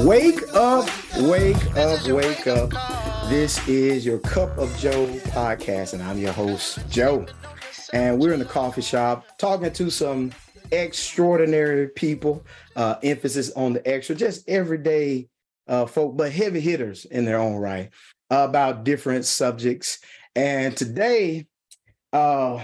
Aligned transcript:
Wake 0.00 0.42
up, 0.54 0.88
wake 1.20 1.76
up, 1.76 2.06
wake 2.06 2.46
up. 2.46 2.70
This 3.28 3.66
is 3.68 4.04
your 4.04 4.18
Cup 4.18 4.58
of 4.58 4.76
Joe 4.76 5.06
podcast, 5.06 5.94
and 5.94 6.02
I'm 6.02 6.18
your 6.18 6.32
host, 6.32 6.78
Joe. 6.90 7.26
And 7.92 8.20
we're 8.20 8.32
in 8.32 8.40
the 8.40 8.44
coffee 8.44 8.82
shop 8.82 9.24
talking 9.38 9.72
to 9.72 9.90
some 9.90 10.32
extraordinary 10.72 11.88
people, 11.88 12.44
uh, 12.76 12.96
emphasis 13.02 13.52
on 13.52 13.72
the 13.72 13.88
extra, 13.88 14.14
just 14.14 14.48
everyday 14.48 15.28
uh, 15.68 15.86
folk, 15.86 16.16
but 16.16 16.32
heavy 16.32 16.60
hitters 16.60 17.04
in 17.04 17.24
their 17.24 17.38
own 17.38 17.56
right 17.56 17.90
about 18.30 18.84
different 18.84 19.24
subjects. 19.24 20.00
And 20.34 20.76
today, 20.76 21.46
uh, 22.12 22.62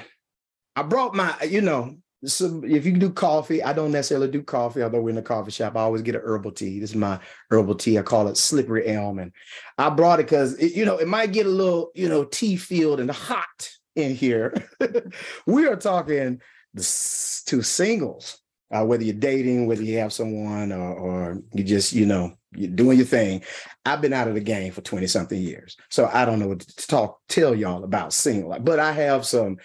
I 0.77 0.83
brought 0.83 1.15
my, 1.15 1.35
you 1.49 1.61
know, 1.61 1.97
some, 2.25 2.64
if 2.64 2.84
you 2.84 2.92
do 2.92 3.10
coffee, 3.10 3.62
I 3.62 3.73
don't 3.73 3.92
necessarily 3.92 4.28
do 4.28 4.42
coffee, 4.42 4.83
although 4.83 5.01
we're 5.01 5.11
in 5.11 5.19
a 5.19 5.23
coffee 5.23 5.51
shop. 5.51 5.77
I 5.77 5.80
always 5.80 6.02
get 6.02 6.15
an 6.15 6.23
herbal 6.24 6.52
tea. 6.52 6.78
This 6.78 6.91
is 6.91 6.97
my 6.97 7.19
herbal 7.51 7.77
tea. 7.77 7.98
I 7.98 8.02
call 8.02 8.28
it 8.28 8.37
slippery 8.37 8.88
elm. 8.88 9.19
And 9.19 9.33
I 9.78 9.88
brought 9.91 10.20
it 10.20 10.27
because, 10.27 10.61
you 10.61 10.84
know, 10.84 10.98
it 10.98 11.09
might 11.09 11.33
get 11.33 11.47
a 11.47 11.51
little, 11.51 11.91
you 11.95 12.09
know, 12.09 12.25
tea 12.25 12.56
filled 12.56 13.01
and 13.01 13.11
hot 13.11 13.70
in 13.97 14.14
here. 14.14 14.55
we 15.47 15.66
are 15.66 15.77
talking 15.77 16.41
to 16.77 16.83
singles, 16.83 18.39
uh, 18.70 18.84
whether 18.84 19.02
you're 19.02 19.14
dating, 19.14 19.66
whether 19.66 19.83
you 19.83 19.98
have 19.98 20.12
someone 20.12 20.73
or, 20.73 20.95
or 20.95 21.42
you 21.55 21.64
just, 21.64 21.92
you 21.95 22.05
know, 22.05 22.34
you're 22.55 22.70
doing 22.70 22.98
your 22.98 23.06
thing. 23.06 23.42
I've 23.87 24.02
been 24.02 24.12
out 24.12 24.28
of 24.28 24.34
the 24.34 24.41
game 24.41 24.73
for 24.73 24.83
20 24.83 25.06
something 25.06 25.41
years. 25.41 25.77
So 25.89 26.11
I 26.12 26.25
don't 26.25 26.39
know 26.39 26.48
what 26.48 26.61
to 26.61 26.87
talk, 26.87 27.20
tell 27.28 27.55
y'all 27.55 27.84
about 27.84 28.12
single, 28.12 28.59
but 28.61 28.78
I 28.78 28.92
have 28.92 29.25
some 29.25 29.56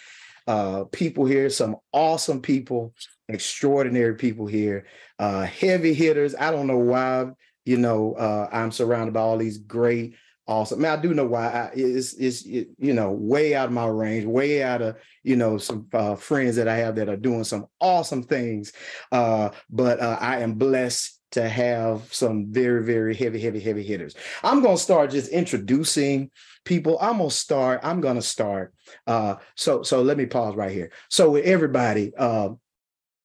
uh, 0.48 0.86
people 0.92 1.26
here, 1.26 1.50
some 1.50 1.78
awesome 1.92 2.42
people, 2.42 2.94
extraordinary 3.28 4.16
people 4.16 4.46
here, 4.46 4.86
uh, 5.20 5.44
heavy 5.44 5.94
hitters. 5.94 6.36
I 6.36 6.52
don't 6.52 6.68
know 6.68 6.78
why, 6.78 7.28
you 7.66 7.78
know, 7.78 8.14
uh, 8.14 8.50
I'm 8.52 8.72
surrounded 8.72 9.14
by 9.14 9.22
all 9.22 9.38
these 9.38 9.58
great, 9.58 10.16
awesome. 10.48 10.80
I 10.80 10.90
mean, 10.90 11.00
I 11.00 11.02
do 11.02 11.14
know 11.14 11.26
why. 11.26 11.48
I, 11.48 11.72
it's, 11.74 12.14
it's 12.14 12.46
it, 12.46 12.70
you 12.78 12.94
know, 12.94 13.12
way 13.12 13.56
out 13.56 13.68
of 13.68 13.74
my 13.74 13.88
range, 13.88 14.26
way 14.26 14.62
out 14.62 14.82
of, 14.82 14.98
you 15.24 15.36
know, 15.36 15.58
some 15.58 15.88
uh, 15.94 16.16
friends 16.16 16.56
that 16.58 16.68
I 16.68 16.78
have 16.78 16.96
that 16.96 17.10
are 17.10 17.18
doing 17.18 17.44
some 17.44 17.66
awesome 17.80 18.24
things. 18.24 18.72
Uh, 19.12 19.50
but 19.70 20.00
uh, 20.00 20.18
I 20.20 20.42
am 20.42 20.54
blessed 20.54 21.15
to 21.36 21.48
have 21.48 22.14
some 22.14 22.52
very, 22.52 22.84
very 22.84 23.16
heavy, 23.16 23.40
heavy, 23.40 23.60
heavy 23.60 23.84
hitters. 23.84 24.16
I'm 24.44 24.62
going 24.62 24.76
to 24.76 24.82
start 24.82 25.12
just 25.12 25.32
introducing 25.32 26.32
people. 26.66 26.98
I'm 27.00 27.18
going 27.18 27.30
to 27.30 27.36
start. 27.36 27.80
I'm 27.84 28.02
going 28.02 28.16
to 28.16 28.22
start. 28.22 28.74
Uh, 29.08 29.36
so, 29.56 29.84
so 29.84 30.02
let 30.02 30.18
me 30.18 30.26
pause 30.26 30.56
right 30.56 30.72
here. 30.72 30.92
So, 31.10 31.32
with 31.32 31.46
everybody, 31.46 32.14
uh, 32.18 32.50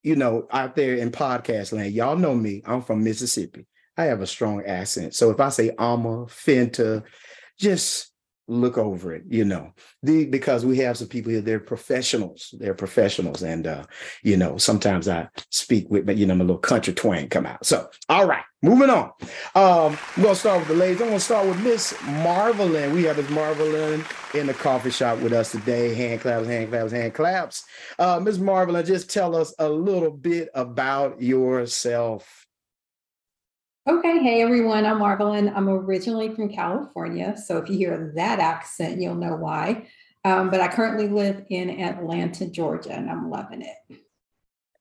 you 0.03 0.17
know, 0.17 0.47
out 0.51 0.77
there 0.77 0.95
in 0.95 1.11
podcast 1.11 1.73
land, 1.73 1.93
y'all 1.93 2.17
know 2.17 2.35
me. 2.35 2.63
I'm 2.65 2.83
from 2.83 3.03
Mississippi. 3.03 3.67
I 3.97 4.05
have 4.05 4.23
a 4.23 4.27
strong 4.27 4.65
accent. 4.65 5.15
So 5.15 5.31
if 5.31 5.41
I 5.41 5.51
say 5.51 5.73
Alma, 5.77 6.27
Fenta, 6.27 7.03
just 7.59 8.10
look 8.51 8.77
over 8.77 9.15
it, 9.15 9.23
you 9.29 9.45
know, 9.45 9.73
the, 10.03 10.27
because 10.27 10.67
we 10.67 10.77
have 10.79 10.99
some 10.99 11.09
people 11.09 11.31
here, 11.31 11.41
they're 11.41 11.61
professionals, 11.61 12.55
they're 12.59 12.75
professionals. 12.75 13.43
And, 13.43 13.67
uh, 13.67 13.85
you 14.23 14.37
know, 14.37 14.59
sometimes 14.59 15.09
I 15.09 15.29
speak 15.51 15.89
with, 15.89 16.05
but 16.05 16.17
you 16.17 16.27
know, 16.27 16.35
my 16.35 16.45
little 16.45 16.59
country 16.59 16.93
twang 16.93 17.29
come 17.29 17.47
out. 17.47 17.65
So, 17.65 17.89
all 18.09 18.27
right, 18.27 18.43
moving 18.63 18.91
on. 18.91 19.13
Um, 19.55 19.97
going 20.17 20.29
to 20.29 20.35
start 20.35 20.59
with 20.61 20.69
the 20.69 20.75
ladies. 20.75 21.01
I'm 21.01 21.11
to 21.11 21.21
start 21.21 21.47
with 21.47 21.63
Miss 21.63 21.95
Marvelyn. 22.05 22.93
We 22.93 23.05
have 23.05 23.17
Miss 23.17 23.31
Marvelyn 23.31 24.05
in 24.35 24.47
the 24.47 24.55
coffee 24.55 24.91
shop 24.91 25.19
with 25.21 25.33
us 25.33 25.53
today. 25.53 25.95
Hand 25.95 26.21
claps, 26.21 26.47
hand 26.47 26.71
claps, 26.71 26.93
hand 26.93 27.15
claps. 27.15 27.65
Uh, 27.99 28.21
Miss 28.21 28.39
Marvelyn, 28.39 28.85
just 28.85 29.11
tell 29.11 29.37
us 29.37 29.55
a 29.59 29.69
little 29.69 30.11
bit 30.11 30.49
about 30.55 31.23
yourself. 31.23 32.40
Okay, 33.91 34.23
hey 34.23 34.41
everyone, 34.41 34.87
I'm 34.87 35.01
Marvelyn. 35.01 35.49
I'm 35.49 35.69
originally 35.69 36.33
from 36.33 36.49
California. 36.49 37.37
So 37.37 37.57
if 37.57 37.69
you 37.69 37.77
hear 37.77 38.13
that 38.15 38.39
accent, 38.39 39.01
you'll 39.01 39.17
know 39.17 39.35
why. 39.35 39.89
Um, 40.25 40.49
but 40.49 40.61
I 40.61 40.69
currently 40.69 41.09
live 41.09 41.45
in 41.49 41.81
Atlanta, 41.81 42.47
Georgia, 42.47 42.93
and 42.93 43.11
I'm 43.11 43.31
loving 43.31 43.63
it. 43.63 43.99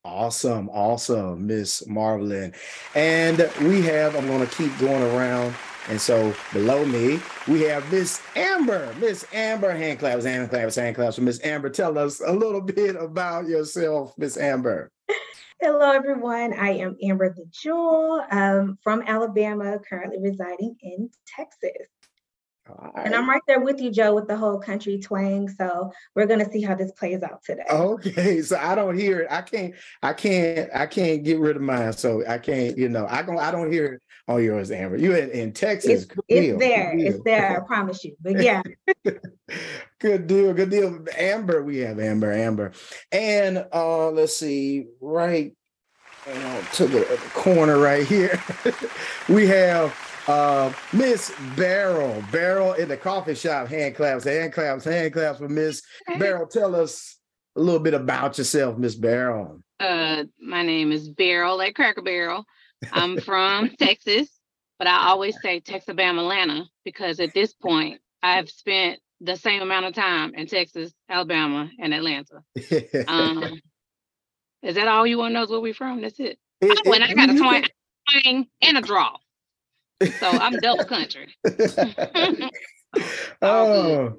Awesome, 0.05 0.69
awesome, 0.69 1.47
Miss 1.47 1.87
Marvelyn. 1.87 2.53
And 2.93 3.49
we 3.61 3.81
have, 3.81 4.15
I'm 4.15 4.27
going 4.27 4.47
to 4.47 4.55
keep 4.55 4.77
going 4.77 5.01
around. 5.01 5.55
And 5.87 5.99
so 5.99 6.31
below 6.53 6.85
me, 6.85 7.19
we 7.47 7.61
have 7.61 7.91
Miss 7.91 8.21
Amber. 8.35 8.93
Miss 8.99 9.25
Amber, 9.33 9.71
hand 9.71 9.97
claps, 9.97 10.23
hand 10.23 10.51
claps, 10.51 10.75
hand 10.75 10.95
claps. 10.95 11.17
Miss 11.17 11.43
Amber, 11.43 11.71
tell 11.71 11.97
us 11.97 12.21
a 12.23 12.31
little 12.31 12.61
bit 12.61 12.95
about 12.95 13.47
yourself, 13.47 14.13
Miss 14.19 14.37
Amber. 14.37 14.91
Hello, 15.61 15.91
everyone. 15.91 16.53
I 16.53 16.69
am 16.77 16.95
Amber 17.03 17.33
the 17.33 17.43
Jewel 17.51 18.23
um, 18.31 18.77
from 18.81 19.03
Alabama, 19.05 19.77
currently 19.89 20.17
residing 20.21 20.77
in 20.81 21.09
Texas. 21.35 21.85
Right. 22.77 23.05
And 23.05 23.15
I'm 23.15 23.29
right 23.29 23.41
there 23.47 23.59
with 23.59 23.81
you, 23.81 23.91
Joe, 23.91 24.13
with 24.13 24.27
the 24.27 24.37
whole 24.37 24.59
country 24.59 24.99
twang. 24.99 25.49
So 25.49 25.91
we're 26.15 26.25
gonna 26.25 26.49
see 26.51 26.61
how 26.61 26.75
this 26.75 26.91
plays 26.91 27.23
out 27.23 27.43
today. 27.43 27.63
Okay, 27.69 28.41
so 28.41 28.57
I 28.57 28.75
don't 28.75 28.97
hear 28.97 29.21
it. 29.21 29.27
I 29.29 29.41
can't. 29.41 29.73
I 30.01 30.13
can't. 30.13 30.69
I 30.73 30.85
can't 30.85 31.23
get 31.23 31.39
rid 31.39 31.55
of 31.55 31.61
mine. 31.61 31.93
So 31.93 32.23
I 32.27 32.37
can't. 32.37 32.77
You 32.77 32.89
know, 32.89 33.07
I 33.09 33.21
don't. 33.21 33.39
I 33.39 33.51
don't 33.51 33.71
hear 33.71 33.93
it 33.93 34.01
on 34.27 34.43
yours, 34.43 34.71
Amber. 34.71 34.97
You 34.97 35.15
in, 35.15 35.29
in 35.31 35.53
Texas? 35.53 36.03
It's, 36.03 36.15
it's 36.27 36.59
there. 36.59 36.97
It's 36.97 37.23
there. 37.23 37.61
I 37.61 37.65
promise 37.65 38.03
you. 38.03 38.15
But 38.21 38.41
yeah. 38.41 38.61
good 39.99 40.27
deal. 40.27 40.53
Good 40.53 40.69
deal. 40.69 41.05
Amber, 41.17 41.63
we 41.63 41.79
have 41.79 41.99
Amber. 41.99 42.31
Amber, 42.31 42.71
and 43.11 43.65
uh, 43.73 44.09
let's 44.11 44.37
see. 44.37 44.87
Right 45.01 45.53
you 46.27 46.39
know, 46.39 46.61
to 46.73 46.87
the 46.87 47.19
corner 47.33 47.79
right 47.79 48.05
here, 48.05 48.41
we 49.29 49.47
have 49.47 49.93
uh, 50.29 50.71
Miss 50.93 51.33
Beryl. 51.55 52.23
Beryl 52.31 52.73
in 52.73 52.87
the 52.87 52.97
coffee 52.97 53.35
shop. 53.35 53.67
Hand 53.67 53.95
claps, 53.95 54.23
hand 54.23 54.53
claps, 54.53 54.85
hand 54.85 55.11
claps 55.11 55.39
for 55.39 55.49
Miss 55.49 55.81
Beryl. 56.17 56.45
Tell 56.47 56.75
us 56.75 57.17
a 57.55 57.61
little 57.61 57.79
bit 57.79 57.93
about 57.95 58.37
yourself, 58.37 58.77
Miss 58.77 58.95
Beryl. 58.95 59.61
Uh, 59.79 60.25
my 60.39 60.61
name 60.61 60.91
is 60.91 61.09
Beryl, 61.09 61.57
like 61.57 61.75
Cracker 61.75 62.01
Barrel. 62.01 62.45
I'm 62.91 63.19
from 63.19 63.71
Texas, 63.79 64.29
but 64.77 64.87
I 64.87 65.07
always 65.07 65.35
say 65.41 65.59
Texas, 65.59 65.89
Alabama, 65.89 66.21
Atlanta 66.21 66.65
because 66.85 67.19
at 67.19 67.33
this 67.33 67.53
point 67.53 67.99
I've 68.21 68.49
spent 68.49 68.99
the 69.21 69.35
same 69.35 69.61
amount 69.61 69.85
of 69.85 69.93
time 69.93 70.33
in 70.35 70.47
Texas, 70.47 70.93
Alabama, 71.09 71.69
and 71.79 71.93
Atlanta. 71.93 72.43
Um, 73.07 73.59
is 74.61 74.75
that 74.75 74.89
all 74.89 75.07
you 75.07 75.17
want 75.17 75.31
to 75.31 75.33
know? 75.35 75.43
Is 75.43 75.49
where 75.49 75.59
we 75.59 75.71
from? 75.71 76.01
That's 76.01 76.19
it. 76.19 76.37
it 76.61 76.79
oh, 76.85 76.93
and 76.93 77.03
I 77.03 77.13
got 77.13 77.29
a 77.29 77.37
twang 77.37 78.47
and 78.61 78.77
a 78.77 78.81
draw. 78.81 79.15
So 80.01 80.27
I'm 80.27 80.53
double 80.57 80.85
country. 80.85 81.35
oh, 83.41 84.15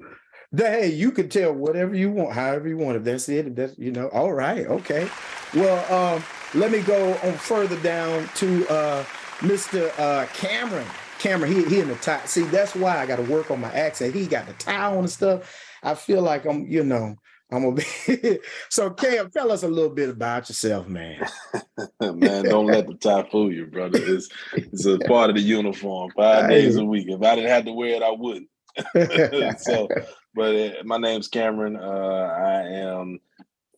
hey, 0.55 0.87
you 0.87 1.11
can 1.11 1.29
tell 1.29 1.53
whatever 1.53 1.95
you 1.95 2.09
want, 2.09 2.33
however 2.33 2.67
you 2.67 2.77
want. 2.77 2.97
If 2.97 3.03
that's 3.03 3.29
it, 3.29 3.47
if 3.47 3.55
that's 3.55 3.77
you 3.77 3.91
know, 3.91 4.07
all 4.09 4.33
right, 4.33 4.65
okay. 4.67 5.09
Well, 5.53 6.15
um, 6.15 6.23
let 6.53 6.71
me 6.71 6.81
go 6.81 7.13
on 7.23 7.33
further 7.33 7.79
down 7.81 8.27
to 8.35 8.67
uh, 8.69 9.03
Mr. 9.39 9.91
Uh, 9.99 10.25
Cameron. 10.33 10.87
Cameron, 11.19 11.51
he 11.53 11.63
he 11.65 11.79
in 11.79 11.87
the 11.87 11.95
top. 11.95 12.27
See, 12.27 12.43
that's 12.43 12.75
why 12.75 12.97
I 12.97 13.05
got 13.05 13.17
to 13.17 13.23
work 13.23 13.51
on 13.51 13.61
my 13.61 13.71
accent. 13.71 14.15
He 14.15 14.25
got 14.25 14.47
the 14.47 14.53
towel 14.53 14.99
and 14.99 15.09
stuff. 15.09 15.55
I 15.83 15.95
feel 15.95 16.21
like 16.21 16.45
I'm, 16.45 16.65
you 16.67 16.83
know, 16.83 17.15
I'm 17.51 17.63
gonna 17.63 17.75
be 17.75 18.39
so 18.69 18.91
Cam, 18.91 19.29
tell 19.29 19.51
us 19.51 19.63
a 19.63 19.67
little 19.67 19.89
bit 19.89 20.09
about 20.09 20.47
yourself, 20.47 20.87
man. 20.87 21.27
man, 22.01 22.45
don't 22.45 22.67
let 22.67 22.87
the 22.87 22.93
tie 22.93 23.27
fool 23.29 23.51
you, 23.51 23.65
brother. 23.65 23.99
It's 24.01 24.29
it's 24.53 24.85
a 24.85 24.97
part 24.99 25.29
of 25.29 25.35
the 25.35 25.41
uniform, 25.41 26.11
five 26.15 26.49
days 26.49 26.77
a 26.77 26.85
week. 26.85 27.07
If 27.09 27.21
I 27.21 27.35
didn't 27.35 27.49
have 27.49 27.65
to 27.65 27.73
wear 27.73 27.95
it, 27.95 28.03
I 28.03 28.11
wouldn't. 28.11 28.47
so, 29.59 29.89
but 30.33 30.55
uh, 30.55 30.83
my 30.85 30.97
name's 30.97 31.27
Cameron. 31.27 31.75
Uh, 31.75 31.81
I 31.81 32.61
am 32.69 33.19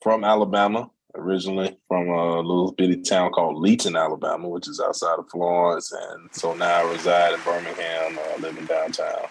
from 0.04 0.24
Alabama, 0.24 0.92
originally 1.16 1.76
from 1.88 2.10
a 2.10 2.42
little 2.42 2.74
bitty 2.74 3.02
town 3.02 3.32
called 3.32 3.60
Leighton, 3.60 3.96
Alabama, 3.96 4.50
which 4.50 4.68
is 4.68 4.80
outside 4.80 5.18
of 5.18 5.30
Florence, 5.32 5.92
and 5.92 6.30
so 6.32 6.54
now 6.54 6.86
I 6.86 6.92
reside 6.92 7.34
in 7.34 7.40
Birmingham, 7.42 8.20
uh, 8.20 8.40
living 8.40 8.66
downtown. 8.66 9.28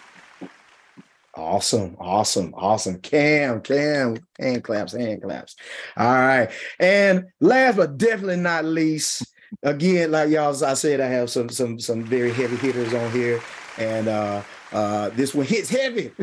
Awesome, 1.35 1.97
awesome, 1.99 2.53
awesome. 2.55 2.99
Cam, 3.01 3.63
Cam, 3.63 4.17
hand 4.39 4.63
claps, 4.63 4.93
hand 4.93 5.23
claps. 5.23 5.57
All 5.97 6.13
right. 6.13 6.51
And 6.79 7.25
last 7.41 7.77
but 7.77 7.97
definitely 7.97 8.37
not 8.37 8.67
least, 8.67 9.25
again, 9.63 10.11
like 10.11 10.29
y'all, 10.29 10.65
I 10.65 10.75
said, 10.75 11.01
I 11.01 11.07
have 11.07 11.31
some 11.31 11.49
some 11.49 11.79
some 11.79 12.05
very 12.05 12.33
heavy 12.33 12.57
hitters 12.57 12.93
on 12.93 13.11
here. 13.13 13.41
And 13.79 14.09
uh 14.09 14.43
uh 14.73 15.09
this 15.11 15.35
one 15.35 15.47
hits 15.47 15.71
heavy. 15.71 16.11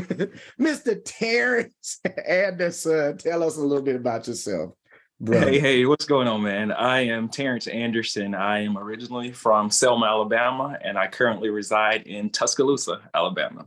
Mr. 0.60 1.02
Terrence 1.04 2.00
Anderson, 2.28 3.18
tell 3.18 3.44
us 3.44 3.58
a 3.58 3.62
little 3.62 3.84
bit 3.84 3.96
about 3.96 4.28
yourself. 4.28 4.74
Brother. 5.22 5.50
Hey, 5.50 5.60
hey, 5.60 5.86
what's 5.86 6.06
going 6.06 6.30
on, 6.30 6.44
man? 6.44 6.72
I 6.72 7.02
am 7.08 7.28
Terrence 7.28 7.68
Anderson. 7.68 8.34
I 8.34 8.62
am 8.64 8.78
originally 8.78 9.34
from 9.34 9.70
Selma, 9.70 10.06
Alabama, 10.06 10.78
and 10.82 10.98
I 10.98 11.08
currently 11.08 11.50
reside 11.50 12.04
in 12.04 12.30
Tuscaloosa, 12.30 13.02
Alabama. 13.14 13.66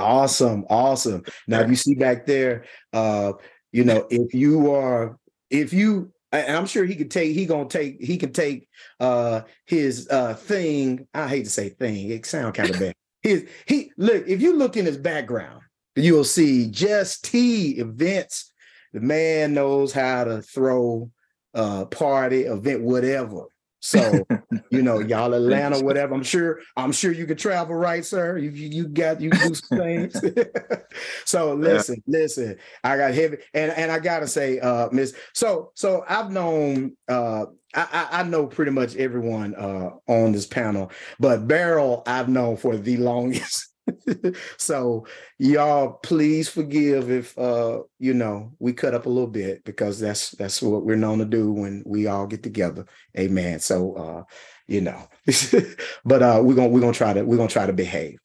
Awesome, 0.00 0.64
awesome. 0.68 1.22
Now, 1.46 1.60
if 1.60 1.68
you 1.68 1.76
see 1.76 1.94
back 1.94 2.26
there, 2.26 2.64
uh, 2.92 3.34
you 3.72 3.84
know, 3.84 4.06
if 4.10 4.34
you 4.34 4.72
are, 4.72 5.18
if 5.50 5.72
you 5.72 6.12
I'm 6.32 6.66
sure 6.66 6.84
he 6.84 6.94
could 6.94 7.10
take 7.10 7.34
he 7.34 7.44
gonna 7.44 7.68
take 7.68 8.00
he 8.00 8.16
can 8.16 8.32
take 8.32 8.68
uh 9.00 9.42
his 9.66 10.08
uh 10.08 10.34
thing. 10.34 11.06
I 11.12 11.28
hate 11.28 11.44
to 11.44 11.50
say 11.50 11.70
thing, 11.70 12.10
it 12.10 12.24
sound 12.26 12.54
kind 12.54 12.70
of 12.70 12.78
bad. 12.78 12.94
His 13.22 13.46
he 13.66 13.92
look, 13.98 14.26
if 14.26 14.40
you 14.40 14.56
look 14.56 14.78
in 14.78 14.86
his 14.86 14.96
background, 14.96 15.60
you'll 15.94 16.24
see 16.24 16.68
just 16.70 17.24
T 17.24 17.72
events. 17.72 18.50
The 18.94 19.00
man 19.00 19.52
knows 19.52 19.92
how 19.92 20.24
to 20.24 20.40
throw 20.40 21.10
a 21.52 21.84
party, 21.84 22.44
event, 22.44 22.80
whatever. 22.80 23.44
So, 23.80 24.26
you 24.70 24.82
know, 24.82 25.00
y'all 25.00 25.32
Atlanta, 25.32 25.80
whatever. 25.80 26.14
I'm 26.14 26.22
sure, 26.22 26.60
I'm 26.76 26.92
sure 26.92 27.12
you 27.12 27.26
could 27.26 27.38
travel, 27.38 27.74
right, 27.74 28.04
sir? 28.04 28.38
You 28.38 28.50
you, 28.50 28.86
got 28.86 29.20
you 29.20 29.30
do 29.30 29.54
some 29.54 29.78
things. 29.78 30.20
so 31.24 31.54
listen, 31.54 32.02
yeah. 32.06 32.20
listen. 32.20 32.58
I 32.84 32.96
got 32.96 33.14
heavy, 33.14 33.38
and 33.54 33.72
and 33.72 33.90
I 33.90 33.98
gotta 33.98 34.28
say, 34.28 34.60
uh, 34.60 34.88
Miss. 34.92 35.14
So 35.32 35.72
so 35.74 36.04
I've 36.08 36.30
known 36.30 36.96
uh 37.08 37.46
I, 37.74 38.08
I 38.12 38.22
know 38.24 38.46
pretty 38.46 38.72
much 38.72 38.96
everyone 38.96 39.54
uh 39.54 39.90
on 40.06 40.32
this 40.32 40.46
panel, 40.46 40.90
but 41.18 41.48
Beryl 41.48 42.02
I've 42.06 42.28
known 42.28 42.56
for 42.56 42.76
the 42.76 42.98
longest. 42.98 43.69
so 44.56 45.06
y'all 45.38 45.92
please 46.02 46.48
forgive 46.48 47.10
if 47.10 47.36
uh 47.38 47.80
you 47.98 48.14
know 48.14 48.52
we 48.58 48.72
cut 48.72 48.94
up 48.94 49.06
a 49.06 49.08
little 49.08 49.28
bit 49.28 49.64
because 49.64 49.98
that's 49.98 50.30
that's 50.32 50.62
what 50.62 50.84
we're 50.84 50.96
known 50.96 51.18
to 51.18 51.24
do 51.24 51.52
when 51.52 51.82
we 51.86 52.06
all 52.06 52.26
get 52.26 52.42
together. 52.42 52.86
Amen. 53.18 53.60
So 53.60 53.94
uh 53.94 54.22
you 54.66 54.80
know 54.80 55.08
but 56.04 56.22
uh 56.22 56.40
we're 56.42 56.54
gonna 56.54 56.68
we're 56.68 56.80
gonna 56.80 56.92
try 56.92 57.12
to 57.12 57.22
we're 57.22 57.36
gonna 57.36 57.48
try 57.48 57.66
to 57.66 57.72
behave. 57.72 58.18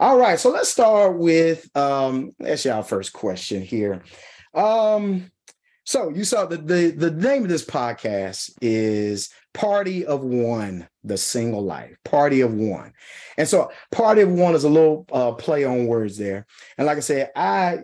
All 0.00 0.18
right 0.18 0.38
so 0.38 0.50
let's 0.50 0.68
start 0.68 1.18
with 1.18 1.68
um 1.76 2.32
that's 2.38 2.64
y'all 2.64 2.82
first 2.82 3.12
question 3.12 3.62
here. 3.62 4.02
Um 4.54 5.30
so 5.84 6.10
you 6.10 6.24
saw 6.24 6.46
the, 6.46 6.58
the 6.58 6.90
the 6.90 7.10
name 7.10 7.42
of 7.42 7.48
this 7.48 7.64
podcast 7.64 8.52
is 8.60 9.30
Party 9.52 10.06
of 10.06 10.22
One, 10.22 10.88
the 11.04 11.16
single 11.16 11.62
life. 11.62 11.96
Party 12.04 12.40
of 12.40 12.54
One. 12.54 12.92
And 13.36 13.48
so 13.48 13.70
Party 13.90 14.22
of 14.22 14.30
One 14.30 14.54
is 14.54 14.64
a 14.64 14.68
little 14.68 15.06
uh, 15.12 15.32
play 15.32 15.64
on 15.64 15.86
words 15.86 16.16
there. 16.16 16.46
And 16.78 16.86
like 16.86 16.98
I 16.98 17.00
said, 17.00 17.30
I 17.36 17.80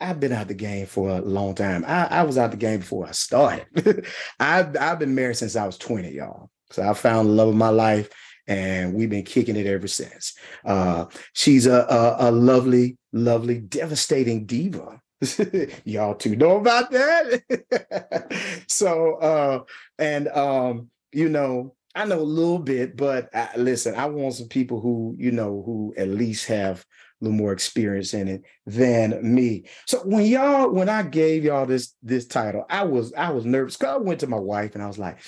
I've 0.00 0.18
been 0.18 0.32
out 0.32 0.48
the 0.48 0.54
game 0.54 0.86
for 0.86 1.10
a 1.10 1.20
long 1.20 1.54
time. 1.54 1.84
I, 1.86 2.06
I 2.06 2.22
was 2.24 2.36
out 2.36 2.50
the 2.50 2.56
game 2.56 2.80
before 2.80 3.06
I 3.06 3.12
started. 3.12 4.06
I've 4.40 4.76
I've 4.76 4.98
been 4.98 5.14
married 5.14 5.36
since 5.36 5.54
I 5.54 5.66
was 5.66 5.78
20, 5.78 6.10
y'all. 6.10 6.50
So 6.70 6.88
I 6.88 6.94
found 6.94 7.28
the 7.28 7.32
love 7.34 7.48
of 7.48 7.54
my 7.54 7.68
life 7.68 8.10
and 8.46 8.94
we've 8.94 9.10
been 9.10 9.24
kicking 9.24 9.56
it 9.56 9.66
ever 9.66 9.86
since. 9.86 10.34
Uh, 10.64 11.06
she's 11.32 11.66
a, 11.66 11.86
a, 11.88 12.28
a 12.28 12.30
lovely, 12.30 12.96
lovely, 13.12 13.58
devastating 13.58 14.46
diva. 14.46 15.00
Y'all 15.84 16.14
too 16.14 16.34
know 16.34 16.56
about 16.56 16.90
that. 16.90 18.64
so 18.66 19.14
uh 19.16 19.60
and 19.98 20.26
um 20.28 20.90
you 21.12 21.28
know 21.28 21.74
I 21.94 22.04
know 22.06 22.20
a 22.20 22.22
little 22.22 22.58
bit, 22.58 22.96
but 22.96 23.34
I, 23.34 23.50
listen, 23.56 23.94
I 23.94 24.06
want 24.06 24.34
some 24.34 24.48
people 24.48 24.80
who 24.80 25.14
you 25.18 25.30
know 25.30 25.62
who 25.64 25.94
at 25.96 26.08
least 26.08 26.46
have 26.46 26.80
a 27.20 27.24
little 27.24 27.36
more 27.36 27.52
experience 27.52 28.14
in 28.14 28.28
it 28.28 28.42
than 28.66 29.34
me. 29.34 29.64
So 29.86 29.98
when 30.00 30.26
y'all, 30.26 30.70
when 30.70 30.88
I 30.88 31.02
gave 31.02 31.44
y'all 31.44 31.66
this 31.66 31.94
this 32.02 32.26
title, 32.26 32.64
I 32.70 32.84
was 32.84 33.12
I 33.14 33.30
was 33.30 33.44
nervous 33.44 33.76
because 33.76 33.94
I 33.94 33.98
went 33.98 34.20
to 34.20 34.26
my 34.26 34.38
wife 34.38 34.74
and 34.74 34.82
I 34.82 34.86
was 34.86 34.98
like, 34.98 35.18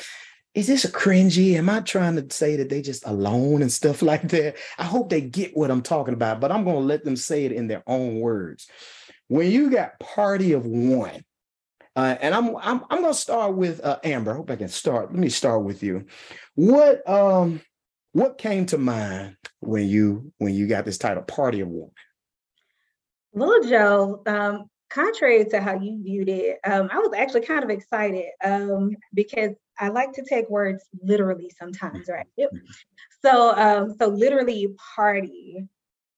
"Is 0.55 0.67
this 0.67 0.85
a 0.85 0.91
cringy? 0.91 1.55
Am 1.55 1.69
I 1.69 1.81
trying 1.81 2.17
to 2.17 2.35
say 2.35 2.57
that 2.57 2.71
they 2.71 2.83
just 2.83 3.07
alone 3.07 3.61
and 3.63 3.73
stuff 3.73 4.03
like 4.03 4.29
that?" 4.29 4.57
I 4.79 4.85
hope 4.85 5.11
they 5.11 5.21
get 5.21 5.57
what 5.57 5.71
I'm 5.71 5.83
talking 5.83 6.15
about, 6.15 6.41
but 6.41 6.51
I'm 6.51 6.65
going 6.65 6.81
to 6.81 6.87
let 6.87 7.05
them 7.05 7.17
say 7.17 7.45
it 7.45 7.53
in 7.53 7.69
their 7.69 7.83
own 7.87 8.21
words 8.21 8.69
when 9.29 9.51
you 9.51 9.71
got 9.71 9.99
party 9.99 10.53
of 10.53 10.67
one, 10.67 11.25
uh, 11.97 12.17
and 12.21 12.35
I'm 12.35 12.57
I'm 12.57 12.85
I'm 12.91 13.03
gonna 13.03 13.15
start 13.15 13.55
with 13.55 13.85
uh, 13.85 13.99
Amber. 14.03 14.33
I 14.33 14.37
hope 14.37 14.51
I 14.51 14.57
can 14.57 14.69
start. 14.69 15.13
Let 15.13 15.19
me 15.19 15.29
start 15.29 15.63
with 15.65 15.83
you. 15.83 16.07
What 16.55 17.09
um 17.09 17.61
what 18.13 18.39
came 18.39 18.67
to 18.67 18.79
mind 18.79 19.37
when 19.61 19.89
you 19.89 20.33
when 20.39 20.55
you 20.55 20.67
got 20.67 20.85
this 20.85 20.99
title, 20.99 21.23
Party 21.23 21.61
of 21.61 21.69
One? 21.69 21.91
Little 23.33 23.69
Joe, 23.69 24.23
um, 24.27 24.71
contrary 24.91 25.45
to 25.45 25.61
how 25.61 25.75
you 25.75 26.01
viewed 26.03 26.29
it, 26.29 26.61
um, 26.65 26.89
I 26.93 26.99
was 26.99 27.13
actually 27.17 27.43
kind 27.43 27.65
of 27.65 27.71
excited 27.71 28.27
um, 28.45 28.97
because 29.13 29.51
I 29.79 29.89
like 29.89 30.13
to 30.13 30.25
take 30.25 30.49
words 30.49 30.85
literally 31.03 31.51
sometimes, 31.59 32.09
right? 32.09 32.27
Yep. 32.37 32.51
Mm-hmm. 32.51 32.67
So, 33.23 33.57
um, 33.57 33.97
so 33.99 34.07
literally, 34.07 34.69
party 34.95 35.67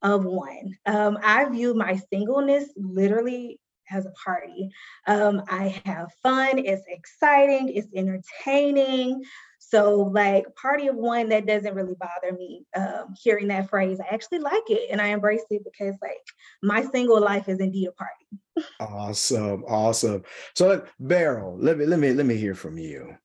of 0.02 0.24
one. 0.26 0.76
Um, 0.84 1.18
I 1.22 1.48
view 1.48 1.72
my 1.72 2.00
singleness 2.12 2.68
literally 2.76 3.58
as 3.90 4.06
a 4.06 4.10
party. 4.10 4.70
Um, 5.06 5.42
I 5.48 5.80
have 5.84 6.12
fun, 6.22 6.58
it's 6.58 6.84
exciting, 6.88 7.68
it's 7.68 7.88
entertaining. 7.94 9.24
So, 9.58 10.10
like, 10.12 10.54
party 10.54 10.86
of 10.86 10.94
one, 10.94 11.28
that 11.30 11.46
doesn't 11.46 11.74
really 11.74 11.96
bother 11.98 12.36
me. 12.36 12.64
Um, 12.76 13.14
hearing 13.20 13.48
that 13.48 13.68
phrase, 13.68 13.98
I 13.98 14.14
actually 14.14 14.38
like 14.38 14.62
it 14.68 14.90
and 14.92 15.00
I 15.00 15.08
embrace 15.08 15.42
it 15.50 15.64
because, 15.64 15.96
like, 16.00 16.24
my 16.62 16.84
single 16.84 17.20
life 17.20 17.48
is 17.48 17.58
indeed 17.58 17.88
a 17.88 17.92
party. 17.92 18.68
awesome, 18.80 19.64
awesome. 19.64 20.22
So, 20.54 20.84
Beryl, 21.00 21.56
let 21.58 21.78
me 21.78 21.86
let 21.86 21.98
me 21.98 22.12
let 22.12 22.26
me 22.26 22.36
hear 22.36 22.54
from 22.54 22.78
you. 22.78 23.16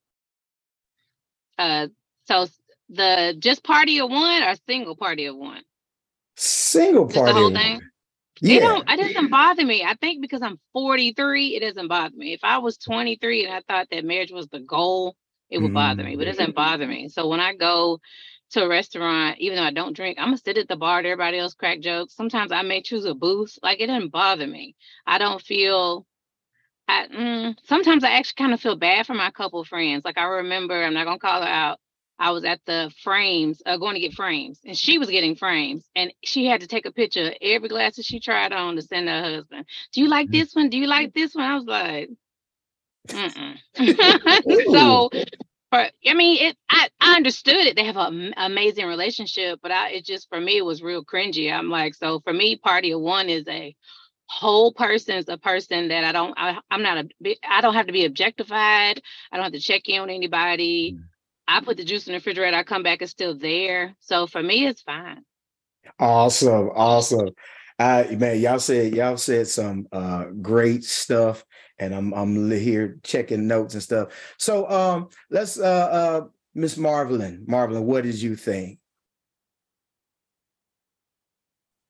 Uh, 1.60 1.88
so 2.26 2.48
the 2.90 3.36
just 3.38 3.64
party 3.64 4.00
of 4.00 4.10
one 4.10 4.44
or 4.44 4.56
single 4.68 4.96
party 4.96 5.26
of 5.26 5.36
one? 5.36 5.62
Single 6.38 7.08
party. 7.08 7.32
the 7.32 7.40
whole 7.40 7.52
thing. 7.52 7.82
Yeah. 8.42 8.56
It 8.56 8.60
don't 8.62 8.90
it 8.90 8.98
doesn't 8.98 9.30
bother 9.30 9.66
me. 9.66 9.84
I 9.84 9.94
think 9.96 10.22
because 10.22 10.42
I'm 10.42 10.60
43, 10.74 11.56
it 11.56 11.60
doesn't 11.60 11.88
bother 11.88 12.16
me. 12.16 12.34
If 12.34 12.42
I 12.44 12.58
was 12.58 12.78
23 12.78 13.46
and 13.46 13.54
I 13.54 13.62
thought 13.62 13.88
that 13.92 14.04
marriage 14.04 14.32
was 14.32 14.48
the 14.48 14.60
goal, 14.60 15.16
it 15.50 15.60
would 15.60 15.72
mm. 15.72 15.76
bother 15.76 16.04
me, 16.04 16.16
but 16.16 16.28
it 16.28 16.38
doesn't 16.38 16.56
bother 16.56 16.88
me. 16.88 17.08
So 17.10 17.28
when 17.28 17.40
I 17.40 17.54
go 17.54 18.00
to 18.52 18.64
a 18.64 18.68
restaurant, 18.68 19.38
even 19.40 19.58
though 19.58 19.64
I 19.64 19.72
don't 19.72 19.96
drink, 19.96 20.18
I'm 20.18 20.28
gonna 20.28 20.38
sit 20.38 20.58
at 20.58 20.68
the 20.68 20.76
bar. 20.76 21.00
Everybody 21.00 21.38
else 21.38 21.54
crack 21.54 21.82
jokes. 21.82 22.16
Sometimes 22.16 22.52
I 22.52 22.64
may 22.64 22.82
choose 22.82 23.06
a 23.06 23.14
booth. 23.14 23.60
Like 23.62 23.80
it 23.80 23.88
doesn't 23.88 24.12
bother 24.12 24.48
me. 24.48 24.76
I 25.06 25.20
don't 25.20 25.42
feel. 25.42 26.08
I 26.88 27.08
mm, 27.08 27.56
sometimes 27.66 28.04
I 28.04 28.12
actually 28.12 28.44
kind 28.44 28.54
of 28.54 28.60
feel 28.60 28.76
bad 28.76 29.06
for 29.06 29.14
my 29.14 29.30
couple 29.30 29.64
friends. 29.66 30.02
Like 30.04 30.18
I 30.18 30.24
remember, 30.24 30.84
I'm 30.84 30.96
not 30.96 31.06
gonna 31.06 31.20
call 31.20 31.42
her 31.44 31.48
out. 31.48 31.80
I 32.22 32.30
was 32.32 32.46
at 32.46 32.62
the 32.66 32.94
frames, 33.04 33.64
uh, 33.66 33.78
going 33.78 33.96
to 33.96 34.00
get 34.00 34.14
frames, 34.14 34.60
and 34.64 34.78
she 34.78 35.00
was 35.00 35.10
getting 35.10 35.36
frames, 35.36 35.84
and 35.96 36.14
she 36.24 36.46
had 36.46 36.62
to 36.62 36.68
take 36.68 36.86
a 36.86 36.92
picture 36.92 37.30
of 37.30 37.34
every 37.42 37.68
glass 37.68 37.96
that 37.96 38.06
she 38.06 38.20
tried 38.20 38.54
on 38.54 38.76
to 38.76 38.84
send 38.84 39.10
her 39.10 39.24
husband. 39.24 39.66
Do 39.92 40.02
you 40.02 40.08
like 40.08 40.28
mm. 40.28 40.34
this 40.34 40.54
one? 40.54 40.70
Do 40.70 40.78
you 40.78 40.86
like 40.86 41.14
this 41.14 41.34
one? 41.34 41.46
I 41.46 41.56
was 41.56 41.66
like, 41.66 42.10
so, 44.72 45.10
but 45.72 45.94
I 46.08 46.14
mean, 46.14 46.46
it. 46.46 46.58
I, 46.70 46.90
I 47.00 47.16
understood 47.16 47.56
it. 47.56 47.76
They 47.76 47.86
have 47.86 47.98
an 47.98 48.36
amazing 48.38 48.86
relationship, 48.86 49.60
but 49.64 49.72
I 49.72 49.90
it 49.90 50.06
just 50.06 50.30
for 50.30 50.40
me 50.40 50.58
it 50.58 50.66
was 50.66 50.84
real 50.84 51.04
cringy. 51.04 51.52
I'm 51.52 51.70
like, 51.70 51.96
so 51.96 52.20
for 52.20 52.34
me, 52.34 52.56
party 52.56 52.92
of 52.92 53.02
one 53.02 53.30
is 53.30 53.48
a 53.48 53.76
whole 54.28 54.72
person 54.72 55.18
is 55.18 55.28
a 55.28 55.38
person 55.38 55.88
that 55.88 56.04
I 56.04 56.12
don't. 56.12 56.36
I, 56.38 56.60
I'm 56.70 56.84
not 56.84 57.04
a. 57.04 57.36
I 57.50 57.62
don't 57.62 57.74
have 57.74 57.88
to 57.88 57.94
be 57.94 58.06
objectified. 58.06 59.02
I 59.32 59.38
don't 59.38 59.44
have 59.44 59.54
to 59.54 59.60
check 59.60 59.90
in 59.90 60.02
on 60.02 60.12
anybody. 60.12 61.00
I 61.48 61.62
put 61.62 61.78
the 61.78 61.84
juice 61.84 62.08
in 62.08 62.14
the 62.14 62.18
refrigerator, 62.18 62.56
I 62.56 62.64
come 62.64 62.84
back, 62.84 63.02
it's 63.02 63.12
still 63.12 63.38
there. 63.38 63.96
So 64.00 64.28
for 64.28 64.42
me, 64.42 64.66
it's 64.66 64.82
fine. 64.82 65.24
Awesome, 66.00 66.70
awesome. 66.74 67.30
Uh, 67.80 68.06
man, 68.12 68.40
y'all 68.40 68.60
said 68.60 68.94
y'all 68.94 69.18
said 69.18 69.48
some 69.48 69.88
uh, 69.92 70.26
great 70.42 70.84
stuff, 70.84 71.44
and 71.80 71.96
I'm 71.96 72.14
I'm 72.14 72.52
here 72.52 73.00
checking 73.04 73.48
notes 73.48 73.74
and 73.74 73.82
stuff. 73.82 74.10
So 74.38 74.70
um, 74.70 75.10
let's 75.32 75.60
uh, 75.60 75.64
uh, 75.64 76.28
Miss 76.54 76.78
Marvelyn, 76.78 77.44
Marvelyn, 77.48 77.86
what 77.86 78.04
did 78.04 78.22
you 78.22 78.36
think? 78.36 78.78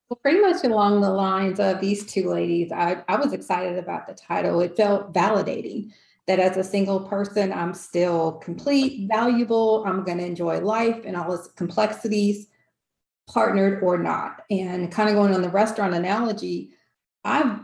Well, 0.08 0.20
pretty 0.22 0.41
much 0.41 0.63
along 0.63 1.01
the 1.01 1.10
lines 1.10 1.60
of 1.60 1.79
these 1.79 2.05
two 2.05 2.29
ladies, 2.29 2.72
I, 2.72 3.03
I 3.08 3.15
was 3.15 3.31
excited 3.31 3.77
about 3.77 4.08
the 4.08 4.13
title. 4.13 4.60
It 4.60 4.75
felt 4.75 5.13
validating 5.13 5.91
that 6.32 6.40
as 6.40 6.56
a 6.56 6.64
single 6.64 7.02
person, 7.02 7.52
I'm 7.52 7.74
still 7.74 8.34
complete, 8.34 9.10
valuable, 9.10 9.84
I'm 9.86 10.06
going 10.06 10.20
to 10.20 10.26
enjoy 10.26 10.62
life 10.62 11.02
and 11.06 11.18
all 11.18 11.34
its 11.34 11.50
complexities, 11.50 12.48
partnered 13.28 13.84
or 13.84 13.98
not. 13.98 14.44
And 14.50 14.90
kind 14.90 15.10
of 15.10 15.16
going 15.16 15.34
on 15.34 15.42
the 15.42 15.50
restaurant 15.50 15.94
analogy, 15.94 16.70
I've, 17.26 17.60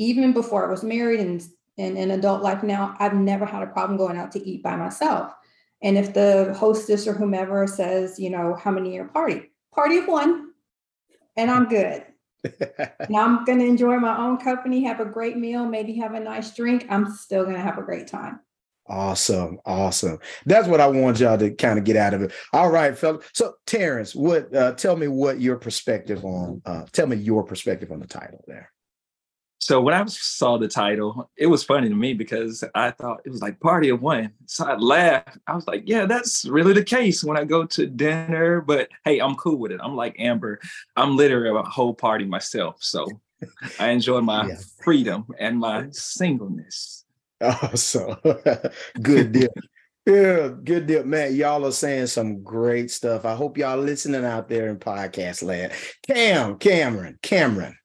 even 0.00 0.32
before 0.32 0.66
I 0.66 0.70
was 0.70 0.82
married 0.82 1.20
and 1.20 1.40
in, 1.76 2.10
adult 2.10 2.42
life 2.42 2.64
now, 2.64 2.96
I've 2.98 3.14
never 3.14 3.46
had 3.46 3.62
a 3.62 3.68
problem 3.68 3.96
going 3.96 4.18
out 4.18 4.32
to 4.32 4.44
eat 4.44 4.64
by 4.64 4.74
myself. 4.74 5.32
And 5.80 5.96
if 5.96 6.12
the 6.12 6.52
hostess 6.58 7.06
or 7.06 7.12
whomever 7.12 7.68
says, 7.68 8.18
you 8.18 8.30
know, 8.30 8.56
how 8.56 8.72
many 8.72 8.98
are 8.98 9.04
party? 9.04 9.52
Party 9.72 9.98
of 9.98 10.08
one, 10.08 10.50
and 11.36 11.52
I'm 11.52 11.68
good 11.68 12.04
and 12.44 13.16
I'm 13.16 13.44
going 13.44 13.58
to 13.58 13.64
enjoy 13.64 13.98
my 13.98 14.18
own 14.18 14.38
company, 14.38 14.84
have 14.84 15.00
a 15.00 15.04
great 15.04 15.36
meal, 15.36 15.64
maybe 15.64 15.94
have 15.94 16.14
a 16.14 16.20
nice 16.20 16.54
drink. 16.54 16.86
I'm 16.88 17.10
still 17.12 17.44
going 17.44 17.56
to 17.56 17.62
have 17.62 17.78
a 17.78 17.82
great 17.82 18.08
time. 18.08 18.40
Awesome. 18.88 19.60
Awesome. 19.64 20.18
That's 20.44 20.66
what 20.66 20.80
I 20.80 20.88
want 20.88 21.20
y'all 21.20 21.38
to 21.38 21.50
kind 21.52 21.78
of 21.78 21.84
get 21.84 21.96
out 21.96 22.14
of 22.14 22.22
it. 22.22 22.32
All 22.52 22.68
right, 22.68 22.98
fella. 22.98 23.20
So 23.32 23.54
Terrence, 23.64 24.14
what 24.14 24.54
uh, 24.54 24.72
tell 24.72 24.96
me 24.96 25.06
what 25.06 25.40
your 25.40 25.56
perspective 25.56 26.24
on 26.24 26.60
uh, 26.66 26.84
tell 26.92 27.06
me 27.06 27.16
your 27.16 27.44
perspective 27.44 27.92
on 27.92 28.00
the 28.00 28.06
title 28.06 28.42
there. 28.46 28.72
So 29.62 29.80
when 29.80 29.94
I 29.94 30.04
saw 30.06 30.58
the 30.58 30.66
title, 30.66 31.30
it 31.36 31.46
was 31.46 31.62
funny 31.62 31.88
to 31.88 31.94
me 31.94 32.14
because 32.14 32.64
I 32.74 32.90
thought 32.90 33.20
it 33.24 33.30
was 33.30 33.40
like 33.42 33.60
party 33.60 33.90
of 33.90 34.02
one. 34.02 34.32
So 34.46 34.66
I 34.66 34.74
laughed. 34.74 35.38
I 35.46 35.54
was 35.54 35.68
like, 35.68 35.84
yeah, 35.86 36.04
that's 36.04 36.44
really 36.44 36.72
the 36.72 36.82
case 36.82 37.22
when 37.22 37.36
I 37.36 37.44
go 37.44 37.64
to 37.66 37.86
dinner. 37.86 38.60
But 38.60 38.88
hey, 39.04 39.20
I'm 39.20 39.36
cool 39.36 39.58
with 39.58 39.70
it. 39.70 39.78
I'm 39.80 39.94
like 39.94 40.16
Amber. 40.18 40.58
I'm 40.96 41.16
literally 41.16 41.56
a 41.56 41.62
whole 41.62 41.94
party 41.94 42.24
myself. 42.24 42.78
So 42.80 43.06
I 43.78 43.90
enjoy 43.90 44.20
my 44.20 44.48
yeah. 44.48 44.56
freedom 44.82 45.26
and 45.38 45.60
my 45.60 45.86
singleness. 45.92 47.04
Awesome. 47.40 48.16
good 49.00 49.30
deal. 49.30 49.54
Yeah, 50.04 50.48
good 50.64 50.88
deal, 50.88 51.04
man. 51.04 51.36
Y'all 51.36 51.64
are 51.64 51.70
saying 51.70 52.08
some 52.08 52.42
great 52.42 52.90
stuff. 52.90 53.24
I 53.24 53.36
hope 53.36 53.56
y'all 53.56 53.78
listening 53.78 54.24
out 54.24 54.48
there 54.48 54.70
in 54.70 54.78
podcast 54.78 55.44
land. 55.44 55.72
Cam, 56.04 56.58
Cameron, 56.58 57.20
Cameron. 57.22 57.76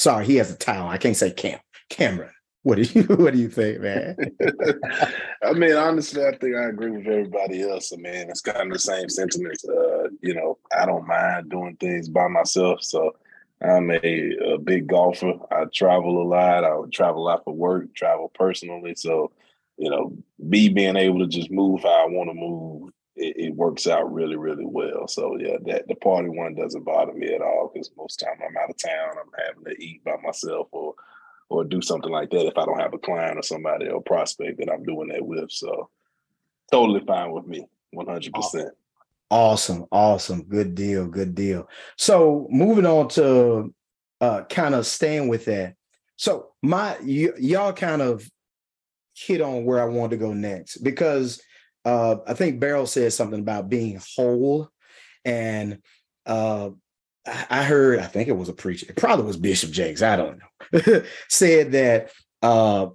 Sorry, 0.00 0.24
he 0.24 0.36
has 0.36 0.50
a 0.50 0.56
title. 0.56 0.88
I 0.88 0.96
can't 0.96 1.14
say 1.14 1.30
Cam. 1.30 1.58
Cameron. 1.90 2.30
What 2.62 2.76
do 2.76 2.82
you 2.84 3.02
What 3.16 3.34
do 3.34 3.38
you 3.38 3.50
think, 3.50 3.80
man? 3.82 4.16
I 5.44 5.52
mean, 5.52 5.74
honestly, 5.74 6.24
I 6.24 6.34
think 6.38 6.56
I 6.56 6.70
agree 6.70 6.90
with 6.92 7.06
everybody 7.06 7.60
else. 7.68 7.92
I 7.92 7.96
mean, 7.96 8.30
it's 8.30 8.40
kind 8.40 8.68
of 8.68 8.72
the 8.72 8.78
same 8.78 9.10
sentiments. 9.10 9.62
Uh, 9.62 10.08
you 10.22 10.32
know, 10.32 10.56
I 10.74 10.86
don't 10.86 11.06
mind 11.06 11.50
doing 11.50 11.76
things 11.76 12.08
by 12.08 12.28
myself. 12.28 12.82
So 12.82 13.14
I'm 13.62 13.90
a, 13.90 14.54
a 14.54 14.58
big 14.58 14.86
golfer. 14.86 15.34
I 15.50 15.66
travel 15.66 16.22
a 16.22 16.24
lot. 16.26 16.64
I 16.64 16.74
travel 16.90 17.24
a 17.24 17.28
lot 17.28 17.44
for 17.44 17.52
work, 17.52 17.94
travel 17.94 18.30
personally. 18.34 18.94
So 18.96 19.32
you 19.76 19.90
know, 19.90 20.16
me 20.38 20.70
being 20.70 20.96
able 20.96 21.18
to 21.18 21.26
just 21.26 21.50
move 21.50 21.82
how 21.82 22.06
I 22.06 22.08
want 22.08 22.30
to 22.30 22.34
move, 22.34 22.90
it, 23.20 23.36
it, 23.36 23.54
works 23.54 23.86
out 23.86 24.12
really, 24.12 24.36
really 24.36 24.64
well. 24.66 25.06
So 25.06 25.36
yeah, 25.38 25.56
that 25.66 25.86
the 25.88 25.94
party 25.96 26.28
one 26.28 26.54
doesn't 26.54 26.84
bother 26.84 27.12
me 27.12 27.34
at 27.34 27.42
all 27.42 27.70
because 27.72 27.90
most 27.96 28.16
time 28.16 28.38
I'm 28.46 28.56
out 28.56 28.70
of 28.70 28.76
town, 28.78 29.14
I'm 29.18 29.46
having 29.46 29.64
to 29.64 29.84
eat 29.84 30.02
by 30.04 30.16
myself 30.22 30.68
or 30.72 30.94
or 31.48 31.64
do 31.64 31.82
something 31.82 32.12
like 32.12 32.30
that 32.30 32.46
if 32.46 32.56
I 32.56 32.64
don't 32.64 32.78
have 32.78 32.94
a 32.94 32.98
client 32.98 33.38
or 33.38 33.42
somebody 33.42 33.88
or 33.88 34.00
prospect 34.02 34.58
that 34.58 34.70
I'm 34.70 34.84
doing 34.84 35.08
that 35.08 35.24
with. 35.24 35.50
So 35.50 35.90
totally 36.70 37.00
fine 37.06 37.32
with 37.32 37.46
me, 37.46 37.66
100 37.90 38.32
percent 38.32 38.70
Awesome, 39.32 39.86
awesome, 39.92 40.42
good 40.42 40.74
deal, 40.74 41.06
good 41.06 41.36
deal. 41.36 41.68
So 41.96 42.48
moving 42.50 42.86
on 42.86 43.08
to 43.10 43.72
uh 44.20 44.44
kind 44.44 44.74
of 44.74 44.86
staying 44.86 45.28
with 45.28 45.44
that. 45.44 45.74
So 46.16 46.52
my 46.62 46.96
y- 47.00 47.32
y'all 47.38 47.72
kind 47.72 48.02
of 48.02 48.28
hit 49.14 49.40
on 49.40 49.64
where 49.64 49.80
I 49.80 49.84
want 49.84 50.10
to 50.10 50.16
go 50.16 50.32
next 50.32 50.78
because 50.78 51.40
uh, 51.84 52.16
I 52.26 52.34
think 52.34 52.60
Beryl 52.60 52.86
said 52.86 53.12
something 53.12 53.40
about 53.40 53.68
being 53.68 54.00
whole, 54.16 54.68
and 55.24 55.78
uh, 56.26 56.70
I 57.26 57.62
heard 57.64 57.98
I 57.98 58.06
think 58.06 58.28
it 58.28 58.36
was 58.36 58.48
a 58.48 58.54
preacher, 58.54 58.86
it 58.88 58.96
probably 58.96 59.26
was 59.26 59.36
Bishop 59.36 59.70
Jakes, 59.70 60.02
I 60.02 60.16
don't 60.16 60.40
know, 60.72 61.02
said 61.28 61.72
that 61.72 62.10
uh, 62.42 62.88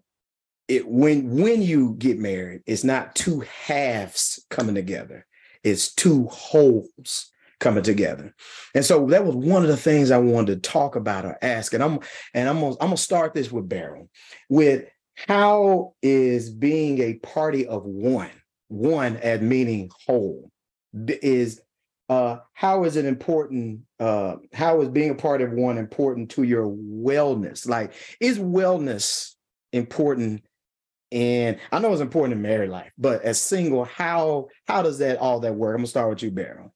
it 0.68 0.88
when 0.88 1.38
when 1.38 1.62
you 1.62 1.96
get 1.98 2.20
married, 2.20 2.62
it's 2.66 2.84
not 2.84 3.16
two 3.16 3.44
halves 3.66 4.44
coming 4.50 4.76
together, 4.76 5.26
it's 5.64 5.94
two 5.94 6.26
wholes 6.26 7.32
coming 7.60 7.84
together. 7.84 8.34
And 8.74 8.84
so 8.84 9.06
that 9.08 9.26
was 9.26 9.36
one 9.36 9.64
of 9.64 9.70
the 9.70 9.78
things 9.78 10.12
I 10.12 10.18
wanted 10.18 10.64
to 10.64 10.70
talk 10.70 10.96
about 10.96 11.26
or 11.26 11.38
ask. 11.42 11.74
And 11.74 11.84
I'm 11.84 12.00
and 12.34 12.50
I'm 12.50 12.60
gonna 12.60 12.76
I'm 12.82 12.88
gonna 12.88 12.98
start 12.98 13.34
this 13.34 13.52
with 13.52 13.70
Beryl 13.70 14.10
with 14.50 14.86
how 15.28 15.94
is 16.02 16.50
being 16.50 17.00
a 17.00 17.16
party 17.16 17.68
of 17.68 17.84
one, 17.86 18.30
one 18.68 19.18
as 19.18 19.42
meaning 19.42 19.90
whole, 20.06 20.50
is 20.94 21.62
uh, 22.10 22.38
how 22.54 22.84
is 22.84 22.96
it 22.96 23.06
important? 23.06 23.82
Uh, 24.00 24.36
how 24.54 24.82
is 24.82 24.90
being 24.90 25.10
a 25.10 25.16
part 25.16 25.42
of 25.42 25.52
one 25.52 25.78
important 25.78 26.32
to 26.32 26.44
your 26.44 26.68
wellness? 26.68 27.68
Like, 27.68 27.94
is 28.20 28.38
wellness 28.38 29.34
important? 29.72 30.44
And 31.12 31.60
I 31.72 31.80
know 31.80 31.92
it's 31.92 32.02
important 32.02 32.34
in 32.34 32.42
married 32.42 32.70
life, 32.70 32.92
but 32.98 33.22
as 33.22 33.40
single, 33.40 33.86
how 33.86 34.50
how 34.68 34.82
does 34.82 35.00
that 35.00 35.18
all 35.18 35.40
that 35.42 35.56
work? 35.56 35.74
I'm 35.74 35.80
gonna 35.80 35.88
start 35.88 36.10
with 36.10 36.24
you, 36.24 36.32
Beryl. 36.32 36.74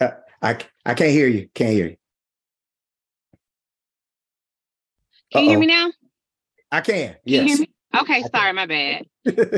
Uh, 0.00 0.12
I 0.42 0.58
I 0.84 0.94
can't 0.94 1.10
hear 1.10 1.28
you. 1.28 1.48
Can't 1.54 1.72
hear 1.72 1.88
you. 1.88 1.96
Can 5.32 5.44
you 5.44 5.50
hear 5.50 5.58
me 5.58 5.66
now? 5.66 5.92
I 6.70 6.80
can. 6.80 7.08
Can 7.08 7.18
yes. 7.24 7.42
you 7.42 7.48
hear 7.48 7.58
me? 7.58 7.70
Okay, 8.00 8.22
sorry, 8.34 8.52
my 8.52 8.66
bad. 8.66 9.06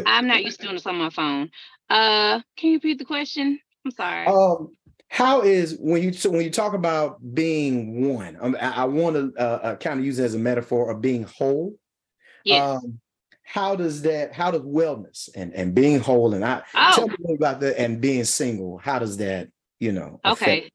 I'm 0.07 0.27
not 0.27 0.45
used 0.45 0.61
to 0.61 0.65
doing 0.65 0.77
this 0.77 0.87
on 0.87 0.97
my 0.97 1.11
phone. 1.11 1.51
Uh, 1.91 2.41
can 2.57 2.71
you 2.71 2.77
repeat 2.77 2.99
the 2.99 3.05
question? 3.05 3.59
I'm 3.85 3.91
sorry. 3.91 4.27
Um, 4.27 4.71
how 5.09 5.41
is 5.41 5.77
when 5.81 6.03
you 6.03 6.13
so 6.13 6.31
when 6.31 6.43
you 6.43 6.51
talk 6.51 6.75
about 6.75 7.19
being 7.35 8.15
one? 8.15 8.37
Um, 8.41 8.57
I, 8.61 8.83
I 8.83 8.85
want 8.85 9.17
to 9.17 9.33
uh, 9.41 9.59
uh, 9.63 9.77
kind 9.77 9.99
of 9.99 10.05
use 10.05 10.19
it 10.19 10.25
as 10.25 10.35
a 10.35 10.39
metaphor 10.39 10.91
of 10.91 11.01
being 11.01 11.23
whole. 11.25 11.75
Yeah. 12.45 12.73
Um, 12.73 13.01
how 13.43 13.75
does 13.75 14.03
that? 14.03 14.35
How 14.35 14.51
does 14.51 14.61
wellness 14.63 15.31
and 15.35 15.55
and 15.55 15.75
being 15.75 16.01
whole 16.01 16.35
and 16.35 16.45
I 16.45 16.63
oh. 16.75 16.93
tell 16.95 17.09
me 17.09 17.35
about 17.35 17.61
that 17.61 17.81
and 17.81 18.01
being 18.01 18.25
single? 18.25 18.79
How 18.79 18.99
does 18.99 19.17
that? 19.17 19.49
You 19.81 19.93
know. 19.93 20.21
Okay 20.27 20.71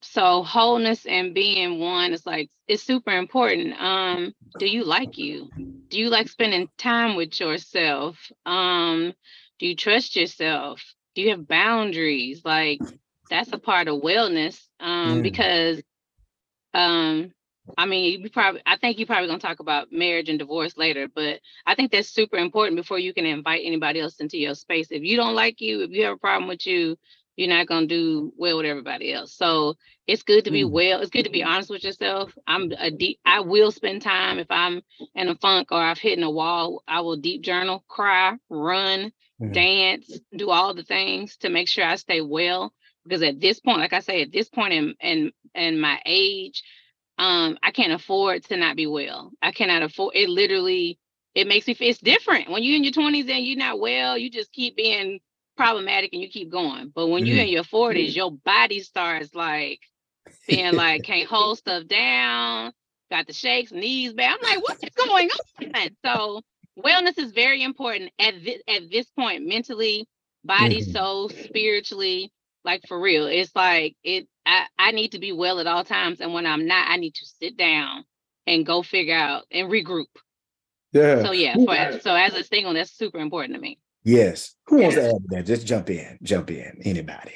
so 0.00 0.42
wholeness 0.42 1.06
and 1.06 1.34
being 1.34 1.80
one 1.80 2.12
is 2.12 2.24
like 2.24 2.50
it's 2.66 2.82
super 2.82 3.10
important. 3.10 3.80
Um 3.80 4.34
do 4.58 4.66
you 4.66 4.84
like 4.84 5.18
you? 5.18 5.48
Do 5.88 5.98
you 5.98 6.08
like 6.08 6.28
spending 6.28 6.68
time 6.78 7.16
with 7.16 7.38
yourself? 7.40 8.16
Um 8.46 9.12
do 9.58 9.66
you 9.66 9.76
trust 9.76 10.16
yourself? 10.16 10.82
Do 11.14 11.22
you 11.22 11.30
have 11.30 11.48
boundaries? 11.48 12.42
Like 12.44 12.80
that's 13.30 13.52
a 13.52 13.58
part 13.58 13.88
of 13.88 14.02
wellness 14.02 14.60
um 14.80 15.18
mm. 15.18 15.22
because 15.22 15.82
um 16.74 17.32
I 17.76 17.86
mean, 17.86 18.22
you 18.22 18.30
probably 18.30 18.62
I 18.64 18.76
think 18.76 18.98
you're 18.98 19.06
probably 19.06 19.28
gonna 19.28 19.40
talk 19.40 19.60
about 19.60 19.92
marriage 19.92 20.28
and 20.28 20.38
divorce 20.38 20.76
later, 20.76 21.08
but 21.12 21.40
I 21.66 21.74
think 21.74 21.92
that's 21.92 22.08
super 22.08 22.36
important 22.36 22.76
before 22.76 22.98
you 22.98 23.12
can 23.12 23.26
invite 23.26 23.62
anybody 23.64 24.00
else 24.00 24.20
into 24.20 24.38
your 24.38 24.54
space. 24.54 24.88
If 24.90 25.02
you 25.02 25.16
don't 25.16 25.34
like 25.34 25.60
you, 25.60 25.82
if 25.82 25.90
you 25.90 26.04
have 26.04 26.14
a 26.14 26.18
problem 26.18 26.48
with 26.48 26.66
you, 26.66 26.96
you're 27.38 27.48
not 27.48 27.68
gonna 27.68 27.86
do 27.86 28.32
well 28.36 28.56
with 28.56 28.66
everybody 28.66 29.12
else. 29.12 29.32
So 29.32 29.76
it's 30.08 30.24
good 30.24 30.44
to 30.46 30.50
be 30.50 30.64
mm. 30.64 30.70
well. 30.70 31.00
It's 31.00 31.10
good 31.10 31.22
to 31.22 31.30
be 31.30 31.44
honest 31.44 31.70
with 31.70 31.84
yourself. 31.84 32.36
I'm 32.48 32.72
a 32.76 32.90
deep. 32.90 33.20
I 33.24 33.40
will 33.40 33.70
spend 33.70 34.02
time 34.02 34.40
if 34.40 34.48
I'm 34.50 34.82
in 35.14 35.28
a 35.28 35.36
funk 35.36 35.68
or 35.70 35.80
I've 35.80 36.00
hit 36.00 36.18
in 36.18 36.24
a 36.24 36.30
wall. 36.30 36.82
I 36.88 37.00
will 37.02 37.16
deep 37.16 37.42
journal, 37.42 37.84
cry, 37.86 38.36
run, 38.50 39.12
mm. 39.40 39.52
dance, 39.52 40.18
do 40.36 40.50
all 40.50 40.74
the 40.74 40.82
things 40.82 41.36
to 41.38 41.48
make 41.48 41.68
sure 41.68 41.84
I 41.84 41.94
stay 41.94 42.22
well. 42.22 42.72
Because 43.04 43.22
at 43.22 43.40
this 43.40 43.60
point, 43.60 43.78
like 43.78 43.92
I 43.92 44.00
say, 44.00 44.22
at 44.22 44.32
this 44.32 44.48
point 44.48 44.72
in 44.72 44.94
in 45.00 45.32
in 45.54 45.78
my 45.78 46.00
age, 46.04 46.64
um, 47.18 47.56
I 47.62 47.70
can't 47.70 47.92
afford 47.92 48.42
to 48.46 48.56
not 48.56 48.74
be 48.74 48.88
well. 48.88 49.30
I 49.40 49.52
cannot 49.52 49.84
afford 49.84 50.16
it. 50.16 50.28
Literally, 50.28 50.98
it 51.36 51.46
makes 51.46 51.68
me. 51.68 51.76
It's 51.78 52.00
different 52.00 52.50
when 52.50 52.64
you're 52.64 52.74
in 52.74 52.82
your 52.82 52.92
20s 52.92 53.30
and 53.30 53.46
you're 53.46 53.56
not 53.56 53.78
well. 53.78 54.18
You 54.18 54.28
just 54.28 54.50
keep 54.50 54.76
being 54.76 55.20
problematic 55.58 56.12
and 56.14 56.22
you 56.22 56.28
keep 56.28 56.50
going. 56.50 56.90
But 56.94 57.08
when 57.08 57.24
mm-hmm. 57.24 57.34
you're 57.34 57.44
in 57.44 57.48
your 57.48 57.64
40s, 57.64 58.16
your 58.16 58.30
body 58.30 58.80
starts 58.80 59.34
like 59.34 59.80
being 60.46 60.72
like 60.84 61.02
can't 61.02 61.28
hold 61.28 61.58
stuff 61.58 61.86
down, 61.86 62.72
got 63.10 63.26
the 63.26 63.34
shakes, 63.34 63.72
knees 63.72 64.14
bad. 64.14 64.38
I'm 64.40 64.56
like, 64.56 64.62
what 64.62 64.78
is 64.82 64.94
going 64.94 65.28
on? 65.28 65.90
So 66.04 66.40
wellness 66.78 67.18
is 67.18 67.32
very 67.32 67.62
important 67.62 68.12
at 68.18 68.34
this 68.42 68.62
at 68.68 68.90
this 68.90 69.06
point, 69.10 69.46
mentally, 69.46 70.06
body, 70.44 70.80
mm-hmm. 70.80 70.92
soul, 70.92 71.28
spiritually, 71.28 72.32
like 72.64 72.82
for 72.86 72.98
real. 72.98 73.26
It's 73.26 73.54
like 73.54 73.96
it 74.04 74.28
I, 74.46 74.66
I 74.78 74.90
need 74.92 75.12
to 75.12 75.18
be 75.18 75.32
well 75.32 75.58
at 75.58 75.66
all 75.66 75.84
times. 75.84 76.20
And 76.20 76.32
when 76.32 76.46
I'm 76.46 76.66
not, 76.66 76.88
I 76.88 76.96
need 76.96 77.14
to 77.16 77.26
sit 77.26 77.56
down 77.56 78.04
and 78.46 78.64
go 78.64 78.82
figure 78.82 79.16
out 79.16 79.44
and 79.50 79.68
regroup. 79.68 80.06
Yeah. 80.92 81.22
So 81.22 81.32
yeah, 81.32 81.54
for, 81.54 82.00
so 82.00 82.14
as 82.14 82.34
a 82.34 82.44
single, 82.44 82.72
that's 82.72 82.96
super 82.96 83.18
important 83.18 83.54
to 83.54 83.60
me. 83.60 83.78
Yes. 84.08 84.54
Who 84.68 84.78
wants 84.78 84.96
to 84.96 85.06
add 85.06 85.10
to 85.10 85.26
that? 85.30 85.46
Just 85.46 85.66
jump 85.66 85.90
in. 85.90 86.18
Jump 86.22 86.50
in. 86.50 86.80
Anybody. 86.82 87.34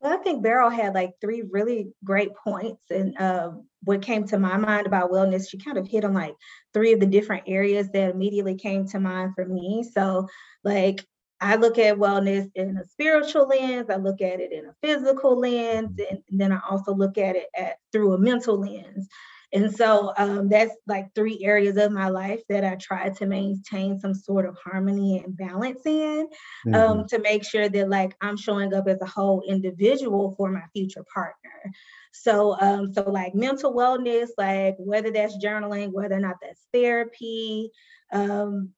Well, 0.00 0.12
I 0.12 0.22
think 0.22 0.42
Beryl 0.42 0.70
had 0.70 0.92
like 0.92 1.12
three 1.20 1.42
really 1.48 1.92
great 2.02 2.34
points. 2.34 2.82
And 2.90 3.16
uh, 3.18 3.52
what 3.84 4.02
came 4.02 4.26
to 4.26 4.38
my 4.38 4.56
mind 4.56 4.88
about 4.88 5.12
wellness, 5.12 5.48
she 5.48 5.58
kind 5.58 5.78
of 5.78 5.86
hit 5.86 6.04
on 6.04 6.14
like 6.14 6.34
three 6.72 6.92
of 6.92 7.00
the 7.00 7.06
different 7.06 7.44
areas 7.46 7.88
that 7.92 8.10
immediately 8.10 8.56
came 8.56 8.88
to 8.88 8.98
mind 8.98 9.34
for 9.36 9.46
me. 9.46 9.88
So, 9.94 10.28
like, 10.64 11.06
I 11.40 11.56
look 11.56 11.78
at 11.78 11.96
wellness 11.96 12.50
in 12.56 12.76
a 12.76 12.84
spiritual 12.84 13.46
lens, 13.46 13.90
I 13.90 13.96
look 13.96 14.20
at 14.20 14.40
it 14.40 14.50
in 14.50 14.66
a 14.66 14.74
physical 14.82 15.38
lens, 15.38 15.98
and, 16.10 16.22
and 16.28 16.40
then 16.40 16.52
I 16.52 16.60
also 16.68 16.92
look 16.94 17.18
at 17.18 17.36
it 17.36 17.46
at, 17.56 17.76
through 17.92 18.14
a 18.14 18.18
mental 18.18 18.58
lens. 18.58 19.08
And 19.54 19.74
so 19.74 20.12
um, 20.18 20.48
that's 20.48 20.74
like 20.88 21.14
three 21.14 21.38
areas 21.44 21.76
of 21.76 21.92
my 21.92 22.08
life 22.08 22.42
that 22.48 22.64
I 22.64 22.74
try 22.74 23.08
to 23.08 23.26
maintain 23.26 24.00
some 24.00 24.12
sort 24.12 24.46
of 24.46 24.58
harmony 24.62 25.22
and 25.24 25.36
balance 25.36 25.86
in 25.86 26.26
um, 26.66 26.72
mm-hmm. 26.74 27.06
to 27.06 27.18
make 27.20 27.44
sure 27.44 27.68
that 27.68 27.88
like 27.88 28.16
I'm 28.20 28.36
showing 28.36 28.74
up 28.74 28.88
as 28.88 29.00
a 29.00 29.06
whole 29.06 29.44
individual 29.46 30.34
for 30.36 30.50
my 30.50 30.64
future 30.72 31.04
partner. 31.14 31.72
So, 32.12 32.56
um, 32.60 32.92
so 32.92 33.08
like 33.08 33.36
mental 33.36 33.72
wellness, 33.72 34.30
like 34.36 34.74
whether 34.78 35.12
that's 35.12 35.38
journaling, 35.38 35.92
whether 35.92 36.16
or 36.16 36.20
not 36.20 36.36
that's 36.42 36.66
therapy, 36.72 37.70
um, 38.12 38.70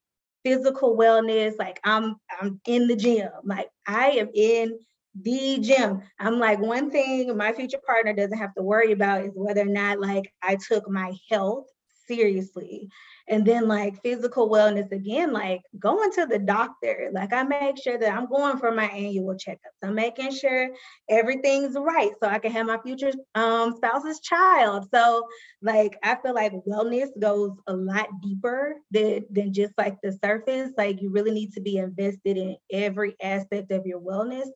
physical 0.44 0.94
wellness, 0.94 1.54
like 1.58 1.80
I'm 1.84 2.16
I'm 2.38 2.60
in 2.66 2.86
the 2.86 2.96
gym, 2.96 3.30
like 3.44 3.68
I 3.86 4.10
am 4.10 4.28
in 4.34 4.78
the 5.22 5.58
gym. 5.60 6.02
I'm 6.18 6.38
like, 6.38 6.58
one 6.58 6.90
thing 6.90 7.36
my 7.36 7.52
future 7.52 7.80
partner 7.84 8.12
doesn't 8.12 8.38
have 8.38 8.54
to 8.54 8.62
worry 8.62 8.92
about 8.92 9.24
is 9.24 9.32
whether 9.34 9.62
or 9.62 9.66
not 9.66 10.00
like 10.00 10.32
I 10.42 10.56
took 10.56 10.88
my 10.88 11.14
health 11.30 11.66
seriously. 12.06 12.88
And 13.28 13.44
then 13.44 13.66
like 13.66 14.00
physical 14.02 14.48
wellness 14.48 14.92
again, 14.92 15.32
like 15.32 15.62
going 15.80 16.12
to 16.12 16.26
the 16.26 16.38
doctor. 16.38 17.10
Like 17.12 17.32
I 17.32 17.42
make 17.42 17.76
sure 17.82 17.98
that 17.98 18.12
I'm 18.12 18.28
going 18.28 18.58
for 18.58 18.70
my 18.70 18.84
annual 18.84 19.34
checkups. 19.34 19.82
I'm 19.82 19.96
making 19.96 20.30
sure 20.30 20.68
everything's 21.10 21.74
right 21.74 22.12
so 22.22 22.28
I 22.28 22.38
can 22.38 22.52
have 22.52 22.66
my 22.66 22.78
future 22.78 23.10
um, 23.34 23.74
spouse's 23.76 24.20
child. 24.20 24.86
So 24.94 25.26
like 25.60 25.98
I 26.04 26.16
feel 26.22 26.34
like 26.34 26.52
wellness 26.68 27.08
goes 27.18 27.50
a 27.66 27.74
lot 27.74 28.06
deeper 28.22 28.76
than, 28.92 29.24
than 29.30 29.52
just 29.52 29.72
like 29.76 29.96
the 30.02 30.16
surface. 30.24 30.70
Like 30.78 31.02
you 31.02 31.10
really 31.10 31.32
need 31.32 31.52
to 31.54 31.60
be 31.60 31.78
invested 31.78 32.36
in 32.36 32.56
every 32.72 33.16
aspect 33.20 33.72
of 33.72 33.86
your 33.86 34.00
wellness 34.00 34.46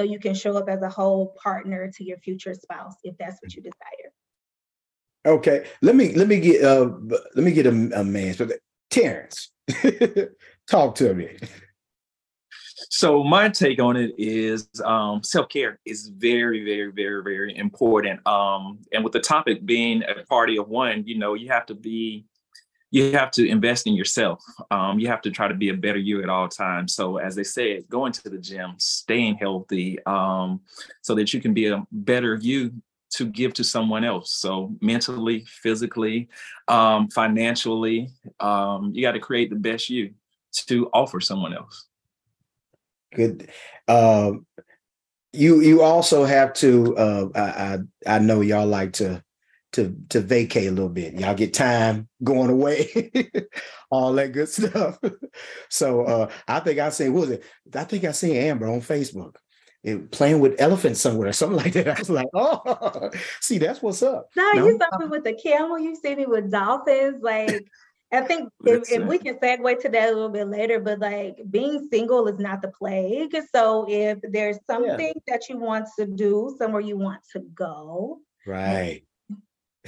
so 0.00 0.04
you 0.04 0.18
can 0.18 0.32
show 0.34 0.56
up 0.56 0.66
as 0.70 0.80
a 0.80 0.88
whole 0.88 1.36
partner 1.42 1.90
to 1.94 2.02
your 2.02 2.16
future 2.16 2.54
spouse 2.54 2.94
if 3.04 3.18
that's 3.18 3.36
what 3.42 3.54
you 3.54 3.60
desire. 3.60 4.12
Okay, 5.26 5.66
let 5.82 5.94
me 5.94 6.14
let 6.14 6.26
me 6.26 6.40
get 6.40 6.64
uh 6.64 6.88
let 7.34 7.44
me 7.44 7.52
get 7.52 7.66
a, 7.66 8.00
a 8.00 8.02
man. 8.02 8.32
So 8.32 8.48
Terrence, 8.88 9.52
talk 10.66 10.94
to 10.94 11.12
me. 11.12 11.36
So 12.88 13.22
my 13.22 13.50
take 13.50 13.78
on 13.78 13.98
it 13.98 14.14
is 14.16 14.70
um, 14.82 15.22
self-care 15.22 15.78
is 15.84 16.10
very, 16.16 16.64
very, 16.64 16.90
very, 16.90 17.22
very 17.22 17.56
important. 17.58 18.26
Um, 18.26 18.78
and 18.94 19.04
with 19.04 19.12
the 19.12 19.20
topic 19.20 19.66
being 19.66 20.02
a 20.02 20.24
party 20.24 20.56
of 20.56 20.68
one, 20.68 21.04
you 21.06 21.18
know, 21.18 21.34
you 21.34 21.48
have 21.48 21.66
to 21.66 21.74
be, 21.74 22.24
you 22.90 23.12
have 23.12 23.30
to 23.32 23.46
invest 23.48 23.86
in 23.86 23.94
yourself. 23.94 24.42
Um, 24.70 24.98
you 24.98 25.06
have 25.08 25.22
to 25.22 25.30
try 25.30 25.48
to 25.48 25.54
be 25.54 25.68
a 25.68 25.74
better 25.74 25.98
you 25.98 26.22
at 26.22 26.28
all 26.28 26.48
times. 26.48 26.94
So 26.94 27.18
as 27.18 27.34
they 27.34 27.44
said, 27.44 27.88
going 27.88 28.12
to 28.12 28.28
the 28.28 28.38
gym, 28.38 28.74
staying 28.78 29.36
healthy, 29.36 29.98
um, 30.06 30.60
so 31.02 31.14
that 31.14 31.32
you 31.32 31.40
can 31.40 31.54
be 31.54 31.68
a 31.68 31.84
better 31.92 32.34
you 32.34 32.72
to 33.10 33.26
give 33.26 33.54
to 33.54 33.64
someone 33.64 34.04
else. 34.04 34.32
So 34.32 34.74
mentally, 34.80 35.44
physically, 35.46 36.28
um, 36.68 37.08
financially, 37.08 38.10
um, 38.38 38.92
you 38.94 39.02
got 39.02 39.12
to 39.12 39.20
create 39.20 39.50
the 39.50 39.56
best 39.56 39.88
you 39.88 40.14
to 40.52 40.88
offer 40.92 41.20
someone 41.20 41.54
else. 41.54 41.86
Good. 43.14 43.50
Um, 43.88 44.46
you 45.32 45.60
you 45.60 45.82
also 45.82 46.24
have 46.24 46.52
to. 46.54 46.96
Uh, 46.96 47.28
I, 47.34 47.40
I 47.40 48.16
I 48.16 48.18
know 48.18 48.40
y'all 48.40 48.66
like 48.66 48.94
to 48.94 49.22
to 49.72 49.96
to 50.08 50.20
vacate 50.20 50.68
a 50.68 50.72
little 50.72 50.88
bit. 50.88 51.14
Y'all 51.14 51.34
get 51.34 51.54
time 51.54 52.08
going 52.22 52.50
away, 52.50 53.10
all 53.90 54.12
that 54.14 54.32
good 54.32 54.48
stuff. 54.48 54.98
so 55.68 56.02
uh, 56.02 56.30
I 56.48 56.60
think 56.60 56.78
I 56.78 56.90
seen 56.90 57.12
what 57.12 57.20
was 57.22 57.30
it? 57.30 57.44
I 57.74 57.84
think 57.84 58.04
I 58.04 58.12
seen 58.12 58.36
Amber 58.36 58.68
on 58.68 58.80
Facebook 58.80 59.36
it, 59.82 60.10
playing 60.10 60.40
with 60.40 60.60
elephants 60.60 61.00
somewhere 61.00 61.28
or 61.28 61.32
something 61.32 61.58
like 61.58 61.72
that. 61.74 61.88
I 61.88 61.98
was 61.98 62.10
like, 62.10 62.28
oh, 62.34 63.10
see, 63.40 63.58
that's 63.58 63.82
what's 63.82 64.02
up. 64.02 64.28
No, 64.36 64.50
now, 64.52 64.66
you 64.66 64.78
saw 64.78 64.98
me 64.98 65.06
with 65.06 65.24
the 65.24 65.34
camel. 65.34 65.78
You 65.78 65.96
see 65.96 66.14
me 66.14 66.26
with 66.26 66.50
dolphins. 66.50 67.22
Like, 67.22 67.66
I 68.12 68.22
think 68.22 68.50
if, 68.64 68.90
if, 68.90 69.06
we 69.06 69.18
can 69.18 69.38
segue 69.38 69.80
to 69.82 69.88
that 69.88 70.08
a 70.08 70.12
little 70.12 70.28
bit 70.28 70.48
later, 70.48 70.80
but 70.80 70.98
like 70.98 71.38
being 71.48 71.88
single 71.90 72.26
is 72.26 72.38
not 72.38 72.60
the 72.60 72.68
plague. 72.68 73.36
So 73.54 73.86
if 73.88 74.18
there's 74.22 74.58
something 74.68 74.98
yeah. 74.98 75.12
that 75.28 75.48
you 75.48 75.58
want 75.58 75.86
to 75.98 76.06
do, 76.06 76.54
somewhere 76.58 76.80
you 76.80 76.96
want 76.96 77.20
to 77.32 77.40
go, 77.40 78.18
right. 78.46 79.02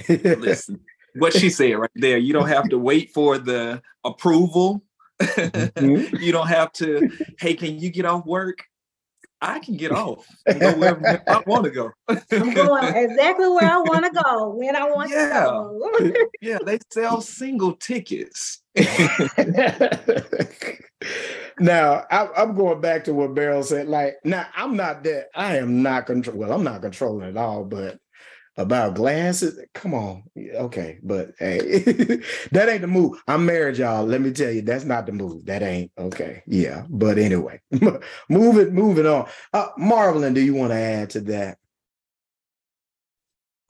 Listen, 0.09 0.79
what 1.15 1.33
she 1.33 1.49
said 1.49 1.73
right 1.73 1.89
there. 1.95 2.17
You 2.17 2.33
don't 2.33 2.47
have 2.47 2.69
to 2.69 2.77
wait 2.77 3.11
for 3.13 3.37
the 3.37 3.81
approval. 4.03 4.83
Mm-hmm. 5.21 6.15
you 6.21 6.31
don't 6.31 6.47
have 6.47 6.71
to. 6.73 7.09
Hey, 7.39 7.53
can 7.53 7.79
you 7.79 7.89
get 7.89 8.05
off 8.05 8.25
work? 8.25 8.63
I 9.43 9.59
can 9.59 9.75
get 9.75 9.91
off 9.91 10.25
and 10.45 10.57
go 10.61 10.73
wherever 10.77 11.21
I 11.27 11.43
want 11.45 11.65
to 11.65 11.71
go. 11.71 11.91
I'm 12.07 12.53
going 12.53 12.95
exactly 12.95 13.49
where 13.49 13.69
I 13.69 13.77
want 13.77 14.05
to 14.05 14.11
go 14.23 14.49
when 14.51 14.73
I 14.73 14.89
want 14.89 15.11
yeah. 15.11 15.27
to 15.27 15.33
go. 15.43 16.13
yeah, 16.41 16.59
they 16.65 16.79
sell 16.91 17.19
single 17.19 17.73
tickets. 17.73 18.61
now 21.59 22.05
I, 22.09 22.29
am 22.37 22.55
going 22.55 22.79
back 22.79 23.03
to 23.03 23.13
what 23.13 23.35
Beryl 23.35 23.63
said. 23.63 23.89
Like, 23.89 24.15
now 24.23 24.47
I'm 24.55 24.77
not 24.77 25.03
that. 25.03 25.27
I 25.35 25.57
am 25.57 25.83
not 25.83 26.05
control. 26.05 26.37
Well, 26.37 26.53
I'm 26.53 26.63
not 26.63 26.81
controlling 26.81 27.27
at 27.27 27.35
all. 27.35 27.65
But 27.65 27.99
about 28.57 28.95
glasses. 28.95 29.59
Come 29.73 29.93
on. 29.93 30.23
Okay. 30.37 30.99
But 31.01 31.31
hey, 31.39 31.59
that 32.51 32.69
ain't 32.69 32.81
the 32.81 32.87
move. 32.87 33.21
I'm 33.27 33.45
married, 33.45 33.77
y'all. 33.77 34.05
Let 34.05 34.21
me 34.21 34.31
tell 34.31 34.51
you, 34.51 34.61
that's 34.61 34.85
not 34.85 35.05
the 35.05 35.11
move. 35.11 35.45
That 35.45 35.63
ain't 35.63 35.91
okay. 35.97 36.43
Yeah. 36.45 36.85
But 36.89 37.17
anyway, 37.17 37.61
moving, 38.29 38.73
moving 38.73 39.05
on. 39.07 39.27
Uh 39.53 39.69
do 40.29 40.41
you 40.41 40.53
want 40.53 40.71
to 40.71 40.77
add 40.77 41.09
to 41.11 41.21
that? 41.21 41.57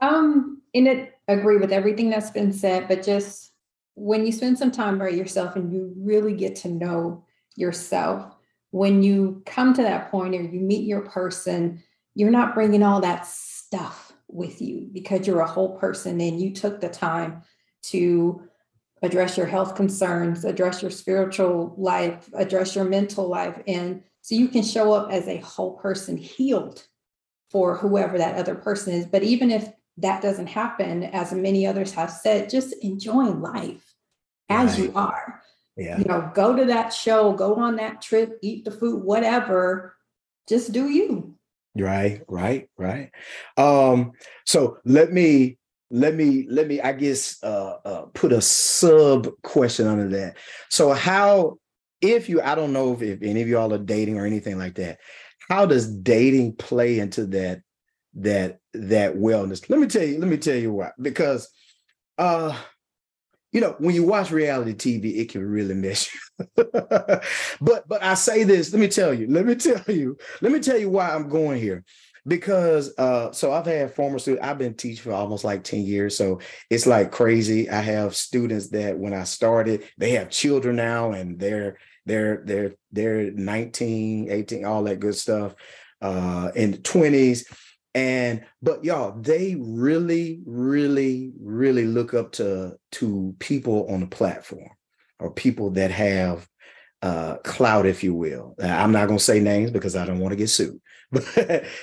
Um, 0.02 0.62
in 0.74 0.88
it 0.88 1.13
agree 1.28 1.58
with 1.58 1.72
everything 1.72 2.10
that's 2.10 2.32
been 2.32 2.52
said, 2.52 2.88
but 2.89 3.04
just 3.04 3.52
when 3.96 4.26
you 4.26 4.32
spend 4.32 4.58
some 4.58 4.72
time 4.72 4.98
by 4.98 5.10
yourself 5.10 5.56
and 5.56 5.72
you 5.72 5.93
really 5.98 6.36
get 6.36 6.56
to 6.58 6.67
know 6.67 7.24
yourself, 7.56 8.36
when 8.72 9.04
you 9.04 9.41
come 9.46 9.74
to 9.74 9.84
that 9.84 10.10
point 10.12 10.36
or 10.36 10.41
you 10.41 10.60
meet 10.60 10.86
your 10.86 11.02
person, 11.02 11.82
you're 12.15 12.32
not 12.32 12.54
bringing 12.56 12.84
all 12.84 13.00
that 13.02 13.26
stuff 13.26 14.02
with 14.34 14.62
you 14.62 14.89
because 14.91 15.28
you're 15.28 15.41
a 15.41 15.48
whole 15.48 15.78
person 15.78 16.19
and 16.19 16.41
you 16.41 16.52
took 16.52 16.80
the 16.80 16.89
time 16.89 17.43
to 17.84 18.41
address 19.02 19.38
your 19.38 19.46
health 19.46 19.76
concerns, 19.76 20.46
address 20.46 20.82
your 20.82 20.91
spiritual 20.91 21.76
life, 21.78 22.30
address 22.34 22.76
your 22.76 22.86
mental 22.86 23.28
life. 23.28 23.62
And 23.67 24.04
so 24.22 24.36
you 24.36 24.48
can 24.48 24.63
show 24.63 24.93
up 24.93 25.12
as 25.12 25.28
a 25.28 25.38
whole 25.38 25.78
person 25.78 26.15
healed 26.15 26.86
for 27.52 27.78
whoever 27.78 28.17
that 28.17 28.38
other 28.38 28.56
person 28.56 28.93
is. 28.93 29.06
But 29.06 29.24
even 29.24 29.52
if 29.52 29.69
that 29.98 30.22
doesn't 30.22 30.48
happen, 30.48 31.04
as 31.04 31.34
many 31.34 31.67
others 31.67 31.91
have 31.93 32.10
said, 32.10 32.50
just 32.50 32.74
enjoying 32.82 33.41
life 33.41 33.93
as 34.50 34.72
right. 34.72 34.80
you 34.80 34.93
are. 34.96 35.41
Yeah. 35.76 35.98
You 35.98 36.06
know, 36.06 36.32
go 36.34 36.56
to 36.56 36.65
that 36.65 36.93
show, 36.93 37.34
go 37.34 37.56
on 37.56 37.76
that 37.76 38.02
trip, 38.02 38.39
eat 38.41 38.63
the 38.63 38.72
food, 38.72 39.04
whatever. 39.04 39.96
Just 40.48 40.72
do 40.72 40.89
you. 40.89 41.36
Right, 41.75 42.21
right, 42.27 42.69
right. 42.77 43.09
Um, 43.57 44.12
so 44.45 44.77
let 44.86 45.12
me 45.12 45.57
let 45.93 46.15
me 46.15 46.47
let 46.49 46.67
me 46.67 46.81
i 46.81 46.91
guess 46.91 47.38
uh, 47.43 47.75
uh 47.86 48.01
put 48.15 48.33
a 48.33 48.41
sub 48.41 49.29
question 49.43 49.86
under 49.86 50.09
that 50.09 50.36
so 50.69 50.91
how 50.91 51.55
if 52.01 52.27
you 52.27 52.41
i 52.41 52.55
don't 52.55 52.73
know 52.73 52.93
if, 52.93 53.01
if 53.03 53.21
any 53.21 53.43
of 53.43 53.47
y'all 53.47 53.71
are 53.71 53.77
dating 53.77 54.17
or 54.17 54.25
anything 54.25 54.57
like 54.57 54.73
that 54.73 54.97
how 55.49 55.67
does 55.67 55.88
dating 55.99 56.55
play 56.55 56.97
into 56.97 57.27
that 57.27 57.62
that 58.15 58.57
that 58.73 59.13
wellness 59.15 59.69
let 59.69 59.79
me 59.79 59.86
tell 59.86 60.03
you 60.03 60.17
let 60.17 60.27
me 60.27 60.38
tell 60.38 60.55
you 60.55 60.73
why 60.73 60.89
because 60.99 61.47
uh 62.17 62.57
you 63.53 63.61
know, 63.61 63.75
when 63.77 63.93
you 63.93 64.03
watch 64.03 64.31
reality 64.31 64.73
TV, 64.73 65.19
it 65.19 65.29
can 65.29 65.47
really 65.47 65.75
mess 65.75 66.09
you. 66.13 66.19
but 66.55 67.87
but 67.87 68.03
I 68.03 68.15
say 68.15 68.43
this, 68.43 68.73
let 68.73 68.79
me 68.79 68.87
tell 68.87 69.13
you, 69.13 69.27
let 69.29 69.45
me 69.45 69.55
tell 69.55 69.83
you, 69.87 70.17
let 70.41 70.51
me 70.51 70.59
tell 70.59 70.77
you 70.77 70.89
why 70.89 71.13
I'm 71.13 71.29
going 71.29 71.61
here. 71.61 71.85
Because 72.25 72.97
uh, 72.97 73.33
so 73.33 73.51
I've 73.51 73.65
had 73.65 73.93
former 73.93 74.17
students, 74.17 74.47
I've 74.47 74.57
been 74.57 74.75
teaching 74.75 75.03
for 75.03 75.11
almost 75.11 75.43
like 75.43 75.63
10 75.63 75.81
years. 75.81 76.17
So 76.17 76.39
it's 76.69 76.87
like 76.87 77.11
crazy. 77.11 77.69
I 77.69 77.81
have 77.81 78.15
students 78.15 78.69
that 78.69 78.97
when 78.97 79.13
I 79.13 79.25
started, 79.25 79.83
they 79.97 80.11
have 80.11 80.29
children 80.29 80.77
now 80.77 81.11
and 81.11 81.37
they're 81.37 81.77
they're 82.05 82.41
they're 82.45 82.75
they're 82.91 83.31
19, 83.31 84.31
18, 84.31 84.65
all 84.65 84.83
that 84.83 84.99
good 84.99 85.15
stuff 85.15 85.55
uh 86.01 86.51
in 86.55 86.71
the 86.71 86.77
20s 86.79 87.45
and 87.95 88.43
but 88.62 88.84
y'all 88.84 89.19
they 89.19 89.56
really 89.60 90.41
really 90.45 91.32
really 91.39 91.86
look 91.86 92.13
up 92.13 92.32
to 92.32 92.75
to 92.91 93.36
people 93.39 93.88
on 93.89 93.99
the 93.99 94.08
platform 94.08 94.69
or 95.19 95.32
people 95.32 95.71
that 95.71 95.91
have 95.91 96.47
uh 97.01 97.36
clout 97.43 97.86
if 97.86 98.03
you 98.03 98.13
will. 98.13 98.56
I'm 98.62 98.91
not 98.91 99.08
to 99.10 99.19
say 99.19 99.39
names 99.39 99.71
because 99.71 99.95
i 99.95 100.06
don't 100.06 100.19
want 100.19 100.32
to 100.32 100.38
get 100.38 100.49
sued 100.49 100.79
but 101.12 101.23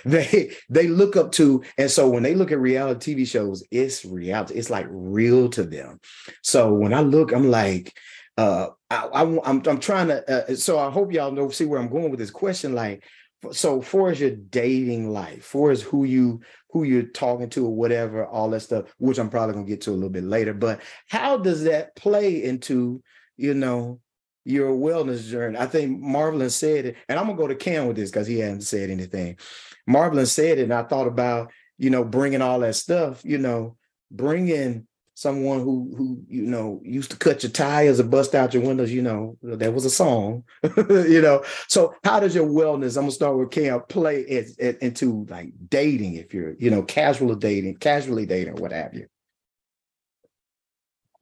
they 0.05 0.53
they 0.69 0.89
look 0.89 1.17
up 1.17 1.31
to 1.33 1.63
and 1.79 1.91
so 1.91 2.09
when 2.09 2.25
they 2.25 2.35
look 2.35 2.51
at 2.51 2.59
reality 2.59 3.15
tv 3.15 3.27
shows 3.27 3.63
it's 3.71 4.05
reality 4.05 4.55
it's 4.55 4.71
like 4.71 4.87
real 4.91 5.49
to 5.51 5.63
them. 5.63 6.01
So 6.43 6.75
when 6.75 6.93
i 6.93 7.01
look 7.01 7.33
i'm 7.33 7.51
like 7.51 7.97
uh 8.37 8.69
I 8.91 9.21
am 9.21 9.39
I'm, 9.45 9.63
I'm 9.67 9.81
trying 9.81 10.09
to 10.09 10.51
uh, 10.51 10.57
so 10.57 10.79
i 10.79 10.91
hope 10.91 11.13
y'all 11.13 11.31
know 11.31 11.51
see 11.51 11.65
where 11.65 11.79
i'm 11.79 11.91
going 11.91 12.11
with 12.11 12.19
this 12.19 12.31
question 12.31 12.75
like 12.75 13.05
so 13.53 13.81
for 13.81 14.11
as 14.11 14.21
your 14.21 14.31
dating 14.31 15.11
life 15.11 15.45
for 15.45 15.71
as 15.71 15.83
who 15.83 16.05
you 16.05 16.41
who 16.71 16.83
you're 16.85 17.03
talking 17.03 17.49
to 17.49 17.67
or 17.67 17.75
whatever 17.75 18.27
all 18.27 18.51
that 18.51 18.61
stuff 18.61 18.95
which 18.99 19.19
i'm 19.19 19.31
probably 19.31 19.55
going 19.55 19.65
to 19.65 19.71
get 19.71 19.81
to 19.81 19.91
a 19.91 19.93
little 19.93 20.11
bit 20.11 20.25
later 20.25 20.53
but 20.53 20.81
how 21.09 21.37
does 21.37 21.65
that 21.65 21.95
play 21.97 22.43
into 22.43 23.03
you 23.37 23.55
know 23.55 24.01
your 24.47 24.71
wellness 24.71 25.29
journey? 25.29 25.59
I 25.59 25.67
think 25.67 26.01
marvelyn 26.01 26.51
said 26.51 26.87
it 26.87 26.97
and 27.09 27.19
i'm 27.19 27.27
going 27.27 27.37
to 27.37 27.43
go 27.43 27.49
to 27.49 27.55
cam 27.55 27.87
with 27.87 27.97
this 27.97 28.11
because 28.11 28.27
he 28.27 28.39
hasn't 28.39 28.65
said 28.65 28.91
anything. 28.91 29.39
Marvelyn 29.87 30.27
said 30.27 30.59
it 30.59 30.65
and 30.65 30.75
i 30.75 30.83
thought 30.83 31.07
about 31.07 31.51
you 31.79 31.91
know 31.91 32.05
bringing 32.05 32.43
all 32.43 32.61
that 32.61 32.75
stuff 32.75 33.23
you 33.25 33.39
know 33.39 33.77
bringing 34.11 34.87
someone 35.21 35.61
who 35.61 35.93
who 35.99 36.19
you 36.29 36.47
know 36.47 36.81
used 36.83 37.11
to 37.11 37.17
cut 37.17 37.43
your 37.43 37.53
tires 37.53 38.01
or 38.01 38.05
bust 38.05 38.35
out 38.35 38.55
your 38.55 38.63
windows 38.63 38.91
you 38.91 39.03
know 39.03 39.37
that 39.43 39.75
was 39.75 39.85
a 39.85 39.91
song 39.91 40.43
you 40.89 41.21
know. 41.21 41.45
So 41.69 41.95
how 42.05 42.21
does 42.21 42.35
your 42.35 42.47
wellness 42.47 42.97
i'm 42.97 43.03
gonna 43.03 43.13
start 43.13 43.37
with 43.37 43.51
cam 43.51 43.83
play 43.83 44.21
it, 44.23 44.53
it, 44.59 44.79
into 44.79 45.27
like 45.29 45.53
dating 45.69 46.15
if 46.15 46.33
you're 46.33 46.55
you 46.55 46.71
know 46.71 46.83
casual 46.83 47.35
dating 47.35 47.77
casually 47.77 48.25
dating 48.25 48.55
or 48.55 48.63
what 48.63 48.73
have 48.73 48.95
you? 48.95 49.07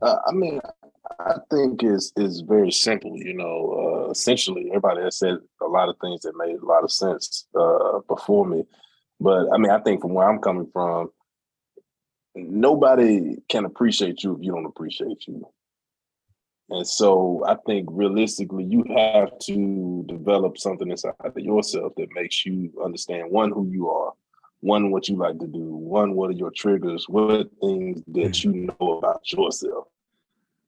Uh, 0.01 0.19
i 0.29 0.31
mean 0.33 0.61
i 1.19 1.35
think 1.51 1.83
is 1.83 2.13
is 2.17 2.43
very 2.43 2.71
simple 2.71 3.17
you 3.17 3.35
know 3.35 4.07
uh, 4.07 4.11
essentially 4.13 4.69
everybody 4.69 5.03
has 5.03 5.19
said 5.19 5.39
a 5.61 5.67
lot 5.67 5.89
of 5.89 5.97
things 6.01 6.21
that 6.21 6.37
made 6.37 6.55
a 6.55 6.65
lot 6.65 6.85
of 6.85 6.93
sense 6.93 7.49
uh, 7.59 7.99
before 8.07 8.47
me. 8.47 8.63
But 9.19 9.49
i 9.53 9.59
mean 9.59 9.73
i 9.73 9.81
think 9.81 10.03
from 10.03 10.15
where 10.15 10.31
i'm 10.31 10.39
coming 10.39 10.69
from 10.73 11.11
nobody 12.47 13.37
can 13.49 13.65
appreciate 13.65 14.23
you 14.23 14.37
if 14.37 14.43
you 14.43 14.53
don't 14.53 14.67
appreciate 14.67 15.27
you. 15.27 15.49
And 16.71 16.87
so 16.87 17.43
I 17.47 17.57
think 17.67 17.89
realistically, 17.91 18.65
you 18.65 18.85
have 18.95 19.39
to 19.41 20.05
develop 20.07 20.59
something 20.59 20.91
inside 20.91 21.15
of 21.21 21.39
yourself 21.39 21.95
that 21.97 22.09
makes 22.15 22.45
you 22.45 22.73
understand 22.85 23.31
one, 23.31 23.51
who 23.51 23.67
you 23.71 23.89
are, 23.89 24.13
one, 24.61 24.91
what 24.91 25.09
you 25.09 25.17
like 25.17 25.39
to 25.39 25.47
do, 25.47 25.65
one, 25.65 26.15
what 26.15 26.31
are 26.31 26.35
your 26.35 26.51
triggers, 26.51 27.09
what 27.09 27.49
things 27.63 28.03
that 28.09 28.33
mm. 28.33 28.45
you 28.45 28.53
know 28.53 28.99
about 28.99 29.33
yourself. 29.33 29.87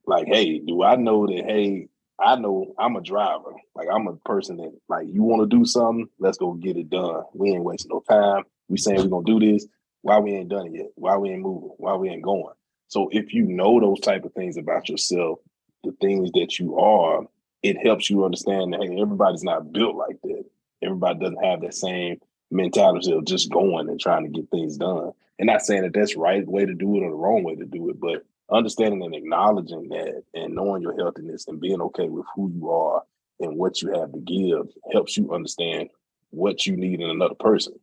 Like, 0.06 0.26
hey, 0.26 0.58
do 0.60 0.82
I 0.82 0.96
know 0.96 1.26
that, 1.26 1.44
hey, 1.46 1.88
I 2.18 2.36
know 2.36 2.74
I'm 2.78 2.96
a 2.96 3.02
driver. 3.02 3.52
Like, 3.74 3.88
I'm 3.92 4.06
a 4.06 4.16
person 4.16 4.56
that, 4.56 4.72
like, 4.88 5.06
you 5.06 5.22
want 5.22 5.42
to 5.42 5.56
do 5.56 5.64
something, 5.66 6.08
let's 6.18 6.38
go 6.38 6.54
get 6.54 6.78
it 6.78 6.88
done. 6.88 7.24
We 7.34 7.50
ain't 7.50 7.64
wasting 7.64 7.90
no 7.92 8.02
time. 8.08 8.44
We 8.68 8.78
saying 8.78 9.10
we're 9.10 9.22
to 9.22 9.38
do 9.38 9.52
this 9.52 9.66
why 10.02 10.18
we 10.18 10.32
ain't 10.32 10.48
done 10.48 10.66
it 10.66 10.74
yet, 10.74 10.86
why 10.94 11.16
we 11.16 11.30
ain't 11.30 11.42
moving, 11.42 11.70
why 11.76 11.94
we 11.94 12.08
ain't 12.08 12.22
going. 12.22 12.54
So 12.88 13.08
if 13.12 13.32
you 13.32 13.44
know 13.44 13.80
those 13.80 14.00
type 14.00 14.24
of 14.24 14.32
things 14.32 14.56
about 14.56 14.88
yourself, 14.88 15.38
the 15.84 15.92
things 16.00 16.30
that 16.32 16.58
you 16.58 16.78
are, 16.78 17.22
it 17.62 17.76
helps 17.84 18.10
you 18.10 18.24
understand 18.24 18.72
that 18.72 18.82
hey, 18.82 19.00
everybody's 19.00 19.44
not 19.44 19.72
built 19.72 19.96
like 19.96 20.20
that. 20.22 20.44
Everybody 20.82 21.20
doesn't 21.20 21.44
have 21.44 21.60
that 21.60 21.74
same 21.74 22.20
mentality 22.50 23.12
of 23.12 23.24
just 23.26 23.50
going 23.50 23.88
and 23.88 24.00
trying 24.00 24.24
to 24.24 24.30
get 24.30 24.50
things 24.50 24.76
done. 24.76 25.12
And 25.38 25.46
not 25.46 25.62
saying 25.62 25.82
that 25.82 25.92
that's 25.94 26.16
right 26.16 26.46
way 26.46 26.66
to 26.66 26.74
do 26.74 26.96
it 26.96 27.02
or 27.02 27.10
the 27.10 27.16
wrong 27.16 27.44
way 27.44 27.54
to 27.54 27.64
do 27.64 27.90
it, 27.90 28.00
but 28.00 28.24
understanding 28.50 29.02
and 29.02 29.14
acknowledging 29.14 29.88
that 29.90 30.22
and 30.34 30.54
knowing 30.54 30.82
your 30.82 30.96
healthiness 30.96 31.46
and 31.46 31.60
being 31.60 31.80
okay 31.80 32.08
with 32.08 32.26
who 32.34 32.50
you 32.50 32.70
are 32.70 33.02
and 33.38 33.56
what 33.56 33.80
you 33.80 33.92
have 33.92 34.12
to 34.12 34.18
give 34.18 34.66
helps 34.92 35.16
you 35.16 35.32
understand 35.32 35.88
what 36.30 36.66
you 36.66 36.76
need 36.76 37.00
in 37.00 37.10
another 37.10 37.34
person 37.34 37.74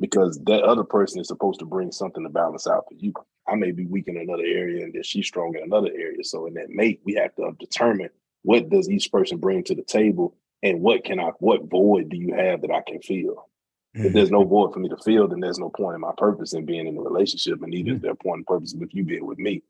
because 0.00 0.40
that 0.46 0.62
other 0.62 0.84
person 0.84 1.20
is 1.20 1.28
supposed 1.28 1.60
to 1.60 1.66
bring 1.66 1.92
something 1.92 2.22
to 2.22 2.28
balance 2.30 2.66
out 2.66 2.86
for 2.88 2.94
you. 2.94 3.12
I 3.46 3.54
may 3.54 3.70
be 3.70 3.86
weak 3.86 4.08
in 4.08 4.16
another 4.16 4.44
area 4.44 4.84
and 4.84 4.92
then 4.92 5.02
she's 5.02 5.26
strong 5.26 5.54
in 5.54 5.62
another 5.62 5.90
area. 5.94 6.24
So 6.24 6.46
in 6.46 6.54
that 6.54 6.70
mate, 6.70 7.00
we 7.04 7.14
have 7.14 7.34
to 7.36 7.52
determine 7.60 8.10
what 8.42 8.70
does 8.70 8.88
each 8.88 9.12
person 9.12 9.38
bring 9.38 9.62
to 9.64 9.74
the 9.74 9.82
table 9.82 10.34
and 10.62 10.80
what 10.80 11.04
can 11.04 11.20
I 11.20 11.30
what 11.38 11.64
void 11.64 12.08
do 12.08 12.16
you 12.16 12.34
have 12.34 12.62
that 12.62 12.70
I 12.70 12.82
can 12.86 13.00
fill? 13.00 13.48
Mm-hmm. 13.96 14.06
If 14.06 14.12
there's 14.12 14.30
no 14.30 14.44
void 14.44 14.72
for 14.72 14.78
me 14.78 14.88
to 14.88 14.96
fill, 14.96 15.28
then 15.28 15.40
there's 15.40 15.58
no 15.58 15.68
point 15.68 15.96
in 15.96 16.00
my 16.00 16.12
purpose 16.16 16.52
in 16.52 16.64
being 16.64 16.86
in 16.86 16.96
a 16.96 17.00
relationship, 17.00 17.60
and 17.60 17.70
neither 17.70 17.88
mm-hmm. 17.88 17.96
is 17.96 18.02
there 18.02 18.12
a 18.12 18.16
point 18.16 18.38
and 18.38 18.46
purpose 18.46 18.74
with 18.78 18.94
you 18.94 19.04
being 19.04 19.26
with 19.26 19.38
me. 19.38 19.62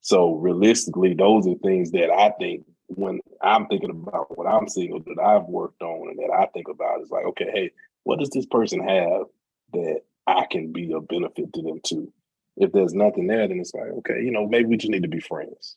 So 0.00 0.34
realistically, 0.34 1.14
those 1.14 1.46
are 1.46 1.54
things 1.56 1.92
that 1.92 2.10
I 2.10 2.30
think 2.30 2.64
when 2.86 3.20
I'm 3.42 3.66
thinking 3.66 3.90
about 3.90 4.36
what 4.36 4.46
I'm 4.46 4.68
single 4.68 5.00
that 5.00 5.22
I've 5.22 5.44
worked 5.44 5.82
on 5.82 6.08
and 6.08 6.18
that 6.18 6.34
I 6.34 6.46
think 6.46 6.68
about 6.68 7.00
is 7.02 7.10
like, 7.10 7.24
okay, 7.26 7.48
hey, 7.52 7.70
what 8.02 8.18
does 8.18 8.30
this 8.30 8.46
person 8.46 8.80
have 8.80 9.26
that 9.72 10.02
I 10.26 10.46
can 10.50 10.72
be 10.72 10.92
a 10.92 11.00
benefit 11.00 11.52
to 11.52 11.62
them 11.62 11.80
too. 11.84 12.12
If 12.56 12.72
there's 12.72 12.94
nothing 12.94 13.26
there, 13.26 13.46
then 13.48 13.60
it's 13.60 13.74
like, 13.74 13.90
okay, 13.98 14.22
you 14.22 14.30
know, 14.30 14.46
maybe 14.46 14.66
we 14.66 14.76
just 14.76 14.90
need 14.90 15.02
to 15.02 15.08
be 15.08 15.20
friends. 15.20 15.76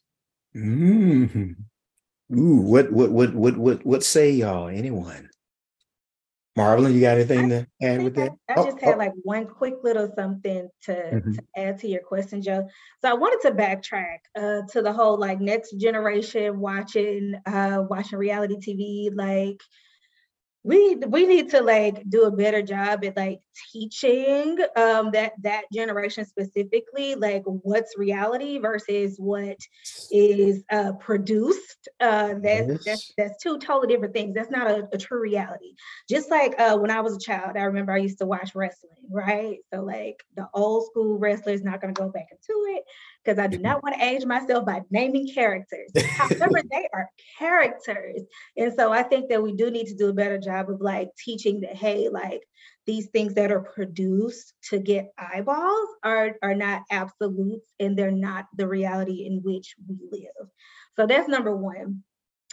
Mm-hmm. 0.55 1.53
Ooh, 2.37 2.61
what 2.61 2.91
what 2.91 3.11
what 3.11 3.33
what 3.33 3.57
what 3.57 3.85
what 3.85 4.03
say 4.03 4.31
y'all? 4.31 4.67
Anyone? 4.67 5.29
Marvelyn, 6.55 6.93
you 6.93 7.01
got 7.01 7.17
anything 7.17 7.49
to 7.49 7.67
add 7.81 8.03
with 8.03 8.15
that? 8.15 8.31
I, 8.47 8.53
I 8.53 8.63
just 8.65 8.77
oh, 8.81 8.85
had 8.85 8.95
oh. 8.95 8.97
like 8.99 9.13
one 9.23 9.47
quick 9.47 9.75
little 9.83 10.11
something 10.15 10.69
to, 10.83 10.91
mm-hmm. 10.91 11.31
to, 11.31 11.43
add 11.57 11.79
to 11.79 11.87
your 11.87 12.01
question, 12.01 12.43
Joe. 12.43 12.67
So 13.01 13.09
I 13.09 13.13
wanted 13.15 13.41
to 13.47 13.55
backtrack 13.55 14.19
uh, 14.37 14.61
to 14.71 14.81
the 14.83 14.93
whole 14.93 15.17
like 15.17 15.41
next 15.41 15.71
generation 15.79 16.59
watching 16.59 17.33
uh, 17.45 17.83
watching 17.89 18.19
reality 18.19 18.57
TV, 18.57 19.15
like 19.15 19.61
we 20.63 20.95
we 20.95 21.25
need 21.25 21.49
to 21.51 21.61
like 21.61 22.07
do 22.07 22.23
a 22.23 22.31
better 22.31 22.61
job 22.61 23.03
at 23.03 23.17
like 23.17 23.39
teaching 23.71 24.57
um 24.75 25.11
that 25.11 25.33
that 25.41 25.63
generation 25.73 26.25
specifically 26.25 27.15
like 27.15 27.43
what's 27.45 27.97
reality 27.97 28.57
versus 28.57 29.15
what 29.17 29.57
is 30.11 30.63
uh 30.71 30.91
produced 30.93 31.87
uh 31.99 32.33
that's 32.41 32.67
yes. 32.67 32.83
that's 32.85 33.13
that's 33.17 33.43
two 33.43 33.57
totally 33.59 33.87
different 33.87 34.13
things 34.13 34.33
that's 34.33 34.51
not 34.51 34.67
a, 34.67 34.87
a, 34.91 34.97
true 34.97 35.21
reality 35.21 35.73
just 36.09 36.29
like 36.29 36.59
uh 36.59 36.77
when 36.77 36.91
i 36.91 37.01
was 37.01 37.15
a 37.15 37.19
child 37.19 37.55
i 37.55 37.63
remember 37.63 37.91
i 37.91 37.97
used 37.97 38.17
to 38.17 38.25
watch 38.25 38.55
wrestling 38.55 38.91
right 39.11 39.57
so 39.73 39.81
like 39.81 40.23
the 40.35 40.47
old 40.53 40.85
school 40.87 41.17
wrestlers 41.17 41.63
not 41.63 41.81
going 41.81 41.93
to 41.93 42.01
go 42.01 42.09
back 42.09 42.27
into 42.31 42.75
it 42.75 42.83
because 43.23 43.39
I 43.39 43.47
do 43.47 43.57
not 43.57 43.81
want 43.83 43.95
to 43.95 44.03
age 44.03 44.25
myself 44.25 44.65
by 44.65 44.81
naming 44.89 45.27
characters. 45.33 45.91
However, 46.09 46.61
they 46.71 46.87
are 46.93 47.09
characters. 47.39 48.21
And 48.57 48.73
so 48.75 48.91
I 48.91 49.03
think 49.03 49.29
that 49.29 49.41
we 49.41 49.53
do 49.53 49.71
need 49.71 49.87
to 49.87 49.95
do 49.95 50.09
a 50.09 50.13
better 50.13 50.37
job 50.37 50.69
of 50.69 50.81
like 50.81 51.09
teaching 51.17 51.61
that, 51.61 51.75
hey, 51.75 52.09
like 52.09 52.41
these 52.85 53.07
things 53.07 53.33
that 53.35 53.51
are 53.51 53.61
produced 53.61 54.53
to 54.69 54.79
get 54.79 55.13
eyeballs 55.17 55.89
are, 56.03 56.35
are 56.41 56.55
not 56.55 56.83
absolutes 56.91 57.71
and 57.79 57.97
they're 57.97 58.11
not 58.11 58.45
the 58.55 58.67
reality 58.67 59.25
in 59.25 59.41
which 59.41 59.75
we 59.87 59.97
live. 60.11 60.49
So 60.95 61.07
that's 61.07 61.29
number 61.29 61.55
one. 61.55 62.03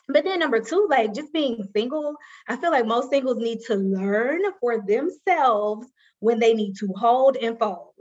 But 0.09 0.25
then 0.25 0.40
number 0.40 0.61
two, 0.61 0.87
like 0.90 1.14
just 1.14 1.33
being 1.33 1.66
single, 1.75 2.16
I 2.49 2.57
feel 2.57 2.71
like 2.71 2.87
most 2.87 3.11
singles 3.11 3.38
need 3.38 3.61
to 3.66 3.77
learn 3.77 4.40
for 4.61 4.81
themselves 4.81 5.87
when 6.19 6.38
they 6.38 6.53
need 6.53 6.77
to 6.77 6.93
hold 6.97 7.37
and 7.37 7.59
fold. 7.59 7.95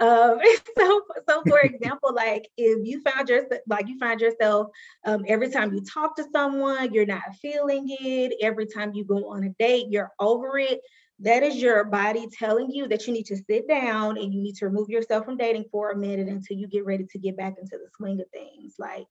Um, 0.00 0.38
so, 0.78 1.02
so 1.28 1.42
for 1.46 1.60
example, 1.62 2.14
like 2.14 2.48
if 2.56 2.86
you 2.86 3.02
found 3.02 3.28
yourself, 3.28 3.60
like 3.68 3.88
you 3.88 3.98
find 3.98 4.20
yourself 4.20 4.68
um, 5.04 5.24
every 5.28 5.50
time 5.50 5.72
you 5.74 5.82
talk 5.82 6.16
to 6.16 6.24
someone, 6.32 6.92
you're 6.92 7.06
not 7.06 7.34
feeling 7.40 7.86
it. 7.88 8.34
Every 8.42 8.66
time 8.66 8.92
you 8.94 9.04
go 9.04 9.30
on 9.30 9.44
a 9.44 9.50
date, 9.58 9.86
you're 9.90 10.12
over 10.18 10.58
it. 10.58 10.80
That 11.22 11.42
is 11.42 11.56
your 11.56 11.84
body 11.84 12.26
telling 12.32 12.70
you 12.70 12.88
that 12.88 13.06
you 13.06 13.12
need 13.12 13.26
to 13.26 13.36
sit 13.36 13.68
down 13.68 14.16
and 14.16 14.32
you 14.32 14.40
need 14.40 14.56
to 14.56 14.66
remove 14.66 14.88
yourself 14.88 15.26
from 15.26 15.36
dating 15.36 15.66
for 15.70 15.90
a 15.90 15.96
minute 15.96 16.28
until 16.28 16.56
you 16.56 16.66
get 16.66 16.86
ready 16.86 17.04
to 17.04 17.18
get 17.18 17.36
back 17.36 17.56
into 17.60 17.76
the 17.76 17.88
swing 17.96 18.20
of 18.20 18.26
things. 18.30 18.76
Like 18.78 19.06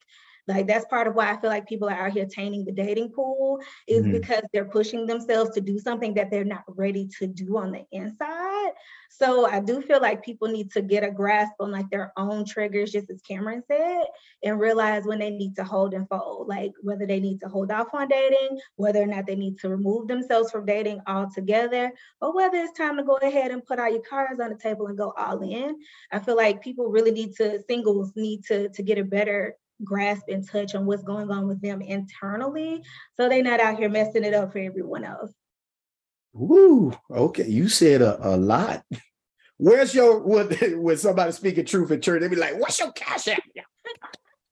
like 0.49 0.65
that's 0.65 0.85
part 0.85 1.07
of 1.07 1.13
why 1.13 1.31
I 1.31 1.39
feel 1.39 1.51
like 1.51 1.67
people 1.67 1.87
are 1.87 2.07
out 2.07 2.11
here 2.11 2.25
tainting 2.25 2.65
the 2.65 2.71
dating 2.71 3.11
pool 3.11 3.59
is 3.87 4.01
mm-hmm. 4.01 4.13
because 4.13 4.41
they're 4.51 4.65
pushing 4.65 5.05
themselves 5.05 5.51
to 5.51 5.61
do 5.61 5.77
something 5.77 6.15
that 6.15 6.31
they're 6.31 6.43
not 6.43 6.63
ready 6.67 7.07
to 7.19 7.27
do 7.27 7.57
on 7.57 7.71
the 7.71 7.85
inside. 7.91 8.71
So 9.09 9.47
I 9.47 9.59
do 9.59 9.81
feel 9.81 10.01
like 10.01 10.23
people 10.23 10.47
need 10.47 10.71
to 10.71 10.81
get 10.81 11.03
a 11.03 11.11
grasp 11.11 11.53
on 11.59 11.71
like 11.71 11.89
their 11.91 12.13
own 12.17 12.45
triggers, 12.45 12.91
just 12.91 13.11
as 13.11 13.21
Cameron 13.21 13.63
said, 13.67 14.03
and 14.43 14.59
realize 14.59 15.05
when 15.05 15.19
they 15.19 15.29
need 15.29 15.55
to 15.57 15.63
hold 15.63 15.93
and 15.93 16.09
fold, 16.09 16.47
like 16.47 16.71
whether 16.81 17.05
they 17.05 17.19
need 17.19 17.39
to 17.41 17.47
hold 17.47 17.71
off 17.71 17.93
on 17.93 18.07
dating, 18.07 18.59
whether 18.75 19.01
or 19.01 19.07
not 19.07 19.27
they 19.27 19.35
need 19.35 19.59
to 19.59 19.69
remove 19.69 20.07
themselves 20.07 20.51
from 20.51 20.65
dating 20.65 20.99
altogether, 21.05 21.91
or 22.21 22.35
whether 22.35 22.57
it's 22.57 22.77
time 22.77 22.97
to 22.97 23.03
go 23.03 23.17
ahead 23.17 23.51
and 23.51 23.65
put 23.65 23.79
all 23.79 23.91
your 23.91 24.01
cards 24.01 24.39
on 24.39 24.49
the 24.49 24.55
table 24.55 24.87
and 24.87 24.97
go 24.97 25.13
all 25.15 25.41
in. 25.41 25.77
I 26.11 26.17
feel 26.19 26.35
like 26.35 26.63
people 26.63 26.87
really 26.87 27.11
need 27.11 27.35
to, 27.35 27.61
singles 27.67 28.13
need 28.15 28.45
to, 28.45 28.69
to 28.69 28.81
get 28.81 28.97
a 28.97 29.03
better 29.03 29.55
grasp 29.83 30.23
and 30.27 30.47
touch 30.47 30.75
on 30.75 30.85
what's 30.85 31.03
going 31.03 31.31
on 31.31 31.47
with 31.47 31.61
them 31.61 31.81
internally 31.81 32.83
so 33.15 33.29
they're 33.29 33.43
not 33.43 33.59
out 33.59 33.77
here 33.77 33.89
messing 33.89 34.23
it 34.23 34.33
up 34.33 34.51
for 34.51 34.59
everyone 34.59 35.03
else. 35.03 35.31
Ooh, 36.35 36.93
okay. 37.09 37.47
You 37.47 37.69
said 37.69 38.01
a, 38.01 38.35
a 38.35 38.37
lot. 38.37 38.83
Where's 39.57 39.93
your 39.93 40.19
when, 40.19 40.47
when 40.81 40.97
somebody 40.97 41.31
speaking 41.31 41.65
truth 41.65 41.91
in 41.91 42.01
church, 42.01 42.21
they 42.21 42.27
be 42.27 42.35
like, 42.35 42.59
what's 42.59 42.79
your 42.79 42.91
cash 42.91 43.27
app? 43.27 43.41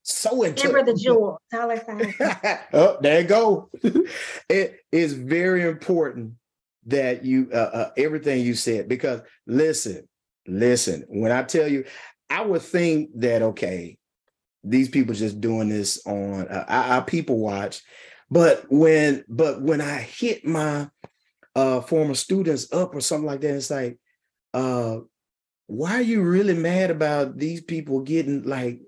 So 0.03 0.43
into 0.43 0.69
Remember 0.69 0.93
the 0.93 0.97
jewel. 0.97 1.41
dollar 1.51 1.77
sign. 1.83 2.13
oh, 2.73 2.97
there 3.01 3.21
you 3.21 3.27
go. 3.27 3.69
it 4.49 4.79
is 4.89 5.11
very 5.11 5.67
important 5.67 6.33
that 6.85 7.25
you 7.25 7.49
uh, 7.53 7.57
uh, 7.57 7.89
everything 7.97 8.41
you 8.41 8.55
said 8.55 8.87
because 8.87 9.19
listen, 9.45 10.07
listen. 10.47 11.03
When 11.09 11.33
I 11.33 11.43
tell 11.43 11.67
you, 11.67 11.83
I 12.29 12.41
would 12.45 12.61
think 12.61 13.09
that 13.15 13.41
okay, 13.41 13.96
these 14.69 14.89
people 14.89 15.13
just 15.13 15.41
doing 15.41 15.69
this 15.69 16.05
on 16.05 16.47
uh, 16.47 16.65
I, 16.67 16.97
I 16.97 16.99
people 17.01 17.39
watch. 17.39 17.81
But 18.29 18.65
when 18.69 19.23
but 19.29 19.61
when 19.61 19.79
i 19.79 19.99
hit 19.99 20.45
my 20.45 20.89
uh 21.55 21.79
former 21.81 22.13
students 22.13 22.71
up 22.73 22.93
or 22.93 22.99
something 22.99 23.25
like 23.25 23.39
that 23.41 23.55
it's 23.55 23.71
like 23.71 23.97
uh 24.53 24.97
why 25.67 25.93
are 25.93 26.01
you 26.01 26.21
really 26.23 26.53
mad 26.53 26.91
about 26.91 27.37
these 27.37 27.61
people 27.61 28.01
getting 28.01 28.43
like 28.43 28.81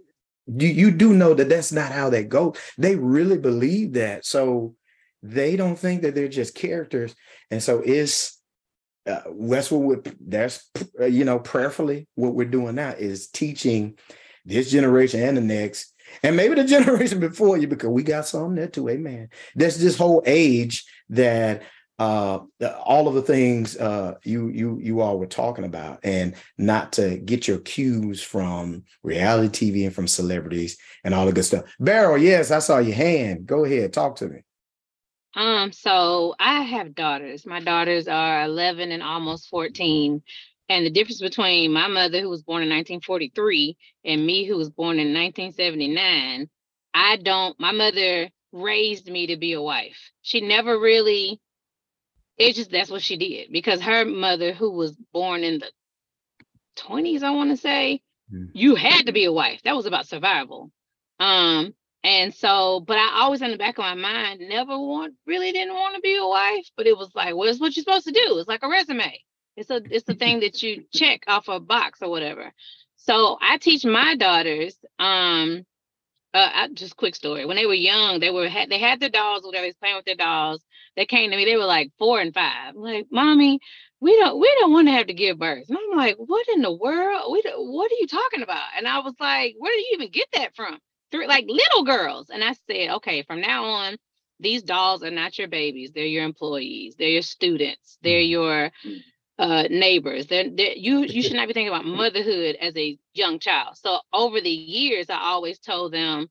you, 0.57 0.67
you 0.67 0.91
do 0.91 1.13
know 1.13 1.33
that 1.33 1.49
that's 1.49 1.71
not 1.71 1.91
how 1.91 2.09
they 2.09 2.23
go. 2.23 2.55
They 2.77 2.95
really 2.95 3.37
believe 3.37 3.93
that. 3.93 4.25
So 4.25 4.75
they 5.21 5.55
don't 5.55 5.77
think 5.77 6.01
that 6.01 6.15
they're 6.15 6.27
just 6.27 6.55
characters. 6.55 7.13
And 7.51 7.61
so 7.61 7.81
it's 7.85 8.39
uh, 9.05 9.21
that's 9.39 9.71
what 9.71 9.81
we're 9.81 10.01
that's 10.25 10.69
you 10.99 11.25
know 11.25 11.39
prayerfully 11.39 12.07
what 12.15 12.35
we're 12.35 12.47
doing 12.47 12.75
now 12.75 12.89
is 12.89 13.29
teaching 13.29 13.97
this 14.49 14.71
generation 14.71 15.21
and 15.21 15.37
the 15.37 15.41
next, 15.41 15.93
and 16.23 16.35
maybe 16.35 16.55
the 16.55 16.63
generation 16.65 17.19
before 17.19 17.57
you, 17.57 17.67
because 17.67 17.89
we 17.89 18.03
got 18.03 18.27
some 18.27 18.55
there 18.55 18.67
too. 18.67 18.89
Amen. 18.89 19.29
There's 19.55 19.77
this 19.77 19.97
whole 19.97 20.23
age 20.25 20.85
that 21.09 21.63
uh, 21.99 22.39
all 22.85 23.09
of 23.09 23.13
the 23.13 23.21
things 23.21 23.75
uh, 23.77 24.15
you 24.23 24.47
you 24.47 24.79
you 24.81 25.01
all 25.01 25.19
were 25.19 25.27
talking 25.27 25.65
about, 25.65 25.99
and 26.03 26.33
not 26.57 26.93
to 26.93 27.17
get 27.17 27.47
your 27.47 27.59
cues 27.59 28.23
from 28.23 28.83
reality 29.03 29.71
TV 29.71 29.85
and 29.85 29.93
from 29.93 30.07
celebrities 30.07 30.77
and 31.03 31.13
all 31.13 31.25
the 31.25 31.33
good 31.33 31.43
stuff. 31.43 31.65
Beryl, 31.79 32.17
yes, 32.17 32.51
I 32.51 32.59
saw 32.59 32.77
your 32.77 32.95
hand. 32.95 33.45
Go 33.45 33.65
ahead, 33.65 33.91
talk 33.91 34.15
to 34.17 34.27
me. 34.29 34.39
Um, 35.35 35.71
so 35.71 36.35
I 36.39 36.61
have 36.61 36.95
daughters. 36.95 37.45
My 37.45 37.59
daughters 37.59 38.07
are 38.07 38.43
11 38.43 38.91
and 38.91 39.03
almost 39.03 39.49
14. 39.49 40.21
And 40.69 40.85
the 40.85 40.91
difference 40.91 41.19
between 41.19 41.73
my 41.73 41.87
mother, 41.87 42.21
who 42.21 42.29
was 42.29 42.43
born 42.43 42.61
in 42.61 42.69
1943, 42.69 43.75
and 44.05 44.25
me, 44.25 44.45
who 44.45 44.55
was 44.55 44.69
born 44.69 44.99
in 44.99 45.13
1979, 45.13 46.47
I 46.93 47.17
don't, 47.17 47.59
my 47.59 47.71
mother 47.71 48.29
raised 48.51 49.07
me 49.07 49.27
to 49.27 49.37
be 49.37 49.53
a 49.53 49.61
wife. 49.61 50.11
She 50.21 50.41
never 50.41 50.79
really 50.79 51.41
it's 52.39 52.57
just 52.57 52.71
that's 52.71 52.89
what 52.89 53.01
she 53.01 53.17
did 53.17 53.51
because 53.51 53.81
her 53.81 54.05
mother, 54.05 54.53
who 54.53 54.71
was 54.71 54.95
born 55.13 55.43
in 55.43 55.59
the 55.59 55.69
20s, 56.77 57.21
I 57.21 57.31
want 57.31 57.51
to 57.51 57.57
say, 57.57 58.01
mm. 58.33 58.47
you 58.53 58.75
had 58.75 59.05
to 59.05 59.11
be 59.11 59.25
a 59.25 59.31
wife. 59.31 59.61
That 59.63 59.75
was 59.75 59.85
about 59.85 60.07
survival. 60.07 60.71
Um, 61.19 61.75
and 62.01 62.33
so, 62.33 62.79
but 62.79 62.97
I 62.97 63.19
always 63.19 63.41
in 63.41 63.51
the 63.51 63.57
back 63.57 63.77
of 63.77 63.83
my 63.83 63.93
mind 63.93 64.39
never 64.39 64.79
want 64.79 65.15
really 65.27 65.51
didn't 65.51 65.73
want 65.73 65.95
to 65.95 66.01
be 66.01 66.15
a 66.15 66.25
wife, 66.25 66.65
but 66.77 66.87
it 66.87 66.97
was 66.97 67.11
like, 67.13 67.35
well, 67.35 67.49
it's 67.49 67.59
what 67.59 67.75
you're 67.75 67.83
supposed 67.83 68.07
to 68.07 68.13
do. 68.13 68.37
It's 68.37 68.47
like 68.47 68.63
a 68.63 68.69
resume. 68.69 69.21
It's 69.59 69.69
a 69.69 69.81
it's 69.91 70.05
the 70.05 70.15
thing 70.15 70.39
that 70.39 70.63
you 70.63 70.85
check 70.93 71.25
off 71.27 71.49
a 71.49 71.59
box 71.59 72.01
or 72.01 72.09
whatever. 72.09 72.53
So 72.95 73.37
I 73.41 73.57
teach 73.57 73.83
my 73.83 74.15
daughters, 74.15 74.75
um, 74.99 75.65
uh, 76.33 76.49
I, 76.53 76.67
just 76.69 76.95
quick 76.95 77.15
story. 77.15 77.45
When 77.45 77.57
they 77.57 77.65
were 77.65 77.73
young, 77.73 78.19
they 78.19 78.29
were 78.29 78.47
had, 78.47 78.69
they 78.69 78.79
had 78.79 78.99
their 78.99 79.09
dolls, 79.09 79.43
whatever. 79.43 79.63
They 79.63 79.69
was 79.69 79.75
playing 79.75 79.95
with 79.97 80.05
their 80.05 80.15
dolls. 80.15 80.63
They 80.95 81.05
came 81.05 81.31
to 81.31 81.37
me. 81.37 81.43
They 81.43 81.57
were 81.57 81.65
like 81.65 81.91
four 81.97 82.21
and 82.21 82.33
five. 82.33 82.75
I'm 82.75 82.81
like, 82.81 83.07
mommy, 83.11 83.59
we 83.99 84.15
don't 84.17 84.39
we 84.39 84.55
don't 84.59 84.71
want 84.71 84.87
to 84.87 84.93
have 84.93 85.07
to 85.07 85.13
give 85.13 85.39
birth. 85.39 85.65
And 85.67 85.77
I'm 85.77 85.97
like, 85.97 86.15
what 86.17 86.47
in 86.49 86.61
the 86.61 86.71
world? 86.71 87.31
We 87.31 87.43
what 87.57 87.91
are 87.91 87.99
you 87.99 88.07
talking 88.07 88.43
about? 88.43 88.69
And 88.77 88.87
I 88.87 88.99
was 88.99 89.15
like, 89.19 89.55
where 89.57 89.75
do 89.75 89.79
you 89.79 89.89
even 89.93 90.11
get 90.11 90.27
that 90.33 90.55
from? 90.55 90.79
Through 91.11 91.27
like 91.27 91.45
little 91.47 91.83
girls. 91.83 92.29
And 92.29 92.43
I 92.43 92.53
said, 92.69 92.95
okay, 92.97 93.23
from 93.23 93.41
now 93.41 93.65
on, 93.65 93.97
these 94.39 94.63
dolls 94.63 95.03
are 95.03 95.11
not 95.11 95.37
your 95.37 95.49
babies. 95.49 95.91
They're 95.93 96.05
your 96.05 96.23
employees. 96.23 96.95
They're 96.97 97.09
your 97.09 97.23
students. 97.23 97.97
They're 98.01 98.21
mm. 98.21 98.29
your 98.29 98.71
uh, 99.39 99.65
neighbors. 99.71 100.27
They're, 100.27 100.49
they're, 100.51 100.73
you 100.75 101.01
you 101.03 101.23
should 101.23 101.35
not 101.37 101.47
be 101.47 101.55
thinking 101.55 101.73
about 101.73 101.85
motherhood 101.85 102.57
as 102.61 102.77
a 102.77 102.99
young 103.15 103.39
child. 103.39 103.77
So 103.77 103.99
over 104.13 104.41
the 104.41 104.51
years, 104.51 105.09
I 105.09 105.19
always 105.21 105.59
told 105.59 105.93
them, 105.93 106.29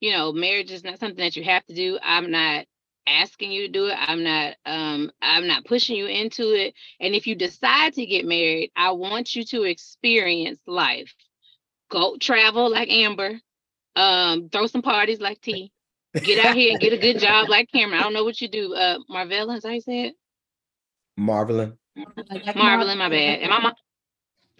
you 0.00 0.12
know, 0.12 0.32
marriage 0.32 0.72
is 0.72 0.84
not 0.84 1.00
something 1.00 1.24
that 1.24 1.36
you 1.36 1.44
have 1.44 1.66
to 1.66 1.74
do. 1.74 1.98
I'm 2.02 2.30
not 2.30 2.66
asking 3.08 3.52
you 3.52 3.62
to 3.66 3.72
do 3.72 3.86
it. 3.88 3.96
I'm 3.98 4.24
not 4.24 4.56
um 4.66 5.10
I'm 5.22 5.48
not 5.48 5.66
pushing 5.66 5.96
you 5.96 6.06
into 6.06 6.54
it. 6.54 6.74
And 7.00 7.14
if 7.16 7.26
you 7.26 7.36
decide 7.36 7.94
to 7.94 8.06
get 8.06 8.26
married, 8.26 8.72
I 8.76 8.92
want 8.92 9.36
you 9.36 9.44
to 9.46 9.64
experience 9.64 10.60
life. 10.66 11.14
Go 11.90 12.18
travel 12.18 12.70
like 12.70 12.90
Amber. 12.90 13.40
Um, 13.96 14.50
throw 14.50 14.68
some 14.68 14.82
parties 14.82 15.20
like 15.20 15.40
T. 15.42 15.72
Get 16.22 16.38
out 16.44 16.54
here 16.56 16.72
and 16.72 16.80
get 16.80 16.94
a 16.94 16.98
good 16.98 17.18
job 17.20 17.48
like 17.48 17.70
Cameron. 17.72 18.00
I 18.00 18.04
don't 18.04 18.14
know 18.14 18.24
what 18.24 18.40
you 18.40 18.48
do. 18.48 18.74
Uh 18.74 18.98
Marvella, 19.10 19.56
is 19.56 19.64
that 19.64 19.70
how 19.70 19.74
you 19.74 19.82
say 19.82 20.04
it? 20.08 20.14
Marvelyn. 21.16 21.79
Marvelyn, 22.54 22.98
my 22.98 23.08
bad. 23.08 23.40
Am 23.40 23.52
I 23.52 23.72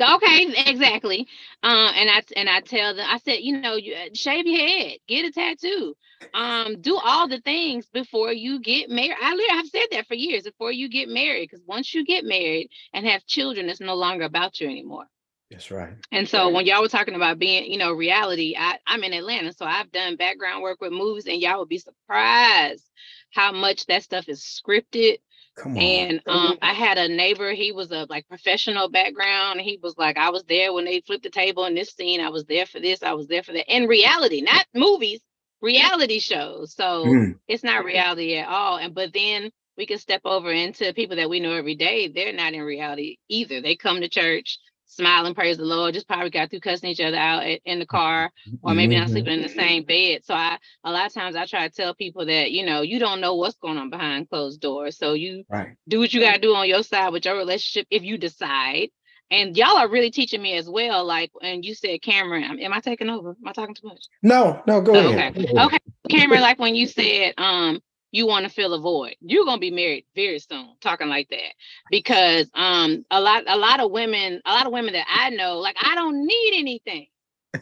okay, 0.00 0.54
exactly. 0.66 1.26
Um, 1.62 1.92
and 1.94 2.10
I 2.10 2.22
and 2.36 2.48
I 2.48 2.60
tell 2.60 2.94
them, 2.94 3.06
I 3.08 3.18
said, 3.18 3.40
you 3.40 3.60
know, 3.60 3.74
you 3.74 3.94
uh, 3.94 4.08
shave 4.14 4.46
your 4.46 4.58
head, 4.58 4.98
get 5.06 5.26
a 5.26 5.32
tattoo, 5.32 5.94
um, 6.34 6.80
do 6.80 6.98
all 7.02 7.28
the 7.28 7.40
things 7.40 7.86
before 7.92 8.32
you 8.32 8.60
get 8.60 8.90
married. 8.90 9.16
I 9.20 9.34
literally 9.34 9.56
have 9.56 9.66
said 9.66 9.86
that 9.92 10.06
for 10.06 10.14
years 10.14 10.44
before 10.44 10.72
you 10.72 10.88
get 10.88 11.08
married, 11.08 11.48
because 11.50 11.64
once 11.66 11.94
you 11.94 12.04
get 12.04 12.24
married 12.24 12.70
and 12.92 13.06
have 13.06 13.26
children, 13.26 13.68
it's 13.68 13.80
no 13.80 13.94
longer 13.94 14.24
about 14.24 14.60
you 14.60 14.68
anymore. 14.68 15.06
That's 15.50 15.70
right. 15.72 15.94
And 16.12 16.28
so 16.28 16.48
when 16.50 16.64
y'all 16.64 16.80
were 16.80 16.88
talking 16.88 17.16
about 17.16 17.40
being, 17.40 17.70
you 17.70 17.76
know, 17.76 17.92
reality, 17.92 18.54
I, 18.56 18.78
I'm 18.86 19.02
in 19.02 19.12
Atlanta, 19.12 19.52
so 19.52 19.64
I've 19.66 19.90
done 19.90 20.14
background 20.14 20.62
work 20.62 20.80
with 20.80 20.92
movies, 20.92 21.26
and 21.26 21.40
y'all 21.40 21.58
would 21.58 21.68
be 21.68 21.78
surprised 21.78 22.88
how 23.32 23.50
much 23.50 23.86
that 23.86 24.04
stuff 24.04 24.28
is 24.28 24.40
scripted 24.42 25.18
Come 25.60 25.76
on. 25.76 25.82
And 25.82 26.22
um, 26.26 26.56
I 26.62 26.72
had 26.72 26.96
a 26.96 27.06
neighbor, 27.06 27.52
he 27.52 27.70
was 27.70 27.90
a 27.90 28.06
like 28.08 28.26
professional 28.28 28.88
background. 28.88 29.60
He 29.60 29.78
was 29.82 29.94
like, 29.98 30.16
I 30.16 30.30
was 30.30 30.42
there 30.44 30.72
when 30.72 30.86
they 30.86 31.02
flipped 31.02 31.22
the 31.22 31.30
table 31.30 31.66
in 31.66 31.74
this 31.74 31.90
scene. 31.90 32.20
I 32.22 32.30
was 32.30 32.44
there 32.46 32.64
for 32.64 32.80
this, 32.80 33.02
I 33.02 33.12
was 33.12 33.26
there 33.26 33.42
for 33.42 33.52
that. 33.52 33.68
In 33.68 33.86
reality, 33.86 34.40
not 34.40 34.64
movies, 34.74 35.20
reality 35.60 36.18
shows. 36.18 36.74
So 36.74 37.04
mm. 37.04 37.38
it's 37.46 37.62
not 37.62 37.84
reality 37.84 38.36
at 38.36 38.48
all. 38.48 38.78
And 38.78 38.94
but 38.94 39.12
then 39.12 39.50
we 39.76 39.84
can 39.84 39.98
step 39.98 40.22
over 40.24 40.50
into 40.50 40.94
people 40.94 41.16
that 41.16 41.28
we 41.28 41.40
know 41.40 41.52
every 41.52 41.74
day. 41.74 42.08
They're 42.08 42.32
not 42.32 42.54
in 42.54 42.62
reality 42.62 43.18
either. 43.28 43.60
They 43.60 43.76
come 43.76 44.00
to 44.00 44.08
church, 44.08 44.58
smile 44.90 45.24
and 45.24 45.35
praise 45.35 45.57
the 45.57 45.64
Lord. 45.64 45.94
Just 45.94 46.09
probably 46.09 46.31
got 46.31 46.50
through 46.50 46.61
cussing 46.61 46.90
each 46.90 47.00
other 47.00 47.16
out 47.16 47.44
in 47.64 47.79
the 47.79 47.87
car, 47.87 48.31
or 48.62 48.74
maybe 48.74 48.94
mm-hmm. 48.94 49.03
not 49.03 49.11
sleeping 49.11 49.35
in 49.35 49.42
the 49.42 49.48
same 49.48 49.85
bed. 49.85 50.24
So 50.24 50.35
I, 50.35 50.59
a 50.85 50.90
lot 50.90 51.07
of 51.07 51.14
times, 51.14 51.37
I 51.37 51.46
try 51.46 51.68
to 51.68 51.74
tell 51.74 51.94
people 51.94 52.26
that 52.26 52.50
you 52.50 52.66
know 52.66 52.83
you 52.83 52.98
don't 52.98 53.20
know 53.20 53.37
what's 53.37 53.57
going 53.57 53.79
on 53.79 53.90
behind 53.90 54.29
closed 54.29 54.61
doors. 54.61 54.98
So 54.98 55.14
you 55.14 55.44
right. 55.48 55.76
do 55.88 56.00
what 56.00 56.12
you 56.12 56.20
got 56.20 56.35
to 56.35 56.40
do 56.40 56.55
on 56.55 56.68
your 56.68 56.83
side 56.83 57.12
with 57.12 57.24
your 57.24 57.37
relationship 57.37 57.87
if 57.90 58.03
you 58.03 58.18
decide. 58.18 58.90
And 59.33 59.57
y'all 59.57 59.76
are 59.76 59.88
really 59.88 60.11
teaching 60.11 60.42
me 60.42 60.57
as 60.57 60.68
well. 60.68 61.05
Like, 61.05 61.31
and 61.40 61.64
you 61.64 61.72
said, 61.76 62.03
Cameron, 62.03 62.59
am 62.59 62.72
I 62.72 62.81
taking 62.81 63.09
over? 63.09 63.31
Am 63.31 63.46
I 63.46 63.53
talking 63.53 63.76
too 63.76 63.87
much? 63.87 64.07
No, 64.24 64.61
no, 64.66 64.81
go 64.81 64.92
oh, 64.92 65.09
ahead. 65.11 65.37
Okay, 65.37 65.53
okay, 65.57 65.79
Cameron. 66.09 66.42
Like 66.42 66.59
when 66.59 66.74
you 66.74 66.88
said, 66.88 67.35
um, 67.38 67.81
you 68.12 68.26
want 68.26 68.44
to 68.44 68.50
fill 68.50 68.74
a 68.74 68.80
void 68.80 69.14
you're 69.20 69.44
going 69.44 69.56
to 69.56 69.60
be 69.60 69.70
married 69.70 70.04
very 70.14 70.38
soon 70.38 70.74
talking 70.80 71.08
like 71.08 71.28
that. 71.30 71.54
Because 71.90 72.50
um 72.54 73.04
a 73.10 73.20
lot 73.20 73.44
a 73.46 73.56
lot 73.56 73.80
of 73.80 73.90
women 73.90 74.40
a 74.44 74.52
lot 74.52 74.66
of 74.66 74.72
women 74.72 74.92
that 74.94 75.06
i 75.08 75.30
know 75.30 75.58
like 75.58 75.76
i 75.82 75.94
don't 75.94 76.26
need 76.26 76.52
anything. 76.58 77.06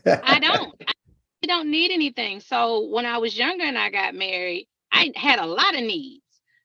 I 0.06 0.38
don't. 0.40 0.74
I 1.40 1.46
don't 1.46 1.70
need 1.70 1.92
anything. 1.92 2.40
So 2.40 2.88
when 2.88 3.06
i 3.06 3.18
was 3.18 3.38
younger 3.38 3.64
and 3.64 3.78
i 3.78 3.90
got 3.90 4.14
married 4.14 4.68
i 4.92 5.12
had 5.14 5.38
a 5.38 5.46
lot 5.46 5.74
of 5.74 5.80
needs 5.82 6.24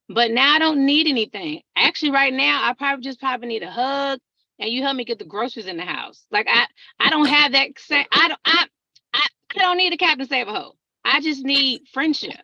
but 0.09 0.31
now 0.31 0.53
i 0.53 0.59
don't 0.59 0.85
need 0.85 1.07
anything. 1.07 1.61
Actually 1.75 2.11
right 2.11 2.33
now 2.33 2.61
i 2.63 2.73
probably 2.73 3.03
just 3.03 3.19
probably 3.19 3.47
need 3.47 3.63
a 3.63 3.71
hug 3.71 4.19
and 4.59 4.69
you 4.69 4.81
help 4.81 4.95
me 4.95 5.05
get 5.05 5.19
the 5.19 5.25
groceries 5.25 5.67
in 5.67 5.77
the 5.77 5.85
house. 5.85 6.25
Like 6.31 6.47
i 6.49 6.65
i 6.99 7.09
don't 7.09 7.27
have 7.27 7.51
that 7.51 7.69
i 8.11 8.27
don't 8.27 8.39
i 8.45 8.65
i, 9.13 9.25
I 9.55 9.59
don't 9.59 9.77
need 9.77 9.93
a 9.93 9.97
captain 9.97 10.27
save 10.27 10.47
a 10.47 10.53
hoe. 10.53 10.75
I 11.05 11.21
just 11.21 11.43
need 11.43 11.81
friendship 11.93 12.39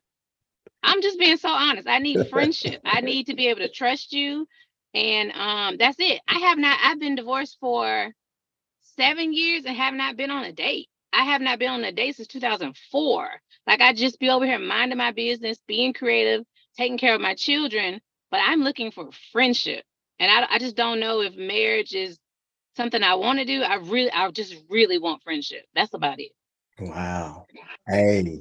I'm 0.83 1.01
just 1.01 1.19
being 1.19 1.37
so 1.37 1.49
honest. 1.49 1.87
I 1.87 1.99
need 1.99 2.23
friendship. 2.29 2.81
I 2.85 3.01
need 3.01 3.27
to 3.27 3.35
be 3.35 3.47
able 3.47 3.61
to 3.61 3.69
trust 3.69 4.13
you. 4.13 4.47
And 4.93 5.31
um, 5.33 5.77
that's 5.77 5.97
it. 5.99 6.21
I 6.27 6.39
have 6.39 6.57
not, 6.57 6.79
I've 6.83 6.99
been 6.99 7.15
divorced 7.15 7.57
for 7.59 8.11
seven 8.97 9.33
years 9.33 9.65
and 9.65 9.75
have 9.75 9.93
not 9.93 10.17
been 10.17 10.31
on 10.31 10.45
a 10.45 10.53
date. 10.53 10.87
I 11.13 11.23
have 11.25 11.41
not 11.41 11.59
been 11.59 11.71
on 11.71 11.83
a 11.83 11.91
date 11.91 12.15
since 12.17 12.27
2004. 12.27 13.29
Like 13.67 13.81
I 13.81 13.93
just 13.93 14.19
be 14.19 14.29
over 14.29 14.45
here 14.45 14.59
minding 14.59 14.97
my 14.97 15.11
business, 15.11 15.59
being 15.67 15.93
creative, 15.93 16.45
taking 16.77 16.97
care 16.97 17.15
of 17.15 17.21
my 17.21 17.35
children, 17.35 18.01
but 18.31 18.41
I'm 18.43 18.61
looking 18.61 18.91
for 18.91 19.09
friendship. 19.31 19.83
And 20.19 20.31
I, 20.31 20.55
I 20.55 20.59
just 20.59 20.75
don't 20.75 20.99
know 20.99 21.21
if 21.21 21.35
marriage 21.35 21.93
is 21.93 22.19
something 22.75 23.03
I 23.03 23.15
want 23.15 23.39
to 23.39 23.45
do. 23.45 23.61
I 23.61 23.75
really, 23.75 24.11
I 24.11 24.29
just 24.31 24.55
really 24.69 24.99
want 24.99 25.23
friendship. 25.23 25.65
That's 25.75 25.93
about 25.93 26.19
it. 26.19 26.31
Wow. 26.79 27.47
Hey, 27.87 28.39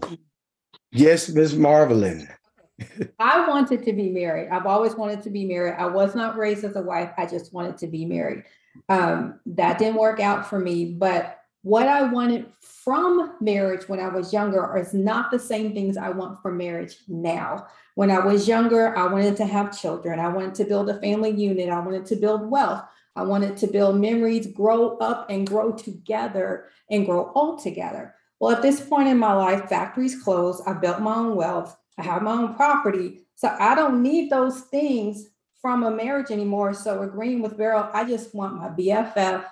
Yes, 0.90 1.28
Miss 1.28 1.54
Marvelyn. 1.54 2.28
I 3.18 3.46
wanted 3.48 3.84
to 3.84 3.92
be 3.92 4.10
married. 4.10 4.48
I've 4.48 4.66
always 4.66 4.94
wanted 4.94 5.22
to 5.22 5.30
be 5.30 5.44
married. 5.44 5.74
I 5.78 5.86
was 5.86 6.14
not 6.14 6.36
raised 6.36 6.64
as 6.64 6.76
a 6.76 6.82
wife. 6.82 7.10
I 7.16 7.26
just 7.26 7.52
wanted 7.52 7.76
to 7.78 7.86
be 7.86 8.04
married. 8.04 8.44
Um, 8.88 9.40
that 9.46 9.78
didn't 9.78 9.98
work 9.98 10.20
out 10.20 10.48
for 10.48 10.58
me. 10.58 10.92
But 10.92 11.38
what 11.62 11.88
I 11.88 12.02
wanted 12.04 12.46
from 12.60 13.34
marriage 13.40 13.88
when 13.88 14.00
I 14.00 14.08
was 14.08 14.32
younger 14.32 14.76
is 14.76 14.94
not 14.94 15.30
the 15.30 15.38
same 15.38 15.74
things 15.74 15.96
I 15.96 16.10
want 16.10 16.40
from 16.40 16.56
marriage 16.56 16.98
now. 17.08 17.66
When 17.96 18.10
I 18.10 18.20
was 18.20 18.46
younger, 18.46 18.96
I 18.96 19.06
wanted 19.12 19.36
to 19.38 19.46
have 19.46 19.78
children. 19.78 20.20
I 20.20 20.28
wanted 20.28 20.54
to 20.56 20.64
build 20.64 20.88
a 20.88 21.00
family 21.00 21.30
unit. 21.30 21.68
I 21.68 21.80
wanted 21.80 22.06
to 22.06 22.16
build 22.16 22.48
wealth. 22.48 22.84
I 23.16 23.22
wanted 23.22 23.56
to 23.56 23.66
build 23.66 24.00
memories, 24.00 24.46
grow 24.46 24.96
up 24.98 25.28
and 25.28 25.46
grow 25.46 25.72
together 25.72 26.66
and 26.88 27.04
grow 27.04 27.32
old 27.34 27.60
together. 27.60 28.14
Well, 28.40 28.54
at 28.54 28.62
this 28.62 28.80
point 28.80 29.08
in 29.08 29.18
my 29.18 29.32
life, 29.32 29.68
factories 29.68 30.22
closed. 30.22 30.62
I 30.66 30.74
built 30.74 31.00
my 31.00 31.14
own 31.14 31.34
wealth. 31.34 31.76
I 31.98 32.02
have 32.02 32.22
my 32.22 32.32
own 32.32 32.54
property. 32.54 33.20
So 33.34 33.54
I 33.58 33.74
don't 33.74 34.02
need 34.02 34.30
those 34.30 34.60
things 34.62 35.28
from 35.60 35.84
a 35.84 35.90
marriage 35.90 36.30
anymore. 36.30 36.72
So 36.74 37.02
agreeing 37.02 37.42
with 37.42 37.56
Beryl, 37.56 37.88
I 37.92 38.04
just 38.04 38.34
want 38.34 38.56
my 38.56 38.68
BFF, 38.68 39.44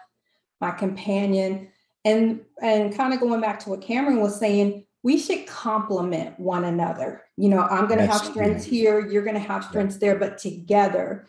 my 0.61 0.71
companion, 0.71 1.69
and 2.05 2.41
and 2.63 2.97
kind 2.97 3.13
of 3.13 3.21
going 3.21 3.41
back 3.41 3.59
to 3.61 3.71
what 3.71 3.83
Cameron 3.83 4.21
was 4.21 4.39
saying, 4.39 4.85
we 5.03 5.19
should 5.19 5.47
complement 5.47 6.39
one 6.39 6.65
another. 6.65 7.23
You 7.37 7.49
know, 7.49 7.63
I'm 7.63 7.87
going 7.87 7.99
to 7.99 8.07
have 8.07 8.25
strengths 8.25 8.65
here, 8.65 9.07
you're 9.07 9.25
going 9.25 9.35
to 9.35 9.41
have 9.41 9.65
strengths 9.65 9.97
there, 9.99 10.17
but 10.17 10.39
together, 10.39 11.27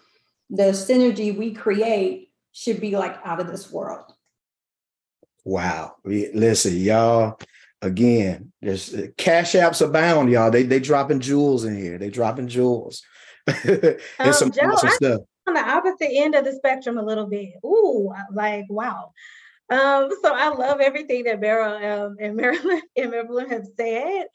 the 0.50 0.72
synergy 0.72 1.38
we 1.38 1.54
create 1.54 2.30
should 2.54 2.80
be 2.80 2.98
like 2.98 3.20
out 3.24 3.40
of 3.40 3.48
this 3.48 3.72
world. 3.72 4.14
Wow. 5.48 5.96
Listen, 6.04 6.76
y'all. 6.76 7.40
Again, 7.82 8.52
there's 8.62 8.94
uh, 8.94 9.08
cash 9.16 9.54
apps 9.54 9.86
abound, 9.86 10.30
y'all. 10.30 10.52
They 10.52 10.64
they 10.64 10.80
dropping 10.82 11.22
jewels 11.22 11.64
in 11.64 11.78
here. 11.78 11.98
They 11.98 12.10
dropping 12.10 12.50
jewels. 12.50 13.02
um, 13.48 14.34
some 14.34 14.52
Joe, 14.52 14.72
awesome 14.72 14.90
stuff. 14.90 15.22
On 15.48 15.54
the 15.54 15.62
opposite 15.62 16.10
end 16.12 16.36
of 16.36 16.44
the 16.44 16.52
spectrum, 16.52 16.98
a 16.98 17.04
little 17.04 17.28
bit. 17.28 17.54
Ooh, 17.64 18.12
like 18.34 18.66
wow. 18.68 19.14
Um, 19.70 20.10
so 20.22 20.34
I 20.34 20.50
love 20.50 20.82
everything 20.82 21.24
that 21.26 21.40
Beryl 21.40 21.76
um, 21.76 22.18
and 22.20 22.36
Marilyn 22.36 22.82
and 22.98 23.12
Marilyn 23.12 23.50
have 23.50 23.68
said. 23.80 24.26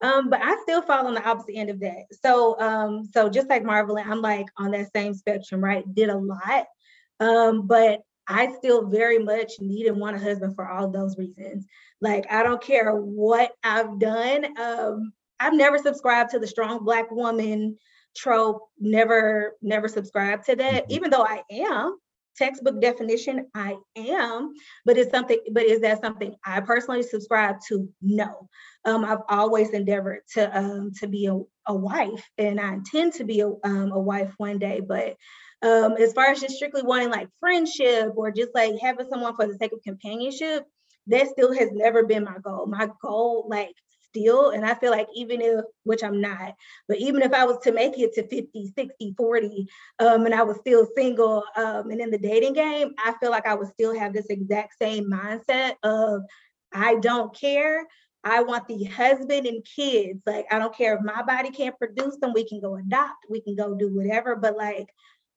Um, 0.00 0.30
but 0.30 0.42
I 0.42 0.56
still 0.62 0.82
fall 0.82 1.08
on 1.08 1.14
the 1.14 1.28
opposite 1.28 1.56
end 1.56 1.70
of 1.70 1.80
that. 1.80 2.04
So, 2.22 2.60
um, 2.60 3.08
so 3.12 3.28
just 3.28 3.48
like 3.48 3.64
Marvel, 3.64 3.98
I'm 3.98 4.20
like 4.20 4.46
on 4.58 4.70
that 4.72 4.92
same 4.94 5.14
spectrum, 5.14 5.62
right? 5.62 5.82
Did 5.92 6.10
a 6.10 6.16
lot, 6.18 6.66
um, 7.18 7.66
but 7.66 8.02
I 8.28 8.52
still 8.52 8.86
very 8.86 9.18
much 9.18 9.52
need 9.60 9.86
and 9.86 9.98
want 9.98 10.16
a 10.16 10.20
husband 10.20 10.54
for 10.54 10.68
all 10.68 10.88
those 10.88 11.18
reasons. 11.18 11.66
Like 12.00 12.26
I 12.30 12.42
don't 12.42 12.62
care 12.62 12.94
what 12.94 13.52
I've 13.64 13.98
done. 13.98 14.58
Um, 14.58 15.12
I've 15.40 15.54
never 15.54 15.78
subscribed 15.78 16.30
to 16.30 16.38
the 16.38 16.46
strong 16.46 16.84
black 16.84 17.10
woman 17.10 17.76
trope. 18.16 18.68
Never, 18.78 19.56
never 19.60 19.88
subscribed 19.88 20.46
to 20.46 20.56
that. 20.56 20.84
Mm-hmm. 20.84 20.92
Even 20.92 21.10
though 21.10 21.24
I 21.24 21.42
am, 21.50 21.98
textbook 22.36 22.80
definition 22.80 23.46
i 23.54 23.76
am 23.96 24.52
but 24.84 24.96
it's 24.96 25.10
something 25.10 25.38
but 25.52 25.64
is 25.64 25.80
that 25.80 26.00
something 26.00 26.34
i 26.44 26.60
personally 26.60 27.02
subscribe 27.02 27.56
to 27.60 27.88
no 28.00 28.48
um, 28.84 29.04
i've 29.04 29.22
always 29.28 29.70
endeavored 29.70 30.20
to 30.32 30.58
um, 30.58 30.90
to 30.98 31.06
be 31.06 31.26
a, 31.26 31.38
a 31.66 31.74
wife 31.74 32.26
and 32.38 32.58
i 32.58 32.72
intend 32.72 33.12
to 33.12 33.24
be 33.24 33.40
a, 33.40 33.48
um, 33.64 33.92
a 33.92 33.98
wife 33.98 34.32
one 34.38 34.58
day 34.58 34.80
but 34.80 35.16
um, 35.62 35.92
as 35.92 36.12
far 36.12 36.26
as 36.26 36.40
just 36.40 36.56
strictly 36.56 36.82
wanting 36.82 37.10
like 37.10 37.28
friendship 37.40 38.12
or 38.16 38.30
just 38.30 38.50
like 38.54 38.78
having 38.80 39.06
someone 39.08 39.34
for 39.36 39.46
the 39.46 39.54
sake 39.54 39.72
of 39.72 39.82
companionship 39.82 40.64
that 41.06 41.28
still 41.28 41.52
has 41.54 41.70
never 41.72 42.04
been 42.04 42.24
my 42.24 42.36
goal 42.42 42.66
my 42.66 42.88
goal 43.00 43.46
like 43.48 43.74
still 44.08 44.50
and 44.50 44.64
i 44.64 44.74
feel 44.74 44.90
like 44.90 45.08
even 45.14 45.40
if 45.40 45.64
which 45.84 46.04
i'm 46.04 46.20
not 46.20 46.54
but 46.86 46.98
even 46.98 47.22
if 47.22 47.32
i 47.32 47.44
was 47.44 47.58
to 47.62 47.72
make 47.72 47.98
it 47.98 48.12
to 48.12 48.22
50 48.28 48.72
60 48.76 49.14
40 49.16 49.66
um, 50.00 50.26
and 50.26 50.34
i 50.34 50.42
was 50.42 50.58
still 50.58 50.86
single 50.94 51.42
um, 51.56 51.90
and 51.90 52.00
in 52.00 52.10
the 52.10 52.18
dating 52.18 52.52
game 52.52 52.92
i 52.98 53.14
feel 53.20 53.30
like 53.30 53.46
i 53.46 53.54
would 53.54 53.68
still 53.68 53.98
have 53.98 54.12
this 54.12 54.26
exact 54.26 54.74
same 54.78 55.10
mindset 55.10 55.74
of 55.82 56.22
i 56.72 56.96
don't 56.96 57.34
care 57.34 57.86
I 58.24 58.42
want 58.42 58.68
the 58.68 58.84
husband 58.84 59.46
and 59.46 59.64
kids. 59.64 60.22
Like, 60.26 60.46
I 60.50 60.58
don't 60.58 60.74
care 60.74 60.94
if 60.94 61.00
my 61.02 61.22
body 61.22 61.50
can't 61.50 61.76
produce 61.76 62.16
them, 62.18 62.32
we 62.32 62.46
can 62.46 62.60
go 62.60 62.76
adopt, 62.76 63.26
we 63.28 63.40
can 63.40 63.56
go 63.56 63.74
do 63.74 63.88
whatever. 63.92 64.36
But 64.36 64.56
like, 64.56 64.86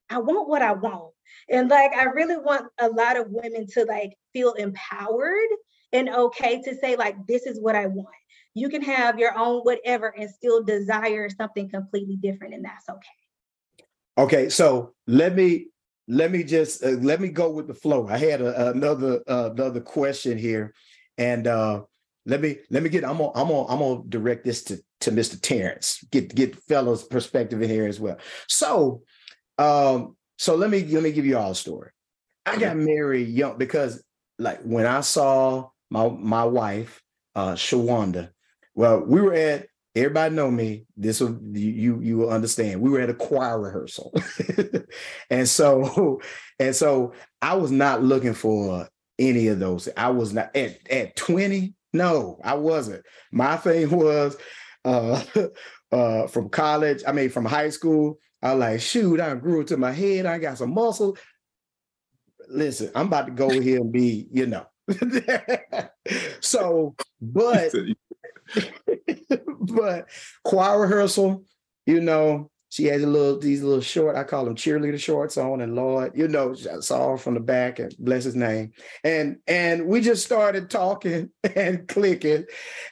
I 0.10 0.20
want 0.20 0.48
what 0.48 0.62
I 0.62 0.74
want. 0.74 1.14
And 1.50 1.70
like, 1.70 1.94
I 1.94 2.06
really 2.06 2.38
want 2.38 2.68
a 2.80 2.90
lot 2.90 3.18
of 3.18 3.28
women 3.30 3.68
to 3.74 3.86
like 3.86 4.14
feel 4.34 4.54
empowered 4.54 5.50
and 5.92 6.10
okay 6.10 6.62
to 6.62 6.76
say, 6.76 6.96
like, 6.96 7.16
this 7.28 7.46
is 7.46 7.60
what 7.60 7.76
I 7.76 7.88
want. 7.88 8.08
You 8.54 8.70
can 8.70 8.82
have 8.82 9.20
your 9.20 9.38
own 9.38 9.62
whatever 9.62 10.08
and 10.08 10.30
still 10.30 10.64
desire 10.64 11.30
something 11.30 11.70
completely 11.70 12.16
different 12.16 12.54
and 12.54 12.64
that's 12.64 12.88
okay. 12.90 13.84
Okay 14.18 14.50
so 14.50 14.94
let 15.08 15.36
me 15.36 15.68
let 16.08 16.32
me 16.32 16.44
just 16.44 16.84
uh, 16.84 16.90
let 16.90 17.20
me 17.20 17.30
go 17.30 17.50
with 17.50 17.68
the 17.68 17.74
flow. 17.74 18.08
I 18.08 18.18
had 18.18 18.42
a, 18.42 18.72
another 18.72 19.22
uh, 19.28 19.50
another 19.52 19.82
question 19.82 20.38
here 20.38 20.74
and 21.18 21.48
uh 21.48 21.82
let 22.26 22.42
me 22.42 22.58
let 22.70 22.84
me 22.84 22.90
get 22.90 23.06
i'm 23.06 23.18
gonna 23.18 23.32
i'm 23.36 23.48
gonna 23.48 23.68
i'm 23.68 23.80
gonna 23.80 24.04
direct 24.10 24.44
this 24.44 24.64
to 24.64 24.78
to 25.00 25.12
mr 25.12 25.40
terrence 25.40 26.04
get 26.12 26.34
get 26.34 26.56
fellows 26.64 27.04
perspective 27.04 27.62
in 27.62 27.70
here 27.70 27.86
as 27.86 28.00
well. 28.00 28.18
So 28.48 29.04
um 29.58 30.16
so 30.38 30.56
let 30.56 30.70
me 30.70 30.84
let 30.86 31.04
me 31.04 31.12
give 31.12 31.26
you 31.26 31.38
all 31.38 31.52
a 31.52 31.56
story 31.56 31.92
i 32.46 32.58
got 32.58 32.76
married 32.76 33.28
young 33.30 33.58
because 33.58 34.04
like 34.40 34.62
when 34.62 34.86
i 34.86 35.02
saw 35.02 35.68
my 35.90 36.10
my 36.10 36.44
wife 36.44 37.02
uh 37.36 37.54
shawanda 37.54 38.30
well, 38.76 39.00
we 39.06 39.22
were 39.22 39.34
at 39.34 39.68
everybody 39.96 40.36
know 40.36 40.52
me. 40.52 40.86
This 40.98 41.22
will 41.22 41.40
you 41.54 42.02
you 42.02 42.18
will 42.18 42.30
understand. 42.30 42.82
We 42.82 42.90
were 42.90 43.00
at 43.00 43.10
a 43.10 43.14
choir 43.14 43.60
rehearsal, 43.60 44.14
and 45.30 45.48
so 45.48 46.20
and 46.60 46.76
so 46.76 47.14
I 47.42 47.56
was 47.56 47.72
not 47.72 48.04
looking 48.04 48.34
for 48.34 48.88
any 49.18 49.48
of 49.48 49.60
those. 49.60 49.88
I 49.96 50.10
was 50.10 50.34
not 50.34 50.56
at 50.56 50.78
at 50.92 51.16
twenty. 51.16 51.74
No, 51.94 52.40
I 52.44 52.56
wasn't. 52.56 53.06
My 53.32 53.56
thing 53.56 53.90
was 53.98 54.36
uh, 54.84 55.24
uh, 55.92 56.28
from 56.28 56.50
college. 56.50 57.02
I 57.08 57.14
mean, 57.14 57.30
from 57.30 57.46
high 57.46 57.70
school. 57.70 58.20
I 58.46 58.52
like, 58.52 58.80
shoot, 58.80 59.20
I 59.20 59.34
grew 59.34 59.62
it 59.62 59.68
to 59.68 59.78
my 59.78 59.92
head. 59.92 60.28
I 60.28 60.38
got 60.38 60.60
some 60.60 60.72
muscle. 60.72 61.18
Listen, 62.48 62.92
I'm 62.94 63.08
about 63.08 63.26
to 63.26 63.32
go 63.32 63.50
here 63.50 63.80
and 63.80 63.92
be, 63.92 64.28
you 64.32 64.46
know. 64.46 64.68
so, 66.42 66.96
but 67.20 67.74
but 69.60 70.10
choir 70.44 70.82
rehearsal, 70.82 71.44
you 71.88 72.00
know, 72.02 72.52
she 72.70 72.86
has 72.86 73.02
a 73.02 73.08
little 73.08 73.40
these 73.40 73.64
little 73.64 73.82
short, 73.82 74.16
I 74.16 74.24
call 74.24 74.46
them 74.46 74.54
cheerleader 74.56 75.00
shorts 75.00 75.38
on, 75.38 75.62
and 75.62 75.74
Lord, 75.74 76.12
you 76.14 76.28
know, 76.28 76.56
I 76.72 76.82
saw 76.82 77.12
her 77.12 77.18
from 77.18 77.34
the 77.34 77.40
back 77.40 77.80
and 77.80 77.96
bless 77.98 78.26
his 78.26 78.36
name. 78.36 78.74
And 79.04 79.38
and 79.48 79.88
we 79.88 80.02
just 80.02 80.24
started 80.24 80.70
talking 80.70 81.32
and 81.56 81.88
clicking. 81.88 82.46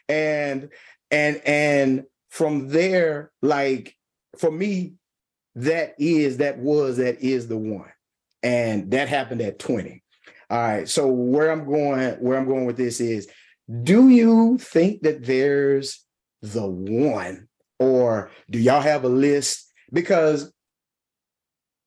And 0.10 0.70
and 1.12 1.42
and 1.46 2.06
from 2.30 2.70
there, 2.70 3.32
like 3.44 3.96
for 4.40 4.50
me, 4.50 4.96
that 5.56 5.96
is, 5.98 6.38
that 6.38 6.58
was, 6.58 6.98
that 6.98 7.22
is 7.22 7.48
the 7.48 7.58
one. 7.58 7.92
And 8.42 8.92
that 8.92 9.10
happened 9.10 9.42
at 9.42 9.60
20. 9.60 10.04
All 10.50 10.58
right. 10.58 10.90
So 10.90 11.08
where 11.08 11.52
I'm 11.52 11.66
going, 11.66 12.14
where 12.16 12.38
I'm 12.38 12.48
going 12.48 12.66
with 12.66 12.78
this 12.78 13.00
is 13.00 13.28
do 13.84 14.10
you 14.10 14.58
think 14.58 15.02
that 15.04 15.26
there's 15.26 16.06
the 16.42 16.68
one, 16.68 17.48
or 17.80 18.30
do 18.50 18.60
y'all 18.60 18.82
have 18.82 19.04
a 19.04 19.10
list? 19.10 19.72
Because 19.92 20.52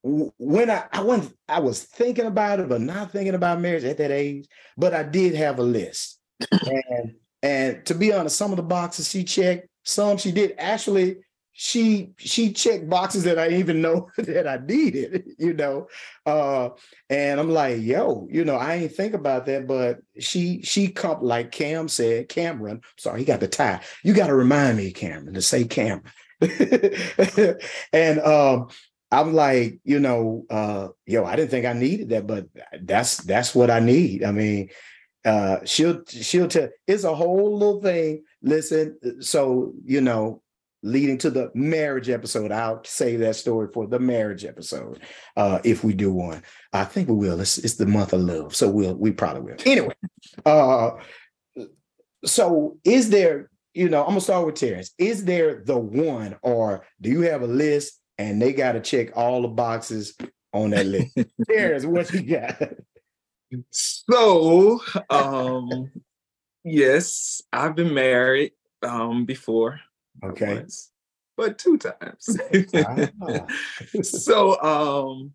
when 0.02 0.70
I 0.70 0.84
I 0.92 1.02
went 1.02 1.32
I 1.48 1.60
was 1.60 1.82
thinking 1.82 2.26
about 2.26 2.60
it, 2.60 2.68
but 2.68 2.80
not 2.80 3.12
thinking 3.12 3.34
about 3.34 3.60
marriage 3.60 3.84
at 3.84 3.98
that 3.98 4.10
age. 4.10 4.46
But 4.76 4.94
I 4.94 5.02
did 5.02 5.34
have 5.34 5.58
a 5.58 5.62
list, 5.62 6.18
and 6.50 7.14
and 7.42 7.86
to 7.86 7.94
be 7.94 8.12
honest, 8.12 8.36
some 8.36 8.52
of 8.52 8.56
the 8.56 8.62
boxes 8.62 9.10
she 9.10 9.24
checked, 9.24 9.68
some 9.84 10.16
she 10.16 10.32
did 10.32 10.54
actually 10.58 11.18
she 11.58 12.10
she 12.18 12.52
checked 12.52 12.86
boxes 12.86 13.24
that 13.24 13.38
I 13.38 13.48
even 13.48 13.80
know 13.80 14.10
that 14.18 14.46
I 14.46 14.58
needed, 14.58 15.24
you 15.38 15.54
know. 15.54 15.88
Uh, 16.26 16.68
and 17.08 17.40
I'm 17.40 17.50
like, 17.50 17.80
yo, 17.80 18.28
you 18.30 18.44
know, 18.44 18.56
I 18.56 18.74
ain't 18.74 18.92
think 18.92 19.14
about 19.14 19.46
that, 19.46 19.66
but 19.66 20.00
she 20.18 20.60
she 20.62 20.88
come 20.88 21.22
like 21.22 21.52
Cam 21.52 21.88
said, 21.88 22.28
Cameron. 22.28 22.82
Sorry, 22.98 23.20
he 23.20 23.24
got 23.24 23.40
the 23.40 23.48
tie. 23.48 23.80
You 24.02 24.12
got 24.12 24.26
to 24.26 24.34
remind 24.34 24.76
me, 24.76 24.92
Cameron, 24.92 25.32
to 25.32 25.40
say 25.40 25.64
Cameron. 25.64 26.02
and 27.94 28.20
um, 28.20 28.68
I'm 29.10 29.32
like, 29.32 29.80
you 29.82 29.98
know, 29.98 30.44
uh, 30.50 30.88
yo, 31.06 31.24
I 31.24 31.36
didn't 31.36 31.52
think 31.52 31.64
I 31.64 31.72
needed 31.72 32.10
that, 32.10 32.26
but 32.26 32.48
that's 32.82 33.16
that's 33.22 33.54
what 33.54 33.70
I 33.70 33.80
need. 33.80 34.24
I 34.24 34.30
mean, 34.30 34.68
uh, 35.24 35.60
she'll 35.64 36.04
she'll 36.06 36.48
tell 36.48 36.68
it's 36.86 37.04
a 37.04 37.14
whole 37.14 37.56
little 37.56 37.80
thing. 37.80 38.24
Listen, 38.42 38.98
so 39.22 39.72
you 39.86 40.02
know, 40.02 40.42
leading 40.86 41.18
to 41.18 41.30
the 41.30 41.50
marriage 41.54 42.08
episode. 42.08 42.52
I'll 42.52 42.82
save 42.84 43.20
that 43.20 43.36
story 43.36 43.68
for 43.74 43.86
the 43.86 43.98
marriage 43.98 44.44
episode 44.44 45.00
uh, 45.36 45.58
if 45.64 45.82
we 45.82 45.92
do 45.92 46.12
one. 46.12 46.42
I 46.72 46.84
think 46.84 47.08
we 47.08 47.14
will. 47.16 47.40
It's, 47.40 47.58
it's 47.58 47.74
the 47.74 47.86
month 47.86 48.12
of 48.12 48.20
love, 48.20 48.54
so 48.54 48.70
we'll 48.70 48.94
we 48.94 49.10
probably 49.10 49.42
will. 49.42 49.56
Anyway, 49.66 49.94
uh, 50.46 50.90
so 52.24 52.78
is 52.84 53.10
there? 53.10 53.50
You 53.74 53.88
know, 53.88 54.02
I'm 54.02 54.10
gonna 54.10 54.20
start 54.20 54.46
with 54.46 54.54
Terrence. 54.54 54.92
Is 54.96 55.24
there 55.24 55.62
the 55.64 55.76
one, 55.76 56.36
or 56.42 56.86
do 57.00 57.10
you 57.10 57.22
have 57.22 57.42
a 57.42 57.46
list 57.46 58.00
and 58.16 58.40
they 58.40 58.52
got 58.52 58.72
to 58.72 58.80
check 58.80 59.16
all 59.16 59.42
the 59.42 59.48
boxes 59.48 60.16
on 60.52 60.70
that 60.70 60.86
list? 60.86 61.18
Terrence, 61.50 61.84
what 61.84 62.12
you 62.12 62.22
got? 62.22 62.72
So, 63.70 64.80
um, 65.10 65.90
yes, 66.64 67.42
I've 67.52 67.76
been 67.76 67.92
married 67.92 68.52
um, 68.82 69.24
before. 69.24 69.80
Okay. 70.24 70.54
Once, 70.54 70.90
but 71.36 71.58
two 71.58 71.78
times. 71.78 72.38
ah. 72.74 73.46
so 74.02 74.60
um 74.62 75.32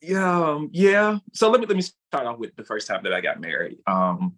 yeah, 0.00 0.50
um, 0.50 0.70
yeah. 0.72 1.18
So 1.32 1.50
let 1.50 1.60
me 1.60 1.66
let 1.66 1.76
me 1.76 1.82
start 1.82 2.26
off 2.26 2.38
with 2.38 2.54
the 2.56 2.64
first 2.64 2.86
time 2.86 3.02
that 3.02 3.12
I 3.12 3.20
got 3.20 3.40
married. 3.40 3.78
Um, 3.86 4.36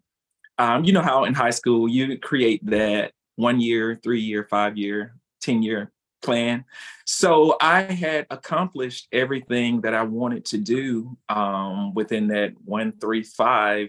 um, 0.59 0.85
you 0.85 0.93
know 0.93 1.03
how 1.03 1.25
in 1.25 1.35
high 1.35 1.51
school 1.51 1.89
you 1.89 2.19
create 2.19 2.65
that 2.67 3.13
one 3.37 3.61
year, 3.61 3.99
three 4.03 4.21
year, 4.21 4.47
five 4.49 4.77
year, 4.77 5.15
10 5.43 5.63
year 5.63 5.93
plan. 6.23 6.65
So 7.07 7.57
I 7.61 7.83
had 7.83 8.27
accomplished 8.31 9.09
everything 9.13 9.81
that 9.83 9.95
I 9.95 10.03
wanted 10.03 10.45
to 10.47 10.59
do 10.59 11.17
um, 11.29 11.95
within 11.95 12.29
that 12.29 12.53
one, 12.65 12.93
three, 13.01 13.23
five 13.23 13.89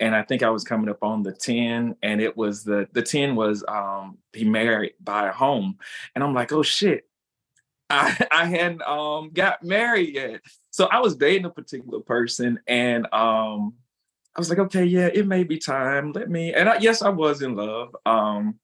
and 0.00 0.14
I 0.14 0.22
think 0.22 0.42
I 0.42 0.50
was 0.50 0.64
coming 0.64 0.88
up 0.88 1.02
on 1.02 1.22
the 1.22 1.32
10 1.32 1.96
and 2.02 2.20
it 2.20 2.36
was 2.36 2.64
the 2.64 2.88
the 2.92 3.02
10 3.02 3.36
was 3.36 3.64
um 3.68 4.18
be 4.32 4.44
married 4.44 4.94
buy 5.00 5.28
a 5.28 5.32
home 5.32 5.78
and 6.14 6.24
I'm 6.24 6.34
like 6.34 6.52
oh 6.52 6.62
shit 6.62 7.06
I 7.90 8.26
I 8.30 8.46
hadn't 8.46 8.82
um 8.82 9.30
got 9.32 9.62
married 9.62 10.14
yet 10.14 10.40
so 10.70 10.86
I 10.86 11.00
was 11.00 11.16
dating 11.16 11.44
a 11.44 11.50
particular 11.50 12.00
person 12.00 12.60
and 12.66 13.06
um 13.12 13.74
I 14.36 14.38
was 14.38 14.48
like, 14.48 14.60
okay, 14.60 14.84
yeah, 14.84 15.08
it 15.12 15.26
may 15.26 15.42
be 15.42 15.58
time. 15.58 16.12
Let 16.12 16.30
me, 16.30 16.54
and 16.54 16.68
I, 16.68 16.78
yes, 16.78 17.02
I 17.02 17.08
was 17.08 17.42
in 17.42 17.56
love. 17.56 17.94
Um, 18.06 18.60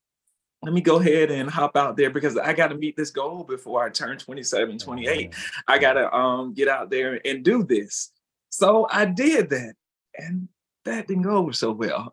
let 0.63 0.73
me 0.73 0.81
go 0.81 1.01
ahead 1.01 1.31
and 1.31 1.51
hop 1.51 1.77
out 1.77 1.97
there 1.97 2.11
because 2.11 2.37
I 2.37 2.53
got 2.53 2.69
to 2.69 2.77
meet 2.77 2.97
this 2.97 3.11
goal 3.11 3.45
before 3.45 3.85
I 3.85 3.91
turn 3.91 4.17
27, 4.17 4.79
28. 4.79 5.35
I 5.67 5.79
got 5.79 5.95
to 5.95 6.15
um, 6.15 6.55
get 6.55 6.69
out 6.69 6.91
there 6.91 7.21
and 7.25 7.45
do 7.45 7.65
this. 7.65 8.13
So 8.51 8.87
I 8.91 9.07
did 9.07 9.51
that. 9.51 9.75
And 10.17 10.49
that 10.87 11.07
didn't 11.07 11.25
go 11.25 11.37
over 11.37 11.53
so 11.53 11.73
well. 11.73 12.13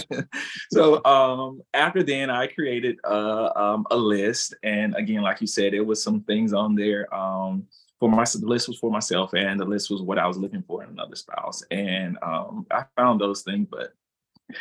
so 0.72 1.04
um, 1.04 1.60
after 1.74 2.02
then, 2.02 2.30
I 2.30 2.46
created 2.46 2.98
uh, 3.04 3.50
um, 3.54 3.86
a 3.90 3.96
list, 3.96 4.54
and 4.62 4.94
again, 4.96 5.22
like 5.22 5.40
you 5.40 5.46
said, 5.46 5.74
it 5.74 5.82
was 5.82 6.02
some 6.02 6.22
things 6.22 6.52
on 6.52 6.74
there. 6.74 7.12
Um, 7.14 7.66
for 8.00 8.08
my 8.08 8.24
the 8.24 8.46
list 8.46 8.68
was 8.68 8.78
for 8.78 8.90
myself, 8.90 9.34
and 9.34 9.58
the 9.58 9.64
list 9.64 9.90
was 9.90 10.00
what 10.00 10.18
I 10.18 10.26
was 10.26 10.38
looking 10.38 10.62
for 10.62 10.82
in 10.82 10.90
another 10.90 11.16
spouse, 11.16 11.62
and 11.70 12.16
um, 12.22 12.66
I 12.70 12.84
found 12.96 13.20
those 13.20 13.42
things, 13.42 13.66
but 13.70 13.92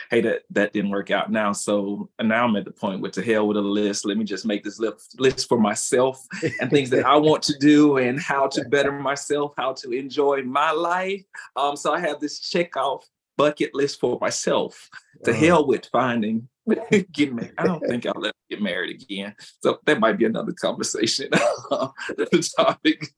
hey, 0.09 0.21
that 0.21 0.43
that 0.51 0.73
didn't 0.73 0.91
work 0.91 1.11
out 1.11 1.31
now. 1.31 1.51
So 1.51 2.09
now 2.21 2.45
I'm 2.45 2.55
at 2.55 2.65
the 2.65 2.71
point 2.71 3.01
with 3.01 3.13
the 3.13 3.21
hell 3.21 3.47
with 3.47 3.57
a 3.57 3.61
list. 3.61 4.05
Let 4.05 4.17
me 4.17 4.23
just 4.23 4.45
make 4.45 4.63
this 4.63 4.79
list 4.79 5.47
for 5.47 5.59
myself 5.59 6.25
and 6.59 6.69
things 6.69 6.89
that 6.91 7.05
I 7.05 7.17
want 7.17 7.43
to 7.43 7.57
do 7.59 7.97
and 7.97 8.19
how 8.19 8.47
to 8.47 8.63
better 8.69 8.91
myself, 8.91 9.53
how 9.57 9.73
to 9.73 9.91
enjoy 9.91 10.43
my 10.43 10.71
life. 10.71 11.23
Um, 11.55 11.75
so 11.75 11.93
I 11.93 11.99
have 11.99 12.19
this 12.19 12.39
check 12.39 12.75
off 12.77 13.07
bucket 13.43 13.75
list 13.75 13.99
for 13.99 14.17
myself. 14.21 14.89
To 15.25 15.31
uh, 15.31 15.33
hell 15.33 15.67
with 15.67 15.85
finding 15.91 16.47
getting 17.11 17.35
married. 17.35 17.53
I 17.57 17.65
don't 17.65 17.85
think 17.85 18.05
I'll 18.05 18.25
ever 18.25 18.33
get 18.49 18.61
married 18.61 19.01
again. 19.01 19.35
So 19.61 19.79
that 19.85 19.99
might 19.99 20.17
be 20.17 20.25
another 20.25 20.53
conversation 20.53 21.29
topic. 22.57 23.09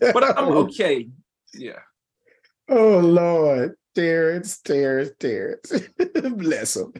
But 0.00 0.38
I'm 0.38 0.48
okay. 0.64 1.08
Yeah. 1.54 1.80
Oh 2.68 2.98
Lord. 2.98 3.76
Terrence, 3.94 4.60
Terrence, 4.60 5.12
Terrence. 5.20 5.72
Bless 6.36 6.74
him. 6.74 6.92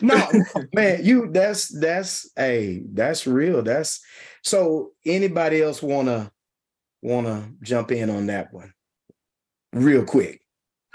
no, 0.00 0.26
man, 0.74 1.04
you 1.04 1.28
that's 1.30 1.68
that's 1.78 2.30
hey, 2.34 2.84
that's 2.94 3.26
real. 3.26 3.62
That's 3.62 4.00
so 4.42 4.92
anybody 5.04 5.60
else 5.60 5.82
wanna 5.82 6.32
wanna 7.02 7.50
jump 7.60 7.92
in 7.92 8.08
on 8.08 8.28
that 8.28 8.50
one 8.50 8.72
real 9.74 10.04
quick. 10.04 10.40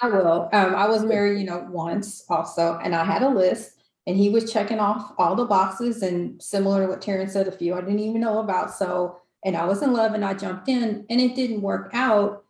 I 0.01 0.07
will. 0.07 0.49
Um, 0.51 0.75
I 0.75 0.87
was 0.87 1.03
married, 1.03 1.39
you 1.39 1.45
know, 1.45 1.67
once 1.69 2.25
also, 2.27 2.79
and 2.83 2.95
I 2.95 3.03
had 3.03 3.21
a 3.21 3.29
list, 3.29 3.73
and 4.07 4.17
he 4.17 4.29
was 4.29 4.51
checking 4.51 4.79
off 4.79 5.13
all 5.19 5.35
the 5.35 5.45
boxes, 5.45 6.01
and 6.01 6.41
similar 6.41 6.81
to 6.81 6.87
what 6.87 7.01
Terrence 7.01 7.33
said, 7.33 7.47
a 7.47 7.51
few 7.51 7.75
I 7.75 7.81
didn't 7.81 7.99
even 7.99 8.21
know 8.21 8.39
about. 8.39 8.73
So, 8.73 9.19
and 9.45 9.55
I 9.55 9.65
was 9.65 9.83
in 9.83 9.93
love, 9.93 10.13
and 10.13 10.25
I 10.25 10.33
jumped 10.33 10.67
in, 10.69 11.05
and 11.09 11.21
it 11.21 11.35
didn't 11.35 11.61
work 11.61 11.91
out. 11.93 12.43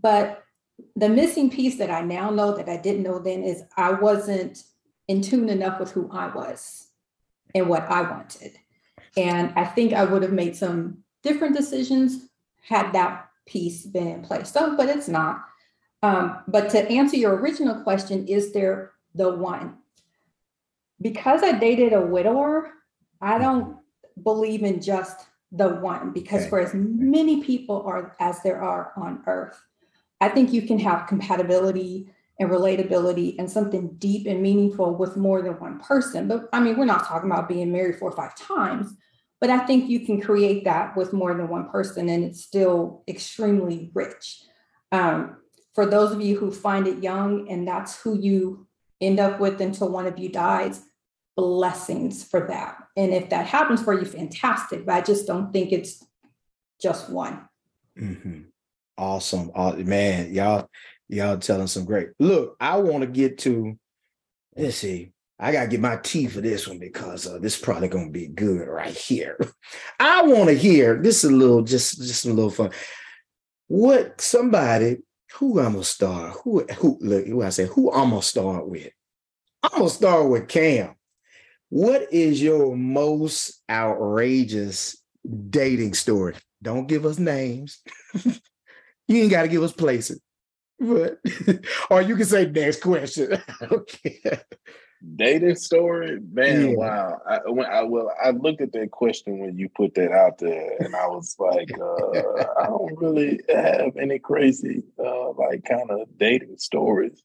But 0.00 0.42
the 0.96 1.08
missing 1.10 1.50
piece 1.50 1.76
that 1.78 1.90
I 1.90 2.00
now 2.00 2.30
know 2.30 2.56
that 2.56 2.68
I 2.68 2.78
didn't 2.78 3.02
know 3.02 3.18
then 3.18 3.42
is 3.42 3.62
I 3.76 3.92
wasn't 3.92 4.62
in 5.06 5.20
tune 5.20 5.50
enough 5.50 5.78
with 5.78 5.90
who 5.90 6.08
I 6.10 6.28
was 6.28 6.88
and 7.54 7.68
what 7.68 7.82
I 7.90 8.02
wanted. 8.02 8.52
And 9.16 9.52
I 9.56 9.64
think 9.66 9.92
I 9.92 10.04
would 10.04 10.22
have 10.22 10.32
made 10.32 10.56
some 10.56 10.98
different 11.22 11.56
decisions 11.56 12.28
had 12.62 12.92
that 12.92 13.28
piece 13.46 13.84
been 13.84 14.06
in 14.06 14.22
place. 14.22 14.50
So, 14.50 14.76
but 14.76 14.88
it's 14.88 15.08
not. 15.08 15.44
Um, 16.02 16.42
but 16.48 16.70
to 16.70 16.90
answer 16.90 17.16
your 17.16 17.36
original 17.36 17.82
question, 17.82 18.26
is 18.26 18.52
there 18.52 18.92
the 19.14 19.30
one? 19.30 19.76
Because 21.00 21.42
I 21.42 21.52
dated 21.52 21.92
a 21.92 22.00
widower, 22.00 22.72
I 23.20 23.38
don't 23.38 23.76
believe 24.22 24.62
in 24.62 24.80
just 24.80 25.26
the 25.52 25.68
one 25.68 26.12
because 26.12 26.42
okay. 26.42 26.50
for 26.50 26.60
as 26.60 26.72
many 26.74 27.42
people 27.42 27.82
are 27.86 28.16
as 28.20 28.42
there 28.42 28.62
are 28.62 28.92
on 28.96 29.22
earth, 29.26 29.60
I 30.20 30.28
think 30.28 30.52
you 30.52 30.62
can 30.62 30.78
have 30.78 31.06
compatibility 31.06 32.12
and 32.38 32.50
relatability 32.50 33.36
and 33.38 33.50
something 33.50 33.94
deep 33.98 34.26
and 34.26 34.42
meaningful 34.42 34.94
with 34.94 35.16
more 35.16 35.42
than 35.42 35.58
one 35.60 35.78
person. 35.80 36.28
But 36.28 36.48
I 36.52 36.60
mean, 36.60 36.78
we're 36.78 36.86
not 36.86 37.06
talking 37.06 37.30
about 37.30 37.48
being 37.48 37.72
married 37.72 37.96
four 37.96 38.10
or 38.10 38.16
five 38.16 38.34
times, 38.36 38.94
but 39.40 39.50
I 39.50 39.58
think 39.66 39.90
you 39.90 40.06
can 40.06 40.20
create 40.20 40.64
that 40.64 40.96
with 40.96 41.12
more 41.12 41.34
than 41.34 41.48
one 41.48 41.68
person 41.68 42.08
and 42.08 42.24
it's 42.24 42.42
still 42.42 43.02
extremely 43.08 43.90
rich. 43.94 44.42
Um, 44.92 45.36
for 45.74 45.86
those 45.86 46.12
of 46.12 46.20
you 46.20 46.38
who 46.38 46.50
find 46.50 46.86
it 46.86 47.02
young 47.02 47.48
and 47.48 47.66
that's 47.66 48.00
who 48.02 48.18
you 48.18 48.66
end 49.00 49.20
up 49.20 49.40
with 49.40 49.60
until 49.60 49.88
one 49.90 50.06
of 50.06 50.18
you 50.18 50.28
dies, 50.28 50.82
blessings 51.36 52.24
for 52.24 52.46
that. 52.48 52.76
And 52.96 53.12
if 53.12 53.30
that 53.30 53.46
happens 53.46 53.82
for 53.82 53.98
you, 53.98 54.04
fantastic. 54.04 54.84
But 54.84 54.94
I 54.94 55.00
just 55.00 55.26
don't 55.26 55.52
think 55.52 55.72
it's 55.72 56.04
just 56.80 57.10
one. 57.10 57.48
Mm-hmm. 57.98 58.42
Awesome. 58.98 59.50
Uh, 59.54 59.72
man, 59.76 60.32
y'all, 60.32 60.68
y'all 61.08 61.38
telling 61.38 61.66
some 61.66 61.84
great. 61.84 62.08
Look, 62.18 62.56
I 62.60 62.76
want 62.78 63.02
to 63.02 63.06
get 63.06 63.38
to, 63.38 63.78
let's 64.56 64.76
see. 64.76 65.12
I 65.42 65.52
gotta 65.52 65.68
get 65.68 65.80
my 65.80 65.96
tea 65.96 66.26
for 66.26 66.42
this 66.42 66.68
one 66.68 66.78
because 66.78 67.26
uh, 67.26 67.38
this 67.38 67.56
is 67.56 67.62
probably 67.62 67.88
gonna 67.88 68.10
be 68.10 68.26
good 68.26 68.68
right 68.68 68.94
here. 68.94 69.40
I 69.98 70.22
want 70.24 70.50
to 70.50 70.54
hear 70.54 71.00
this 71.00 71.24
is 71.24 71.30
a 71.30 71.34
little, 71.34 71.62
just 71.62 71.96
just 71.96 72.26
a 72.26 72.28
little 72.28 72.50
fun. 72.50 72.72
What 73.66 74.20
somebody 74.20 74.98
who 75.34 75.60
I'm 75.60 75.72
gonna 75.72 75.84
start? 75.84 76.36
Who 76.42 76.64
who 76.78 76.98
look 77.00 77.26
who 77.26 77.42
I 77.42 77.50
say 77.50 77.66
who 77.66 77.92
I'm 77.92 78.10
gonna 78.10 78.22
start 78.22 78.68
with? 78.68 78.90
I'm 79.62 79.78
gonna 79.78 79.90
start 79.90 80.28
with 80.28 80.48
Cam. 80.48 80.94
What 81.68 82.12
is 82.12 82.42
your 82.42 82.76
most 82.76 83.62
outrageous 83.70 84.96
dating 85.50 85.94
story? 85.94 86.34
Don't 86.62 86.88
give 86.88 87.06
us 87.06 87.18
names. 87.18 87.80
you 89.06 89.22
ain't 89.22 89.30
got 89.30 89.42
to 89.42 89.48
give 89.48 89.62
us 89.62 89.72
places, 89.72 90.20
but 90.78 91.18
or 91.90 92.02
you 92.02 92.16
can 92.16 92.26
say 92.26 92.46
next 92.46 92.82
question. 92.82 93.40
okay 93.62 94.20
dating 95.16 95.56
story, 95.56 96.20
man. 96.32 96.70
Yeah. 96.70 96.76
Wow. 96.76 97.20
I, 97.26 97.38
when 97.50 97.66
I 97.66 97.82
well, 97.82 98.12
I 98.22 98.30
looked 98.30 98.60
at 98.60 98.72
that 98.72 98.90
question 98.90 99.38
when 99.38 99.56
you 99.56 99.68
put 99.68 99.94
that 99.94 100.12
out 100.12 100.38
there, 100.38 100.76
and 100.80 100.94
I 100.94 101.06
was 101.06 101.36
like, 101.38 101.70
uh, 101.72 102.60
I 102.60 102.66
don't 102.66 102.98
really 102.98 103.40
have 103.48 103.96
any 103.96 104.18
crazy, 104.18 104.82
uh, 104.98 105.32
like, 105.32 105.64
kind 105.64 105.90
of 105.90 106.06
dating 106.18 106.58
stories. 106.58 107.22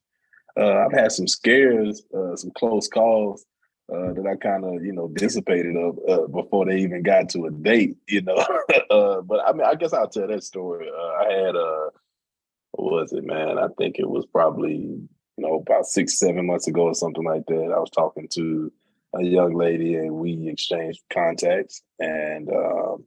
Uh, 0.58 0.86
I've 0.86 0.92
had 0.92 1.12
some 1.12 1.28
scares, 1.28 2.02
uh, 2.16 2.34
some 2.34 2.50
close 2.56 2.88
calls 2.88 3.44
uh, 3.92 4.14
that 4.14 4.26
I 4.26 4.36
kind 4.36 4.64
of, 4.64 4.82
you 4.84 4.92
know, 4.92 5.08
dissipated 5.08 5.76
of 5.76 5.98
uh, 6.08 6.26
before 6.28 6.64
they 6.64 6.78
even 6.78 7.02
got 7.02 7.28
to 7.30 7.44
a 7.46 7.50
date, 7.50 7.96
you 8.08 8.22
know. 8.22 8.36
but 8.88 9.46
I 9.46 9.52
mean, 9.52 9.66
I 9.66 9.74
guess 9.74 9.92
I'll 9.92 10.08
tell 10.08 10.28
that 10.28 10.44
story. 10.44 10.88
I 10.90 11.30
had 11.30 11.54
a, 11.54 11.88
what 12.72 12.92
was 12.92 13.12
it, 13.12 13.24
man? 13.24 13.58
I 13.58 13.68
think 13.76 13.98
it 13.98 14.08
was 14.08 14.24
probably 14.26 14.98
you 15.36 15.46
know, 15.46 15.56
about 15.56 15.86
six, 15.86 16.18
seven 16.18 16.46
months 16.46 16.66
ago 16.66 16.82
or 16.82 16.94
something 16.94 17.24
like 17.24 17.46
that, 17.46 17.72
I 17.74 17.78
was 17.78 17.90
talking 17.90 18.28
to 18.32 18.72
a 19.14 19.22
young 19.22 19.54
lady 19.54 19.94
and 19.94 20.12
we 20.12 20.48
exchanged 20.48 21.00
contacts. 21.12 21.82
And 21.98 22.48
um, 22.50 23.04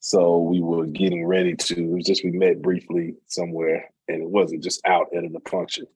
so 0.00 0.38
we 0.38 0.60
were 0.60 0.86
getting 0.86 1.26
ready 1.26 1.54
to, 1.54 1.74
it 1.74 1.94
was 1.94 2.04
just 2.04 2.24
we 2.24 2.32
met 2.32 2.62
briefly 2.62 3.14
somewhere 3.26 3.90
and 4.08 4.22
it 4.22 4.28
wasn't 4.28 4.62
just 4.62 4.80
out 4.86 5.08
at 5.16 5.24
an 5.24 5.36
function. 5.48 5.86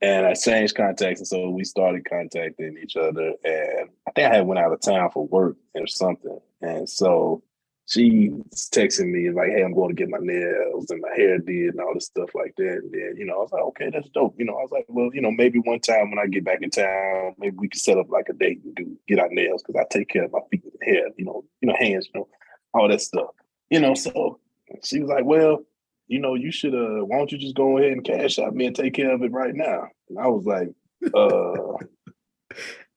And 0.00 0.26
I 0.26 0.34
changed 0.34 0.76
contacts. 0.76 1.20
And 1.20 1.28
so 1.28 1.48
we 1.50 1.64
started 1.64 2.08
contacting 2.08 2.76
each 2.82 2.96
other. 2.96 3.32
And 3.44 3.88
I 4.06 4.10
think 4.14 4.30
I 4.30 4.36
had 4.36 4.46
went 4.46 4.58
out 4.58 4.72
of 4.72 4.80
town 4.80 5.10
for 5.10 5.26
work 5.26 5.56
or 5.74 5.86
something. 5.86 6.38
And 6.60 6.88
so 6.88 7.42
she's 7.86 8.30
texting 8.70 9.10
me 9.10 9.30
like, 9.30 9.50
"Hey, 9.50 9.62
I'm 9.62 9.74
going 9.74 9.88
to 9.88 9.94
get 9.94 10.08
my 10.08 10.18
nails 10.20 10.90
and 10.90 11.00
my 11.00 11.14
hair 11.14 11.38
did 11.38 11.74
and 11.74 11.80
all 11.80 11.94
this 11.94 12.06
stuff 12.06 12.30
like 12.34 12.54
that." 12.56 12.80
And 12.82 12.92
then, 12.92 13.14
you 13.16 13.24
know, 13.26 13.34
I 13.34 13.38
was 13.38 13.52
like, 13.52 13.62
"Okay, 13.62 13.90
that's 13.92 14.08
dope." 14.10 14.34
You 14.38 14.46
know, 14.46 14.54
I 14.54 14.62
was 14.62 14.70
like, 14.72 14.86
"Well, 14.88 15.10
you 15.12 15.20
know, 15.20 15.30
maybe 15.30 15.58
one 15.58 15.80
time 15.80 16.10
when 16.10 16.18
I 16.18 16.26
get 16.26 16.44
back 16.44 16.62
in 16.62 16.70
town, 16.70 17.34
maybe 17.38 17.56
we 17.58 17.68
could 17.68 17.80
set 17.80 17.98
up 17.98 18.10
like 18.10 18.28
a 18.28 18.32
date 18.32 18.60
and 18.64 18.74
do 18.74 18.96
get 19.08 19.18
our 19.18 19.28
nails 19.30 19.62
because 19.62 19.80
I 19.80 19.84
take 19.90 20.08
care 20.08 20.24
of 20.24 20.32
my 20.32 20.40
feet 20.50 20.64
and 20.64 20.72
hair, 20.94 21.08
you 21.16 21.24
know, 21.24 21.44
you 21.60 21.68
know, 21.68 21.76
hands, 21.78 22.08
you 22.14 22.20
know, 22.20 22.28
all 22.72 22.88
that 22.88 23.00
stuff, 23.00 23.30
you 23.70 23.80
know." 23.80 23.94
So 23.94 24.40
she 24.82 25.00
was 25.00 25.10
like, 25.10 25.24
"Well." 25.24 25.64
You 26.06 26.18
know, 26.18 26.34
you 26.34 26.52
should 26.52 26.74
uh 26.74 27.02
why 27.06 27.16
don't 27.16 27.32
you 27.32 27.38
just 27.38 27.56
go 27.56 27.78
ahead 27.78 27.92
and 27.92 28.04
Cash 28.04 28.38
App 28.38 28.52
me 28.52 28.66
and 28.66 28.76
take 28.76 28.92
care 28.92 29.14
of 29.14 29.22
it 29.22 29.32
right 29.32 29.54
now? 29.54 29.88
And 30.10 30.18
I 30.18 30.26
was 30.26 30.44
like, 30.44 30.68
uh 31.14 31.78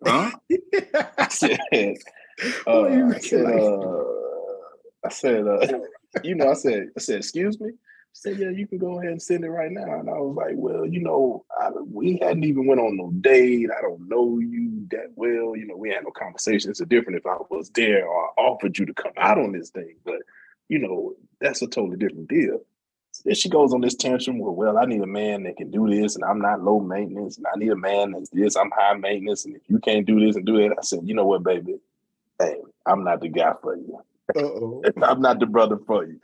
huh? 0.06 0.32
I 1.18 1.28
said, 1.30 1.58
uh, 2.68 2.84
I 2.84 3.20
said, 3.20 3.46
uh 3.46 4.04
I 5.06 5.10
said, 5.10 5.48
uh, 5.48 5.66
you 6.24 6.36
know, 6.36 6.50
I 6.50 6.54
said, 6.54 6.90
I 6.96 7.00
said, 7.00 7.18
excuse 7.18 7.60
me. 7.60 7.70
She 8.14 8.22
said, 8.22 8.40
yeah, 8.40 8.50
you 8.50 8.66
can 8.66 8.80
go 8.80 9.00
ahead 9.00 9.12
and 9.12 9.22
send 9.22 9.44
it 9.44 9.50
right 9.50 9.72
now. 9.72 10.00
And 10.00 10.10
I 10.10 10.14
was 10.14 10.36
like, 10.36 10.56
well, 10.56 10.86
you 10.86 11.02
know, 11.02 11.46
I, 11.60 11.70
we 11.70 12.18
hadn't 12.22 12.46
even 12.46 12.66
went 12.66 12.82
on 12.82 12.98
no 12.98 13.12
date. 13.22 13.70
I 13.76 13.82
don't 13.82 14.08
know 14.10 14.40
you 14.40 14.88
that 14.90 15.12
well. 15.16 15.56
You 15.56 15.68
know, 15.68 15.78
we 15.78 15.90
had 15.90 16.04
no 16.04 16.12
conversation. 16.12 16.72
It's 16.72 16.82
a 16.82 16.86
different 16.86 17.20
if 17.20 17.26
I 17.28 17.38
was 17.50 17.70
there 17.76 18.08
or 18.08 18.26
I 18.26 18.42
offered 18.42 18.78
you 18.78 18.86
to 18.88 18.94
come 18.94 19.12
out 19.18 19.38
on 19.38 19.52
this 19.52 19.70
thing. 19.70 19.96
But, 20.04 20.22
you 20.68 20.80
know, 20.80 21.14
that's 21.40 21.62
a 21.62 21.68
totally 21.68 21.98
different 21.98 22.28
deal. 22.28 22.62
Then 23.24 23.36
she 23.36 23.50
goes 23.50 23.74
on 23.74 23.82
this 23.82 23.96
tantrum 23.96 24.40
where, 24.40 24.52
well, 24.52 24.78
I 24.78 24.86
need 24.86 25.02
a 25.02 25.08
man 25.08 25.44
that 25.44 25.58
can 25.58 25.72
do 25.72 25.90
this, 25.90 26.16
and 26.16 26.24
I'm 26.24 26.40
not 26.40 26.64
low 26.64 26.80
maintenance, 26.80 27.38
and 27.38 27.48
I 27.48 27.58
need 27.58 27.72
a 27.72 27.76
man 27.76 28.12
that's 28.12 28.30
this, 28.30 28.56
I'm 28.56 28.70
high 28.70 28.94
maintenance, 28.94 29.44
and 29.46 29.56
if 29.56 29.64
you 29.68 29.80
can't 29.80 30.06
do 30.06 30.20
this 30.20 30.36
and 30.36 30.46
do 30.46 30.58
that, 30.58 30.76
I 30.78 30.84
said, 30.84 31.00
you 31.04 31.16
know 31.16 31.26
what, 31.26 31.42
baby, 31.42 31.80
hey, 32.40 32.58
I'm 32.86 33.04
not 33.04 33.22
the 33.22 33.30
guy 33.30 33.54
for 33.60 33.76
you 33.76 34.00
I'm 34.36 35.22
not 35.22 35.40
the 35.40 35.46
brother 35.46 35.78
for 35.86 36.06
you, 36.06 36.20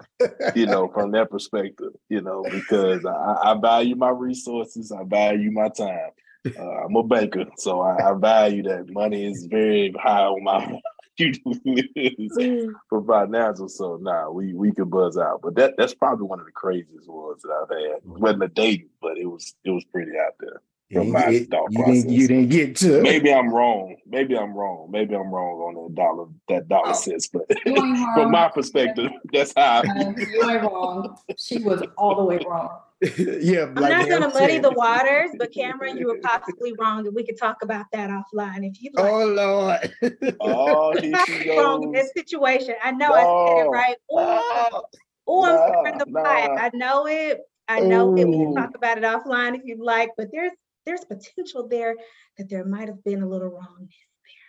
you 0.55 0.65
know, 0.65 0.89
from 0.89 1.11
that 1.11 1.29
perspective, 1.29 1.93
you 2.09 2.21
know, 2.21 2.43
because 2.49 3.05
I, 3.05 3.37
I 3.43 3.57
value 3.59 3.95
my 3.95 4.09
resources, 4.09 4.91
I 4.91 5.03
value 5.05 5.51
my 5.51 5.69
time. 5.69 6.11
Uh, 6.45 6.85
I'm 6.85 6.95
a 6.95 7.03
banker, 7.03 7.45
so 7.57 7.79
I, 7.79 8.09
I, 8.09 8.13
value 8.15 8.63
that. 8.63 8.89
Money 8.89 9.25
is 9.25 9.45
very 9.45 9.93
high 9.97 10.25
on 10.25 10.43
my 10.43 10.79
for 12.89 13.05
financial. 13.05 13.69
So 13.69 13.97
nah, 14.01 14.29
we 14.29 14.53
we 14.53 14.73
could 14.73 14.91
buzz 14.91 15.17
out. 15.17 15.39
But 15.41 15.55
that 15.55 15.75
that's 15.77 15.93
probably 15.93 16.27
one 16.27 16.41
of 16.41 16.45
the 16.45 16.51
craziest 16.51 17.07
ones 17.07 17.43
that 17.43 17.51
I've 17.51 17.69
had. 17.69 17.97
It 17.99 18.05
wasn't 18.05 18.43
a 18.43 18.47
date, 18.49 18.89
but 19.01 19.17
it 19.17 19.25
was 19.25 19.55
it 19.63 19.69
was 19.69 19.85
pretty 19.85 20.11
out 20.19 20.33
there 20.41 20.61
from 20.93 21.11
my 21.11 21.27
you, 21.29 21.45
thought 21.45 21.67
you 21.71 21.83
process. 21.83 22.03
Didn't, 22.03 22.13
you 22.13 22.27
didn't 22.27 22.49
get 22.49 22.75
to. 22.77 23.01
Maybe 23.01 23.33
I'm 23.33 23.53
wrong. 23.53 23.95
Maybe 24.05 24.37
I'm 24.37 24.53
wrong. 24.53 24.89
Maybe 24.91 25.15
I'm 25.15 25.31
wrong 25.31 25.59
on 25.59 25.83
that 25.83 25.95
dollar 25.95 26.25
that 26.49 26.67
dollar 26.69 26.89
oh. 26.89 26.93
sense. 26.93 27.27
But 27.27 27.45
from 27.63 28.31
my 28.31 28.49
perspective, 28.49 29.11
that's 29.31 29.53
how. 29.55 29.81
I, 29.81 29.87
uh, 29.87 30.13
you 30.17 30.49
ain't 30.49 30.63
wrong. 30.63 31.17
She 31.37 31.59
was 31.59 31.83
all 31.97 32.15
the 32.15 32.23
way 32.23 32.39
wrong. 32.47 32.79
yeah, 33.17 33.63
I'm 33.63 33.75
like 33.75 33.91
not 33.91 34.07
going 34.07 34.21
to 34.21 34.29
muddy 34.29 34.59
the 34.59 34.71
waters, 34.71 35.31
but 35.37 35.51
Cameron, 35.53 35.97
you 35.97 36.07
were 36.07 36.19
possibly 36.19 36.73
wrong, 36.79 37.05
and 37.05 37.13
we 37.13 37.25
could 37.25 37.37
talk 37.37 37.57
about 37.61 37.85
that 37.91 38.09
offline 38.09 38.65
if 38.65 38.81
you 38.81 38.91
like. 38.93 39.05
Oh 39.05 39.25
Lord! 39.25 40.35
oh, 40.39 40.93
here 41.01 41.57
wrong 41.61 41.83
in 41.83 41.91
this 41.91 42.11
situation. 42.15 42.75
I 42.81 42.91
know 42.91 43.09
no. 43.09 43.13
I 43.13 43.47
said 43.47 43.65
it 43.65 43.69
right. 43.69 43.95
Oh, 44.09 44.83
oh 45.27 45.45
I'm 45.45 45.97
no, 45.97 46.05
the 46.05 46.11
no. 46.11 46.21
I 46.21 46.69
know 46.73 47.07
it. 47.07 47.41
I 47.67 47.81
know 47.81 48.15
it. 48.15 48.25
We 48.25 48.37
can 48.37 48.55
talk 48.55 48.75
about 48.75 48.97
it 48.97 49.03
offline 49.03 49.55
if 49.55 49.63
you'd 49.65 49.79
like, 49.79 50.11
but 50.15 50.29
there's 50.31 50.53
there's 50.85 51.05
potential 51.05 51.67
there 51.67 51.95
that 52.37 52.49
there 52.49 52.65
might 52.65 52.87
have 52.87 53.03
been 53.03 53.21
a 53.21 53.27
little 53.27 53.49
wrongness 53.49 53.95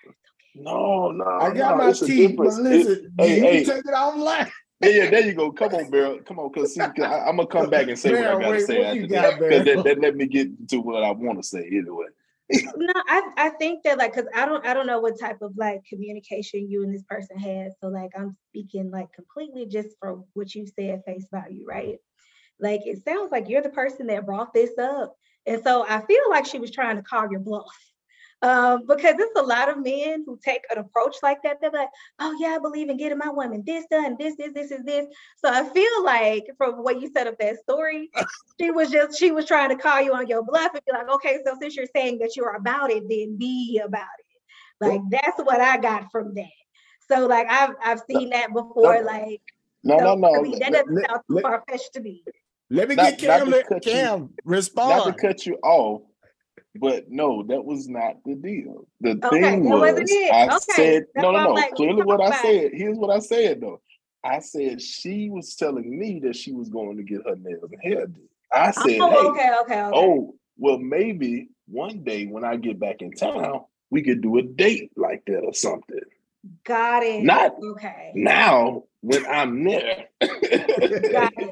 there. 0.05 0.11
Okay. 0.11 0.65
No, 0.65 1.11
no, 1.11 1.25
I 1.25 1.53
got 1.53 1.77
no, 1.77 1.87
my 1.87 1.93
teeth, 1.93 2.37
but 2.37 2.47
listen, 2.55 3.13
it, 3.19 3.25
hey, 3.25 3.41
hey, 3.41 3.65
take 3.65 3.79
it 3.79 3.87
offline. 3.87 4.51
yeah, 4.81 4.89
yeah, 4.89 5.11
there 5.11 5.27
you 5.27 5.35
go. 5.35 5.53
Come 5.53 5.75
on, 5.75 5.91
Beryl. 5.91 6.21
Come 6.25 6.39
on, 6.39 6.51
because 6.53 6.79
I, 6.79 6.87
am 6.87 7.37
gonna 7.37 7.47
come 7.47 7.71
back 7.71 7.89
and 7.89 7.99
say 7.99 8.11
Beryl, 8.11 8.35
what 8.35 8.37
I 8.37 8.41
gotta 8.41 8.51
wait, 8.53 8.67
say 8.67 8.85
after 8.85 9.07
got, 9.07 9.41
that, 9.41 9.65
that, 9.65 9.85
that. 9.85 10.01
Let 10.01 10.17
me 10.17 10.27
get 10.27 10.69
to 10.69 10.79
what 10.79 11.03
I 11.03 11.11
want 11.11 11.39
to 11.39 11.47
say 11.47 11.67
anyway. 11.67 12.07
no, 12.51 12.93
I, 13.09 13.31
I 13.39 13.49
think 13.51 13.83
that 13.85 13.97
like 13.97 14.15
because 14.15 14.29
I 14.35 14.45
don't 14.45 14.65
I 14.67 14.75
don't 14.75 14.87
know 14.87 15.01
what 15.01 15.19
type 15.19 15.41
of 15.41 15.57
like 15.57 15.83
communication 15.89 16.69
you 16.69 16.83
and 16.83 16.95
this 16.95 17.05
person 17.05 17.39
had. 17.39 17.73
So 17.81 17.89
like 17.89 18.11
I'm 18.19 18.37
speaking 18.51 18.91
like 18.91 19.13
completely 19.13 19.67
just 19.67 19.97
from 19.99 20.25
what 20.35 20.55
you 20.55 20.67
said 20.67 21.03
face 21.07 21.27
value, 21.33 21.65
right? 21.67 21.97
Like 22.61 22.83
it 22.85 23.03
sounds 23.05 23.33
like 23.33 23.49
you're 23.49 23.63
the 23.63 23.71
person 23.71 24.09
that 24.09 24.27
brought 24.27 24.53
this 24.53 24.77
up. 24.79 25.17
And 25.47 25.63
so 25.63 25.85
I 25.89 26.01
feel 26.07 26.31
like 26.31 26.47
she 26.47 26.59
was 26.59 26.71
trying 26.71 26.97
to 26.97 27.03
call 27.03 27.31
your 27.31 27.41
bluff. 27.41 27.77
Um, 28.43 28.85
because 28.87 29.15
it's 29.19 29.41
a 29.41 29.43
lot 29.43 29.71
of 29.71 29.83
men 29.83 30.23
who 30.27 30.39
take 30.45 30.65
an 30.71 30.77
approach 30.77 31.17
like 31.23 31.43
that. 31.45 31.63
They're 31.63 31.71
like, 31.71 31.89
oh 32.19 32.37
yeah, 32.39 32.49
I 32.49 32.59
believe 32.59 32.91
in 32.91 32.99
getting 32.99 33.17
my 33.17 33.31
woman 33.31 33.63
this 33.65 33.87
done, 33.91 34.17
this, 34.19 34.37
this, 34.37 34.53
this 34.53 34.71
is 34.71 34.85
this. 34.85 35.07
So 35.43 35.51
I 35.51 35.65
feel 35.71 36.05
like 36.05 36.45
from 36.59 36.83
what 36.85 37.01
you 37.01 37.11
said 37.11 37.27
of 37.27 37.39
that 37.39 37.61
story, 37.61 38.11
she 38.61 38.71
was 38.71 38.91
just 38.91 39.19
she 39.19 39.31
was 39.31 39.47
trying 39.47 39.71
to 39.71 39.77
call 39.77 40.03
you 40.03 40.13
on 40.13 40.27
your 40.27 40.43
bluff 40.43 40.73
and 40.75 40.85
be 40.85 40.93
like, 40.93 41.09
okay, 41.09 41.39
so 41.47 41.57
since 41.59 41.75
you're 41.75 41.87
saying 41.97 42.19
that 42.19 42.37
you're 42.37 42.55
about 42.55 42.91
it, 42.91 43.05
then 43.09 43.39
be 43.39 43.81
about 43.83 44.03
it. 44.19 44.25
Like 44.79 45.01
that's 45.09 45.39
what 45.39 45.63
I 45.63 45.79
got 45.79 46.11
from 46.13 46.35
that. 46.35 46.45
So 47.09 47.27
like 47.27 47.47
I've 47.49 47.75
I've 47.83 48.03
seen 48.11 48.31
that 48.31 48.53
before. 48.53 49.03
Like 49.03 49.41
no, 49.83 49.99
so, 49.99 50.05
no, 50.05 50.15
no. 50.17 50.39
I 50.39 50.43
mean, 50.43 50.59
that 50.59 50.73
doesn't 50.73 51.07
sound 51.07 51.21
too 51.31 51.41
far 51.41 51.63
fetched 51.69 51.95
to 51.95 52.01
me. 52.01 52.23
Let 52.71 52.89
me 52.89 52.95
not, 52.95 53.19
get 53.19 53.19
Cam. 53.19 53.51
Let 53.51 53.83
Cam 53.83 54.21
you, 54.21 54.31
respond. 54.45 54.89
Not 54.89 55.17
to 55.17 55.27
cut 55.27 55.47
you 55.47 55.57
off, 55.63 56.03
but 56.77 57.11
no, 57.11 57.43
that 57.45 57.65
was 57.65 57.89
not 57.89 58.17
the 58.25 58.35
deal. 58.35 58.87
The 59.01 59.21
okay, 59.25 59.41
thing 59.41 59.69
was, 59.69 60.11
I 60.33 60.47
okay. 60.47 60.59
said, 60.75 61.07
That's 61.15 61.23
no, 61.23 61.31
no, 61.31 61.45
no. 61.45 61.53
Like, 61.53 61.75
Clearly, 61.75 62.03
what 62.03 62.21
I 62.21 62.43
said. 62.43 62.71
Here's 62.73 62.99
what 62.99 63.11
I 63.11 63.21
said 63.21 63.61
though. 63.61 63.81
I 64.25 64.41
said 64.41 64.81
she 64.81 65.29
was 65.29 65.55
telling 65.55 65.99
me 65.99 66.19
that 66.21 66.35
she 66.35 66.53
was 66.53 66.71
going 66.71 66.97
to 66.97 67.03
get 67.03 67.21
her 67.27 67.37
nails 67.37 67.71
and 67.71 67.83
hair 67.83 68.07
done. 68.07 68.29
I 68.51 68.71
said, 68.71 69.01
oh, 69.01 69.11
hey, 69.11 69.29
okay, 69.29 69.51
okay, 69.63 69.83
okay. 69.83 69.91
Oh, 69.95 70.35
well, 70.57 70.79
maybe 70.79 71.49
one 71.67 72.05
day 72.05 72.27
when 72.27 72.45
I 72.45 72.57
get 72.57 72.81
back 72.81 73.03
in 73.03 73.13
town, 73.13 73.65
we 73.91 74.03
could 74.03 74.23
do 74.23 74.39
a 74.39 74.43
date 74.43 74.93
like 74.97 75.25
that 75.27 75.41
or 75.41 75.53
something. 75.53 76.01
Got 76.65 77.03
it. 77.03 77.23
Not 77.23 77.55
okay. 77.63 78.13
Now 78.15 78.85
when 79.05 79.27
I'm 79.27 79.63
there. 79.65 80.07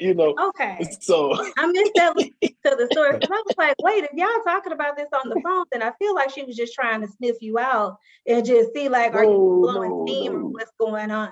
you 0.01 0.15
know. 0.15 0.35
Okay. 0.49 0.79
So 1.01 1.35
I 1.59 1.67
missed 1.67 1.93
that 1.97 2.15
to 2.17 2.77
the 2.77 2.89
story 2.91 3.19
because 3.19 3.31
I 3.31 3.43
was 3.47 3.55
like, 3.59 3.75
wait, 3.83 4.05
if 4.05 4.11
y'all 4.15 4.29
talking 4.45 4.73
about 4.73 4.97
this 4.97 5.09
on 5.13 5.29
the 5.29 5.41
phone, 5.45 5.67
then 5.71 5.83
I 5.83 5.93
feel 5.99 6.15
like 6.15 6.31
she 6.31 6.45
was 6.45 6.57
just 6.57 6.73
trying 6.75 7.03
to 7.03 7.09
sniff 7.09 7.37
you 7.41 7.59
out 7.59 7.99
and 8.27 8.45
just 8.45 8.73
see 8.73 8.89
like, 8.89 9.15
are 9.15 9.25
you 9.25 9.31
oh, 9.31 9.61
blowing 9.61 9.91
no, 9.91 10.07
steam 10.07 10.33
no. 10.33 10.39
or 10.39 10.49
what's 10.49 10.73
going 10.81 11.11
on? 11.11 11.31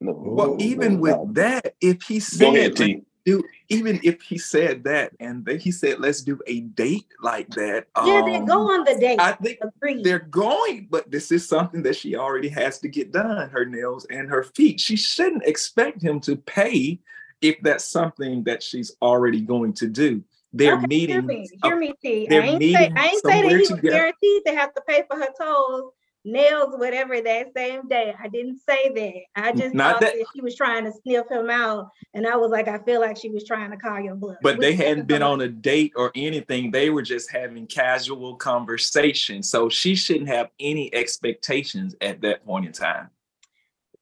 No, 0.00 0.12
well, 0.16 0.56
even 0.58 1.00
with 1.00 1.34
that, 1.34 1.74
if 1.80 2.02
he 2.02 2.20
said, 2.20 2.54
ahead, 2.54 3.02
do 3.26 3.44
even 3.68 4.00
if 4.02 4.22
he 4.22 4.38
said 4.38 4.84
that 4.84 5.12
and 5.20 5.44
then 5.44 5.58
he 5.58 5.70
said 5.70 6.00
let's 6.00 6.22
do 6.22 6.40
a 6.46 6.60
date 6.60 7.06
like 7.22 7.48
that 7.50 7.86
yeah 8.04 8.20
um, 8.20 8.32
they 8.32 8.40
go 8.40 8.72
on 8.72 8.84
the 8.84 8.96
date 8.98 9.20
i 9.20 9.32
think 9.32 9.58
Agreed. 9.62 10.04
they're 10.04 10.18
going 10.18 10.86
but 10.90 11.10
this 11.10 11.30
is 11.30 11.46
something 11.46 11.82
that 11.82 11.96
she 11.96 12.16
already 12.16 12.48
has 12.48 12.78
to 12.78 12.88
get 12.88 13.12
done 13.12 13.48
her 13.50 13.64
nails 13.64 14.06
and 14.10 14.28
her 14.28 14.42
feet 14.42 14.80
she 14.80 14.96
shouldn't 14.96 15.44
expect 15.44 16.02
him 16.02 16.20
to 16.20 16.36
pay 16.36 16.98
if 17.40 17.56
that's 17.62 17.84
something 17.84 18.42
that 18.44 18.62
she's 18.62 18.96
already 19.02 19.40
going 19.40 19.72
to 19.72 19.86
do 19.86 20.22
they're 20.52 20.76
okay, 20.76 20.86
meeting 20.86 21.14
hear 21.14 21.22
me, 21.22 21.48
hear 21.62 21.76
me 21.76 21.92
T. 22.00 22.26
I 22.30 22.34
ain't 22.34 22.62
say, 22.62 22.92
I 22.96 23.06
ain't 23.08 23.22
say 23.24 23.42
that 23.42 23.50
he 23.50 23.56
was 23.58 23.80
guaranteed 23.82 24.46
to 24.46 24.54
have 24.54 24.72
to 24.74 24.80
pay 24.88 25.04
for 25.08 25.18
her 25.18 25.28
toes 25.38 25.92
nails, 26.32 26.74
whatever, 26.76 27.20
that 27.20 27.48
same 27.56 27.88
day. 27.88 28.14
I 28.18 28.28
didn't 28.28 28.60
say 28.68 28.90
that. 28.94 29.42
I 29.42 29.52
just 29.52 29.74
Not 29.74 29.92
thought 29.92 30.00
that, 30.02 30.14
that 30.14 30.26
she 30.34 30.40
was 30.40 30.54
trying 30.54 30.84
to 30.84 30.92
sniff 31.02 31.30
him 31.30 31.50
out. 31.50 31.90
And 32.14 32.26
I 32.26 32.36
was 32.36 32.50
like, 32.50 32.68
I 32.68 32.78
feel 32.78 33.00
like 33.00 33.16
she 33.16 33.30
was 33.30 33.44
trying 33.44 33.70
to 33.70 33.76
call 33.76 34.00
your 34.00 34.14
bluff. 34.14 34.38
But 34.42 34.60
they 34.60 34.74
hadn't 34.74 35.06
been 35.06 35.22
on 35.22 35.40
a 35.40 35.48
date 35.48 35.92
or 35.96 36.12
anything. 36.14 36.70
They 36.70 36.90
were 36.90 37.02
just 37.02 37.30
having 37.30 37.66
casual 37.66 38.36
conversation. 38.36 39.42
So 39.42 39.68
she 39.68 39.94
shouldn't 39.94 40.28
have 40.28 40.50
any 40.60 40.92
expectations 40.94 41.94
at 42.00 42.20
that 42.22 42.44
point 42.44 42.66
in 42.66 42.72
time. 42.72 43.10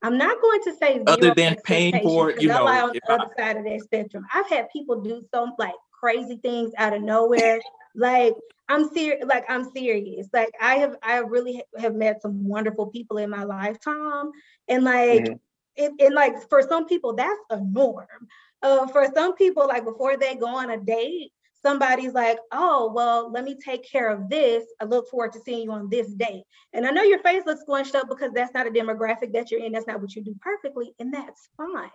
I'm 0.02 0.18
not 0.18 0.40
going 0.40 0.60
to 0.64 0.74
say 0.76 1.02
other 1.06 1.34
than 1.34 1.56
paying 1.64 2.02
for 2.02 2.30
it, 2.30 2.40
you 2.40 2.48
know. 2.48 2.66
on 2.66 2.92
the 2.92 3.00
other 3.08 3.26
I, 3.38 3.42
side 3.42 3.56
of 3.56 3.64
that 3.64 3.80
spectrum. 3.82 4.26
I've 4.32 4.48
had 4.48 4.68
people 4.70 5.00
do 5.00 5.24
some 5.34 5.54
like 5.58 5.74
crazy 5.90 6.36
things 6.36 6.72
out 6.76 6.92
of 6.92 7.02
nowhere. 7.02 7.60
like 7.94 8.34
I'm 8.68 8.88
serious. 8.90 9.24
Like 9.26 9.44
I'm 9.48 9.70
serious. 9.70 10.28
Like 10.32 10.50
I 10.60 10.76
have, 10.76 10.96
I 11.02 11.18
really 11.18 11.62
have 11.78 11.94
met 11.94 12.22
some 12.22 12.46
wonderful 12.46 12.86
people 12.86 13.18
in 13.18 13.30
my 13.30 13.44
lifetime, 13.44 14.30
and 14.68 14.84
like, 14.84 15.24
mm-hmm. 15.24 15.34
it, 15.76 15.92
and 16.00 16.14
like 16.14 16.48
for 16.48 16.62
some 16.62 16.86
people 16.86 17.14
that's 17.14 17.40
a 17.50 17.60
norm. 17.60 18.06
Uh, 18.62 18.86
for 18.88 19.06
some 19.14 19.36
people, 19.36 19.66
like 19.66 19.84
before 19.84 20.16
they 20.16 20.34
go 20.34 20.46
on 20.46 20.70
a 20.70 20.78
date, 20.78 21.30
somebody's 21.62 22.14
like, 22.14 22.38
"Oh, 22.50 22.90
well, 22.92 23.30
let 23.30 23.44
me 23.44 23.56
take 23.62 23.88
care 23.88 24.08
of 24.08 24.28
this. 24.28 24.64
I 24.80 24.84
look 24.84 25.08
forward 25.08 25.32
to 25.34 25.40
seeing 25.40 25.64
you 25.64 25.72
on 25.72 25.88
this 25.88 26.08
date." 26.08 26.44
And 26.72 26.86
I 26.86 26.90
know 26.90 27.02
your 27.02 27.20
face 27.20 27.44
looks 27.46 27.62
squished 27.68 27.94
up 27.94 28.08
because 28.08 28.32
that's 28.32 28.54
not 28.54 28.66
a 28.66 28.70
demographic 28.70 29.32
that 29.34 29.50
you're 29.50 29.62
in. 29.62 29.72
That's 29.72 29.86
not 29.86 30.00
what 30.00 30.16
you 30.16 30.24
do 30.24 30.34
perfectly, 30.40 30.94
and 30.98 31.12
that's 31.14 31.48
fine. 31.56 31.90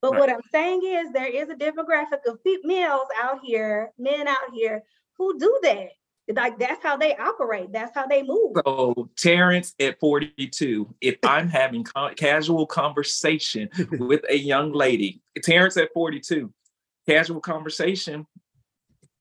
But 0.00 0.12
right. 0.12 0.20
what 0.20 0.30
I'm 0.30 0.40
saying 0.50 0.80
is, 0.84 1.12
there 1.12 1.26
is 1.26 1.48
a 1.50 1.54
demographic 1.54 2.26
of 2.26 2.38
males 2.64 3.08
out 3.22 3.40
here, 3.44 3.92
men 3.98 4.26
out 4.26 4.52
here 4.52 4.82
who 5.18 5.38
do 5.38 5.60
that 5.62 5.90
like 6.34 6.58
that's 6.58 6.82
how 6.82 6.96
they 6.96 7.16
operate. 7.16 7.72
That's 7.72 7.94
how 7.94 8.06
they 8.06 8.22
move. 8.22 8.56
So 8.64 9.08
Terrence 9.16 9.74
at 9.78 10.00
42, 10.00 10.94
if 11.00 11.16
I'm 11.22 11.48
having 11.48 11.84
ca- 11.84 12.14
casual 12.14 12.66
conversation 12.66 13.68
with 13.92 14.24
a 14.28 14.36
young 14.36 14.72
lady, 14.72 15.22
Terrence 15.42 15.76
at 15.76 15.92
42, 15.92 16.52
casual 17.08 17.40
conversation, 17.40 18.26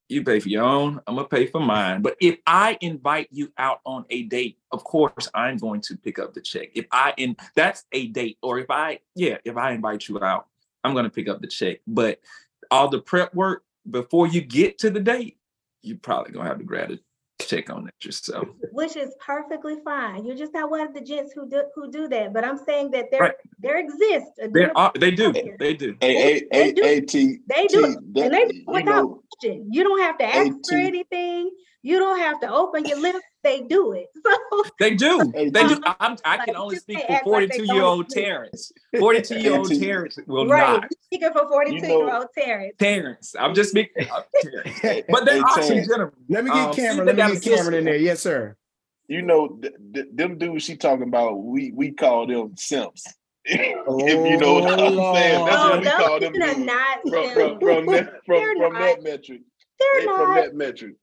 you 0.08 0.24
pay 0.24 0.40
for 0.40 0.50
your 0.50 0.64
own, 0.64 1.00
I'm 1.08 1.16
gonna 1.16 1.28
pay 1.28 1.48
for 1.48 1.60
mine. 1.60 2.02
But 2.02 2.16
if 2.22 2.38
I 2.46 2.78
invite 2.82 3.28
you 3.32 3.52
out 3.58 3.82
on 3.86 4.06
a 4.10 4.24
date, 4.24 4.58
of 4.72 4.84
course 4.84 5.30
I'm 5.34 5.58
going 5.58 5.82
to 5.82 5.98
pick 5.98 6.20
up 6.20 6.34
the 6.34 6.42
check. 6.42 6.70
If 6.76 6.86
I 6.92 7.14
and 7.18 7.40
that's 7.56 7.86
a 7.92 8.08
date, 8.08 8.38
or 8.42 8.60
if 8.60 8.70
I, 8.70 9.00
yeah, 9.16 9.38
if 9.46 9.58
I 9.58 9.72
invite 9.72 10.08
you 10.08 10.24
out, 10.24 10.48
I'm 10.84 10.94
gonna 10.94 11.10
pick 11.10 11.28
up 11.28 11.42
the 11.42 11.48
check. 11.48 11.80
But 11.88 12.20
all 12.72 12.88
the 12.88 13.00
prep 13.00 13.34
work 13.34 13.64
before 13.90 14.28
you 14.28 14.42
get 14.42 14.78
to 14.80 14.90
the 14.90 15.00
date, 15.00 15.38
you 15.86 15.98
probably 15.98 16.34
gonna 16.34 16.48
have 16.48 16.60
to 16.60 16.64
grab 16.64 16.92
it 16.92 17.00
check 17.40 17.70
on 17.70 17.86
that 17.86 17.94
yourself. 18.04 18.48
Which 18.72 18.96
is 18.96 19.14
perfectly 19.20 19.76
fine. 19.84 20.26
You're 20.26 20.38
just 20.38 20.54
not 20.54 20.70
one 20.70 20.82
of 20.82 20.94
the 20.94 21.02
gents 21.02 21.34
who 21.34 21.48
do 21.50 21.64
who 21.76 21.92
do 21.92 22.08
that. 22.08 22.34
But 22.34 22.46
I'm 22.46 22.58
saying 22.58 22.92
that 22.92 23.12
there 23.12 23.20
right. 23.20 23.34
there 23.60 23.78
exists. 23.78 24.32
There 24.52 24.76
are, 24.78 24.92
they 25.00 25.12
do. 25.12 25.32
They 25.32 25.74
do. 25.74 25.96
They, 26.00 26.44
they, 26.52 26.72
do. 26.72 26.82
They 26.82 27.02
do. 27.02 27.38
They 27.48 27.68
do. 27.68 27.86
And 28.16 28.34
they 28.34 28.46
do 28.46 28.64
without 28.68 29.20
question. 29.42 29.68
You 29.72 29.84
don't 29.84 30.02
have 30.02 30.18
to 30.20 30.26
ask 30.26 30.52
for 30.68 30.78
anything. 30.78 31.52
You 31.86 32.00
don't 32.00 32.18
have 32.18 32.40
to 32.40 32.52
open 32.52 32.84
your 32.86 33.00
lips. 33.00 33.24
They 33.44 33.62
do 33.62 33.92
it. 33.94 34.08
So 34.56 34.64
they 34.80 34.96
do. 34.96 35.32
They 35.36 35.50
do. 35.50 35.80
I'm, 36.00 36.18
i 36.26 36.38
can 36.44 36.56
only 36.56 36.78
speak 36.78 37.00
for 37.06 37.20
42 37.24 37.62
like 37.62 37.76
year 37.76 37.84
old 37.84 38.10
Terrence. 38.10 38.72
42 38.98 39.40
year 39.40 39.58
old 39.58 39.70
Terrence 39.80 40.18
will 40.26 40.48
right. 40.48 40.82
not. 40.82 40.90
Speaking 41.04 41.32
for 41.32 41.48
42 41.48 41.76
you 41.76 41.82
know, 41.82 42.06
year 42.06 42.16
old 42.16 42.28
Terrence. 42.36 42.74
Terrence. 42.80 43.36
I'm 43.38 43.54
just 43.54 43.70
speaking. 43.70 44.08
but 45.10 45.26
there 45.26 45.44
are 45.44 45.62
some 45.62 45.78
gentlemen. 45.78 46.12
Let 46.28 46.46
me 46.46 46.52
get 46.52 46.70
um, 46.70 46.74
Cameron. 46.74 47.06
Let 47.06 47.16
me 47.16 47.34
get 47.36 47.44
Cameron 47.44 47.74
in 47.76 47.86
there. 47.86 47.98
Yes, 47.98 48.22
sir. 48.22 48.56
You 49.08 49.22
know, 49.22 49.50
th- 49.50 49.76
th- 49.94 50.08
them 50.12 50.40
dudes 50.40 50.64
she 50.64 50.78
talking 50.78 51.08
about, 51.08 51.36
we 51.36 51.72
we 51.72 51.92
call 51.92 52.26
them 52.26 52.56
simps. 52.58 53.06
if 53.46 54.32
you 54.32 54.38
know 54.38 54.54
what 54.56 54.74
I'm 54.74 54.80
oh, 54.80 55.14
saying. 55.14 55.46
That's 55.46 55.58
oh, 55.58 55.70
what 55.70 55.80
we 55.82 55.86
call 55.86 56.20
them 56.20 56.66
not 56.66 57.02
from, 57.02 57.30
from, 57.30 57.60
from, 57.60 57.86
that, 57.88 58.26
from, 58.26 58.58
from 58.58 58.74
that 58.74 59.04
metric. 59.04 59.42
They're 59.80 60.06
not. 60.06 60.18
From 60.18 60.36
that 60.36 60.56
metric. 60.56 60.96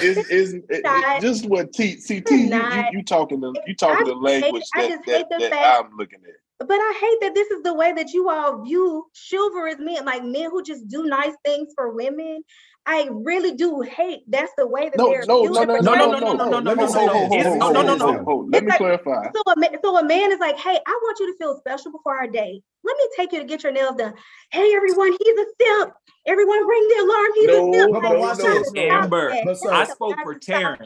Is 0.00 0.18
is 0.28 0.54
it, 0.68 1.20
just 1.20 1.46
what 1.46 1.72
T 1.72 1.98
C 1.98 2.20
T 2.20 2.48
you, 2.48 2.54
you, 2.54 2.84
you 2.92 3.02
talking 3.02 3.40
the 3.40 3.54
you 3.66 3.74
talking 3.74 4.06
the 4.06 4.14
language 4.14 4.64
hate, 4.74 4.90
that, 5.06 5.28
that, 5.28 5.38
that 5.38 5.50
fact, 5.50 5.84
I'm 5.84 5.96
looking 5.96 6.20
at. 6.24 6.34
But 6.58 6.70
I 6.70 6.98
hate 7.00 7.18
that 7.20 7.34
this 7.34 7.50
is 7.50 7.62
the 7.62 7.74
way 7.74 7.92
that 7.92 8.12
you 8.12 8.30
all 8.30 8.62
view 8.62 9.06
chivalrous 9.30 9.76
men, 9.78 10.04
like 10.06 10.24
men 10.24 10.50
who 10.50 10.62
just 10.62 10.88
do 10.88 11.04
nice 11.04 11.34
things 11.44 11.72
for 11.74 11.94
women. 11.94 12.42
I 12.86 13.08
really 13.10 13.54
do 13.56 13.82
hate 13.82 14.20
that's 14.28 14.52
the 14.56 14.66
way 14.66 14.88
that 14.88 14.96
no, 14.96 15.10
they're 15.10 15.26
no, 15.26 15.42
no, 15.42 15.64
no, 15.64 15.64
no, 15.64 15.90
no, 15.90 16.06
no, 16.06 16.18
no, 16.18 16.60
no, 16.60 16.60
no, 16.60 16.60
no, 16.60 16.60
no, 16.60 17.56
no, 17.56 17.82
no, 17.82 17.96
no, 17.96 17.96
no. 17.96 18.48
Let 18.50 18.64
me 18.64 18.72
clarify. 18.76 19.24
So 19.34 19.52
a, 19.52 19.58
man, 19.58 19.70
so 19.82 19.98
a 19.98 20.04
man 20.04 20.32
is 20.32 20.38
like, 20.38 20.56
hey, 20.56 20.78
I 20.86 21.00
want 21.02 21.18
you 21.18 21.32
to 21.32 21.36
feel 21.36 21.58
special 21.58 21.90
before 21.90 22.16
our 22.16 22.28
date. 22.28 22.62
Let 22.84 22.96
me 22.96 23.08
take 23.16 23.32
you 23.32 23.40
to 23.40 23.44
get 23.44 23.64
your 23.64 23.72
nails 23.72 23.96
done. 23.96 24.14
Hey, 24.52 24.72
everyone, 24.74 25.10
he's 25.10 25.38
a 25.38 25.46
simp. 25.60 25.94
Everyone 26.26 26.66
ring 26.66 26.88
the 26.88 27.04
alarm. 27.04 27.30
He's 27.34 27.46
no, 27.48 27.68
a 27.68 27.72
simp. 27.74 27.92
No, 27.92 28.00
no, 28.00 28.62
no, 28.72 28.90
Amber, 28.92 29.34
I 29.70 29.84
spoke 29.84 30.14
for 30.22 30.34
Terrence. 30.36 30.80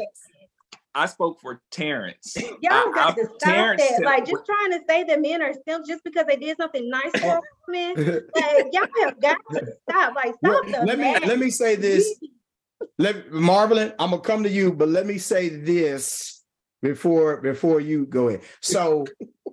I 0.95 1.07
spoke 1.07 1.41
for 1.41 1.61
Terrence. 1.71 2.37
Y'all 2.63 2.93
got 2.93 3.13
I, 3.13 3.23
to 3.23 3.25
stop 3.27 3.39
Terrence 3.39 3.83
that. 3.83 4.03
Like 4.05 4.27
just 4.27 4.45
trying 4.45 4.73
to 4.73 4.81
say 4.89 5.05
that 5.05 5.21
men 5.21 5.43
are 5.43 5.53
simps 5.67 5.89
just 5.89 6.05
because 6.05 6.27
they 6.27 6.37
did 6.37 6.57
something 6.57 6.89
nice 6.89 7.11
for 7.19 7.41
women. 7.69 8.29
like 8.35 8.67
y'all 8.73 8.87
have 9.03 9.21
got 9.21 9.37
to 9.53 9.67
stop. 9.89 10.15
Like 10.15 10.35
stop 10.45 10.65
let, 10.69 10.87
let 10.87 10.99
me 10.99 11.27
let 11.27 11.39
me 11.39 11.51
say 11.51 11.77
this. 11.77 12.19
Let 12.99 13.31
Marvelyn, 13.31 13.93
I'm 13.99 14.11
gonna 14.11 14.23
come 14.23 14.43
to 14.43 14.49
you, 14.49 14.73
but 14.73 14.89
let 14.89 15.07
me 15.07 15.19
say 15.19 15.49
this 15.49 16.43
before 16.83 17.41
before 17.41 17.81
you 17.81 18.07
go 18.07 18.29
in. 18.29 18.41
So 18.61 19.07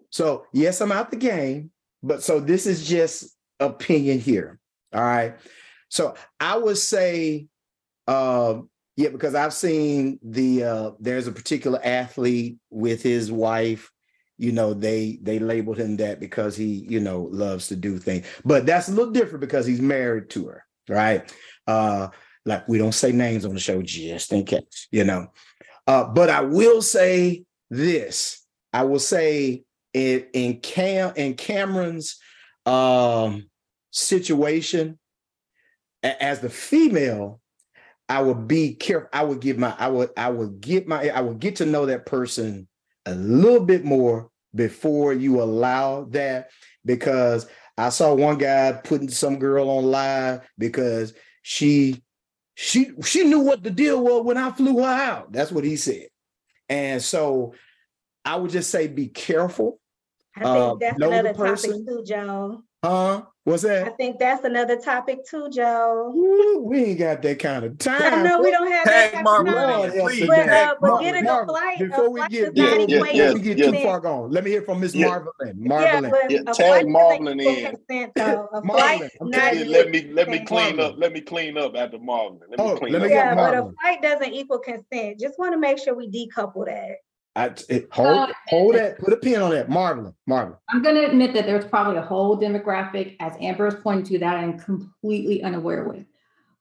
so 0.09 0.45
yes, 0.53 0.81
I'm 0.81 0.91
out 0.91 1.11
the 1.11 1.17
game, 1.17 1.71
but 2.01 2.23
so 2.23 2.39
this 2.39 2.65
is 2.65 2.87
just 2.87 3.35
opinion 3.59 4.19
here. 4.19 4.59
All 4.93 5.01
right. 5.01 5.35
So 5.89 6.15
I 6.39 6.57
would 6.57 6.77
say 6.77 7.47
uh, 8.07 8.61
yeah, 8.97 9.09
because 9.09 9.35
I've 9.35 9.53
seen 9.53 10.19
the 10.23 10.63
uh 10.63 10.91
there's 10.99 11.27
a 11.27 11.31
particular 11.31 11.79
athlete 11.83 12.57
with 12.71 13.03
his 13.03 13.31
wife. 13.31 13.91
You 14.39 14.51
know, 14.51 14.73
they 14.73 15.19
they 15.21 15.37
labeled 15.37 15.77
him 15.77 15.97
that 15.97 16.19
because 16.19 16.57
he, 16.57 16.85
you 16.89 16.99
know, 16.99 17.29
loves 17.31 17.67
to 17.67 17.75
do 17.75 17.99
things. 17.99 18.25
But 18.43 18.65
that's 18.65 18.87
a 18.89 18.91
little 18.91 19.13
different 19.13 19.41
because 19.41 19.67
he's 19.67 19.81
married 19.81 20.31
to 20.31 20.47
her, 20.47 20.65
right? 20.89 21.31
Uh, 21.67 22.07
like 22.45 22.67
we 22.67 22.79
don't 22.79 22.93
say 22.93 23.11
names 23.11 23.45
on 23.45 23.53
the 23.53 23.59
show 23.59 23.83
just 23.83 24.33
in 24.33 24.45
case, 24.45 24.87
you 24.91 25.03
know. 25.03 25.27
Uh, 25.85 26.05
but 26.05 26.29
I 26.31 26.41
will 26.41 26.81
say 26.81 27.45
this. 27.69 28.43
I 28.73 28.83
will 28.83 28.99
say 28.99 29.63
in 29.93 30.25
in 30.33 30.59
Cam 30.59 31.13
in 31.15 31.35
Cameron's 31.35 32.19
um 32.65 33.47
situation 33.91 34.97
as 36.01 36.39
the 36.39 36.49
female 36.49 37.39
I 38.09 38.21
would 38.21 38.47
be 38.47 38.73
careful. 38.73 39.09
I 39.11 39.23
would 39.23 39.41
give 39.41 39.57
my, 39.57 39.75
I 39.77 39.87
would, 39.89 40.09
I 40.15 40.29
would 40.29 40.61
get 40.61 40.87
my, 40.87 41.09
I 41.09 41.21
would 41.21 41.39
get 41.39 41.57
to 41.57 41.65
know 41.65 41.87
that 41.87 42.05
person 42.05 42.67
a 43.05 43.13
little 43.15 43.65
bit 43.65 43.83
more 43.83 44.29
before 44.55 45.13
you 45.13 45.41
allow 45.41 46.05
that. 46.11 46.49
Because 46.85 47.47
I 47.77 47.89
saw 47.89 48.13
one 48.13 48.37
guy 48.37 48.71
putting 48.71 49.09
some 49.09 49.39
girl 49.39 49.69
on 49.69 49.85
live 49.85 50.47
because 50.57 51.13
she, 51.41 52.01
she, 52.55 52.91
she 53.03 53.25
knew 53.25 53.39
what 53.39 53.61
the 53.61 53.71
deal 53.71 54.01
was 54.01 54.23
when 54.23 54.37
I 54.37 54.51
flew 54.51 54.79
her 54.79 54.85
out. 54.85 55.31
That's 55.31 55.51
what 55.51 55.63
he 55.63 55.75
said. 55.75 56.07
And 56.69 57.01
so 57.01 57.53
I 58.23 58.37
would 58.37 58.51
just 58.51 58.69
say, 58.69 58.87
be 58.87 59.07
careful. 59.07 59.79
I 60.35 60.39
think 60.39 60.47
uh, 60.55 60.75
that's 60.79 60.97
another 60.97 61.33
topic 61.33 61.71
too, 61.85 62.03
Joe. 62.05 62.63
Huh? 62.83 63.23
What's 63.47 63.63
that? 63.63 63.87
I 63.87 63.91
think 63.91 64.19
that's 64.19 64.43
another 64.43 64.75
topic 64.75 65.25
too, 65.25 65.49
Joe. 65.49 66.11
Ooh, 66.13 66.63
we 66.65 66.83
ain't 66.83 66.99
got 66.99 67.21
that 67.21 67.39
kind 67.39 67.63
of 67.63 67.77
time. 67.77 68.01
I 68.01 68.21
know 68.21 68.41
we 68.41 68.51
don't 68.51 68.69
have 68.69 68.83
Tag 68.83 69.13
that 69.13 69.23
kind 69.23 69.47
of 69.47 69.55
time. 69.55 70.01
Please. 70.01 70.27
But, 70.27 70.49
uh, 70.49 70.75
but 70.81 70.99
getting 70.99 71.25
a 71.25 71.45
flight, 71.45 71.79
before 71.79 72.09
we 72.09 72.27
get, 72.27 72.57
yeah, 72.57 72.75
yeah, 72.85 73.05
yeah, 73.13 73.31
we 73.31 73.39
get 73.39 73.57
too 73.57 73.71
far 73.83 74.01
gone, 74.01 74.31
let 74.31 74.43
me 74.43 74.51
hear 74.51 74.63
from 74.63 74.81
Miss 74.81 74.93
yeah. 74.93 75.07
Marvelyn. 75.07 75.63
Marvelyn. 75.65 76.11
Yeah, 76.29 76.39
yeah, 76.45 76.51
tag 76.51 76.89
Marvelyn 76.89 77.39
in. 77.39 77.77
Marvelyn, 78.65 79.69
let 79.69 79.91
me 79.91 80.09
let 80.11 80.27
me 80.27 80.43
clean 80.43 80.81
up. 80.81 80.95
Let 80.97 81.13
me 81.13 81.21
clean 81.21 81.57
up 81.57 81.73
after 81.77 81.99
Marvelyn. 81.99 82.49
Let 82.49 82.59
me 82.59 82.65
oh, 82.65 82.75
clean 82.75 82.91
let 82.91 83.03
me 83.03 83.07
up. 83.07 83.11
Yeah, 83.11 83.33
but 83.33 83.53
a 83.53 83.71
flight 83.81 84.01
doesn't 84.01 84.33
equal 84.33 84.59
consent. 84.59 85.21
Just 85.21 85.39
want 85.39 85.53
to 85.53 85.57
make 85.57 85.79
sure 85.79 85.95
we 85.95 86.09
decouple 86.09 86.65
that. 86.65 86.97
I, 87.37 87.53
it, 87.69 87.87
hold, 87.91 88.07
uh, 88.07 88.33
hold 88.47 88.75
that, 88.75 88.97
put 88.97 89.13
a 89.13 89.17
pin 89.17 89.41
on 89.41 89.51
that. 89.51 89.69
Marvelyn, 89.69 90.15
Marvelyn. 90.25 90.57
I'm 90.69 90.81
going 90.81 90.95
to 90.95 91.05
admit 91.05 91.35
that 91.35 91.45
there's 91.45 91.65
probably 91.65 91.97
a 91.97 92.01
whole 92.01 92.35
demographic, 92.35 93.15
as 93.19 93.33
Amber 93.39 93.67
is 93.67 93.75
pointing 93.75 94.05
to, 94.05 94.19
that 94.19 94.37
I'm 94.37 94.57
completely 94.57 95.43
unaware 95.43 95.83
with. 95.83 96.05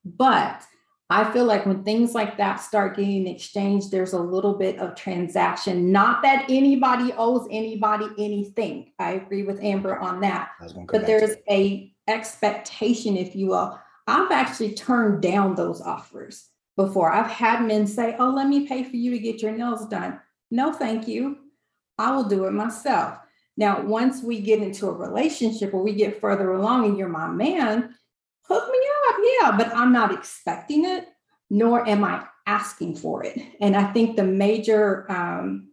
But 0.05 0.63
I 1.09 1.33
feel 1.33 1.47
like 1.47 1.65
when 1.65 1.83
things 1.83 2.15
like 2.15 2.37
that 2.37 2.57
start 2.57 2.97
getting 2.97 3.27
exchanged, 3.27 3.91
there's 3.91 4.13
a 4.13 4.19
little 4.21 4.53
bit 4.53 4.79
of 4.79 4.95
transaction. 4.95 5.93
Not 5.93 6.23
that 6.23 6.45
anybody 6.51 7.11
owes 7.17 7.49
anybody 7.51 8.09
anything. 8.19 8.93
I 8.99 9.13
agree 9.13 9.45
with 9.45 9.63
Amber 9.63 9.99
on 9.99 10.21
that. 10.21 10.51
But 10.89 11.07
there's 11.07 11.37
a 11.49 11.91
expectation, 12.07 13.17
if 13.17 13.35
you 13.35 13.47
will. 13.47 13.79
I've 14.07 14.31
actually 14.31 14.75
turned 14.75 15.23
down 15.23 15.55
those 15.55 15.81
offers 15.81 16.49
before. 16.77 17.11
I've 17.11 17.31
had 17.31 17.65
men 17.65 17.87
say, 17.87 18.15
"Oh, 18.19 18.29
let 18.29 18.47
me 18.47 18.67
pay 18.67 18.85
for 18.85 18.97
you 18.97 19.11
to 19.13 19.19
get 19.19 19.43
your 19.43 19.53
nails 19.53 19.87
done." 19.87 20.21
No, 20.57 20.73
thank 20.73 21.07
you. 21.07 21.37
I 21.99 22.17
will 22.17 22.25
do 22.25 22.47
it 22.47 22.53
myself. 22.53 23.19
Now, 23.59 23.83
once 23.83 24.23
we 24.23 24.41
get 24.41 24.63
into 24.63 24.89
a 24.89 24.93
relationship 24.93 25.75
or 25.75 25.83
we 25.83 25.93
get 25.93 26.19
further 26.19 26.51
along 26.55 26.87
and 26.87 26.97
you're 26.97 27.11
my 27.11 27.29
man, 27.29 27.95
hook 28.41 28.73
me 28.73 28.79
up. 29.07 29.17
Yeah, 29.23 29.57
but 29.59 29.77
I'm 29.77 29.93
not 29.93 30.15
expecting 30.15 30.87
it, 30.87 31.09
nor 31.51 31.87
am 31.87 32.03
I 32.05 32.25
asking 32.47 32.97
for 32.97 33.23
it. 33.23 33.39
And 33.61 33.77
I 33.77 33.93
think 33.93 34.17
the 34.17 34.25
major 34.25 35.05
um, 35.13 35.73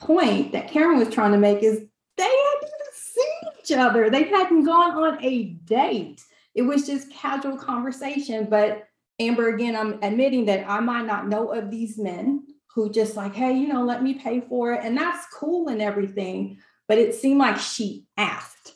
point 0.00 0.50
that 0.50 0.68
Karen 0.68 0.98
was 0.98 1.10
trying 1.10 1.30
to 1.30 1.38
make 1.38 1.62
is 1.62 1.84
they 2.16 2.24
hadn't 2.24 2.72
seen 2.92 3.52
each 3.60 3.70
other, 3.70 4.10
they 4.10 4.24
hadn't 4.24 4.64
gone 4.64 4.96
on 4.96 5.24
a 5.24 5.44
date. 5.44 6.24
It 6.56 6.62
was 6.62 6.88
just 6.88 7.12
casual 7.12 7.56
conversation. 7.56 8.48
But 8.50 8.82
Amber, 9.20 9.54
again, 9.54 9.76
I'm 9.76 10.00
admitting 10.02 10.46
that 10.46 10.68
I 10.68 10.80
might 10.80 11.06
not 11.06 11.28
know 11.28 11.52
of 11.52 11.70
these 11.70 11.98
men 11.98 12.44
who 12.78 12.88
just 12.88 13.16
like, 13.16 13.34
hey, 13.34 13.54
you 13.54 13.66
know, 13.66 13.82
let 13.82 14.04
me 14.04 14.14
pay 14.14 14.40
for 14.40 14.72
it. 14.72 14.84
And 14.84 14.96
that's 14.96 15.26
cool 15.34 15.66
and 15.66 15.82
everything. 15.82 16.58
But 16.86 16.98
it 16.98 17.12
seemed 17.12 17.40
like 17.40 17.58
she 17.58 18.06
asked. 18.16 18.72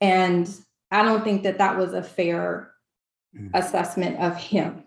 And 0.00 0.48
I 0.92 1.02
don't 1.02 1.24
think 1.24 1.42
that 1.42 1.58
that 1.58 1.76
was 1.76 1.92
a 1.92 2.04
fair 2.04 2.72
mm. 3.36 3.50
assessment 3.52 4.20
of 4.20 4.36
him. 4.36 4.84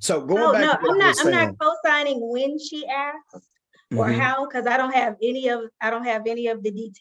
So 0.00 0.20
going 0.20 0.42
no, 0.42 0.52
back 0.52 0.82
no, 0.82 0.90
I'm 0.90 0.98
not 0.98 1.16
I'm 1.18 1.30
not 1.30 1.58
co-signing 1.58 2.18
when 2.20 2.58
she 2.58 2.86
asked 2.86 3.48
or 3.96 4.08
mm-hmm. 4.08 4.20
how, 4.20 4.46
because 4.46 4.66
I 4.66 4.76
don't 4.76 4.94
have 4.94 5.16
any 5.22 5.48
of 5.48 5.62
I 5.80 5.88
don't 5.88 6.04
have 6.04 6.26
any 6.26 6.48
of 6.48 6.62
the 6.62 6.70
details. 6.70 7.00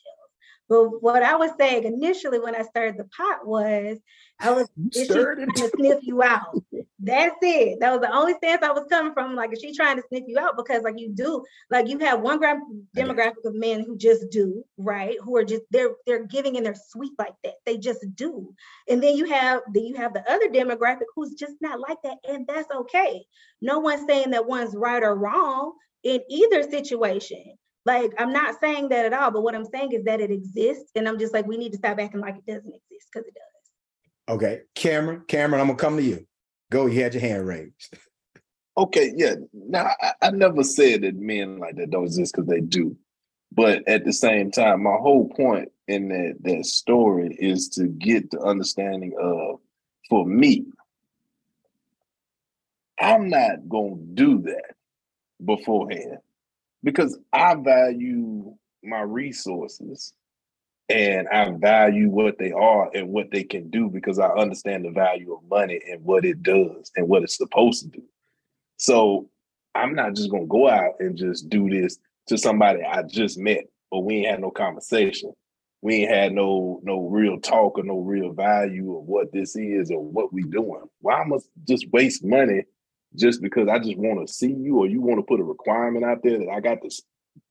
But 0.70 1.04
what 1.04 1.22
I 1.22 1.36
was 1.36 1.52
saying 1.60 1.84
initially 1.84 2.40
when 2.40 2.56
I 2.56 2.62
started 2.62 2.96
the 2.98 3.10
pot 3.16 3.46
was 3.46 3.98
I 4.40 4.52
was 4.52 4.70
trying 4.94 5.48
to 5.48 5.72
sniff 5.76 6.00
you 6.02 6.22
out. 6.22 6.62
That's 7.00 7.38
it. 7.42 7.80
That 7.80 7.92
was 7.92 8.02
the 8.02 8.14
only 8.14 8.34
stance 8.34 8.64
I 8.64 8.72
was 8.72 8.86
coming 8.90 9.14
from. 9.14 9.36
Like, 9.36 9.54
is 9.54 9.60
she 9.62 9.74
trying 9.74 9.98
to 9.98 10.04
sniff 10.10 10.24
you 10.28 10.40
out? 10.40 10.58
Because 10.58 10.84
like 10.84 11.00
you 11.00 11.10
do, 11.10 11.44
like 11.70 11.88
you 11.88 12.00
have 12.00 12.22
one 12.22 12.40
demographic 12.96 13.46
of 13.46 13.54
men 13.54 13.84
who 13.86 13.98
just 13.98 14.30
do, 14.32 14.64
right? 14.78 15.16
Who 15.24 15.36
are 15.38 15.44
just 15.44 15.64
they're 15.72 15.92
they're 16.06 16.26
giving 16.26 16.58
and 16.58 16.66
they're 16.66 16.76
sweet 16.76 17.14
like 17.20 17.36
that. 17.44 17.56
They 17.66 17.78
just 17.78 18.04
do. 18.16 18.54
And 18.90 19.02
then 19.02 19.16
you 19.16 19.26
have 19.26 19.62
then 19.74 19.86
you 19.86 19.96
have 19.96 20.14
the 20.14 20.30
other 20.32 20.48
demographic 20.48 21.06
who's 21.16 21.36
just 21.36 21.56
not 21.62 21.80
like 21.80 21.98
that. 22.04 22.18
And 22.28 22.48
that's 22.48 22.72
okay. 22.72 23.24
No 23.62 23.80
one's 23.80 24.08
saying 24.08 24.32
that 24.32 24.48
one's 24.48 24.76
right 24.76 25.04
or 25.04 25.16
wrong 25.16 25.74
in 26.04 26.22
either 26.30 26.64
situation. 26.64 27.58
Like, 27.86 28.14
I'm 28.18 28.34
not 28.34 28.60
saying 28.60 28.90
that 28.90 29.06
at 29.06 29.14
all, 29.14 29.30
but 29.30 29.44
what 29.44 29.54
I'm 29.54 29.66
saying 29.66 29.92
is 29.92 30.04
that 30.06 30.20
it 30.20 30.32
exists. 30.32 30.92
And 30.96 31.08
I'm 31.08 31.20
just 31.20 31.34
like, 31.34 31.46
we 31.46 31.58
need 31.58 31.72
to 31.74 31.78
stop 31.78 32.00
acting 32.00 32.20
like 32.20 32.36
it 32.36 32.46
doesn't 32.46 32.74
exist 32.74 33.10
because 33.14 33.28
it 33.28 33.34
does. 33.36 33.55
Okay. 34.28 34.62
Cameron, 34.74 35.24
Cameron, 35.28 35.62
I'm 35.62 35.68
gonna 35.68 35.78
come 35.78 35.98
to 35.98 36.04
you. 36.04 36.26
Go, 36.72 36.88
you 36.88 37.02
had 37.02 37.14
your 37.14 37.22
hand 37.22 37.48
raised. 37.48 37.98
Okay, 38.78 39.14
yeah. 39.16 39.36
Now 39.54 39.92
I, 40.02 40.12
I 40.22 40.32
never 40.32 40.62
said 40.62 41.04
that 41.04 41.16
men 41.16 41.60
like 41.60 41.78
that 41.78 41.92
don't 41.92 42.04
exist 42.04 42.36
because 42.36 42.50
they 42.50 42.60
do. 42.60 42.98
But 43.54 43.88
at 43.88 44.04
the 44.04 44.12
same 44.12 44.52
time, 44.52 44.84
my 44.84 44.98
whole 45.00 45.30
point 45.30 45.72
in 45.88 46.10
that 46.10 46.36
that 46.42 46.66
story 46.66 47.38
is 47.40 47.70
to 47.70 47.88
get 47.88 48.32
the 48.32 48.42
understanding 48.42 49.14
of 49.18 49.62
for 50.10 50.26
me, 50.26 50.66
I'm 53.00 53.30
not 53.30 53.70
gonna 53.70 53.96
do 54.14 54.42
that 54.42 54.76
beforehand 55.46 56.18
because 56.84 57.18
I 57.32 57.56
value 57.56 58.56
my 58.84 59.02
resources 59.02 60.14
and 60.90 61.28
I 61.30 61.50
value 61.52 62.10
what 62.10 62.38
they 62.38 62.52
are 62.52 62.90
and 62.94 63.10
what 63.10 63.32
they 63.32 63.44
can 63.44 63.70
do 63.70 63.90
because 63.90 64.20
I 64.20 64.28
understand 64.30 64.86
the 64.86 64.92
value 64.92 65.34
of 65.34 65.50
money 65.50 65.82
and 65.90 66.04
what 66.04 66.26
it 66.26 66.44
does 66.44 66.92
and 66.96 67.08
what 67.08 67.24
it's 67.24 67.38
supposed 67.38 67.84
to 67.84 67.90
do. 67.90 68.04
So 68.78 69.30
I'm 69.74 69.96
not 69.96 70.14
just 70.14 70.30
gonna 70.30 70.46
go 70.46 70.70
out 70.70 70.96
and 71.00 71.18
just 71.18 71.50
do 71.50 71.70
this 71.70 71.98
to 72.28 72.38
somebody 72.38 72.84
I 72.84 73.04
just 73.04 73.38
met 73.38 73.66
but 73.92 74.02
we 74.02 74.16
ain't 74.16 74.28
had 74.28 74.42
no 74.42 74.52
conversation. 74.52 75.32
We 75.82 75.96
ain't 76.02 76.12
had 76.12 76.34
no 76.34 76.82
no 76.84 77.08
real 77.08 77.40
talk 77.40 77.78
or 77.78 77.84
no 77.84 78.00
real 78.00 78.34
value 78.34 78.98
of 78.98 79.06
what 79.06 79.32
this 79.32 79.56
is 79.56 79.90
or 79.90 80.04
what 80.04 80.34
we 80.34 80.44
doing. 80.44 80.82
Why 81.00 81.24
must 81.26 81.50
just 81.68 81.90
waste 81.92 82.24
money 82.24 82.64
just 83.16 83.42
because 83.42 83.70
I 83.70 83.80
just 83.80 83.98
want 83.98 84.28
to 84.28 84.34
see 84.34 84.52
you 84.52 84.80
or 84.80 84.88
you 84.88 85.02
want 85.02 85.20
to 85.20 85.24
put 85.24 85.40
a 85.40 85.44
requirement 85.44 86.04
out 86.04 86.24
there 86.24 86.40
that 86.40 86.50
I 86.50 86.60
got 86.60 86.82
to 86.82 86.90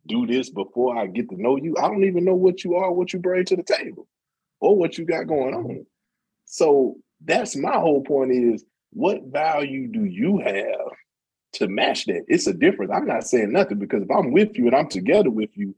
do 0.07 0.27
this 0.27 0.51
before 0.51 0.97
I 0.97 1.07
get 1.07 1.29
to 1.31 1.41
know 1.41 1.57
you? 1.57 1.77
I 1.79 1.89
don't 1.89 2.05
even 2.05 2.25
know 2.25 2.35
what 2.35 2.65
you 2.65 2.75
are, 2.75 2.93
what 2.93 3.13
you 3.13 3.19
bring 3.19 3.45
to 3.47 3.57
the 3.57 3.63
table, 3.63 4.07
or 4.61 4.77
what 4.77 4.99
you 4.99 5.05
got 5.05 5.27
going 5.27 5.55
on. 5.55 5.65
Mm-hmm. 5.65 5.83
So 6.45 6.97
that's 7.25 7.57
my 7.57 7.75
whole 7.75 8.03
point 8.03 8.33
is 8.33 8.65
what 8.91 9.25
value 9.25 9.89
do 9.89 10.05
you 10.05 10.39
have 10.39 10.93
to 11.55 11.69
match 11.69 12.07
that? 12.07 12.25
It's 12.29 12.47
a 12.47 12.55
difference. 12.55 12.93
I'm 12.95 13.07
not 13.07 13.27
saying 13.27 13.53
nothing 13.53 13.79
because 13.79 14.03
if 14.03 14.11
I'm 14.11 14.33
with 14.33 14.57
you 14.57 14.67
and 14.67 14.77
I'm 14.77 14.89
together 14.89 15.31
with 15.31 15.51
you, 15.57 15.75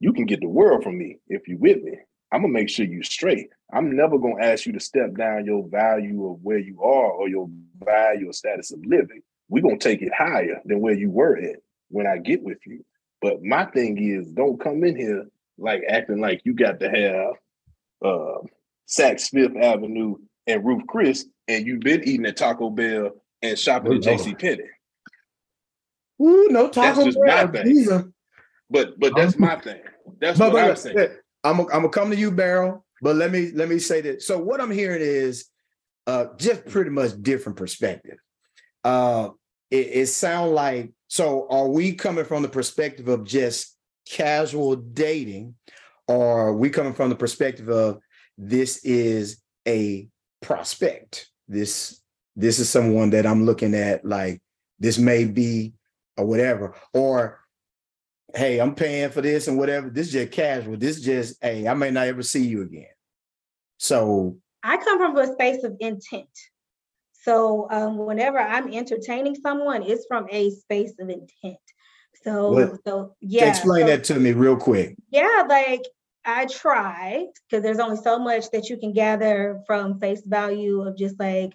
you 0.00 0.12
can 0.12 0.26
get 0.26 0.40
the 0.40 0.48
world 0.48 0.82
from 0.82 0.98
me 0.98 1.18
if 1.28 1.48
you 1.48 1.58
with 1.58 1.82
me. 1.82 1.98
I'm 2.32 2.42
gonna 2.42 2.52
make 2.52 2.68
sure 2.68 2.84
you 2.84 3.02
straight. 3.02 3.48
I'm 3.72 3.94
never 3.94 4.18
gonna 4.18 4.44
ask 4.44 4.66
you 4.66 4.72
to 4.72 4.80
step 4.80 5.14
down 5.14 5.46
your 5.46 5.66
value 5.68 6.28
of 6.28 6.40
where 6.42 6.58
you 6.58 6.82
are 6.82 7.10
or 7.10 7.28
your 7.28 7.48
value 7.78 8.28
or 8.28 8.32
status 8.32 8.72
of 8.72 8.84
living. 8.84 9.22
We're 9.48 9.62
gonna 9.62 9.78
take 9.78 10.02
it 10.02 10.12
higher 10.12 10.60
than 10.64 10.80
where 10.80 10.94
you 10.94 11.10
were 11.10 11.36
at 11.36 11.56
when 11.88 12.06
I 12.06 12.18
get 12.18 12.42
with 12.42 12.58
you. 12.66 12.84
But 13.24 13.42
my 13.42 13.64
thing 13.64 13.96
is 13.96 14.28
don't 14.28 14.60
come 14.60 14.84
in 14.84 14.96
here 14.96 15.24
like 15.56 15.82
acting 15.88 16.20
like 16.20 16.42
you 16.44 16.52
got 16.52 16.78
to 16.80 16.90
have 16.90 17.32
uh 18.04 18.40
Saks 18.86 19.30
Fifth 19.30 19.56
Avenue 19.56 20.16
and 20.46 20.62
Ruth 20.62 20.82
Chris, 20.86 21.24
and 21.48 21.66
you've 21.66 21.80
been 21.80 22.04
eating 22.04 22.26
at 22.26 22.36
Taco 22.36 22.68
Bell 22.68 23.12
and 23.40 23.58
shopping 23.58 23.94
at 23.94 24.02
JC 24.02 24.38
Penney. 24.38 24.64
Ooh, 26.20 26.48
no 26.50 26.68
Taco 26.68 26.82
That's 26.82 27.04
just 27.06 27.18
Bell. 27.24 27.46
my 27.46 27.50
thing. 27.50 27.64
Jesus. 27.64 28.02
But 28.68 29.00
but 29.00 29.16
that's 29.16 29.38
my 29.38 29.58
thing. 29.58 29.80
That's 30.20 30.38
But, 30.38 30.52
what 30.52 30.60
but, 30.60 30.70
I'm 30.70 30.76
saying. 30.76 30.96
but, 30.96 31.12
I'm 31.44 31.56
gonna 31.56 31.68
I'm 31.72 31.80
gonna 31.80 31.88
come 31.88 32.10
to 32.10 32.16
you, 32.16 32.30
Beryl. 32.30 32.84
But 33.00 33.16
let 33.16 33.32
me 33.32 33.52
let 33.52 33.70
me 33.70 33.78
say 33.78 34.02
that. 34.02 34.20
So 34.20 34.38
what 34.38 34.60
I'm 34.60 34.70
hearing 34.70 35.00
is 35.00 35.46
uh 36.06 36.26
just 36.36 36.66
pretty 36.66 36.90
much 36.90 37.12
different 37.22 37.56
perspective. 37.56 38.18
Uh 38.84 39.30
it, 39.74 39.90
it 39.92 40.06
sounds 40.06 40.52
like 40.52 40.92
so 41.08 41.46
are 41.50 41.68
we 41.68 41.94
coming 41.94 42.24
from 42.24 42.42
the 42.42 42.48
perspective 42.48 43.08
of 43.08 43.24
just 43.24 43.76
casual 44.08 44.76
dating, 44.76 45.54
or 46.06 46.48
are 46.48 46.54
we 46.54 46.70
coming 46.70 46.94
from 46.94 47.08
the 47.08 47.16
perspective 47.16 47.68
of 47.68 47.98
this 48.38 48.84
is 48.84 49.42
a 49.66 50.08
prospect? 50.42 51.28
This 51.48 52.00
this 52.36 52.58
is 52.58 52.68
someone 52.70 53.10
that 53.10 53.26
I'm 53.26 53.44
looking 53.44 53.74
at 53.74 54.04
like 54.04 54.40
this 54.78 54.98
may 54.98 55.24
be 55.24 55.74
or 56.16 56.26
whatever, 56.26 56.74
or 56.92 57.40
hey, 58.34 58.60
I'm 58.60 58.74
paying 58.74 59.10
for 59.10 59.20
this 59.20 59.48
and 59.48 59.58
whatever. 59.58 59.90
This 59.90 60.08
is 60.08 60.12
just 60.12 60.32
casual. 60.32 60.76
This 60.76 60.98
is 60.98 61.04
just, 61.04 61.42
hey, 61.42 61.68
I 61.68 61.74
may 61.74 61.90
not 61.90 62.08
ever 62.08 62.22
see 62.22 62.44
you 62.44 62.62
again. 62.62 62.86
So 63.78 64.38
I 64.62 64.76
come 64.76 64.98
from 64.98 65.16
a 65.16 65.32
space 65.32 65.62
of 65.62 65.76
intent. 65.78 66.28
So 67.24 67.66
um, 67.70 67.96
whenever 67.98 68.38
I'm 68.38 68.72
entertaining 68.72 69.34
someone, 69.34 69.82
it's 69.82 70.04
from 70.06 70.26
a 70.30 70.50
space 70.50 70.92
of 71.00 71.08
intent. 71.08 71.58
So, 72.22 72.52
What? 72.52 72.84
so 72.86 73.14
yeah. 73.20 73.48
explain 73.48 73.82
so- 73.82 73.86
that 73.88 74.04
to 74.04 74.20
me 74.20 74.32
real 74.32 74.56
quick. 74.56 74.96
Yeah, 75.10 75.44
like 75.48 75.82
I 76.24 76.46
try 76.46 77.26
because 77.48 77.62
there's 77.62 77.78
only 77.78 77.96
so 77.96 78.18
much 78.18 78.50
that 78.50 78.68
you 78.68 78.76
can 78.76 78.92
gather 78.92 79.62
from 79.66 80.00
face 80.00 80.22
value 80.24 80.82
of 80.82 80.96
just 80.96 81.18
like 81.18 81.52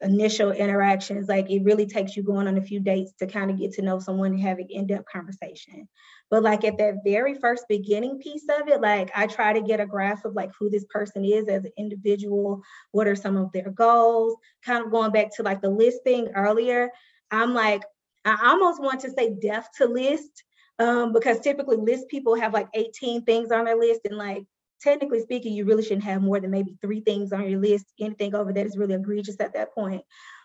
initial 0.00 0.52
interactions. 0.52 1.28
Like 1.28 1.50
it 1.50 1.64
really 1.64 1.86
takes 1.86 2.16
you 2.16 2.22
going 2.22 2.46
on 2.46 2.58
a 2.58 2.62
few 2.62 2.80
dates 2.80 3.12
to 3.18 3.26
kind 3.26 3.50
of 3.50 3.58
get 3.58 3.72
to 3.74 3.82
know 3.82 3.98
someone 3.98 4.32
and 4.32 4.40
have 4.40 4.58
an 4.58 4.68
in-depth 4.70 5.06
conversation. 5.12 5.88
But 6.30 6.44
like 6.44 6.64
at 6.64 6.78
that 6.78 7.02
very 7.04 7.34
first 7.34 7.64
beginning 7.68 8.18
piece 8.18 8.44
of 8.48 8.68
it, 8.68 8.80
like 8.80 9.10
I 9.16 9.26
try 9.26 9.52
to 9.52 9.60
get 9.60 9.80
a 9.80 9.86
grasp 9.86 10.24
of 10.24 10.34
like 10.34 10.50
who 10.58 10.70
this 10.70 10.84
person 10.88 11.24
is 11.24 11.48
as 11.48 11.64
an 11.64 11.72
individual, 11.76 12.62
what 12.92 13.08
are 13.08 13.16
some 13.16 13.36
of 13.36 13.50
their 13.52 13.70
goals, 13.70 14.36
kind 14.64 14.84
of 14.84 14.92
going 14.92 15.10
back 15.10 15.34
to 15.36 15.42
like 15.42 15.60
the 15.60 15.70
listing 15.70 16.28
earlier. 16.34 16.90
I'm 17.30 17.52
like, 17.52 17.82
I 18.24 18.50
almost 18.50 18.80
want 18.80 19.00
to 19.00 19.10
say 19.10 19.34
deaf 19.40 19.68
to 19.78 19.86
list 19.86 20.44
um, 20.78 21.12
because 21.12 21.40
typically 21.40 21.76
list 21.76 22.08
people 22.08 22.34
have 22.36 22.54
like 22.54 22.68
18 22.74 23.24
things 23.24 23.50
on 23.50 23.64
their 23.64 23.76
list 23.76 24.02
and 24.04 24.16
like 24.16 24.44
technically 24.80 25.20
speaking 25.20 25.52
you 25.52 25.64
really 25.64 25.82
shouldn't 25.82 26.04
have 26.04 26.22
more 26.22 26.40
than 26.40 26.50
maybe 26.50 26.76
three 26.80 27.00
things 27.00 27.32
on 27.32 27.48
your 27.48 27.60
list. 27.60 27.86
Anything 27.98 28.34
over 28.34 28.52
that 28.52 28.66
is 28.66 28.78
really 28.78 28.94
egregious 28.94 29.40
at 29.40 29.54
that 29.54 29.74
point. 29.74 30.02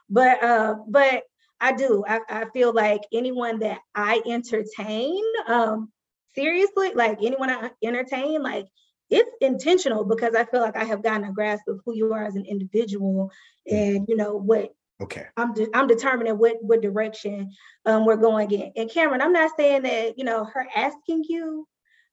But 0.10 0.44
uh 0.44 0.76
but 0.88 1.24
i 1.66 1.72
do 1.72 2.04
i, 2.08 2.20
I 2.30 2.46
feel 2.54 2.74
like 2.74 3.02
anyone 3.14 3.60
that 3.60 3.80
i 3.94 4.22
entertain 4.26 5.24
um 5.48 5.92
seriously 6.34 6.92
like 6.94 7.18
anyone 7.22 7.50
i 7.50 7.72
entertain 7.84 8.42
like 8.44 8.68
it's 9.10 9.32
intentional 9.42 10.04
because 10.04 10.36
i 10.36 10.46
feel 10.46 10.62
like 10.62 10.78
i 10.78 10.84
have 10.84 11.04
gotten 11.04 11.26
a 11.26 11.32
grasp 11.32 11.68
of 11.68 11.80
who 11.86 11.96
you 11.96 12.14
are 12.14 12.26
as 12.26 12.36
an 12.36 12.46
individual 12.46 13.32
and 13.70 14.06
you 14.08 14.16
know 14.16 14.36
what 14.36 14.72
Okay. 15.02 15.26
I'm 15.36 15.54
de- 15.54 15.68
I'm 15.74 15.88
determining 15.88 16.38
what 16.38 16.56
what 16.62 16.82
direction 16.82 17.52
um, 17.86 18.06
we're 18.06 18.16
going 18.16 18.50
in. 18.52 18.72
And 18.78 18.90
Cameron, 18.90 19.22
I'm 19.22 19.34
not 19.34 19.52
saying 19.58 19.82
that 19.82 20.18
you 20.18 20.24
know 20.24 20.46
her 20.46 20.66
asking 20.74 21.26
you 21.28 21.68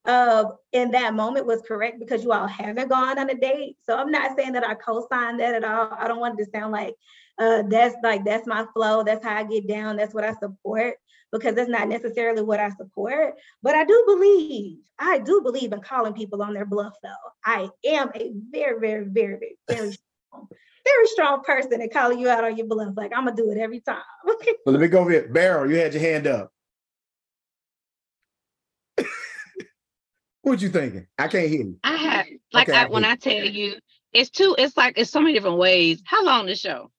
uh, 0.05 0.45
in 0.73 0.91
that 0.91 1.15
moment 1.15 1.47
was 1.47 1.63
correct 1.63 2.01
because 2.01 2.25
you 2.25 2.33
all 2.33 2.49
haven't 2.49 2.89
gone 2.89 3.21
on 3.21 3.31
a 3.31 3.35
date. 3.35 3.77
So 3.85 3.97
I'm 3.97 4.11
not 4.11 4.37
saying 4.37 4.53
that 4.55 4.67
I 4.67 4.75
co-sign 4.75 5.37
that 5.37 5.55
at 5.55 5.65
all. 5.65 5.97
I 5.97 6.09
don't 6.09 6.19
want 6.19 6.41
it 6.41 6.45
to 6.45 6.51
sound 6.51 6.73
like 6.73 6.97
uh, 7.39 7.63
that's 7.69 7.97
like 8.03 8.25
that's 8.25 8.47
my 8.47 8.67
flow. 8.75 9.03
That's 9.03 9.25
how 9.25 9.37
I 9.37 9.45
get 9.45 9.67
down. 9.67 9.97
That's 9.97 10.15
what 10.15 10.25
I 10.25 10.35
support 10.35 10.97
because 11.33 11.55
that's 11.55 11.71
not 11.71 11.89
necessarily 11.89 12.43
what 12.43 12.61
I 12.61 12.71
support. 12.71 13.35
But 13.63 13.75
I 13.75 13.85
do 13.85 14.05
believe 14.07 14.79
I 14.99 15.19
do 15.19 15.41
believe 15.43 15.73
in 15.73 15.81
calling 15.81 16.13
people 16.13 16.43
on 16.43 16.55
their 16.55 16.67
bluff. 16.67 16.95
Though 17.03 17.11
I 17.45 17.69
am 17.85 18.11
a 18.15 18.33
very 18.51 18.79
very 18.79 19.05
very 19.05 19.07
very 19.07 19.57
very 19.69 19.93
strong, 20.29 20.49
very 20.85 21.07
strong 21.07 21.43
person 21.43 21.81
at 21.81 21.93
calling 21.93 22.19
you 22.19 22.29
out 22.29 22.45
on 22.45 22.57
your 22.57 22.67
bluff. 22.67 22.95
Like 22.97 23.13
I'm 23.17 23.25
gonna 23.25 23.37
do 23.37 23.51
it 23.51 23.59
every 23.59 23.81
time. 23.81 24.03
Well, 24.65 24.75
let 24.75 24.81
me 24.81 24.89
go 24.89 25.01
over 25.01 25.11
here. 25.11 25.29
Beryl, 25.29 25.69
you 25.69 25.77
had 25.77 25.93
your 25.93 26.03
hand 26.03 26.27
up. 26.29 26.53
what 30.43 30.63
you 30.63 30.69
thinking? 30.69 31.07
I 31.19 31.27
can't 31.27 31.49
hear 31.49 31.63
you. 31.63 31.79
I 31.83 31.97
have 31.97 32.27
like 32.53 32.69
Okay, 32.69 32.79
I 32.79 32.85
I, 32.85 32.89
when 32.89 33.03
hear 33.03 33.13
I 33.13 33.17
tell 33.17 33.45
you, 33.45 33.75
it's 34.13 34.31
two. 34.31 34.55
It's 34.57 34.77
like 34.77 34.99
it's 34.99 35.11
so 35.11 35.21
many 35.21 35.33
different 35.33 35.59
ways. 35.59 36.01
How 36.05 36.25
long 36.25 36.47
the 36.47 36.55
show? 36.55 36.91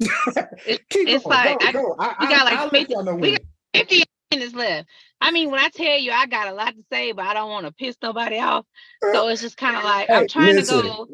It's 0.00 1.26
like 1.26 1.58
go, 1.60 1.66
I- 1.66 1.72
go. 1.72 1.96
I, 1.98 2.14
we 2.20 2.26
got 2.28 2.40
I- 2.40 2.44
like 2.44 2.54
I'll 2.58 2.70
50 2.70 2.94
we 2.96 3.30
when. 3.30 3.38
50 3.74 4.02
minutes 4.32 4.54
left. 4.54 4.88
I 5.20 5.30
mean, 5.32 5.50
when 5.50 5.60
I 5.60 5.68
tell 5.68 5.98
you 5.98 6.12
I 6.12 6.26
got 6.26 6.48
a 6.48 6.52
lot 6.54 6.74
to 6.74 6.82
say, 6.90 7.12
but 7.12 7.26
I 7.26 7.34
don't 7.34 7.50
want 7.50 7.66
to 7.66 7.72
piss 7.72 7.96
nobody 8.02 8.38
off. 8.38 8.64
So 9.12 9.26
uh, 9.26 9.30
it's 9.30 9.42
just 9.42 9.56
kind 9.56 9.76
of 9.76 9.84
like 9.84 10.08
Hey, 10.08 10.14
I'm 10.14 10.28
trying 10.28 10.56
listen. 10.56 10.82
to 10.82 10.88
go. 10.88 11.08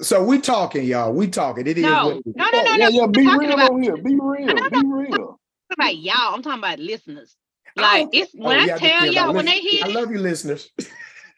So 0.00 0.24
we 0.24 0.40
talking, 0.40 0.84
y'all. 0.84 1.12
We 1.12 1.28
talking. 1.28 1.66
It 1.66 1.78
is 1.78 1.84
No, 1.84 2.06
what 2.06 2.16
it 2.16 2.22
is. 2.26 2.34
no, 2.36 2.44
no, 2.52 2.62
no, 2.62 2.70
yeah, 2.72 2.76
no. 2.76 2.88
yeah, 2.88 3.06
be 3.06 3.36
real 3.38 3.52
about- 3.52 3.70
over 3.70 3.80
here. 3.80 3.96
Be 3.96 4.18
real. 4.20 4.46
no, 4.46 4.70
Be 4.70 4.82
real. 4.84 5.40
I'm 5.70 5.74
about 5.84 5.96
y'all. 5.96 6.34
I'm 6.34 6.42
talking 6.42 6.58
about 6.58 6.78
listeners. 6.78 7.36
Like 7.76 8.08
it's 8.12 8.32
when 8.34 8.58
Oh, 8.70 8.74
I 8.74 8.78
tell 8.78 9.06
yeah, 9.06 9.24
y'all 9.26 9.34
when 9.34 9.44
they 9.44 9.60
hear 9.60 9.84
I 9.84 9.88
love 9.88 10.10
you, 10.10 10.18
listeners. 10.18 10.70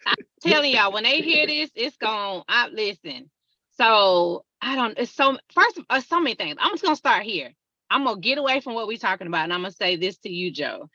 I'm 0.06 0.14
telling 0.40 0.70
y'all 0.74 0.92
when 0.92 1.02
they 1.02 1.20
hear 1.20 1.46
this, 1.46 1.70
it's 1.74 1.96
gone. 1.96 2.44
I 2.48 2.68
listen. 2.68 3.28
So 3.78 4.44
I 4.60 4.74
don't. 4.74 4.98
It's 4.98 5.12
so 5.14 5.38
first. 5.54 5.80
Uh, 5.88 6.00
so 6.00 6.20
many 6.20 6.34
things. 6.34 6.56
I'm 6.60 6.72
just 6.72 6.82
gonna 6.82 6.96
start 6.96 7.22
here. 7.22 7.52
I'm 7.90 8.04
gonna 8.04 8.20
get 8.20 8.38
away 8.38 8.60
from 8.60 8.74
what 8.74 8.86
we're 8.86 8.98
talking 8.98 9.26
about, 9.26 9.44
and 9.44 9.52
I'm 9.52 9.62
gonna 9.62 9.72
say 9.72 9.96
this 9.96 10.18
to 10.18 10.30
you, 10.30 10.50
Joe. 10.50 10.90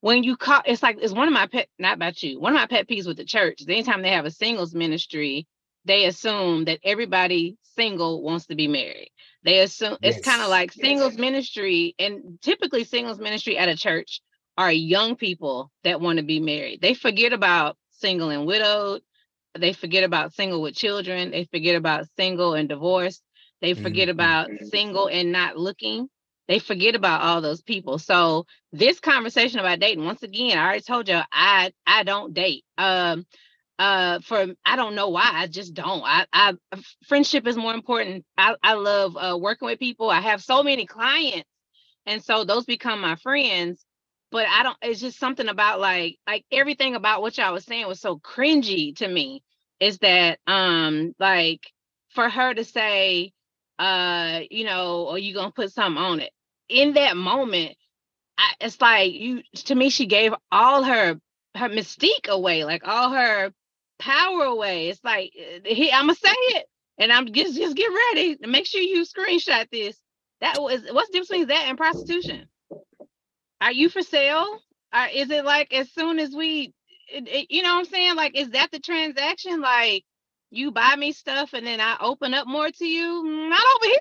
When 0.00 0.24
you 0.24 0.36
call, 0.36 0.62
it's 0.64 0.82
like 0.82 0.98
it's 1.00 1.12
one 1.12 1.28
of 1.28 1.34
my 1.34 1.46
pet. 1.46 1.68
Not 1.78 1.96
about 1.96 2.22
you. 2.22 2.40
One 2.40 2.52
of 2.52 2.60
my 2.60 2.66
pet 2.66 2.88
peeves 2.88 3.06
with 3.06 3.18
the 3.18 3.24
church. 3.24 3.60
is 3.60 3.68
Anytime 3.68 4.02
they 4.02 4.10
have 4.10 4.24
a 4.24 4.30
singles 4.30 4.74
ministry, 4.74 5.46
they 5.84 6.06
assume 6.06 6.64
that 6.64 6.80
everybody 6.84 7.56
single 7.76 8.22
wants 8.22 8.46
to 8.46 8.54
be 8.54 8.68
married. 8.68 9.10
They 9.44 9.60
assume 9.60 9.98
it's 10.02 10.24
kind 10.24 10.42
of 10.42 10.48
like 10.48 10.72
singles 10.72 11.18
ministry, 11.18 11.94
and 11.98 12.38
typically 12.42 12.84
singles 12.84 13.18
ministry 13.18 13.58
at 13.58 13.68
a 13.68 13.76
church 13.76 14.22
are 14.58 14.72
young 14.72 15.16
people 15.16 15.70
that 15.84 16.00
want 16.00 16.18
to 16.18 16.24
be 16.24 16.40
married. 16.40 16.80
They 16.80 16.94
forget 16.94 17.32
about 17.32 17.76
single 17.90 18.30
and 18.30 18.46
widowed. 18.46 19.02
They 19.58 19.74
forget 19.74 20.04
about 20.04 20.34
single 20.34 20.62
with 20.62 20.76
children. 20.76 21.32
They 21.32 21.44
forget 21.46 21.76
about 21.76 22.06
single 22.16 22.54
and 22.54 22.68
divorced. 22.68 23.22
They 23.62 23.74
forget 23.74 24.08
Mhm. 24.08 24.10
about 24.10 24.50
single 24.62 25.08
and 25.08 25.32
not 25.32 25.58
looking. 25.58 26.08
They 26.48 26.58
forget 26.60 26.96
about 26.96 27.22
all 27.22 27.42
those 27.42 27.62
people. 27.62 27.98
So 27.98 28.46
this 28.72 29.00
conversation 29.00 29.60
about 29.60 29.80
dating, 29.80 30.04
once 30.06 30.22
again, 30.24 30.58
I 30.58 30.64
already 30.64 30.82
told 30.82 31.08
you 31.08 31.20
I 31.32 31.72
I 31.86 32.04
don't 32.04 32.34
date. 32.34 32.64
Um 32.78 33.26
uh 33.78 34.20
for 34.20 34.46
I 34.66 34.76
don't 34.76 34.96
know 34.96 35.10
why. 35.10 35.30
I 35.34 35.48
just 35.48 35.74
don't. 35.74 36.02
I 36.04 36.26
I 36.32 36.54
friendship 37.08 37.46
is 37.46 37.56
more 37.56 37.74
important. 37.74 38.24
I, 38.38 38.56
I 38.62 38.74
love 38.74 39.16
uh 39.16 39.38
working 39.40 39.66
with 39.66 39.80
people. 39.80 40.10
I 40.10 40.20
have 40.22 40.42
so 40.42 40.62
many 40.64 40.86
clients. 40.86 41.48
And 42.06 42.22
so 42.24 42.44
those 42.44 42.64
become 42.66 43.00
my 43.02 43.16
friends 43.16 43.84
but 44.32 44.48
I 44.48 44.64
don't 44.64 44.78
it's 44.82 45.00
just 45.02 45.20
something 45.20 45.48
about 45.48 45.80
like 45.80 46.18
like 46.28 46.46
everything 46.52 46.96
about 46.96 47.22
what 47.22 47.38
y'all 47.38 47.54
was 47.54 47.66
saying 47.66 47.88
was 47.88 48.00
so 48.00 48.18
cringy 48.18 48.96
to 48.98 49.08
me 49.08 49.44
is 49.80 49.98
that 50.00 50.40
um 50.48 51.14
like 51.20 51.62
for 52.10 52.30
her 52.30 52.54
to 52.54 52.64
say 52.64 53.32
uh 53.80 54.42
you 54.50 54.66
know 54.66 55.10
are 55.10 55.18
you 55.18 55.34
gonna 55.34 55.52
put 55.52 55.72
something 55.72 56.02
on 56.02 56.20
it 56.20 56.32
in 56.70 56.94
that 56.94 57.16
moment 57.18 57.76
I, 58.38 58.54
it's 58.60 58.80
like 58.80 59.12
you 59.14 59.42
to 59.54 59.76
me 59.76 59.90
she 59.90 60.06
gave 60.06 60.34
all 60.52 60.82
her 60.84 61.20
her 61.56 61.68
mystique 61.68 62.28
away, 62.28 62.64
like 62.64 62.86
all 62.86 63.10
her 63.12 63.52
power 63.98 64.44
away. 64.44 64.88
It's 64.88 65.04
like 65.04 65.32
eh, 65.38 65.60
he, 65.64 65.92
I'm 65.92 66.04
gonna 66.06 66.16
say 66.16 66.30
it, 66.32 66.66
and 66.98 67.12
I'm 67.12 67.32
just 67.32 67.56
just 67.56 67.76
get 67.76 67.88
ready 67.88 68.36
to 68.38 68.48
make 68.48 68.66
sure 68.66 68.80
you 68.82 69.04
screenshot 69.04 69.68
this. 69.70 69.96
That 70.42 70.60
was 70.62 70.82
what's 70.92 71.08
the 71.10 71.14
difference 71.20 71.28
between 71.30 71.48
that 71.48 71.66
and 71.68 71.78
prostitution? 71.78 72.48
Are 73.62 73.72
you 73.72 73.90
for 73.90 74.02
sale? 74.02 74.60
Or 74.94 75.06
is 75.14 75.30
it 75.30 75.46
like 75.46 75.74
as 75.74 75.92
soon 75.92 76.20
as 76.20 76.32
we, 76.36 76.74
it, 77.08 77.28
it, 77.28 77.48
you 77.52 77.62
know 77.62 77.74
what 77.74 77.80
I'm 77.80 77.86
saying? 77.86 78.16
Like, 78.16 78.38
is 78.38 78.50
that 78.52 78.72
the 78.72 78.80
transaction? 78.80 79.62
Like, 79.62 80.04
you 80.50 80.72
buy 80.72 80.96
me 80.96 81.12
stuff 81.12 81.54
and 81.54 81.66
then 81.66 81.80
I 81.82 81.98
open 82.00 82.34
up 82.34 82.48
more 82.48 82.70
to 82.70 82.86
you? 82.86 83.24
Not 83.50 83.64
over 83.76 83.86
here. 83.86 84.00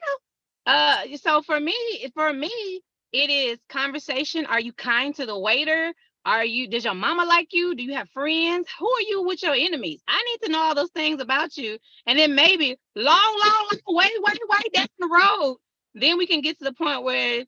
Uh, 0.65 1.17
so 1.17 1.43
for 1.43 1.59
me, 1.59 1.75
for 2.15 2.33
me, 2.33 2.81
it 3.13 3.31
is 3.31 3.59
conversation. 3.69 4.47
Are 4.47 4.61
you 4.61 4.73
kind 4.73 5.15
to 5.17 5.27
the 5.27 5.39
waiter? 5.39 5.93
Are 6.25 6.45
you, 6.45 6.69
does 6.69 6.85
your 6.85 6.95
mama 6.95 7.25
like 7.25 7.49
you? 7.53 7.75
Do 7.75 7.83
you 7.83 7.95
have 7.95 8.09
friends? 8.11 8.67
Who 8.79 8.87
are 8.89 9.01
you 9.01 9.23
with 9.25 9.43
your 9.43 9.55
enemies? 9.55 10.01
I 10.07 10.23
need 10.23 10.47
to 10.47 10.53
know 10.53 10.61
all 10.61 10.75
those 10.75 10.91
things 10.91 11.21
about 11.21 11.57
you. 11.57 11.79
And 12.07 12.19
then 12.19 12.35
maybe 12.35 12.77
long, 12.95 13.05
long, 13.45 13.69
long 13.87 13.97
way, 13.97 14.09
way, 14.19 14.33
way 14.49 14.69
down 14.73 14.87
the 14.99 15.09
road, 15.09 15.57
then 15.95 16.17
we 16.17 16.27
can 16.27 16.41
get 16.41 16.59
to 16.59 16.65
the 16.65 16.73
point 16.73 17.03
where 17.03 17.45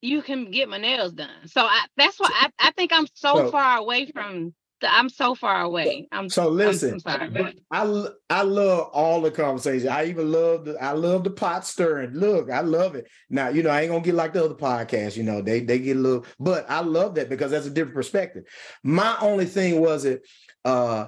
you 0.00 0.22
can 0.22 0.50
get 0.50 0.68
my 0.68 0.78
nails 0.78 1.12
done. 1.12 1.46
So 1.46 1.62
I, 1.62 1.86
that's 1.96 2.18
why 2.18 2.30
I, 2.32 2.50
I 2.58 2.70
think 2.72 2.92
I'm 2.92 3.06
so, 3.14 3.36
so 3.36 3.50
far 3.50 3.78
away 3.78 4.10
from 4.12 4.54
the, 4.80 4.92
I'm 4.92 5.08
so 5.08 5.34
far 5.34 5.62
away. 5.62 6.06
I'm 6.12 6.28
so 6.28 6.48
listen. 6.48 7.00
I'm 7.06 7.54
I 7.70 8.08
I 8.28 8.42
love 8.42 8.90
all 8.92 9.22
the 9.22 9.30
conversation. 9.30 9.88
I 9.88 10.06
even 10.06 10.30
love 10.30 10.66
the 10.66 10.82
I 10.82 10.92
love 10.92 11.24
the 11.24 11.30
pot 11.30 11.66
stirring. 11.66 12.12
Look, 12.12 12.50
I 12.50 12.60
love 12.60 12.94
it. 12.94 13.06
Now 13.30 13.48
you 13.48 13.62
know 13.62 13.70
I 13.70 13.82
ain't 13.82 13.90
gonna 13.90 14.04
get 14.04 14.14
like 14.14 14.34
the 14.34 14.44
other 14.44 14.54
podcasts. 14.54 15.16
You 15.16 15.22
know 15.22 15.40
they 15.40 15.60
they 15.60 15.78
get 15.78 15.96
a 15.96 16.00
little, 16.00 16.26
but 16.38 16.68
I 16.68 16.80
love 16.80 17.14
that 17.14 17.30
because 17.30 17.50
that's 17.50 17.66
a 17.66 17.70
different 17.70 17.96
perspective. 17.96 18.44
My 18.82 19.16
only 19.20 19.46
thing 19.46 19.80
was 19.80 20.04
it, 20.04 20.26
uh, 20.64 21.06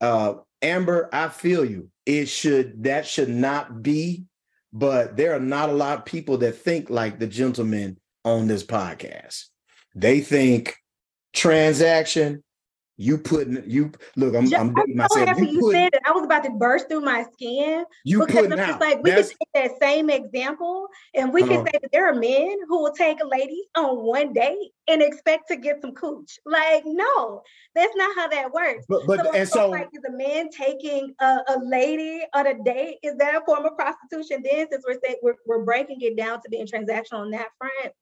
uh, 0.00 0.34
Amber. 0.60 1.08
I 1.12 1.28
feel 1.28 1.64
you. 1.64 1.88
It 2.04 2.26
should 2.26 2.84
that 2.84 3.06
should 3.06 3.30
not 3.30 3.82
be, 3.82 4.24
but 4.74 5.16
there 5.16 5.34
are 5.34 5.40
not 5.40 5.70
a 5.70 5.74
lot 5.74 5.98
of 5.98 6.04
people 6.04 6.36
that 6.38 6.56
think 6.56 6.90
like 6.90 7.18
the 7.18 7.26
gentleman 7.26 7.96
on 8.26 8.48
this 8.48 8.64
podcast. 8.64 9.44
They 9.94 10.20
think 10.20 10.76
transaction 11.32 12.42
you 12.98 13.18
putting 13.18 13.62
you 13.66 13.92
look. 14.16 14.34
I'm, 14.34 14.52
I'm 14.54 14.72
dating 14.72 14.96
myself. 14.96 15.38
You, 15.38 15.46
you 15.46 15.70
said 15.70 15.90
it, 15.92 16.00
I 16.06 16.12
was 16.12 16.24
about 16.24 16.44
to 16.44 16.50
burst 16.50 16.88
through 16.88 17.02
my 17.02 17.26
skin. 17.34 17.84
You 18.04 18.24
because 18.24 18.46
it's 18.46 18.58
out. 18.58 18.80
like 18.80 19.02
we 19.02 19.10
That's, 19.10 19.28
can 19.28 19.36
take 19.54 19.70
that 19.70 19.78
same 19.82 20.08
example, 20.08 20.86
and 21.14 21.32
we 21.32 21.42
can 21.42 21.60
uh, 21.60 21.64
say 21.64 21.78
that 21.82 21.92
there 21.92 22.08
are 22.08 22.14
men 22.14 22.56
who 22.66 22.82
will 22.82 22.92
take 22.92 23.18
a 23.22 23.26
lady 23.26 23.62
on 23.76 24.02
one 24.02 24.32
date 24.32 24.70
and 24.88 25.02
expect 25.02 25.48
to 25.48 25.56
get 25.56 25.82
some 25.82 25.92
cooch. 25.92 26.38
Like, 26.46 26.84
no, 26.86 27.42
that's 27.74 27.94
not 27.96 28.16
how 28.16 28.28
that 28.28 28.50
works. 28.50 28.86
But, 28.88 29.06
but 29.06 29.24
so, 29.24 29.32
and 29.32 29.48
so, 29.48 29.68
like, 29.68 29.88
is 29.92 30.02
a 30.08 30.16
man 30.16 30.48
taking 30.48 31.14
a, 31.20 31.40
a, 31.48 31.60
lady 31.62 32.22
on 32.32 32.46
a 32.46 32.62
date? 32.62 32.96
Is 33.02 33.16
that 33.16 33.34
a 33.34 33.44
form 33.44 33.66
of 33.66 33.76
prostitution? 33.76 34.42
Then, 34.42 34.68
since 34.70 34.84
we're 34.88 34.98
saying 35.04 35.16
we're, 35.22 35.34
we're 35.46 35.64
breaking 35.64 35.98
it 36.00 36.16
down 36.16 36.40
to 36.40 36.48
being 36.48 36.66
transactional 36.66 37.20
on 37.20 37.30
that 37.32 37.48
front. 37.58 37.92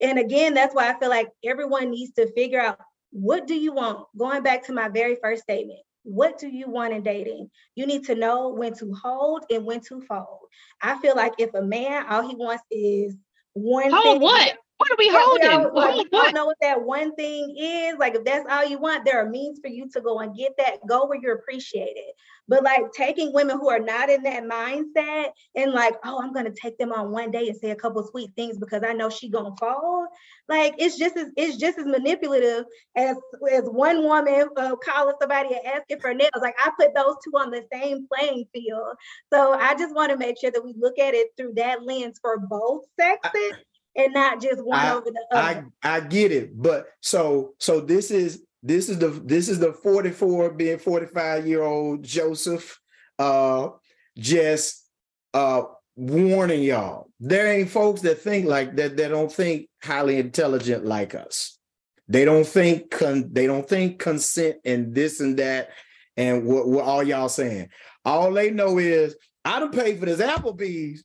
And 0.00 0.18
again, 0.18 0.54
that's 0.54 0.74
why 0.74 0.90
I 0.90 0.98
feel 0.98 1.10
like 1.10 1.28
everyone 1.44 1.90
needs 1.90 2.12
to 2.12 2.32
figure 2.32 2.60
out 2.60 2.78
what 3.10 3.46
do 3.46 3.54
you 3.54 3.72
want? 3.72 4.06
Going 4.16 4.42
back 4.42 4.64
to 4.66 4.72
my 4.72 4.88
very 4.88 5.16
first 5.22 5.42
statement, 5.42 5.80
what 6.02 6.38
do 6.38 6.48
you 6.48 6.68
want 6.70 6.92
in 6.92 7.02
dating? 7.02 7.50
You 7.74 7.86
need 7.86 8.04
to 8.06 8.14
know 8.14 8.50
when 8.50 8.74
to 8.74 8.92
hold 8.94 9.44
and 9.50 9.64
when 9.64 9.80
to 9.82 10.00
fold. 10.02 10.48
I 10.80 10.98
feel 11.00 11.16
like 11.16 11.34
if 11.38 11.52
a 11.54 11.62
man, 11.62 12.06
all 12.08 12.26
he 12.26 12.34
wants 12.34 12.62
is 12.70 13.16
one 13.54 13.90
hold 13.90 14.02
thing. 14.04 14.20
What? 14.20 14.56
What 14.78 14.92
are 14.92 14.96
we 14.96 15.10
holding? 15.12 15.62
Don't, 15.62 15.74
like, 15.74 16.10
don't 16.12 16.34
know 16.34 16.46
what 16.46 16.56
that 16.60 16.80
one 16.80 17.14
thing 17.16 17.56
is. 17.58 17.96
Like, 17.98 18.14
if 18.14 18.24
that's 18.24 18.46
all 18.48 18.64
you 18.64 18.78
want, 18.78 19.04
there 19.04 19.20
are 19.20 19.28
means 19.28 19.58
for 19.60 19.66
you 19.68 19.88
to 19.90 20.00
go 20.00 20.20
and 20.20 20.36
get 20.36 20.52
that. 20.58 20.78
Go 20.88 21.06
where 21.06 21.18
you're 21.20 21.34
appreciated. 21.34 22.14
But 22.48 22.62
like 22.62 22.92
taking 22.92 23.32
women 23.34 23.58
who 23.58 23.68
are 23.68 23.78
not 23.78 24.08
in 24.08 24.22
that 24.22 24.44
mindset 24.44 25.32
and 25.54 25.72
like, 25.72 25.94
oh, 26.04 26.22
I'm 26.22 26.32
gonna 26.32 26.50
take 26.50 26.78
them 26.78 26.92
on 26.92 27.10
one 27.10 27.30
day 27.30 27.48
and 27.48 27.56
say 27.56 27.70
a 27.70 27.76
couple 27.76 28.02
sweet 28.04 28.30
things 28.36 28.56
because 28.56 28.82
I 28.82 28.94
know 28.94 29.10
she 29.10 29.28
gonna 29.28 29.54
fall. 29.60 30.06
Like, 30.48 30.74
it's 30.78 30.96
just 30.96 31.16
as 31.16 31.28
it's 31.36 31.56
just 31.58 31.78
as 31.78 31.84
manipulative 31.84 32.64
as 32.96 33.16
as 33.52 33.64
one 33.64 34.02
woman 34.04 34.48
uh, 34.56 34.76
calling 34.76 35.14
somebody 35.20 35.56
and 35.56 35.66
asking 35.66 36.00
for 36.00 36.14
nails. 36.14 36.30
Like, 36.40 36.54
I 36.58 36.70
put 36.78 36.94
those 36.94 37.16
two 37.22 37.32
on 37.36 37.50
the 37.50 37.64
same 37.70 38.06
playing 38.08 38.46
field. 38.54 38.94
So 39.30 39.52
I 39.52 39.74
just 39.74 39.94
want 39.94 40.10
to 40.12 40.16
make 40.16 40.38
sure 40.40 40.50
that 40.50 40.64
we 40.64 40.74
look 40.78 40.98
at 40.98 41.14
it 41.14 41.28
through 41.36 41.54
that 41.56 41.82
lens 41.84 42.18
for 42.22 42.38
both 42.38 42.84
sexes 42.98 43.52
and 43.98 44.14
not 44.14 44.40
just 44.40 44.64
one 44.64 44.78
I, 44.78 44.94
over 44.94 45.10
the 45.10 45.26
other. 45.32 45.70
I, 45.82 45.96
I 45.96 46.00
get 46.00 46.32
it, 46.32 46.50
but 46.60 46.86
so 47.00 47.54
so 47.58 47.80
this 47.80 48.10
is 48.10 48.44
this 48.62 48.88
is 48.88 48.98
the 48.98 49.08
this 49.08 49.48
is 49.48 49.58
the 49.58 49.72
44 49.72 50.50
being 50.52 50.78
45 50.78 51.46
year 51.46 51.62
old 51.62 52.02
Joseph 52.02 52.80
uh 53.18 53.68
just 54.16 54.88
uh 55.34 55.62
warning 55.96 56.62
y'all. 56.62 57.10
There 57.20 57.52
ain't 57.52 57.70
folks 57.70 58.00
that 58.02 58.20
think 58.20 58.46
like 58.46 58.76
that 58.76 58.96
that 58.96 59.08
don't 59.08 59.32
think 59.32 59.68
highly 59.82 60.18
intelligent 60.18 60.86
like 60.86 61.14
us. 61.14 61.58
They 62.06 62.24
don't 62.24 62.46
think 62.46 62.90
con- 62.90 63.30
they 63.32 63.46
don't 63.46 63.68
think 63.68 63.98
consent 63.98 64.58
and 64.64 64.94
this 64.94 65.20
and 65.20 65.36
that 65.38 65.70
and 66.16 66.46
what, 66.46 66.68
what 66.68 66.84
all 66.84 67.02
y'all 67.02 67.28
saying. 67.28 67.68
All 68.04 68.32
they 68.32 68.50
know 68.50 68.78
is 68.78 69.16
I 69.44 69.58
don't 69.60 69.74
pay 69.74 69.96
for 69.96 70.06
this 70.06 70.20
Applebee's 70.20 71.04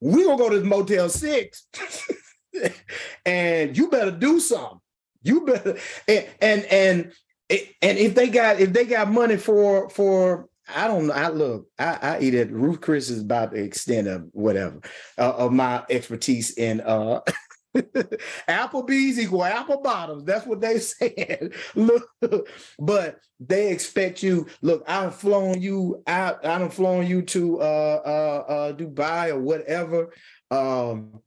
we 0.00 0.24
gonna 0.24 0.38
go 0.38 0.48
to 0.48 0.64
Motel 0.64 1.08
Six, 1.08 1.66
and 3.26 3.76
you 3.76 3.88
better 3.88 4.10
do 4.10 4.40
something. 4.40 4.80
You 5.22 5.44
better 5.44 5.76
and 6.08 6.26
and 6.40 6.64
and 6.70 7.12
and 7.50 7.98
if 7.98 8.14
they 8.14 8.28
got 8.28 8.60
if 8.60 8.72
they 8.72 8.84
got 8.84 9.10
money 9.10 9.36
for 9.36 9.90
for 9.90 10.48
I 10.74 10.86
don't 10.86 11.08
know. 11.08 11.12
I 11.12 11.28
look, 11.28 11.66
I, 11.78 11.98
I 12.00 12.20
eat 12.20 12.34
it. 12.34 12.50
Ruth 12.50 12.80
Chris 12.80 13.10
is 13.10 13.22
about 13.22 13.50
the 13.50 13.62
extent 13.62 14.06
of 14.06 14.28
whatever 14.32 14.80
uh, 15.18 15.32
of 15.32 15.52
my 15.52 15.84
expertise 15.90 16.52
in 16.52 16.80
uh 16.80 17.20
Applebee's 18.48 19.18
equal 19.18 19.44
apple 19.44 19.80
bottoms. 19.80 20.24
That's 20.24 20.46
what 20.46 20.60
they 20.60 20.78
said. 20.80 21.52
look, 21.74 22.08
but 22.78 23.20
they 23.38 23.70
expect 23.70 24.22
you. 24.22 24.46
Look, 24.62 24.84
I've 24.88 25.14
flown 25.14 25.60
you 25.60 26.02
out. 26.06 26.44
I've 26.44 26.74
flown 26.74 27.06
you 27.06 27.22
to 27.22 27.60
uh, 27.60 28.00
uh, 28.04 28.52
uh, 28.52 28.72
Dubai 28.72 29.30
or 29.30 29.38
whatever. 29.38 30.12
Um, 30.50 31.20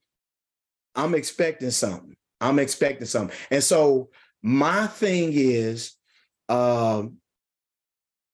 I'm 0.95 1.15
expecting 1.15 1.71
something. 1.71 2.15
I'm 2.41 2.59
expecting 2.59 3.07
something. 3.07 3.35
And 3.49 3.63
so 3.63 4.09
my 4.41 4.87
thing 4.87 5.31
is, 5.33 5.93
um, 6.49 7.17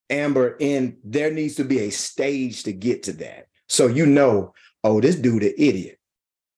Amber, 0.10 0.57
and 0.60 0.97
there 1.03 1.30
needs 1.30 1.55
to 1.55 1.64
be 1.64 1.80
a 1.82 1.91
stage 1.91 2.64
to 2.64 2.74
get 2.74 3.03
to 3.03 3.14
that. 3.14 3.47
So 3.68 3.86
you 3.86 4.07
know, 4.07 4.55
oh, 4.84 4.99
this 4.99 5.16
dude 5.16 5.43
an 5.43 5.53
idiot 5.55 5.99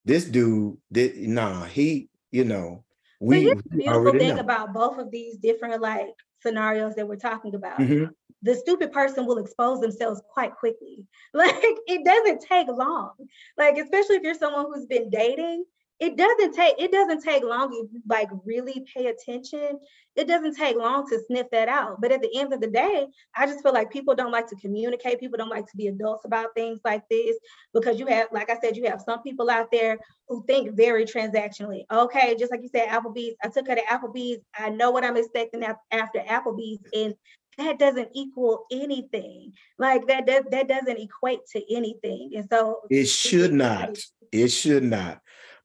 this 0.05 0.25
dude 0.25 0.77
did 0.91 1.17
nah 1.17 1.65
he 1.65 2.09
you 2.31 2.43
know 2.43 2.83
we, 3.19 3.53
but 3.53 3.63
the 3.63 3.77
beautiful 3.77 4.11
thing 4.13 4.35
know. 4.35 4.41
about 4.41 4.73
both 4.73 4.97
of 4.97 5.11
these 5.11 5.37
different 5.37 5.81
like 5.81 6.09
scenarios 6.41 6.95
that 6.95 7.07
we're 7.07 7.15
talking 7.15 7.53
about 7.53 7.79
mm-hmm. 7.79 8.05
the 8.41 8.55
stupid 8.55 8.91
person 8.91 9.27
will 9.27 9.37
expose 9.37 9.79
themselves 9.79 10.21
quite 10.33 10.55
quickly 10.55 11.05
like 11.33 11.53
it 11.87 12.03
doesn't 12.03 12.41
take 12.41 12.67
long 12.67 13.11
like 13.57 13.77
especially 13.77 14.15
if 14.15 14.23
you're 14.23 14.33
someone 14.33 14.65
who's 14.73 14.87
been 14.87 15.09
dating 15.09 15.63
it 16.01 16.17
doesn't 16.17 16.53
take 16.53 16.73
it 16.79 16.91
doesn't 16.91 17.21
take 17.21 17.43
long 17.43 17.71
if 17.73 17.93
you 17.93 18.01
like 18.09 18.27
really 18.43 18.83
pay 18.93 19.05
attention. 19.05 19.79
It 20.15 20.27
doesn't 20.27 20.57
take 20.57 20.75
long 20.75 21.07
to 21.07 21.19
sniff 21.27 21.45
that 21.51 21.69
out. 21.69 22.01
But 22.01 22.11
at 22.11 22.21
the 22.21 22.37
end 22.37 22.51
of 22.51 22.59
the 22.59 22.67
day 22.67 23.05
i 23.37 23.45
just 23.45 23.61
feel 23.61 23.71
like 23.71 23.91
people 23.91 24.15
don't 24.15 24.31
like 24.31 24.47
to 24.47 24.55
communicate. 24.55 25.19
People 25.19 25.37
don't 25.37 25.49
like 25.49 25.67
to 25.67 25.77
be 25.77 25.87
adults 25.87 26.25
about 26.25 26.55
things 26.55 26.79
like 26.83 27.03
this 27.09 27.37
because 27.71 27.99
you 27.99 28.07
have 28.07 28.29
like 28.31 28.49
i 28.49 28.57
said 28.59 28.75
you 28.75 28.89
have 28.89 28.99
some 28.99 29.21
people 29.21 29.49
out 29.51 29.71
there 29.71 29.99
who 30.27 30.43
think 30.47 30.75
very 30.75 31.05
transactionally. 31.05 31.83
Okay 31.91 32.35
just 32.37 32.51
like 32.51 32.63
you 32.63 32.69
said 32.69 32.87
applebee's 32.87 33.35
i 33.43 33.47
took 33.49 33.67
her 33.67 33.75
to 33.75 33.83
applebee's. 33.83 34.39
I 34.57 34.69
know 34.69 34.89
what 34.89 35.05
i'm 35.05 35.17
expecting 35.17 35.63
after 35.63 36.19
applebee's 36.19 36.79
and 36.95 37.13
that 37.59 37.77
doesn't 37.77 38.09
equal 38.15 38.65
anything. 38.71 39.51
Like 39.77 40.07
that 40.07 40.25
that, 40.25 40.49
that 40.49 40.67
doesn't 40.67 40.97
equate 40.97 41.41
to 41.51 41.75
anything. 41.75 42.31
And 42.35 42.47
so 42.49 42.79
it 42.89 43.05
should 43.05 43.53
not. 43.53 43.99
it 44.31 44.47
should 44.47 44.83
not 44.83 45.21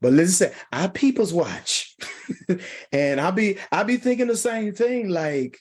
but 0.07 0.13
listen, 0.13 0.53
I 0.71 0.87
people's 0.87 1.35
watch, 1.35 1.97
and 2.93 3.21
I'll 3.21 3.33
be 3.33 3.59
I'll 3.73 3.83
be 3.83 3.97
thinking 3.97 4.29
the 4.29 4.37
same 4.37 4.73
thing. 4.73 5.09
Like, 5.09 5.59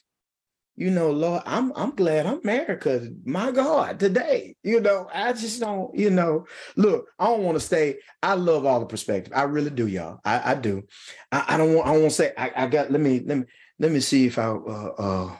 you 0.76 0.88
know, 0.88 1.10
Lord, 1.10 1.42
I'm 1.46 1.72
I'm 1.74 1.90
glad 1.96 2.26
I'm 2.26 2.38
married 2.44 2.78
because 2.78 3.08
my 3.24 3.50
God, 3.50 3.98
today, 3.98 4.54
you 4.62 4.80
know, 4.80 5.08
I 5.12 5.32
just 5.32 5.58
don't, 5.58 5.92
you 5.98 6.10
know, 6.10 6.46
look, 6.76 7.08
I 7.18 7.26
don't 7.26 7.42
want 7.42 7.56
to 7.56 7.66
say 7.66 7.98
I 8.22 8.34
love 8.34 8.64
all 8.64 8.78
the 8.78 8.86
perspective. 8.86 9.32
I 9.34 9.42
really 9.42 9.70
do, 9.70 9.88
y'all. 9.88 10.20
I, 10.24 10.52
I 10.52 10.54
do. 10.54 10.84
I, 11.32 11.44
I 11.48 11.56
don't 11.56 11.74
want. 11.74 11.88
I 11.88 11.90
won't 11.90 12.12
say. 12.12 12.32
I, 12.38 12.52
I 12.54 12.66
got. 12.68 12.92
Let 12.92 13.00
me. 13.00 13.18
Let 13.26 13.38
me. 13.38 13.44
Let 13.80 13.90
me 13.90 13.98
see 13.98 14.26
if 14.26 14.38
I. 14.38 14.46
Uh, 14.46 15.36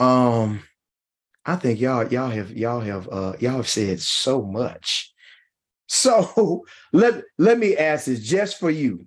uh, 0.00 0.02
um, 0.02 0.62
I 1.44 1.56
think 1.56 1.78
y'all 1.78 2.10
y'all 2.10 2.30
have 2.30 2.52
y'all 2.52 2.80
have 2.80 3.06
uh 3.12 3.34
y'all 3.38 3.58
have 3.58 3.68
said 3.68 4.00
so 4.00 4.40
much 4.40 5.13
so 5.86 6.64
let, 6.92 7.22
let 7.38 7.58
me 7.58 7.76
ask 7.76 8.06
this 8.06 8.20
just 8.20 8.58
for 8.58 8.70
you. 8.70 9.06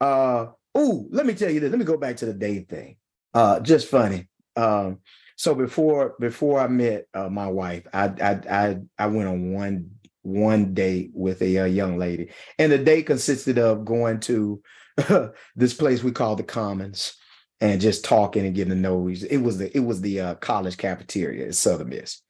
Uh, 0.00 0.46
oh, 0.74 1.06
let 1.10 1.26
me 1.26 1.34
tell 1.34 1.50
you 1.50 1.60
this. 1.60 1.70
Let 1.70 1.78
me 1.78 1.84
go 1.84 1.96
back 1.96 2.16
to 2.18 2.26
the 2.26 2.34
date 2.34 2.68
thing. 2.68 2.96
Uh, 3.34 3.60
just 3.60 3.88
funny. 3.88 4.28
Um, 4.56 4.98
so 5.36 5.54
before 5.54 6.16
before 6.20 6.60
I 6.60 6.68
met 6.68 7.06
uh, 7.14 7.28
my 7.30 7.46
wife, 7.46 7.86
I, 7.94 8.08
I 8.08 8.40
I 8.50 8.76
I 8.98 9.06
went 9.06 9.28
on 9.28 9.54
one 9.54 9.90
one 10.22 10.74
date 10.74 11.12
with 11.14 11.40
a, 11.40 11.56
a 11.56 11.66
young 11.66 11.96
lady, 11.98 12.30
and 12.58 12.70
the 12.70 12.78
date 12.78 13.06
consisted 13.06 13.58
of 13.58 13.84
going 13.84 14.20
to 14.20 14.62
this 15.56 15.72
place 15.72 16.02
we 16.02 16.12
call 16.12 16.36
the 16.36 16.42
Commons 16.42 17.14
and 17.60 17.80
just 17.80 18.04
talking 18.04 18.44
and 18.44 18.54
getting 18.54 18.74
to 18.74 18.78
know. 18.78 19.08
It 19.08 19.38
was 19.38 19.58
the 19.58 19.74
it 19.74 19.80
was 19.80 20.00
the 20.00 20.20
uh, 20.20 20.34
college 20.36 20.76
cafeteria 20.76 21.48
at 21.48 21.54
Southern 21.54 21.88
Miss, 21.88 22.20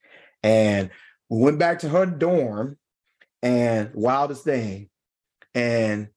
and 0.43 0.89
we 1.29 1.41
went 1.41 1.59
back 1.59 1.79
to 1.79 1.89
her 1.89 2.05
dorm, 2.05 2.77
and 3.41 3.91
wildest 3.93 4.43
thing, 4.43 4.89
and 5.53 6.09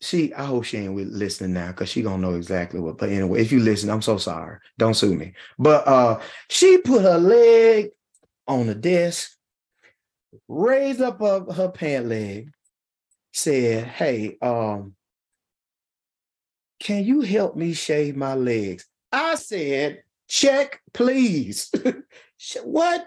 she 0.00 0.34
I 0.34 0.44
hope 0.44 0.64
she 0.64 0.78
ain't 0.78 0.94
listening 0.94 1.54
now 1.54 1.68
because 1.68 1.88
she 1.88 2.02
gonna 2.02 2.18
know 2.18 2.34
exactly 2.34 2.80
what. 2.80 2.98
But 2.98 3.10
anyway, 3.10 3.40
if 3.40 3.52
you 3.52 3.60
listen, 3.60 3.90
I'm 3.90 4.02
so 4.02 4.18
sorry. 4.18 4.58
Don't 4.78 4.94
sue 4.94 5.14
me. 5.14 5.32
But 5.58 5.86
uh 5.86 6.20
she 6.48 6.78
put 6.78 7.02
her 7.02 7.18
leg 7.18 7.90
on 8.46 8.66
the 8.66 8.74
desk, 8.74 9.30
raised 10.48 11.00
up 11.00 11.20
her, 11.20 11.44
her 11.52 11.70
pant 11.70 12.06
leg, 12.06 12.50
said, 13.32 13.84
Hey, 13.84 14.36
um, 14.42 14.94
can 16.80 17.04
you 17.04 17.22
help 17.22 17.56
me 17.56 17.72
shave 17.72 18.16
my 18.16 18.34
legs? 18.34 18.86
I 19.10 19.36
said, 19.36 20.02
check, 20.28 20.80
please. 20.92 21.70
what? 22.62 23.06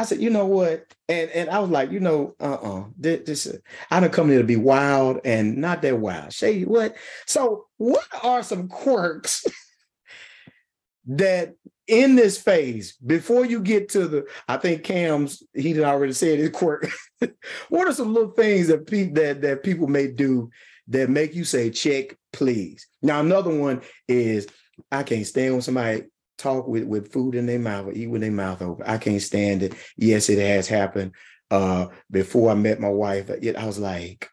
I 0.00 0.04
said, 0.04 0.22
you 0.22 0.30
know 0.30 0.46
what? 0.46 0.86
And 1.10 1.30
and 1.30 1.50
I 1.50 1.58
was 1.58 1.68
like, 1.68 1.90
you 1.90 2.00
know, 2.00 2.34
uh-uh. 2.40 2.84
This, 2.96 3.20
this 3.26 3.58
I 3.90 4.00
don't 4.00 4.10
come 4.12 4.30
here 4.30 4.38
to 4.38 4.44
be 4.44 4.56
wild 4.56 5.20
and 5.26 5.58
not 5.58 5.82
that 5.82 5.98
wild. 5.98 6.32
Say 6.32 6.62
what? 6.62 6.96
So 7.26 7.66
what 7.76 8.06
are 8.22 8.42
some 8.42 8.68
quirks 8.68 9.44
that 11.06 11.54
in 11.86 12.14
this 12.14 12.40
phase, 12.40 12.96
before 13.04 13.44
you 13.44 13.60
get 13.60 13.90
to 13.90 14.08
the, 14.08 14.26
I 14.48 14.56
think 14.56 14.84
Cam's 14.84 15.42
he 15.52 15.74
had 15.74 15.84
already 15.84 16.14
said 16.14 16.38
his 16.38 16.48
quirk. 16.48 16.88
what 17.68 17.86
are 17.86 17.92
some 17.92 18.14
little 18.14 18.32
things 18.32 18.68
that 18.68 18.86
people 18.86 19.22
that 19.22 19.42
that 19.42 19.62
people 19.62 19.86
may 19.86 20.06
do 20.06 20.48
that 20.88 21.10
make 21.10 21.34
you 21.34 21.44
say, 21.44 21.68
check, 21.68 22.16
please? 22.32 22.86
Now, 23.02 23.20
another 23.20 23.54
one 23.54 23.82
is 24.08 24.46
I 24.90 25.02
can't 25.02 25.26
stand 25.26 25.52
when 25.52 25.62
somebody 25.62 26.04
talk 26.40 26.66
with, 26.66 26.84
with 26.84 27.12
food 27.12 27.34
in 27.34 27.46
their 27.46 27.58
mouth 27.58 27.86
or 27.86 27.92
eat 27.92 28.08
with 28.08 28.22
their 28.22 28.30
mouth 28.30 28.62
open. 28.62 28.84
I 28.86 28.98
can't 28.98 29.22
stand 29.22 29.62
it. 29.62 29.74
Yes, 29.96 30.28
it 30.28 30.38
has 30.38 30.68
happened. 30.68 31.12
Uh, 31.50 31.88
before 32.10 32.50
I 32.50 32.54
met 32.54 32.80
my 32.80 32.88
wife, 32.88 33.28
it, 33.30 33.56
I 33.56 33.66
was 33.66 33.78
like, 33.78 34.30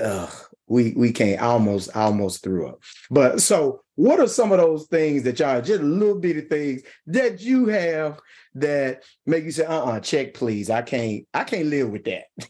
ugh, 0.00 0.32
we 0.66 0.92
we 0.96 1.12
can't 1.12 1.40
I 1.40 1.46
almost 1.46 1.94
I 1.96 2.02
almost 2.02 2.42
threw 2.42 2.68
up. 2.68 2.82
But 3.10 3.40
so 3.40 3.82
what 3.96 4.20
are 4.20 4.26
some 4.26 4.52
of 4.52 4.58
those 4.58 4.86
things 4.86 5.22
that 5.24 5.38
y'all 5.38 5.60
just 5.60 5.82
little 5.82 6.18
bitty 6.18 6.42
things 6.42 6.82
that 7.06 7.40
you 7.40 7.66
have 7.66 8.20
that 8.54 9.02
make 9.26 9.44
you 9.44 9.50
say, 9.50 9.64
uh-uh, 9.64 10.00
check 10.00 10.34
please. 10.34 10.70
I 10.70 10.82
can't 10.82 11.26
I 11.34 11.44
can't 11.44 11.66
live 11.66 11.90
with 11.90 12.04
that. 12.04 12.24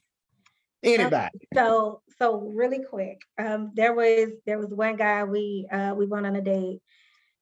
Anybody. 0.82 1.38
So 1.54 2.02
so 2.18 2.52
really 2.54 2.84
quick. 2.84 3.22
Um 3.38 3.72
there 3.74 3.94
was 3.94 4.30
there 4.46 4.58
was 4.58 4.70
one 4.70 4.96
guy 4.96 5.24
we 5.24 5.66
uh 5.70 5.94
we 5.96 6.06
went 6.06 6.26
on 6.26 6.36
a 6.36 6.42
date 6.42 6.80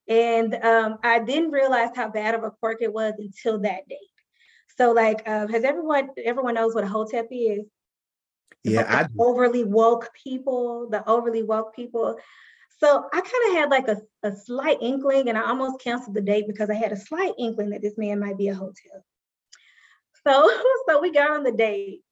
and 0.08 0.54
um, 0.54 0.98
I 1.02 1.18
didn't 1.20 1.50
realize 1.50 1.90
how 1.94 2.10
bad 2.10 2.34
of 2.34 2.44
a 2.44 2.50
quirk 2.50 2.78
it 2.80 2.92
was 2.92 3.14
until 3.18 3.60
that 3.60 3.88
date. 3.88 3.98
So, 4.76 4.92
like, 4.92 5.22
uh, 5.26 5.46
has 5.48 5.64
everyone 5.64 6.08
everyone 6.24 6.54
knows 6.54 6.74
what 6.74 6.84
a 6.84 6.88
hotep 6.88 7.28
is? 7.30 7.66
Yeah, 8.64 8.78
like 8.78 8.90
I 8.90 9.06
overly 9.18 9.64
woke 9.64 10.10
people, 10.22 10.88
the 10.90 11.08
overly 11.08 11.42
woke 11.42 11.74
people. 11.74 12.16
So 12.78 13.04
I 13.12 13.20
kind 13.20 13.50
of 13.50 13.52
had 13.52 13.70
like 13.70 13.88
a, 13.88 14.28
a 14.28 14.34
slight 14.34 14.78
inkling, 14.80 15.28
and 15.28 15.38
I 15.38 15.48
almost 15.48 15.80
canceled 15.80 16.16
the 16.16 16.20
date 16.20 16.46
because 16.46 16.70
I 16.70 16.74
had 16.74 16.92
a 16.92 16.96
slight 16.96 17.34
inkling 17.38 17.70
that 17.70 17.82
this 17.82 17.96
man 17.96 18.18
might 18.18 18.38
be 18.38 18.48
a 18.48 18.54
hotep. 18.54 19.02
So, 20.26 20.50
so 20.88 21.00
we 21.00 21.12
got 21.12 21.30
on 21.30 21.44
the 21.44 21.52
date, 21.52 22.02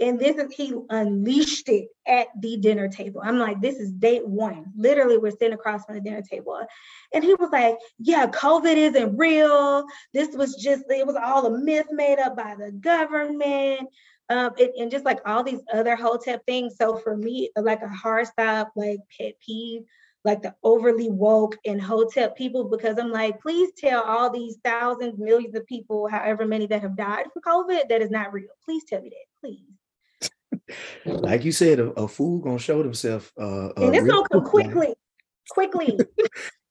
and 0.00 0.18
this 0.18 0.36
is 0.36 0.52
he 0.52 0.74
unleashed 0.88 1.68
it 1.68 1.88
at 2.06 2.28
the 2.40 2.56
dinner 2.56 2.88
table. 2.88 3.20
I'm 3.22 3.38
like, 3.38 3.60
this 3.60 3.76
is 3.76 3.92
date 3.92 4.26
one. 4.26 4.64
Literally, 4.76 5.18
we're 5.18 5.30
sitting 5.30 5.52
across 5.52 5.84
from 5.84 5.96
the 5.96 6.00
dinner 6.00 6.22
table. 6.22 6.58
And 7.12 7.22
he 7.22 7.34
was 7.34 7.50
like, 7.52 7.76
Yeah, 7.98 8.26
COVID 8.26 8.76
isn't 8.76 9.16
real. 9.16 9.84
This 10.14 10.34
was 10.34 10.56
just, 10.56 10.84
it 10.88 11.06
was 11.06 11.16
all 11.16 11.46
a 11.46 11.58
myth 11.58 11.86
made 11.90 12.18
up 12.18 12.36
by 12.36 12.56
the 12.58 12.72
government. 12.72 13.88
Um, 14.30 14.52
it, 14.58 14.72
and 14.78 14.90
just 14.90 15.04
like 15.04 15.20
all 15.26 15.42
these 15.42 15.60
other 15.72 15.96
hotep 15.96 16.46
things. 16.46 16.76
So 16.76 16.96
for 16.96 17.16
me, 17.16 17.50
like 17.56 17.82
a 17.82 17.88
hard 17.88 18.28
stop, 18.28 18.72
like 18.76 19.00
pet 19.18 19.34
peeve, 19.44 19.82
like 20.24 20.40
the 20.40 20.54
overly 20.62 21.10
woke 21.10 21.56
and 21.66 21.82
hotep 21.82 22.36
people, 22.36 22.64
because 22.64 22.96
I'm 22.96 23.10
like, 23.10 23.40
please 23.40 23.72
tell 23.76 24.04
all 24.04 24.30
these 24.30 24.58
thousands, 24.64 25.18
millions 25.18 25.56
of 25.56 25.66
people, 25.66 26.06
however 26.08 26.46
many 26.46 26.66
that 26.68 26.82
have 26.82 26.96
died 26.96 27.26
from 27.32 27.42
COVID, 27.42 27.88
that 27.88 28.02
is 28.02 28.10
not 28.10 28.32
real. 28.32 28.50
Please 28.64 28.84
tell 28.84 29.02
me 29.02 29.08
that, 29.08 29.40
please 29.40 29.79
like 31.04 31.44
you 31.44 31.52
said, 31.52 31.80
a, 31.80 31.90
a 31.90 32.08
fool 32.08 32.40
gonna 32.40 32.58
show 32.58 32.82
themselves. 32.82 33.30
Uh, 33.38 33.70
and 33.76 33.94
it's 33.94 34.06
gonna 34.06 34.28
come 34.28 34.44
quickly, 34.44 34.94
quickly. 35.48 35.98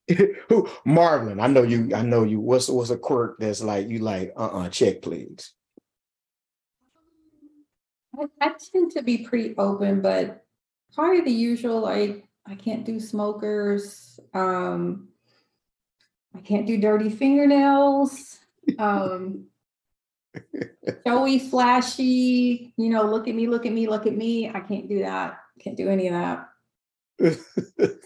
Who 0.49 0.67
Marvin? 0.85 1.39
I 1.39 1.47
know 1.47 1.63
you. 1.63 1.91
I 1.95 2.01
know 2.01 2.23
you. 2.23 2.39
What's 2.39 2.69
what's 2.69 2.89
a 2.89 2.97
quirk 2.97 3.37
that's 3.39 3.61
like 3.61 3.89
you 3.89 3.99
like? 3.99 4.33
Uh 4.35 4.45
uh-uh, 4.45 4.65
uh 4.65 4.69
check 4.69 5.01
please. 5.01 5.53
I, 8.19 8.25
I 8.41 8.53
tend 8.71 8.91
to 8.93 9.03
be 9.03 9.19
pretty 9.19 9.55
open, 9.57 10.01
but 10.01 10.43
probably 10.95 11.21
the 11.21 11.31
usual. 11.31 11.81
Like 11.81 12.27
I 12.47 12.55
can't 12.55 12.85
do 12.85 12.99
smokers. 12.99 14.19
Um, 14.33 15.09
I 16.35 16.41
can't 16.41 16.65
do 16.65 16.77
dirty 16.77 17.09
fingernails. 17.09 18.39
Um, 18.77 19.48
showy, 21.05 21.39
flashy, 21.39 22.73
you 22.77 22.89
know, 22.89 23.03
look 23.03 23.27
at 23.27 23.35
me, 23.35 23.47
look 23.47 23.65
at 23.65 23.71
me, 23.71 23.87
look 23.87 24.05
at 24.05 24.15
me. 24.15 24.49
I 24.49 24.59
can't 24.59 24.87
do 24.87 24.99
that. 24.99 25.39
Can't 25.59 25.77
do 25.77 25.89
any 25.89 26.07
of 26.07 26.13
that. 26.13 26.49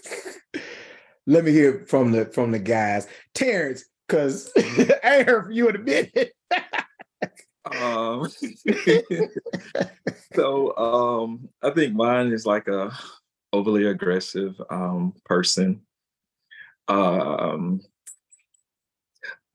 Let 1.26 1.44
me 1.44 1.52
hear 1.52 1.84
from 1.86 2.12
the 2.12 2.26
from 2.26 2.50
the 2.50 2.58
guys. 2.58 3.06
Terrence, 3.34 3.84
because 4.06 4.52
I 4.56 5.22
heard 5.22 5.44
from 5.44 5.52
you 5.52 5.68
in 5.68 5.76
a 5.76 5.78
minute. 5.78 6.32
um 7.80 8.28
so 10.34 10.76
um 10.76 11.48
I 11.62 11.70
think 11.70 11.94
mine 11.94 12.30
is 12.32 12.44
like 12.44 12.68
a 12.68 12.92
overly 13.52 13.86
aggressive 13.86 14.60
um 14.68 15.14
person. 15.24 15.80
Um 16.88 17.80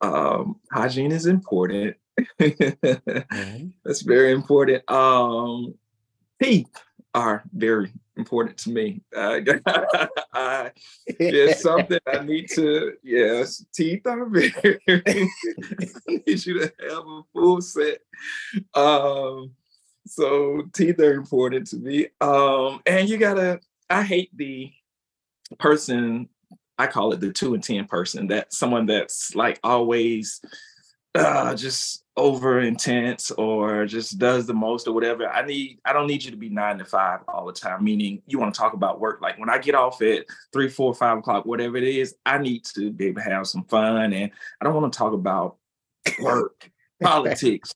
um 0.00 0.56
hygiene 0.72 1.12
is 1.12 1.26
important 1.26 1.96
mm-hmm. 2.40 3.68
That's 3.84 4.02
very 4.02 4.32
important. 4.32 4.88
Um, 4.90 5.74
teeth 6.42 6.70
are 7.14 7.42
very 7.52 7.92
important 8.16 8.58
to 8.58 8.70
me. 8.70 9.02
Uh, 9.14 9.40
I, 10.32 10.70
it's 11.06 11.62
something 11.68 11.98
I 12.06 12.22
need 12.22 12.48
to. 12.50 12.92
Yes, 13.02 13.64
teeth 13.72 14.06
are 14.06 14.26
very. 14.26 14.80
I 14.86 16.22
need 16.26 16.46
you 16.46 16.60
to 16.60 16.72
have 16.88 17.06
a 17.06 17.22
full 17.32 17.60
set. 17.60 17.98
Um, 18.74 19.52
so 20.06 20.62
teeth 20.72 21.00
are 21.00 21.14
important 21.14 21.66
to 21.68 21.76
me. 21.76 22.08
Um, 22.20 22.80
and 22.86 23.08
you 23.08 23.18
gotta. 23.18 23.60
I 23.88 24.02
hate 24.02 24.30
the 24.36 24.70
person. 25.58 26.28
I 26.78 26.86
call 26.86 27.12
it 27.12 27.20
the 27.20 27.32
two 27.32 27.54
and 27.54 27.62
ten 27.62 27.86
person. 27.86 28.28
That 28.28 28.52
someone 28.52 28.86
that's 28.86 29.34
like 29.34 29.58
always 29.64 30.40
uh, 31.14 31.54
just 31.54 32.04
over 32.16 32.60
intense 32.60 33.30
or 33.32 33.86
just 33.86 34.18
does 34.18 34.46
the 34.46 34.54
most 34.54 34.86
or 34.86 34.92
whatever. 34.92 35.28
I 35.28 35.44
need 35.44 35.78
I 35.84 35.92
don't 35.92 36.06
need 36.06 36.24
you 36.24 36.30
to 36.30 36.36
be 36.36 36.48
nine 36.48 36.78
to 36.78 36.84
five 36.84 37.20
all 37.28 37.46
the 37.46 37.52
time. 37.52 37.82
Meaning 37.82 38.22
you 38.26 38.38
want 38.38 38.54
to 38.54 38.60
talk 38.60 38.74
about 38.74 39.00
work. 39.00 39.20
Like 39.20 39.38
when 39.38 39.50
I 39.50 39.58
get 39.58 39.74
off 39.74 40.02
at 40.02 40.26
three, 40.52 40.68
four, 40.68 40.94
five 40.94 41.18
o'clock, 41.18 41.46
whatever 41.46 41.76
it 41.76 41.84
is, 41.84 42.14
I 42.26 42.38
need 42.38 42.64
to 42.76 42.92
be 42.92 43.06
able 43.06 43.22
to 43.22 43.28
have 43.28 43.46
some 43.46 43.64
fun. 43.64 44.12
And 44.12 44.30
I 44.60 44.64
don't 44.64 44.74
want 44.74 44.92
to 44.92 44.98
talk 44.98 45.12
about 45.12 45.56
work, 46.20 46.70
politics, 47.02 47.72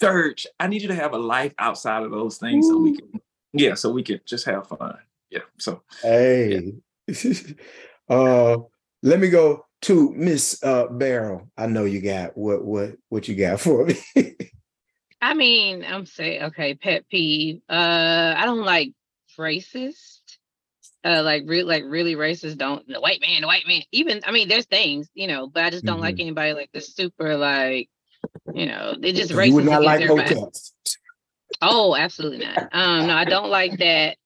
church. 0.00 0.46
I 0.58 0.68
need 0.68 0.82
you 0.82 0.88
to 0.88 0.94
have 0.94 1.12
a 1.12 1.18
life 1.18 1.54
outside 1.58 2.04
of 2.04 2.10
those 2.10 2.38
things 2.38 2.66
Ooh. 2.66 2.70
so 2.70 2.78
we 2.78 2.96
can 2.96 3.20
yeah, 3.52 3.74
so 3.74 3.90
we 3.90 4.02
can 4.02 4.20
just 4.24 4.44
have 4.46 4.68
fun. 4.68 4.98
Yeah. 5.30 5.40
So 5.58 5.82
hey. 6.02 6.72
Yeah. 7.06 7.32
uh 8.08 8.56
let 9.02 9.20
me 9.20 9.28
go 9.28 9.64
to 9.82 10.12
Miss 10.14 10.62
uh, 10.62 10.86
Beryl. 10.86 11.48
I 11.56 11.66
know 11.66 11.84
you 11.84 12.00
got 12.00 12.36
what 12.36 12.64
what 12.64 12.96
what 13.08 13.28
you 13.28 13.34
got 13.34 13.60
for 13.60 13.86
me. 13.86 14.36
I 15.20 15.34
mean, 15.34 15.84
I'm 15.84 16.06
saying 16.06 16.42
okay, 16.44 16.74
pet 16.74 17.08
peeve. 17.08 17.60
Uh, 17.68 18.34
I 18.36 18.44
don't 18.44 18.64
like 18.64 18.92
racist. 19.38 20.20
Uh, 21.04 21.22
like 21.22 21.44
real, 21.46 21.66
like 21.66 21.84
really 21.86 22.16
racist. 22.16 22.58
Don't 22.58 22.86
the 22.88 23.00
white 23.00 23.20
man, 23.20 23.42
the 23.42 23.46
white 23.46 23.66
man. 23.66 23.82
Even 23.92 24.20
I 24.26 24.32
mean, 24.32 24.48
there's 24.48 24.66
things 24.66 25.08
you 25.14 25.26
know, 25.26 25.48
but 25.48 25.64
I 25.64 25.70
just 25.70 25.84
don't 25.84 25.96
mm-hmm. 25.96 26.04
like 26.04 26.20
anybody 26.20 26.52
like 26.54 26.70
the 26.72 26.80
super 26.80 27.36
like, 27.36 27.88
you 28.52 28.66
know, 28.66 28.94
they 29.00 29.12
just 29.12 29.32
racist. 29.32 29.46
You 29.48 29.54
would 29.54 29.64
not 29.64 29.84
like 29.84 30.00
hoteps. 30.00 30.72
Oh, 31.62 31.96
absolutely 31.96 32.44
not. 32.44 32.68
Um, 32.72 33.06
no, 33.06 33.14
I 33.14 33.24
don't 33.24 33.50
like 33.50 33.78
that. 33.78 34.16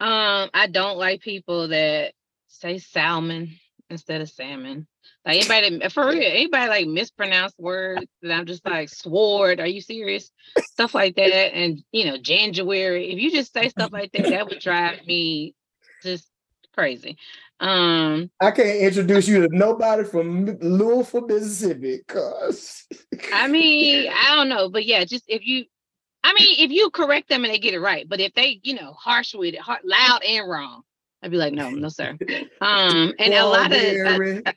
Um, 0.00 0.48
I 0.54 0.68
don't 0.70 0.96
like 0.96 1.20
people 1.20 1.68
that 1.68 2.12
say 2.46 2.78
salmon 2.78 3.58
instead 3.90 4.20
of 4.20 4.30
salmon. 4.30 4.86
Like 5.24 5.46
anybody 5.50 5.88
for 5.88 6.06
real, 6.08 6.22
anybody 6.22 6.68
like 6.68 6.86
mispronounced 6.86 7.58
words 7.58 8.06
and 8.22 8.32
I'm 8.32 8.46
just 8.46 8.64
like 8.64 8.88
sword. 8.88 9.60
Are 9.60 9.66
you 9.66 9.80
serious? 9.80 10.30
Stuff 10.58 10.94
like 10.94 11.16
that, 11.16 11.54
and 11.54 11.82
you 11.92 12.06
know 12.06 12.18
January. 12.18 13.12
If 13.12 13.18
you 13.18 13.30
just 13.30 13.52
say 13.52 13.68
stuff 13.68 13.92
like 13.92 14.12
that, 14.12 14.24
that 14.24 14.48
would 14.48 14.60
drive 14.60 15.04
me 15.06 15.54
just 16.02 16.28
crazy. 16.74 17.16
Um, 17.60 18.30
I 18.40 18.52
can't 18.52 18.78
introduce 18.78 19.26
you 19.26 19.40
to 19.46 19.56
nobody 19.56 20.04
from 20.04 20.46
Louisville, 20.60 21.26
Mississippi, 21.26 22.00
cause 22.06 22.86
I 23.32 23.48
mean, 23.48 24.12
I 24.14 24.36
don't 24.36 24.48
know, 24.48 24.68
but 24.68 24.86
yeah, 24.86 25.04
just 25.04 25.24
if 25.26 25.44
you, 25.44 25.64
I 26.22 26.34
mean, 26.34 26.56
if 26.60 26.70
you 26.70 26.90
correct 26.90 27.28
them 27.28 27.44
and 27.44 27.52
they 27.52 27.58
get 27.58 27.74
it 27.74 27.80
right, 27.80 28.08
but 28.08 28.20
if 28.20 28.32
they, 28.34 28.60
you 28.62 28.74
know, 28.74 28.92
harsh 28.92 29.34
with 29.34 29.54
it, 29.54 29.60
hard, 29.60 29.80
loud 29.84 30.22
and 30.22 30.48
wrong, 30.48 30.82
I'd 31.22 31.30
be 31.30 31.36
like, 31.36 31.52
no, 31.52 31.70
no, 31.70 31.88
sir. 31.88 32.16
Um, 32.60 33.14
and 33.18 33.34
a 33.34 33.46
lot 33.46 33.72
of 33.72 33.78
uh, 33.78 34.52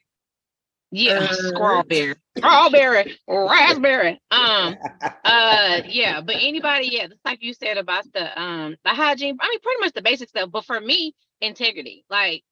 yeah, 0.92 1.20
uh, 1.20 1.34
strawberry, 1.34 2.16
strawberry, 2.38 3.18
raspberry. 3.28 4.22
Um, 4.30 4.76
uh, 5.24 5.82
yeah, 5.88 6.22
but 6.22 6.36
anybody, 6.40 6.90
yeah, 6.92 7.08
just 7.08 7.24
like 7.24 7.42
you 7.42 7.54
said 7.54 7.78
about 7.78 8.04
the 8.14 8.42
um 8.42 8.76
the 8.84 8.90
hygiene. 8.90 9.38
I 9.40 9.50
mean, 9.50 9.60
pretty 9.62 9.80
much 9.80 9.94
the 9.94 10.02
basic 10.02 10.30
stuff. 10.30 10.50
But 10.52 10.66
for 10.66 10.80
me, 10.80 11.16
integrity. 11.40 12.04
Like, 12.10 12.44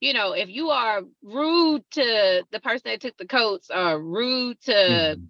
you 0.00 0.14
know, 0.14 0.32
if 0.32 0.48
you 0.48 0.70
are 0.70 1.02
rude 1.22 1.84
to 1.92 2.44
the 2.50 2.60
person 2.60 2.90
that 2.90 3.00
took 3.00 3.16
the 3.18 3.26
coats, 3.26 3.70
or 3.70 4.00
rude 4.02 4.60
to 4.62 4.72
mm-hmm 4.72 5.22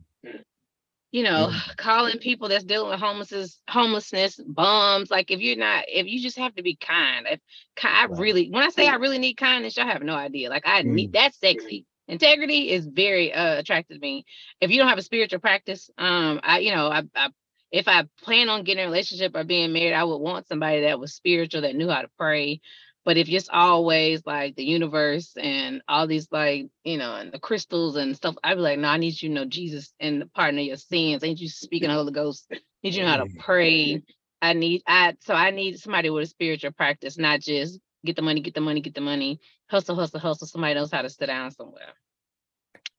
you 1.16 1.22
know, 1.22 1.48
yeah. 1.50 1.60
calling 1.78 2.18
people 2.18 2.48
that's 2.48 2.64
dealing 2.64 2.90
with 2.90 3.00
homelessness, 3.00 3.58
homelessness, 3.70 4.38
bums. 4.46 5.10
Like 5.10 5.30
if 5.30 5.40
you're 5.40 5.56
not, 5.56 5.84
if 5.88 6.06
you 6.06 6.20
just 6.20 6.36
have 6.36 6.54
to 6.56 6.62
be 6.62 6.76
kind. 6.76 7.26
If 7.26 7.40
I 7.82 8.06
really, 8.10 8.50
when 8.50 8.62
I 8.62 8.68
say 8.68 8.86
I 8.86 8.96
really 8.96 9.18
need 9.18 9.34
kindness, 9.34 9.78
y'all 9.78 9.86
have 9.86 10.02
no 10.02 10.14
idea. 10.14 10.50
Like 10.50 10.66
I 10.66 10.82
mm. 10.82 10.88
need 10.88 11.12
that's 11.14 11.40
sexy. 11.40 11.86
Integrity 12.06 12.70
is 12.70 12.86
very 12.86 13.32
uh, 13.32 13.58
attractive 13.58 13.96
to 13.96 14.00
me. 14.00 14.26
If 14.60 14.70
you 14.70 14.76
don't 14.76 14.88
have 14.88 14.98
a 14.98 15.02
spiritual 15.02 15.40
practice, 15.40 15.88
um, 15.96 16.38
I, 16.42 16.58
you 16.58 16.74
know, 16.74 16.88
I, 16.88 17.02
I 17.16 17.30
if 17.72 17.88
I 17.88 18.04
plan 18.22 18.50
on 18.50 18.64
getting 18.64 18.84
a 18.84 18.86
relationship 18.86 19.34
or 19.34 19.42
being 19.42 19.72
married, 19.72 19.94
I 19.94 20.04
would 20.04 20.18
want 20.18 20.46
somebody 20.48 20.82
that 20.82 21.00
was 21.00 21.14
spiritual, 21.14 21.62
that 21.62 21.74
knew 21.74 21.88
how 21.88 22.02
to 22.02 22.10
pray, 22.18 22.60
but 23.07 23.16
if 23.16 23.28
it's 23.28 23.48
always 23.52 24.26
like 24.26 24.57
the 24.57 24.64
universe 24.64 25.32
and 25.40 25.80
all 25.86 26.09
these 26.09 26.26
like, 26.32 26.66
you 26.82 26.98
know, 26.98 27.14
and 27.14 27.30
the 27.30 27.38
crystals 27.38 27.94
and 27.94 28.16
stuff, 28.16 28.34
I'd 28.42 28.57
be 28.57 28.61
like, 28.61 28.80
no, 28.80 28.88
I 28.88 28.96
need 28.96 29.22
you 29.22 29.28
to 29.28 29.34
know 29.36 29.44
Jesus 29.44 29.94
and 30.00 30.20
the 30.20 30.26
pardon 30.26 30.59
of 30.59 30.66
your 30.66 30.76
sins. 30.76 31.22
I 31.22 31.28
need 31.28 31.38
you 31.38 31.48
speaking 31.48 31.88
the 31.88 31.94
Holy 31.94 32.12
Ghost. 32.12 32.48
I 32.52 32.59
need 32.82 32.94
you 32.94 33.04
know 33.04 33.11
how 33.11 33.18
to 33.18 33.28
pray. 33.38 34.02
I 34.42 34.54
need 34.54 34.82
I 34.88 35.14
so 35.20 35.34
I 35.34 35.52
need 35.52 35.78
somebody 35.78 36.11
with 36.11 36.24
a 36.24 36.26
spiritual 36.26 36.72
practice, 36.72 37.16
not 37.16 37.40
just 37.40 37.78
get 38.04 38.16
the 38.16 38.22
money, 38.22 38.40
get 38.40 38.54
the 38.54 38.61
money, 38.61 38.80
get 38.80 38.96
the 38.96 39.00
money, 39.00 39.38
hustle, 39.70 39.94
hustle, 39.94 40.18
hustle. 40.18 40.48
Somebody 40.48 40.74
knows 40.74 40.90
how 40.90 41.02
to 41.02 41.09
sit 41.09 41.26
down 41.26 41.52
somewhere. 41.52 41.94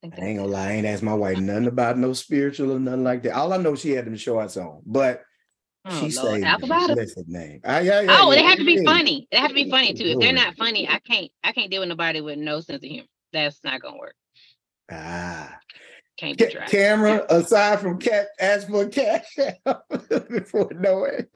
I, 0.05 0.07
I 0.07 0.25
ain't 0.25 0.39
gonna 0.39 0.49
lie, 0.49 0.69
I 0.69 0.71
ain't 0.71 0.87
asked 0.87 1.03
my 1.03 1.15
wife 1.15 1.37
nothing 1.37 1.67
about 1.67 1.97
no 1.97 2.13
spiritual 2.13 2.71
or 2.71 2.79
nothing 2.79 3.03
like 3.03 3.23
that. 3.23 3.35
All 3.35 3.51
I 3.51 3.57
know 3.57 3.75
she 3.75 3.91
had 3.91 4.05
them 4.05 4.15
shorts 4.15 4.55
on, 4.55 4.83
but 4.85 5.23
Oh, 5.85 6.09
she 6.09 6.17
Lord. 6.17 6.41
said 6.41 7.27
name. 7.27 7.61
Yeah, 7.63 7.79
yeah, 7.79 8.17
oh, 8.19 8.31
yeah, 8.31 8.35
they 8.35 8.43
have 8.43 8.57
to 8.57 8.65
be 8.65 8.83
funny. 8.83 9.27
They 9.31 9.37
have 9.37 9.49
to 9.49 9.55
be 9.55 9.69
funny 9.69 9.93
too. 9.93 10.05
If 10.05 10.19
they're 10.19 10.33
not 10.33 10.55
funny, 10.55 10.87
I 10.87 10.99
can't 10.99 11.31
I 11.43 11.51
can't 11.53 11.71
deal 11.71 11.81
with 11.81 11.89
nobody 11.89 12.21
with 12.21 12.37
no 12.37 12.59
sense 12.59 12.83
of 12.83 12.89
humor. 12.89 13.07
That's 13.31 13.63
not 13.63 13.81
gonna 13.81 13.97
work. 13.97 14.15
Ah. 14.91 15.57
Can't 16.17 16.37
be 16.37 16.47
Ca- 16.47 16.65
Cameron 16.65 17.21
aside 17.29 17.79
from 17.79 17.99
cat 17.99 18.27
ask 18.39 18.67
for 18.67 18.87
cash 18.87 19.37
before 20.29 20.71
knowing. 20.73 21.27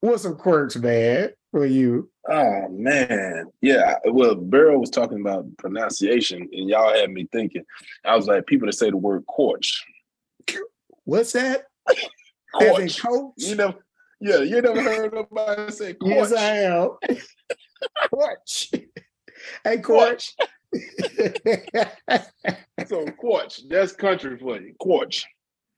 What's 0.00 0.24
some 0.24 0.36
quirks, 0.36 0.76
man, 0.76 1.30
for 1.50 1.64
you? 1.64 2.10
Oh 2.28 2.68
man, 2.68 3.46
yeah. 3.60 3.96
Well, 4.04 4.34
Beryl 4.34 4.78
was 4.78 4.90
talking 4.90 5.20
about 5.20 5.46
pronunciation, 5.56 6.48
and 6.52 6.68
y'all 6.68 6.94
had 6.94 7.10
me 7.10 7.28
thinking. 7.32 7.64
I 8.04 8.14
was 8.14 8.26
like, 8.26 8.46
people 8.46 8.66
that 8.66 8.74
say 8.74 8.90
the 8.90 8.96
word 8.96 9.24
coach. 9.26 9.84
What's 11.04 11.32
that? 11.32 11.64
Coach. 12.58 13.00
coach? 13.02 13.32
You 13.36 13.54
know, 13.56 13.74
yeah, 14.20 14.38
you 14.38 14.60
never 14.62 14.82
heard 14.82 15.12
nobody 15.12 15.72
say 15.72 15.94
coach. 15.94 16.10
Yes, 16.10 16.32
I 16.32 16.58
am. 16.58 16.90
coach. 18.14 18.70
Hey, 19.64 19.78
coach. 19.78 20.34
so, 22.86 23.04
coach, 23.20 23.68
that's 23.68 23.92
country 23.92 24.38
for 24.38 24.60
you. 24.60 24.74
Coach. 24.80 25.26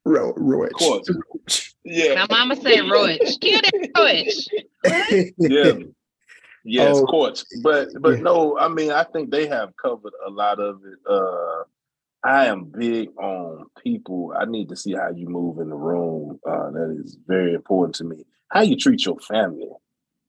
Ro- 0.05 0.35
Roach. 0.37 0.72
Coach. 0.75 1.75
Yeah. 1.85 2.27
My 2.29 2.39
mama 2.39 2.57
said 2.57 2.89
Roach. 2.91 3.41
Kill 3.41 3.61
that 3.61 3.91
Roach. 3.97 5.33
yeah. 5.39 5.72
Yes, 6.64 6.97
oh, 6.97 7.07
coach. 7.07 7.45
But 7.62 7.89
but 8.01 8.16
yeah. 8.16 8.22
no, 8.22 8.59
I 8.59 8.68
mean 8.68 8.91
I 8.91 9.05
think 9.05 9.31
they 9.31 9.47
have 9.49 9.77
covered 9.77 10.12
a 10.27 10.31
lot 10.31 10.61
of 10.61 10.81
it. 10.85 10.99
Uh 11.09 11.64
I 12.25 12.47
am 12.47 12.64
big 12.64 13.11
on 13.18 13.66
people. 13.83 14.33
I 14.37 14.47
need 14.47 14.70
to 14.70 14.77
see 14.77 14.95
how 14.95 15.11
you 15.11 15.29
move 15.29 15.59
in 15.59 15.68
the 15.68 15.77
room. 15.77 16.41
Uh, 16.47 16.70
that 16.70 16.97
is 17.05 17.18
very 17.27 17.53
important 17.53 17.97
to 17.97 18.05
me. 18.05 18.25
How 18.49 18.62
you 18.62 18.77
treat 18.77 19.05
your 19.05 19.18
family 19.18 19.68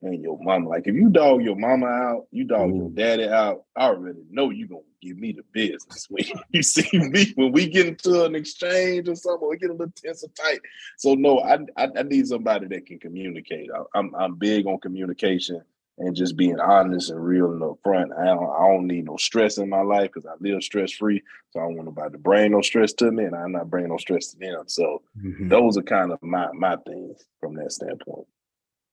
and 0.01 0.21
your 0.21 0.37
mama. 0.41 0.67
Like 0.67 0.87
if 0.87 0.95
you 0.95 1.09
dog 1.09 1.41
your 1.41 1.55
mama 1.55 1.85
out, 1.85 2.27
you 2.31 2.43
dog 2.43 2.69
mm. 2.69 2.77
your 2.77 2.89
daddy 2.89 3.29
out. 3.29 3.63
I 3.77 3.85
already 3.85 4.19
know 4.29 4.49
you 4.49 4.67
gonna 4.67 4.81
give 5.01 5.17
me 5.17 5.31
the 5.31 5.43
business 5.53 6.07
when 6.09 6.25
you 6.51 6.63
see 6.63 6.89
me 6.91 7.31
when 7.35 7.53
we 7.53 7.69
get 7.69 7.87
into 7.87 8.25
an 8.25 8.35
exchange 8.35 9.07
or 9.07 9.15
something. 9.15 9.47
We 9.47 9.57
get 9.57 9.69
a 9.69 9.73
little 9.73 9.93
tense 9.95 10.21
or 10.23 10.29
tight. 10.29 10.59
So 10.97 11.13
no, 11.13 11.39
I, 11.39 11.59
I, 11.77 11.87
I 11.97 12.03
need 12.03 12.27
somebody 12.27 12.67
that 12.67 12.85
can 12.85 12.99
communicate. 12.99 13.69
I, 13.73 13.83
I'm 13.97 14.13
I'm 14.15 14.35
big 14.35 14.67
on 14.67 14.79
communication 14.79 15.61
and 15.97 16.15
just 16.15 16.35
being 16.35 16.59
honest 16.59 17.09
and 17.09 17.23
real 17.23 17.51
and 17.51 17.61
upfront. 17.61 18.17
I 18.19 18.25
don't, 18.25 18.49
I 18.49 18.67
don't 18.67 18.87
need 18.87 19.05
no 19.05 19.17
stress 19.17 19.57
in 19.57 19.69
my 19.69 19.81
life 19.81 20.11
because 20.13 20.25
I 20.25 20.33
live 20.39 20.61
stress 20.63 20.91
free. 20.91 21.21
So 21.51 21.59
I 21.59 21.63
don't 21.63 21.75
want 21.75 21.85
nobody 21.85 22.11
to 22.11 22.17
bring 22.17 22.51
no 22.51 22.61
stress 22.61 22.93
to 22.93 23.11
me, 23.11 23.23
and 23.23 23.35
I'm 23.35 23.51
not 23.51 23.69
bringing 23.69 23.89
no 23.89 23.97
stress 23.97 24.27
to 24.27 24.37
them. 24.37 24.63
So 24.67 25.01
mm-hmm. 25.17 25.47
those 25.47 25.77
are 25.77 25.83
kind 25.83 26.11
of 26.11 26.21
my 26.21 26.47
my 26.53 26.75
things 26.87 27.23
from 27.39 27.55
that 27.55 27.71
standpoint. 27.71 28.27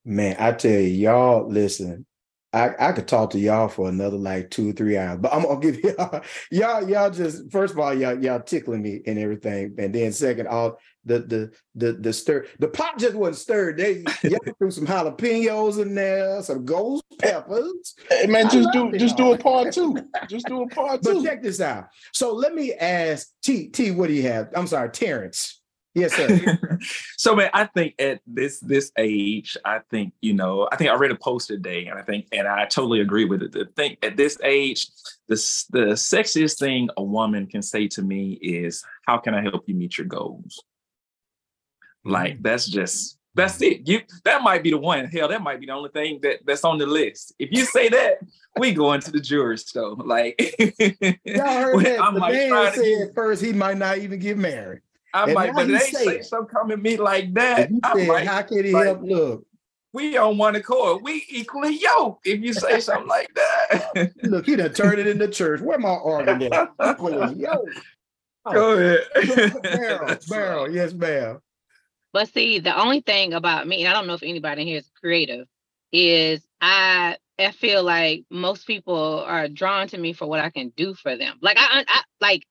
Man, 0.04 0.36
I 0.38 0.52
tell 0.52 0.70
you, 0.72 0.78
y'all 0.78 1.48
listen. 1.48 2.06
I, 2.52 2.74
I 2.78 2.92
could 2.92 3.08
talk 3.08 3.30
to 3.30 3.38
y'all 3.38 3.68
for 3.68 3.88
another 3.88 4.18
like 4.18 4.50
two 4.50 4.70
or 4.70 4.72
three 4.72 4.98
hours, 4.98 5.18
but 5.20 5.32
I'm 5.32 5.42
gonna 5.42 5.60
give 5.60 5.80
y'all 5.98 6.20
y'all 6.50 6.88
y'all 6.88 7.10
just 7.10 7.50
first 7.50 7.72
of 7.72 7.80
all 7.80 7.94
y'all 7.94 8.22
y'all 8.22 8.40
tickling 8.40 8.82
me 8.82 9.00
and 9.06 9.18
everything, 9.18 9.74
and 9.78 9.94
then 9.94 10.12
second 10.12 10.48
all 10.48 10.78
the 11.04 11.20
the 11.20 11.52
the 11.74 11.94
the 11.94 12.12
stir 12.12 12.46
the 12.58 12.68
pot 12.68 12.98
just 12.98 13.14
wasn't 13.14 13.36
stirred. 13.36 13.78
They 13.78 14.04
y'all 14.22 14.38
threw 14.58 14.70
some 14.70 14.86
jalapenos 14.86 15.80
in 15.80 15.94
there, 15.94 16.42
some 16.42 16.64
ghost 16.64 17.04
peppers. 17.18 17.94
Hey 18.10 18.26
man, 18.26 18.50
just 18.50 18.68
do 18.72 18.92
just 18.98 19.16
do 19.16 19.32
a 19.32 19.38
part 19.38 19.72
two. 19.72 19.96
Just 20.28 20.46
do 20.46 20.62
a 20.62 20.68
part 20.68 21.02
two. 21.02 21.14
But 21.14 21.24
check 21.24 21.42
this 21.42 21.60
out. 21.60 21.86
So 22.12 22.34
let 22.34 22.54
me 22.54 22.74
ask 22.74 23.28
T 23.42 23.68
T, 23.68 23.92
what 23.92 24.08
do 24.08 24.12
you 24.12 24.24
have? 24.24 24.50
I'm 24.54 24.66
sorry, 24.66 24.90
Terrence. 24.90 25.61
Yes, 25.94 26.14
sir. 26.14 26.58
so 27.16 27.36
man, 27.36 27.50
I 27.52 27.64
think 27.66 27.94
at 27.98 28.20
this 28.26 28.60
this 28.60 28.92
age, 28.96 29.56
I 29.64 29.80
think, 29.90 30.14
you 30.22 30.32
know, 30.32 30.68
I 30.72 30.76
think 30.76 30.90
I 30.90 30.94
read 30.94 31.10
a 31.10 31.16
post 31.16 31.48
today 31.48 31.86
and 31.86 31.98
I 31.98 32.02
think 32.02 32.28
and 32.32 32.48
I 32.48 32.64
totally 32.64 33.00
agree 33.00 33.26
with 33.26 33.42
it. 33.42 33.52
The 33.52 33.66
thing 33.76 33.98
at 34.02 34.16
this 34.16 34.38
age, 34.42 34.88
the 35.28 35.36
the 35.70 35.86
sexiest 35.92 36.58
thing 36.58 36.88
a 36.96 37.02
woman 37.02 37.46
can 37.46 37.60
say 37.60 37.88
to 37.88 38.02
me 38.02 38.32
is, 38.40 38.82
How 39.06 39.18
can 39.18 39.34
I 39.34 39.42
help 39.42 39.64
you 39.66 39.74
meet 39.74 39.98
your 39.98 40.06
goals? 40.06 40.62
Like 42.04 42.38
mm. 42.38 42.42
that's 42.42 42.66
just 42.66 43.18
that's 43.34 43.60
it. 43.62 43.86
You 43.86 44.00
that 44.24 44.42
might 44.42 44.62
be 44.62 44.70
the 44.70 44.78
one. 44.78 45.06
Hell, 45.06 45.28
that 45.28 45.42
might 45.42 45.60
be 45.60 45.66
the 45.66 45.72
only 45.72 45.90
thing 45.90 46.20
that 46.22 46.40
that's 46.46 46.64
on 46.64 46.78
the 46.78 46.86
list. 46.86 47.34
If 47.38 47.50
you 47.52 47.64
say 47.64 47.88
that, 47.88 48.18
we 48.58 48.72
go 48.72 48.92
into 48.92 49.10
the 49.10 49.20
jury 49.20 49.58
store. 49.58 49.96
Like 49.96 50.38
y'all 50.58 51.46
heard 51.46 51.84
that. 51.84 52.10
the 52.14 52.20
man 52.20 52.72
said 52.72 52.82
get, 52.82 53.14
first 53.14 53.42
he 53.42 53.52
might 53.52 53.78
not 53.78 53.98
even 53.98 54.18
get 54.18 54.36
married. 54.36 54.82
I 55.14 55.24
and 55.24 55.34
might, 55.34 55.54
but 55.54 55.68
they 55.68 55.78
say 55.78 56.22
something 56.22 56.48
come 56.48 56.70
at 56.70 56.80
me 56.80 56.96
like 56.96 57.34
that. 57.34 57.70
I 57.82 58.06
might, 58.06 58.26
how 58.26 58.42
can 58.42 58.64
he 58.64 58.72
like, 58.72 58.86
help? 58.86 59.02
Look, 59.02 59.46
we 59.92 60.16
on 60.16 60.38
one 60.38 60.56
accord. 60.56 61.02
We 61.02 61.24
equally 61.28 61.76
yoked. 61.76 62.26
If 62.26 62.40
you 62.40 62.52
say 62.54 62.80
something 62.80 63.08
like 63.08 63.28
that, 63.34 64.12
look, 64.22 64.46
he 64.46 64.56
done 64.56 64.72
turned 64.72 64.98
it 64.98 65.06
into 65.06 65.28
church. 65.28 65.60
Where 65.60 65.78
my 65.78 65.90
argument? 65.90 66.54
Equally 66.84 67.34
yoked. 67.34 67.80
Oh. 68.44 68.52
Go 68.52 68.72
ahead, 68.72 69.62
Beryl. 69.62 70.16
Beryl, 70.28 70.68
yes, 70.68 70.92
ma'am. 70.92 71.38
But 72.12 72.28
see, 72.28 72.58
the 72.58 72.76
only 72.76 73.00
thing 73.00 73.34
about 73.34 73.68
me, 73.68 73.84
and 73.84 73.88
I 73.88 73.92
don't 73.92 74.08
know 74.08 74.14
if 74.14 74.24
anybody 74.24 74.64
here 74.64 74.78
is 74.78 74.90
creative, 75.00 75.46
is 75.92 76.44
I 76.60 77.18
I 77.38 77.52
feel 77.52 77.84
like 77.84 78.24
most 78.30 78.66
people 78.66 79.22
are 79.28 79.46
drawn 79.46 79.86
to 79.88 79.96
me 79.96 80.12
for 80.12 80.26
what 80.26 80.40
I 80.40 80.50
can 80.50 80.70
do 80.76 80.94
for 80.94 81.16
them. 81.16 81.38
Like 81.40 81.56
I, 81.56 81.84
I 81.86 82.02
like 82.20 82.44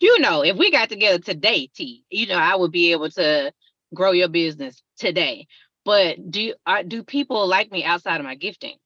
you 0.00 0.18
know, 0.20 0.44
if 0.44 0.56
we 0.56 0.70
got 0.70 0.88
together 0.88 1.18
today, 1.18 1.68
T, 1.74 2.04
you 2.10 2.26
know, 2.26 2.36
I 2.36 2.54
would 2.54 2.72
be 2.72 2.92
able 2.92 3.10
to 3.10 3.52
grow 3.94 4.12
your 4.12 4.28
business 4.28 4.82
today. 4.98 5.46
But 5.84 6.30
do 6.30 6.54
are, 6.66 6.82
do 6.82 7.02
people 7.02 7.46
like 7.46 7.72
me 7.72 7.84
outside 7.84 8.20
of 8.20 8.26
my 8.26 8.34
gifting? 8.34 8.76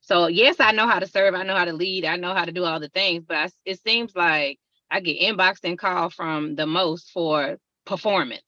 So 0.00 0.26
yes, 0.26 0.56
I 0.58 0.72
know 0.72 0.86
how 0.86 0.98
to 0.98 1.06
serve, 1.06 1.34
I 1.34 1.44
know 1.44 1.54
how 1.54 1.64
to 1.64 1.72
lead, 1.72 2.04
I 2.04 2.16
know 2.16 2.34
how 2.34 2.44
to 2.44 2.52
do 2.52 2.64
all 2.64 2.80
the 2.80 2.88
things, 2.88 3.24
but 3.26 3.36
I, 3.36 3.50
it 3.64 3.80
seems 3.82 4.14
like 4.14 4.58
I 4.90 5.00
get 5.00 5.20
inboxed 5.20 5.64
and 5.64 5.78
call 5.78 6.10
from 6.10 6.54
the 6.54 6.66
most 6.66 7.10
for 7.12 7.56
performance. 7.86 8.42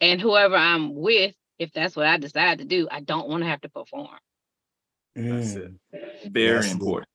And 0.00 0.20
whoever 0.20 0.56
I'm 0.56 0.94
with, 0.94 1.34
if 1.58 1.72
that's 1.72 1.96
what 1.96 2.06
I 2.06 2.16
decide 2.18 2.58
to 2.58 2.64
do, 2.64 2.88
I 2.90 3.00
don't 3.00 3.28
want 3.28 3.42
to 3.42 3.48
have 3.48 3.60
to 3.62 3.68
perform. 3.68 4.18
Mm. 5.18 5.38
That's 5.38 5.54
it. 5.54 6.32
Very 6.32 6.60
that's 6.60 6.72
important. 6.72 7.08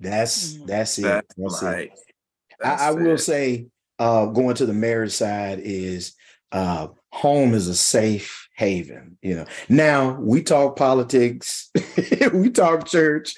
That's 0.00 0.54
mm-hmm. 0.54 0.66
that's 0.66 0.98
it. 0.98 1.02
That's, 1.02 1.34
that's 1.36 1.62
like, 1.62 1.92
it. 1.92 2.13
I, 2.62 2.88
I 2.88 2.90
will 2.92 3.18
say, 3.18 3.66
uh, 3.98 4.26
going 4.26 4.56
to 4.56 4.66
the 4.66 4.72
marriage 4.72 5.12
side 5.12 5.60
is 5.62 6.14
uh, 6.52 6.88
home 7.12 7.54
is 7.54 7.68
a 7.68 7.76
safe 7.76 8.48
haven. 8.56 9.18
You 9.22 9.36
know, 9.36 9.46
now 9.68 10.18
we 10.20 10.42
talk 10.42 10.76
politics, 10.76 11.70
we 12.32 12.50
talk 12.50 12.86
church, 12.86 13.34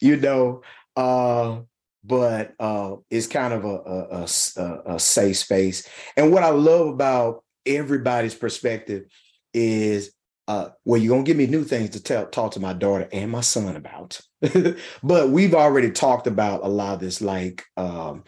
you 0.00 0.16
know, 0.16 0.62
uh, 0.96 1.60
but 2.02 2.54
uh, 2.58 2.96
it's 3.10 3.26
kind 3.26 3.52
of 3.52 3.64
a, 3.64 3.68
a, 3.68 4.62
a, 4.62 4.94
a 4.94 5.00
safe 5.00 5.38
space. 5.38 5.88
And 6.16 6.32
what 6.32 6.42
I 6.42 6.50
love 6.50 6.88
about 6.88 7.44
everybody's 7.66 8.34
perspective 8.34 9.04
is 9.52 10.12
uh, 10.50 10.70
well, 10.84 11.00
you're 11.00 11.14
gonna 11.14 11.22
give 11.22 11.36
me 11.36 11.46
new 11.46 11.62
things 11.62 11.90
to 11.90 12.02
tell 12.02 12.26
talk 12.26 12.50
to 12.50 12.58
my 12.58 12.72
daughter 12.72 13.08
and 13.12 13.30
my 13.30 13.40
son 13.40 13.76
about. 13.76 14.20
but 15.02 15.30
we've 15.30 15.54
already 15.54 15.92
talked 15.92 16.26
about 16.26 16.64
a 16.64 16.68
lot 16.68 16.94
of 16.94 16.98
this. 16.98 17.20
Like 17.20 17.62
um, 17.76 18.24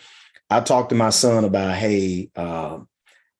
I 0.52 0.60
talked 0.60 0.90
to 0.90 0.94
my 0.94 1.10
son 1.10 1.44
about, 1.44 1.74
hey, 1.74 2.30
uh, 2.36 2.80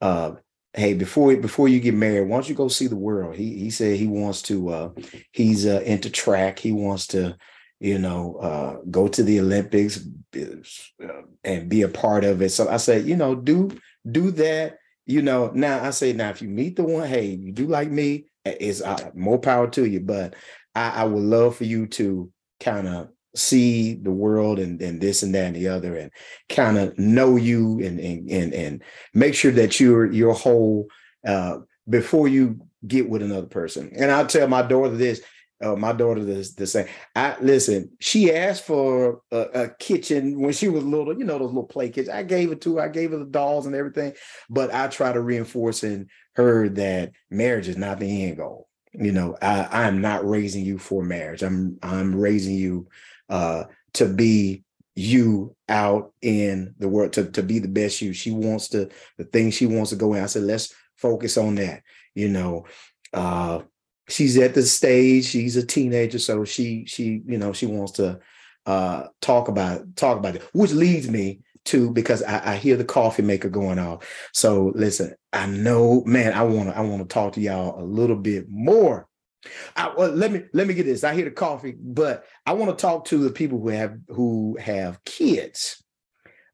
uh, 0.01 0.33
hey, 0.75 0.95
before 0.95 1.37
before 1.37 1.69
you 1.69 1.81
get 1.81 1.95
married, 1.95 2.29
why 2.29 2.37
don't 2.37 2.49
you 2.49 2.55
go 2.55 2.69
see 2.69 2.87
the 2.87 2.97
world? 2.97 3.37
He 3.37 3.59
he 3.59 3.71
said 3.71 3.97
he 3.97 4.07
wants 4.07 4.43
to. 4.43 4.69
Uh, 4.69 4.91
he's 5.33 5.67
uh, 5.67 5.83
into 5.85 6.11
track. 6.11 6.59
He 6.59 6.73
wants 6.73 7.07
to, 7.09 7.37
you 7.81 7.99
know, 7.99 8.37
uh, 8.37 8.77
go 8.91 9.09
to 9.09 9.23
the 9.23 9.41
Olympics 9.41 10.01
uh, 10.37 11.23
and 11.45 11.69
be 11.69 11.83
a 11.83 11.89
part 11.89 12.25
of 12.25 12.41
it. 12.41 12.51
So 12.51 12.69
I 12.69 12.79
said, 12.79 13.07
you 13.07 13.17
know, 13.17 13.35
do 13.35 13.71
do 14.11 14.31
that. 14.33 14.79
You 15.05 15.21
know, 15.21 15.51
now 15.55 15.85
I 15.85 15.91
say 15.91 16.13
now 16.13 16.31
if 16.31 16.41
you 16.41 16.49
meet 16.49 16.77
the 16.77 16.85
one, 16.85 17.09
hey, 17.09 17.27
you 17.27 17.53
do 17.53 17.67
like 17.67 17.91
me, 17.91 18.27
it's 18.45 18.81
uh, 18.81 19.11
more 19.15 19.39
power 19.39 19.69
to 19.71 19.85
you. 19.85 20.01
But 20.01 20.35
I, 20.75 21.03
I 21.03 21.05
would 21.05 21.23
love 21.23 21.57
for 21.57 21.65
you 21.65 21.87
to 21.89 22.33
kind 22.61 22.89
of 22.89 23.09
see 23.35 23.95
the 23.95 24.11
world 24.11 24.59
and, 24.59 24.81
and 24.83 25.01
this 25.01 25.23
and 25.23 25.35
that 25.35 25.47
and 25.47 25.57
the 25.57 25.69
other 25.69 25.97
and 25.97 26.11
kind 26.49 26.79
of 26.79 26.97
know 26.99 27.37
you 27.37 27.81
and, 27.83 27.99
and 27.99 28.31
and 28.31 28.53
and 28.53 28.83
make 29.15 29.35
sure 29.35 29.53
that 29.53 29.81
you're 29.81 30.11
you're 30.13 30.35
whole 30.35 30.87
uh, 31.27 31.59
before 31.89 32.29
you 32.29 32.61
get 32.87 33.09
with 33.09 33.23
another 33.23 33.47
person. 33.47 33.93
And 33.97 34.11
I'll 34.11 34.27
tell 34.27 34.49
my 34.49 34.63
daughter 34.63 34.97
this. 34.97 35.23
Uh, 35.63 35.77
my 35.77 35.93
daughter 35.93 36.25
the, 36.25 36.53
the 36.57 36.67
same. 36.67 36.89
I 37.15 37.37
listen. 37.41 37.93
She 38.01 38.35
asked 38.35 38.65
for 38.65 39.21
a, 39.31 39.39
a, 39.39 39.69
kitchen 39.69 40.41
when 40.41 40.53
she 40.53 40.69
was 40.69 40.83
little. 40.83 41.17
You 41.17 41.25
know 41.25 41.39
those 41.39 41.53
little 41.53 41.63
play 41.63 41.89
kits. 41.89 42.09
I 42.09 42.25
gave 42.25 42.51
it 42.51 42.61
to 42.63 42.77
her. 42.77 42.83
I 42.83 42.89
gave 42.89 43.13
her 43.13 43.19
the 43.19 43.27
dolls 43.27 43.67
and 43.67 43.75
everything. 43.77 44.15
But 44.51 44.75
I 44.75 44.89
try 44.89 45.13
to 45.13 45.21
reinforce 45.21 45.85
in 45.85 46.09
her 46.35 46.69
that 46.71 47.13
marriage 47.31 47.69
is 47.69 47.77
not 47.77 48.01
the 48.01 48.25
end 48.25 48.39
goal. 48.39 48.69
You 48.93 49.13
know, 49.13 49.37
I, 49.41 49.61
I 49.71 49.83
am 49.87 50.01
not 50.01 50.29
raising 50.29 50.65
you 50.65 50.79
for 50.79 51.05
marriage. 51.05 51.45
I'm 51.45 51.79
I'm 51.81 52.13
raising 52.13 52.57
you 52.57 52.89
uh, 53.29 53.65
to 53.95 54.07
be 54.07 54.65
you 54.95 55.57
out 55.69 56.13
in 56.21 56.75
the 56.79 56.89
world 56.89 57.13
to, 57.15 57.31
to 57.31 57.43
be 57.43 57.59
the 57.59 57.69
best 57.69 58.03
you. 58.03 58.13
She 58.13 58.31
wants 58.31 58.69
to 58.69 58.91
the 59.19 59.25
thing 59.25 59.51
she 59.51 59.67
wants 59.67 59.91
to 59.91 59.97
go 59.97 60.15
in. 60.15 60.23
I 60.23 60.27
said, 60.27 60.43
let's 60.43 60.75
focus 60.97 61.37
on 61.39 61.55
that. 61.57 61.83
You 62.15 62.29
know, 62.29 62.67
uh, 63.13 63.61
she's 64.09 64.37
at 64.39 64.55
the 64.55 64.63
stage, 64.63 65.25
she's 65.27 65.57
a 65.57 65.67
teenager, 65.67 66.19
so 66.19 66.45
she 66.45 66.85
she, 66.87 67.23
you 67.27 67.39
know, 67.39 67.53
she 67.53 67.67
wants 67.67 67.93
to 67.93 68.21
uh 68.67 69.07
talk 69.21 69.49
about 69.49 69.97
talk 69.97 70.19
about 70.19 70.37
it, 70.37 70.43
which 70.53 70.73
leads 70.73 71.09
me 71.09 71.41
to 71.65 71.91
because 71.91 72.23
I, 72.23 72.53
I 72.53 72.57
hear 72.57 72.77
the 72.77 72.85
coffee 72.85 73.23
maker 73.23 73.49
going 73.49 73.79
off. 73.79 74.07
So 74.33 74.73
listen, 74.75 75.15
I 75.33 75.47
know, 75.47 76.03
man, 76.05 76.33
I 76.33 76.43
want 76.43 76.69
to 76.69 76.77
I 76.77 76.83
want 76.83 77.03
to 77.03 77.13
talk 77.13 77.33
to 77.35 77.41
y'all 77.41 77.81
a 77.81 77.85
little 77.85 78.17
bit 78.17 78.47
more 78.49 79.09
I, 79.77 79.93
well, 79.97 80.11
let 80.11 80.33
me 80.33 80.45
let 80.53 80.67
me 80.67 80.75
get 80.75 80.85
this. 80.85 81.05
I 81.05 81.15
hear 81.15 81.25
the 81.25 81.31
coffee, 81.31 81.75
but 81.79 82.25
I 82.47 82.53
want 82.53 82.77
to 82.77 82.81
talk 82.81 83.07
to 83.07 83.19
the 83.19 83.31
people 83.31 83.61
who 83.61 83.69
have 83.69 83.99
who 84.09 84.57
have 84.61 85.03
kids. 85.05 85.83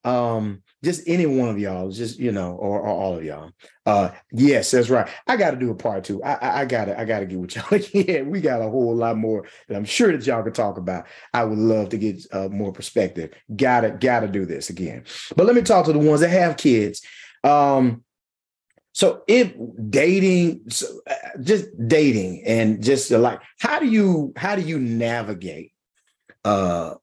Um, 0.04 0.62
just 0.82 1.02
any 1.06 1.26
one 1.26 1.48
of 1.48 1.58
y'all, 1.58 1.90
just 1.90 2.18
you 2.18 2.30
know, 2.30 2.52
or, 2.52 2.80
or 2.80 2.88
all 2.88 3.18
of 3.18 3.24
y'all. 3.24 3.50
Uh, 3.84 4.10
yes, 4.32 4.70
that's 4.70 4.88
right. 4.88 5.08
I 5.26 5.36
got 5.36 5.50
to 5.50 5.56
do 5.56 5.70
a 5.70 5.74
part 5.74 6.04
two. 6.04 6.22
I, 6.22 6.34
I, 6.34 6.60
I 6.60 6.64
gotta 6.64 6.98
I 6.98 7.04
gotta 7.04 7.26
get 7.26 7.38
with 7.38 7.56
y'all 7.56 7.66
again. 7.72 8.30
We 8.30 8.40
got 8.40 8.62
a 8.62 8.70
whole 8.70 8.94
lot 8.94 9.16
more 9.16 9.46
that 9.68 9.76
I'm 9.76 9.84
sure 9.84 10.12
that 10.12 10.26
y'all 10.26 10.42
can 10.42 10.52
talk 10.52 10.78
about. 10.78 11.06
I 11.34 11.44
would 11.44 11.58
love 11.58 11.88
to 11.90 11.98
get 11.98 12.24
uh, 12.32 12.48
more 12.48 12.72
perspective. 12.72 13.32
Gotta 13.54 13.90
gotta 13.90 14.28
do 14.28 14.46
this 14.46 14.70
again. 14.70 15.04
But 15.36 15.46
let 15.46 15.56
me 15.56 15.62
talk 15.62 15.86
to 15.86 15.92
the 15.92 15.98
ones 15.98 16.20
that 16.20 16.30
have 16.30 16.56
kids. 16.56 17.02
Um, 17.44 18.04
so 18.98 19.22
if 19.28 19.54
dating, 19.90 20.62
so, 20.70 20.88
uh, 21.08 21.14
just 21.40 21.66
dating 21.86 22.42
and 22.44 22.82
just 22.82 23.12
like, 23.12 23.38
how 23.60 23.78
do 23.78 23.86
you 23.86 24.32
how 24.36 24.56
do 24.56 24.62
you 24.62 24.76
navigate 24.76 25.70
uh 26.44 26.96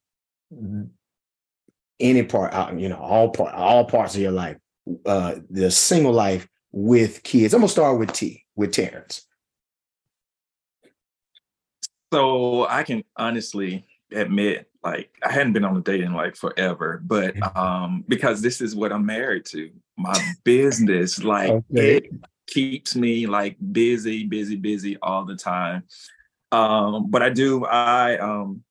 any 1.97 2.23
part, 2.23 2.77
you 2.77 2.89
know, 2.89 2.97
all 2.97 3.29
part, 3.29 3.55
all 3.55 3.85
parts 3.85 4.13
of 4.13 4.19
your 4.19 4.33
life, 4.33 4.57
uh 5.05 5.35
the 5.49 5.71
single 5.71 6.11
life 6.11 6.49
with 6.73 7.23
kids? 7.23 7.53
I'm 7.53 7.61
gonna 7.61 7.69
start 7.69 7.97
with 7.97 8.11
T, 8.11 8.43
with 8.57 8.73
Terrence. 8.73 9.25
So 12.13 12.67
I 12.67 12.83
can 12.83 13.05
honestly 13.15 13.85
admit 14.11 14.69
like 14.85 15.09
I 15.23 15.31
hadn't 15.31 15.53
been 15.53 15.65
on 15.65 15.75
a 15.75 15.81
date 15.81 16.01
in 16.01 16.13
like 16.13 16.35
forever, 16.35 17.01
but 17.03 17.35
mm-hmm. 17.35 17.57
um 17.57 18.05
because 18.07 18.41
this 18.41 18.61
is 18.61 18.75
what 18.75 18.93
I'm 18.93 19.05
married 19.05 19.45
to. 19.47 19.71
My 19.97 20.17
business, 20.43 21.23
like 21.23 21.49
okay. 21.49 21.97
it 21.97 22.11
keeps 22.47 22.95
me 22.95 23.27
like 23.27 23.57
busy, 23.71 24.25
busy, 24.25 24.55
busy 24.55 24.97
all 25.01 25.25
the 25.25 25.35
time. 25.35 25.83
Um, 26.51 27.09
but 27.09 27.23
I 27.23 27.29
do 27.29 27.65
I 27.65 28.17
um 28.17 28.63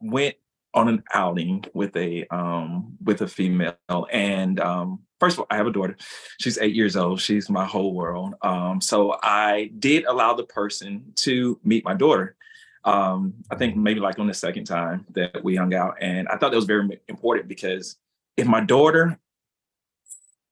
went 0.00 0.34
on 0.74 0.88
an 0.88 1.04
outing 1.12 1.64
with 1.72 1.96
a 1.96 2.26
um 2.34 2.96
with 3.04 3.22
a 3.22 3.28
female 3.28 3.76
and 4.10 4.58
um 4.58 5.00
first 5.20 5.36
of 5.36 5.40
all, 5.40 5.46
I 5.50 5.56
have 5.56 5.68
a 5.68 5.72
daughter. 5.72 5.96
She's 6.40 6.58
eight 6.58 6.74
years 6.74 6.96
old. 6.96 7.20
She's 7.20 7.48
my 7.48 7.64
whole 7.64 7.94
world. 7.94 8.34
Um, 8.42 8.80
so 8.80 9.16
I 9.22 9.70
did 9.78 10.04
allow 10.04 10.34
the 10.34 10.42
person 10.42 11.12
to 11.16 11.60
meet 11.62 11.84
my 11.84 11.94
daughter 11.94 12.34
um, 12.84 13.34
I 13.50 13.56
think 13.56 13.76
maybe 13.76 14.00
like 14.00 14.18
on 14.18 14.26
the 14.26 14.34
second 14.34 14.64
time 14.64 15.06
that 15.10 15.42
we 15.44 15.56
hung 15.56 15.74
out. 15.74 15.96
And 16.00 16.28
I 16.28 16.36
thought 16.36 16.50
that 16.50 16.56
was 16.56 16.64
very 16.64 17.00
important 17.08 17.48
because 17.48 17.96
if 18.36 18.46
my 18.46 18.60
daughter, 18.60 19.18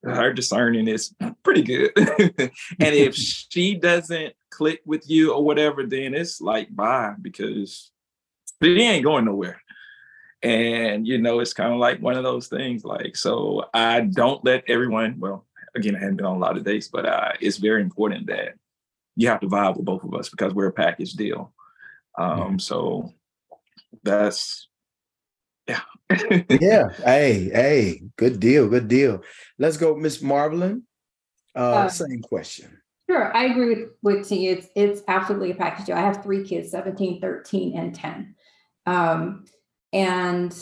her 0.05 0.33
discerning 0.33 0.89
is 0.89 1.15
pretty 1.43 1.63
good. 1.63 1.93
and 1.97 2.53
if 2.79 3.15
she 3.17 3.75
doesn't 3.75 4.35
click 4.51 4.81
with 4.87 5.09
you 5.11 5.33
or 5.33 5.45
whatever, 5.45 5.85
then 5.85 6.15
it's 6.15 6.41
like 6.41 6.75
bye 6.75 7.15
because 7.21 7.91
she 8.63 8.81
ain't 8.81 9.05
going 9.05 9.25
nowhere. 9.25 9.61
And 10.43 11.07
you 11.07 11.19
know, 11.19 11.41
it's 11.41 11.53
kind 11.53 11.73
of 11.73 11.79
like 11.79 12.01
one 12.01 12.17
of 12.17 12.23
those 12.23 12.47
things. 12.47 12.85
Like, 12.85 13.17
so 13.17 13.65
I 13.75 14.01
don't 14.01 14.45
let 14.45 14.65
everyone, 14.69 15.17
well, 15.19 15.47
again, 15.75 15.97
I 15.97 15.99
haven't 15.99 16.17
been 16.17 16.27
on 16.27 16.37
a 16.37 16.41
lot 16.41 16.57
of 16.57 16.65
dates, 16.65 16.89
but 16.89 17.05
uh, 17.05 17.33
it's 17.41 17.59
very 17.59 17.83
important 17.83 18.29
that 18.29 18.55
you 19.17 19.29
have 19.29 19.41
to 19.41 19.49
vibe 19.49 19.77
with 19.77 19.85
both 19.85 20.05
of 20.05 20.15
us 20.15 20.29
because 20.29 20.55
we're 20.55 20.69
a 20.69 20.73
package 20.73 21.13
deal. 21.13 21.53
Um, 22.19 22.59
so 22.59 23.15
that's 24.03 24.69
yeah. 25.67 25.81
yeah. 26.61 26.89
Hey, 27.05 27.51
hey, 27.53 28.03
good 28.17 28.41
deal, 28.41 28.69
good 28.69 28.89
deal. 28.89 29.23
Let's 29.59 29.77
go, 29.77 29.95
Miss 29.95 30.21
Marvelyn. 30.23 30.83
Uh, 31.55 31.59
uh, 31.59 31.89
same 31.89 32.23
question. 32.23 32.81
Sure, 33.09 33.35
I 33.37 33.47
agree 33.47 33.75
with, 33.75 33.89
with 34.03 34.29
T. 34.29 34.49
It's 34.49 34.69
it's 34.77 35.03
absolutely 35.09 35.51
a 35.51 35.55
package 35.55 35.87
deal. 35.87 35.97
I 35.97 36.01
have 36.01 36.23
three 36.23 36.45
kids, 36.45 36.71
17, 36.71 37.21
13, 37.21 37.77
and 37.77 37.95
10. 37.95 38.35
Um, 38.87 39.45
and 39.93 40.55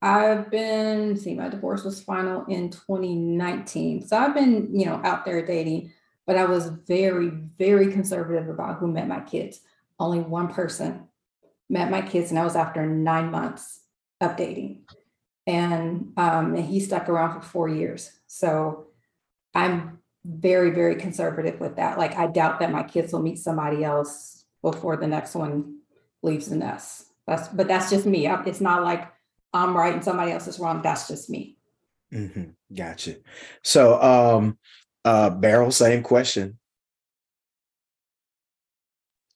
I've 0.00 0.50
been, 0.50 1.16
see, 1.16 1.34
my 1.34 1.48
divorce 1.48 1.84
was 1.84 2.02
final 2.02 2.44
in 2.46 2.70
2019. 2.70 4.06
So 4.06 4.16
I've 4.16 4.34
been, 4.34 4.68
you 4.72 4.86
know, 4.86 5.00
out 5.04 5.24
there 5.24 5.44
dating, 5.44 5.92
but 6.26 6.36
I 6.36 6.44
was 6.44 6.68
very, 6.86 7.30
very 7.58 7.92
conservative 7.92 8.48
about 8.48 8.78
who 8.78 8.86
met 8.88 9.08
my 9.08 9.20
kids 9.20 9.60
only 9.98 10.20
one 10.20 10.48
person 10.48 11.08
met 11.68 11.90
my 11.90 12.02
kids, 12.02 12.30
and 12.30 12.38
that 12.38 12.44
was 12.44 12.56
after 12.56 12.86
nine 12.86 13.30
months 13.30 13.80
of 14.20 14.36
dating. 14.36 14.84
And, 15.46 16.12
um, 16.16 16.54
and 16.54 16.64
he 16.64 16.80
stuck 16.80 17.08
around 17.08 17.34
for 17.34 17.46
four 17.46 17.68
years. 17.68 18.10
So 18.26 18.88
I'm 19.54 19.98
very, 20.24 20.70
very 20.70 20.96
conservative 20.96 21.58
with 21.60 21.76
that. 21.76 21.98
Like, 21.98 22.16
I 22.16 22.26
doubt 22.26 22.60
that 22.60 22.72
my 22.72 22.82
kids 22.82 23.12
will 23.12 23.22
meet 23.22 23.38
somebody 23.38 23.84
else 23.84 24.44
before 24.62 24.96
the 24.96 25.06
next 25.06 25.34
one 25.34 25.78
leaves 26.22 26.48
the 26.48 26.56
nest. 26.56 27.06
That's, 27.26 27.48
but 27.48 27.68
that's 27.68 27.90
just 27.90 28.06
me. 28.06 28.26
It's 28.26 28.60
not 28.60 28.84
like 28.84 29.10
I'm 29.52 29.76
right 29.76 29.94
and 29.94 30.04
somebody 30.04 30.32
else 30.32 30.46
is 30.46 30.58
wrong. 30.58 30.82
That's 30.82 31.08
just 31.08 31.30
me. 31.30 31.56
Mm-hmm. 32.12 32.74
Gotcha. 32.74 33.16
So, 33.62 34.00
um, 34.00 34.58
uh, 35.04 35.30
Beryl, 35.30 35.70
same 35.70 36.02
question 36.02 36.57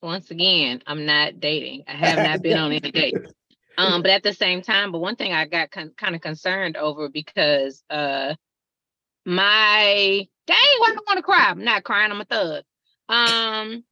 once 0.03 0.31
again, 0.31 0.83
I'm 0.87 1.07
not 1.07 1.41
dating. 1.41 1.85
I 1.87 1.93
have 1.93 2.19
not 2.19 2.43
been 2.43 2.59
on 2.59 2.73
any 2.73 2.91
dates. 2.91 3.33
Um, 3.79 4.03
but 4.03 4.11
at 4.11 4.23
the 4.23 4.35
same 4.35 4.61
time, 4.61 4.93
but 4.93 4.99
one 4.99 5.17
thing 5.17 5.33
I 5.33 5.47
got 5.47 5.71
con- 5.71 5.95
kind 5.97 6.15
of 6.15 6.21
concerned 6.21 6.77
over 6.77 7.09
because 7.09 7.83
uh 7.89 8.35
my 9.25 10.29
dang, 10.47 10.59
why 10.79 10.89
do 10.89 10.99
I 10.99 11.03
want 11.07 11.17
to 11.17 11.23
cry? 11.23 11.47
I'm 11.49 11.65
not 11.65 11.83
crying, 11.83 12.13
I'm 12.13 12.21
a 12.21 12.25
thug. 12.27 12.65
Um 13.09 13.83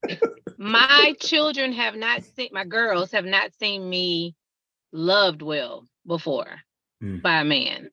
my 0.58 1.14
children 1.18 1.72
have 1.72 1.96
not 1.96 2.24
seen 2.24 2.50
my 2.52 2.66
girls 2.66 3.12
have 3.12 3.24
not 3.24 3.54
seen 3.54 3.88
me 3.88 4.34
loved 4.92 5.40
well 5.40 5.86
before 6.06 6.60
mm. 7.02 7.22
by 7.22 7.40
a 7.40 7.44
man. 7.44 7.88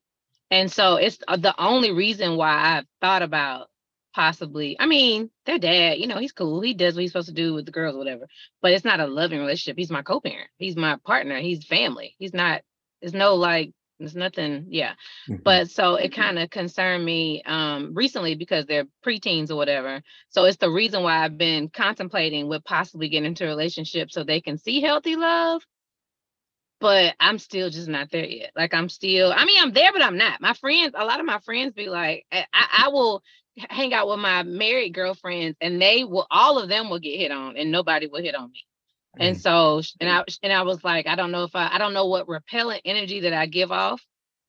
And 0.52 0.70
so 0.70 0.96
it's 0.98 1.20
uh, 1.26 1.38
the 1.38 1.56
only 1.58 1.92
reason 1.92 2.36
why 2.36 2.78
I've 2.78 2.86
thought 3.00 3.22
about 3.22 3.70
possibly, 4.18 4.76
I 4.80 4.88
mean, 4.88 5.30
their 5.46 5.60
dad, 5.60 6.00
you 6.00 6.08
know, 6.08 6.18
he's 6.18 6.32
cool. 6.32 6.60
He 6.60 6.74
does 6.74 6.96
what 6.96 7.02
he's 7.02 7.12
supposed 7.12 7.28
to 7.28 7.36
do 7.36 7.54
with 7.54 7.68
the 7.68 7.72
girls, 7.72 7.96
whatever. 7.96 8.28
But 8.64 8.72
it's 8.72 8.84
not 8.84 9.00
a 9.00 9.06
loving 9.06 9.40
relationship. 9.40 9.78
He's 9.78 9.92
my 9.92 10.02
co-parent. 10.02 10.50
He's 10.58 10.76
my 10.76 10.98
partner. 11.06 11.40
He's 11.40 11.68
family. 11.68 12.16
He's 12.18 12.34
not, 12.34 12.64
there's 13.00 13.14
no 13.14 13.36
like, 13.36 13.74
there's 14.00 14.16
nothing, 14.16 14.66
yeah. 14.70 14.94
Mm-hmm. 15.30 15.44
But 15.44 15.70
so 15.70 15.96
it 15.98 16.16
kind 16.16 16.40
of 16.40 16.50
concerned 16.50 17.06
me 17.06 17.44
um 17.46 17.92
recently 17.94 18.34
because 18.34 18.66
they're 18.66 18.88
preteens 19.06 19.52
or 19.52 19.56
whatever. 19.56 20.02
So 20.30 20.46
it's 20.46 20.58
the 20.58 20.72
reason 20.72 21.04
why 21.04 21.24
I've 21.24 21.38
been 21.38 21.70
contemplating 21.70 22.48
with 22.48 22.64
possibly 22.64 23.10
getting 23.10 23.28
into 23.28 23.46
a 23.46 23.50
relationship 23.50 24.12
so 24.12 24.24
they 24.24 24.42
can 24.42 24.58
see 24.58 24.82
healthy 24.82 25.16
love 25.16 25.62
but 26.80 27.16
I'm 27.20 27.40
still 27.40 27.72
just 27.72 27.88
not 27.88 28.12
there 28.12 28.26
yet. 28.26 28.52
Like 28.56 28.74
I'm 28.76 28.88
still, 28.90 29.34
I 29.34 29.46
mean, 29.46 29.60
I'm 29.60 29.74
there, 29.74 29.92
but 29.92 30.04
I'm 30.04 30.16
not. 30.16 30.42
My 30.42 30.54
friends, 30.54 30.94
a 30.96 31.06
lot 31.06 31.20
of 31.20 31.26
my 31.26 31.40
friends 31.40 31.74
be 31.74 31.90
like, 31.90 32.28
I, 32.32 32.46
I 32.54 32.90
will 32.90 33.24
hang 33.70 33.94
out 33.94 34.08
with 34.08 34.20
my 34.20 34.44
married 34.44 34.94
girlfriends 34.94 35.58
and 35.62 35.82
they 35.82 36.04
will, 36.04 36.28
all 36.30 36.60
of 36.60 36.70
them 36.70 36.90
will 36.90 37.00
get 37.00 37.18
hit 37.18 37.32
on 37.32 37.58
and 37.58 37.72
nobody 37.72 38.08
will 38.08 38.22
hit 38.22 38.36
on 38.36 38.52
me. 38.52 38.66
Mm. 39.20 39.28
And 39.28 39.42
so, 39.42 39.82
and 40.00 40.10
I, 40.10 40.24
and 40.44 40.54
I 40.54 40.64
was 40.64 40.84
like, 40.84 41.08
I 41.08 41.16
don't 41.16 41.32
know 41.32 41.44
if 41.44 41.56
I, 41.56 41.70
I 41.74 41.78
don't 41.78 41.94
know 41.94 42.08
what 42.08 42.28
repellent 42.28 42.82
energy 42.86 43.22
that 43.22 43.34
I 43.34 43.46
give 43.46 43.72
off 43.72 44.06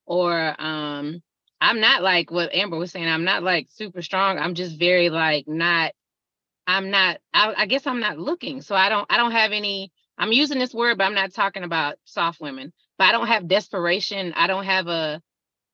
or, 0.06 0.54
um, 0.60 1.22
I'm 1.60 1.80
not 1.80 2.02
like 2.02 2.30
what 2.30 2.54
Amber 2.54 2.76
was 2.76 2.92
saying. 2.92 3.08
I'm 3.08 3.24
not 3.24 3.42
like 3.42 3.68
super 3.70 4.02
strong. 4.02 4.38
I'm 4.38 4.54
just 4.54 4.78
very 4.78 5.10
like 5.10 5.48
not, 5.48 5.92
I'm 6.66 6.90
not, 6.90 7.18
I, 7.32 7.54
I 7.56 7.66
guess 7.66 7.86
I'm 7.86 8.00
not 8.00 8.18
looking. 8.18 8.62
So 8.62 8.76
I 8.76 8.88
don't, 8.88 9.06
I 9.10 9.16
don't 9.16 9.32
have 9.32 9.52
any, 9.52 9.90
I'm 10.18 10.32
using 10.32 10.58
this 10.58 10.74
word, 10.74 10.98
but 10.98 11.04
I'm 11.04 11.14
not 11.14 11.32
talking 11.32 11.62
about 11.62 11.96
soft 12.04 12.40
women. 12.40 12.72
But 12.98 13.04
I 13.04 13.12
don't 13.12 13.28
have 13.28 13.46
desperation. 13.46 14.32
I 14.34 14.48
don't 14.48 14.64
have 14.64 14.88
a. 14.88 15.22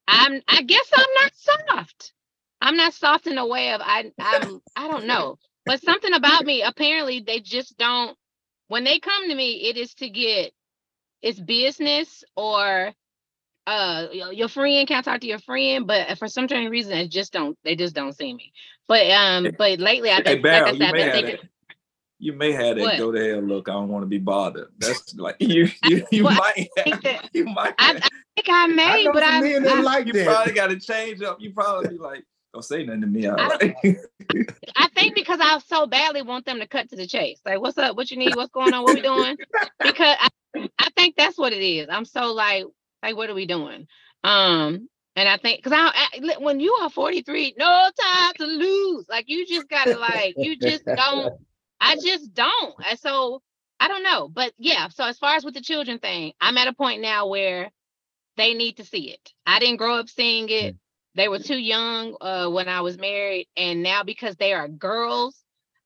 I'm. 0.06 0.42
I 0.46 0.62
guess 0.62 0.90
I'm 0.94 1.06
not 1.22 1.32
soft. 1.34 2.12
I'm 2.60 2.76
not 2.76 2.94
soft 2.94 3.26
in 3.26 3.36
the 3.36 3.46
way 3.46 3.72
of 3.72 3.80
I. 3.82 4.12
I'm. 4.18 4.60
I 4.76 4.88
don't 4.88 5.06
know. 5.06 5.38
But 5.66 5.82
something 5.82 6.12
about 6.12 6.44
me. 6.44 6.62
Apparently, 6.62 7.20
they 7.20 7.40
just 7.40 7.76
don't. 7.78 8.16
When 8.68 8.84
they 8.84 8.98
come 8.98 9.28
to 9.28 9.34
me, 9.34 9.68
it 9.68 9.76
is 9.76 9.94
to 9.94 10.08
get. 10.08 10.52
It's 11.22 11.40
business 11.40 12.22
or 12.36 12.92
uh 13.66 14.08
your 14.12 14.48
friend 14.48 14.86
can't 14.86 15.06
talk 15.06 15.22
to 15.22 15.26
your 15.26 15.38
friend 15.38 15.86
but 15.86 16.18
for 16.18 16.28
some 16.28 16.46
strange 16.46 16.70
reason 16.70 16.92
it 16.92 17.08
just 17.08 17.32
don't 17.32 17.56
they 17.64 17.74
just 17.74 17.94
don't 17.94 18.14
see 18.14 18.34
me 18.34 18.52
but 18.86 19.10
um 19.10 19.48
but 19.56 19.78
lately 19.78 20.10
i 20.10 20.16
think 20.16 20.44
hey, 20.44 20.60
like 20.60 20.74
I 20.74 20.92
said, 20.92 21.24
I 21.24 21.38
you 22.24 22.32
may 22.32 22.52
have 22.52 22.76
that 22.76 22.82
what? 22.82 22.98
go 22.98 23.12
to 23.12 23.22
hell 23.22 23.42
look. 23.42 23.68
I 23.68 23.72
don't 23.72 23.88
want 23.88 24.02
to 24.02 24.06
be 24.06 24.18
bothered. 24.18 24.68
That's 24.78 25.14
like 25.14 25.36
you 25.40 25.68
you, 25.84 26.06
you 26.10 26.24
well, 26.24 26.36
might 26.36 26.70
have, 26.78 27.02
that, 27.02 27.28
you 27.34 27.44
might 27.44 27.74
I, 27.78 27.96
I, 27.96 28.08
think 28.34 28.48
I 28.48 28.66
may, 28.68 29.06
I 29.06 29.12
but 29.12 29.22
I, 29.22 29.38
I 29.38 29.80
like 29.80 30.06
you 30.06 30.14
that. 30.14 30.26
probably 30.26 30.54
got 30.54 30.68
to 30.68 30.78
change 30.78 31.20
up. 31.22 31.38
You 31.40 31.52
probably 31.52 31.90
be 31.90 31.98
like, 31.98 32.24
don't 32.54 32.62
say 32.62 32.84
nothing 32.84 33.02
to 33.02 33.06
me. 33.06 33.28
I, 33.28 33.34
I 34.76 34.88
think 34.94 35.14
because 35.14 35.40
I 35.40 35.58
so 35.66 35.86
badly 35.86 36.22
want 36.22 36.46
them 36.46 36.60
to 36.60 36.66
cut 36.66 36.88
to 36.90 36.96
the 36.96 37.06
chase. 37.06 37.40
Like, 37.44 37.60
what's 37.60 37.76
up? 37.76 37.96
What 37.96 38.10
you 38.10 38.16
need? 38.16 38.34
What's 38.34 38.52
going 38.52 38.72
on? 38.72 38.84
What 38.84 38.94
we 38.94 39.02
doing? 39.02 39.36
Because 39.80 40.16
I, 40.18 40.28
I 40.78 40.88
think 40.96 41.16
that's 41.16 41.36
what 41.36 41.52
it 41.52 41.62
is. 41.62 41.88
I'm 41.90 42.04
so 42.04 42.32
like, 42.32 42.64
like, 43.02 43.16
what 43.16 43.28
are 43.28 43.34
we 43.34 43.46
doing? 43.46 43.86
Um, 44.22 44.88
and 45.16 45.28
I 45.28 45.36
think 45.36 45.62
because 45.62 45.72
I, 45.72 45.90
I, 45.94 46.38
when 46.38 46.60
you 46.60 46.72
are 46.80 46.90
43, 46.90 47.54
no 47.58 47.90
time 48.00 48.32
to 48.36 48.46
lose. 48.46 49.06
Like 49.08 49.24
you 49.28 49.46
just 49.46 49.68
gotta 49.68 49.98
like 49.98 50.34
you 50.36 50.56
just 50.56 50.84
don't 50.84 51.34
I 51.80 51.96
just 51.96 52.32
don't. 52.32 52.74
And 52.88 52.98
so 52.98 53.42
I 53.78 53.88
don't 53.88 54.02
know. 54.02 54.28
But 54.28 54.52
yeah, 54.58 54.88
so 54.88 55.04
as 55.04 55.18
far 55.18 55.36
as 55.36 55.44
with 55.44 55.54
the 55.54 55.60
children 55.60 55.98
thing, 55.98 56.32
I'm 56.40 56.56
at 56.56 56.68
a 56.68 56.72
point 56.72 57.02
now 57.02 57.28
where 57.28 57.70
they 58.36 58.54
need 58.54 58.78
to 58.78 58.84
see 58.84 59.10
it. 59.10 59.32
I 59.46 59.58
didn't 59.58 59.76
grow 59.76 59.96
up 59.96 60.08
seeing 60.08 60.48
it. 60.48 60.76
They 61.14 61.28
were 61.28 61.38
too 61.38 61.58
young 61.58 62.16
uh, 62.20 62.48
when 62.48 62.68
I 62.68 62.80
was 62.80 62.98
married. 62.98 63.48
And 63.56 63.82
now 63.82 64.02
because 64.02 64.36
they 64.36 64.52
are 64.52 64.68
girls, 64.68 65.36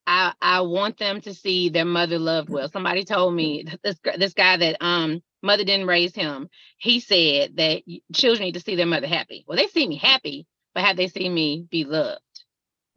I, 0.06 0.32
I 0.40 0.62
want 0.62 0.98
them 0.98 1.20
to 1.22 1.34
see 1.34 1.68
their 1.68 1.84
mother 1.84 2.18
loved 2.18 2.48
well. 2.48 2.70
Somebody 2.70 3.05
told 3.05 3.34
me 3.34 3.66
this 3.84 3.98
this 4.16 4.32
guy 4.32 4.56
that 4.56 4.78
um 4.80 5.22
mother 5.42 5.64
didn't 5.64 5.86
raise 5.86 6.14
him. 6.14 6.48
He 6.78 7.00
said 7.00 7.56
that 7.56 7.82
children 8.14 8.46
need 8.46 8.55
to 8.55 8.60
see 8.60 8.74
their 8.74 8.86
mother 8.86 9.06
happy. 9.06 9.44
Well, 9.46 9.59
they 9.59 9.66
see 9.66 9.86
me 9.86 9.96
happy, 9.96 10.46
but 10.74 10.84
have 10.84 10.96
they 10.96 11.09
seen 11.09 11.34
me 11.34 11.66
be 11.70 11.84
loved? 11.84 12.20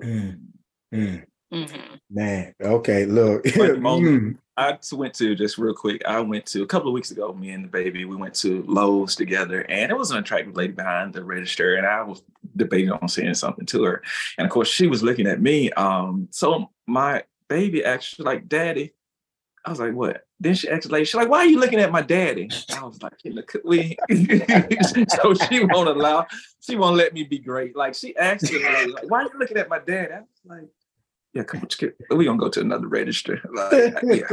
Mm. 0.02 0.40
Mm. 0.94 1.26
Mm-hmm. 1.54 1.96
Man, 2.10 2.54
okay, 2.62 3.06
look. 3.06 3.44
Mm. 3.54 4.38
I 4.58 4.78
went 4.92 5.14
to 5.16 5.34
just 5.34 5.58
real 5.58 5.74
quick. 5.74 6.02
I 6.06 6.20
went 6.20 6.46
to 6.48 6.64
a 6.64 6.68
couple 6.68 6.90
of 6.90 6.94
weeks 6.94 7.12
ago. 7.12 7.34
Me 7.34 7.52
and 7.52 7.64
the 7.64 7.70
baby, 7.70 8.06
we 8.06 8.16
went 8.16 8.36
to 8.36 8.64
Lowe's 8.68 9.16
together, 9.16 9.62
and 9.70 9.92
it 9.92 9.98
was 9.98 10.12
an 10.12 10.18
attractive 10.18 10.56
lady 10.56 10.74
behind 10.74 11.14
the 11.14 11.24
register, 11.24 11.76
and 11.76 11.88
I 11.88 12.04
was 12.04 12.22
debating 12.56 12.92
on 12.92 13.08
saying 13.08 13.36
something 13.36 13.66
to 13.68 13.84
her, 13.84 14.04
and 14.38 14.46
of 14.46 14.52
course 14.52 14.68
she 14.68 14.88
was 14.88 15.04
looking 15.04 15.28
at 15.28 15.42
me. 15.42 15.72
Um, 15.72 16.28
so 16.32 16.70
my 16.86 17.24
baby 17.48 17.86
actually 17.86 18.26
like, 18.26 18.50
"Daddy," 18.50 18.94
I 19.66 19.70
was 19.70 19.80
like, 19.80 19.94
"What?" 19.94 20.26
Then 20.40 20.56
she 20.56 20.68
asked 20.70 20.92
like, 20.92 21.06
she's 21.06 21.16
like, 21.16 21.30
"Why 21.30 21.40
are 21.40 21.46
you 21.46 21.60
looking 21.60 21.80
at 21.80 21.92
my 21.92 22.02
daddy?" 22.02 22.50
I 22.76 22.84
was 22.84 23.02
like, 23.02 23.14
hey, 23.24 23.30
"Look, 23.30 23.54
we." 23.64 23.96
so 24.10 25.34
she 25.34 25.64
won't 25.64 25.88
allow, 25.88 26.28
she 26.60 26.76
won't 26.76 26.98
let 26.98 27.14
me 27.14 27.24
be 27.24 27.40
great. 27.40 27.76
Like 27.76 27.96
she 27.96 28.14
me, 28.18 28.92
like, 28.92 29.10
"Why 29.10 29.22
are 29.22 29.24
you 29.24 29.40
looking 29.40 29.58
at 29.58 29.70
my 29.70 29.80
dad?" 29.80 30.12
I 30.12 30.20
was 30.20 30.28
like 30.44 30.70
yeah, 31.34 31.44
come 31.44 31.62
on, 31.62 31.70
skip. 31.70 31.96
We're 32.10 32.26
gonna 32.26 32.38
go 32.38 32.50
to 32.50 32.62
another 32.62 32.88
register. 32.88 33.42
Like, 33.54 33.96
yeah. 34.04 34.28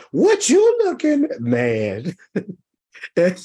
what 0.10 0.48
you 0.48 0.78
looking, 0.84 1.28
man? 1.40 2.14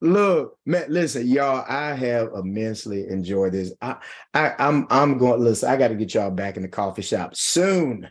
Look, 0.00 0.56
man, 0.64 0.84
listen, 0.88 1.26
y'all. 1.26 1.64
I 1.68 1.94
have 1.94 2.30
immensely 2.34 3.08
enjoyed 3.08 3.52
this. 3.52 3.72
I, 3.82 3.96
I, 4.32 4.54
I'm, 4.58 4.86
I'm 4.90 5.18
going. 5.18 5.40
Listen, 5.40 5.70
I 5.70 5.76
got 5.76 5.88
to 5.88 5.96
get 5.96 6.14
y'all 6.14 6.30
back 6.30 6.56
in 6.56 6.62
the 6.62 6.68
coffee 6.68 7.02
shop 7.02 7.34
soon. 7.34 8.08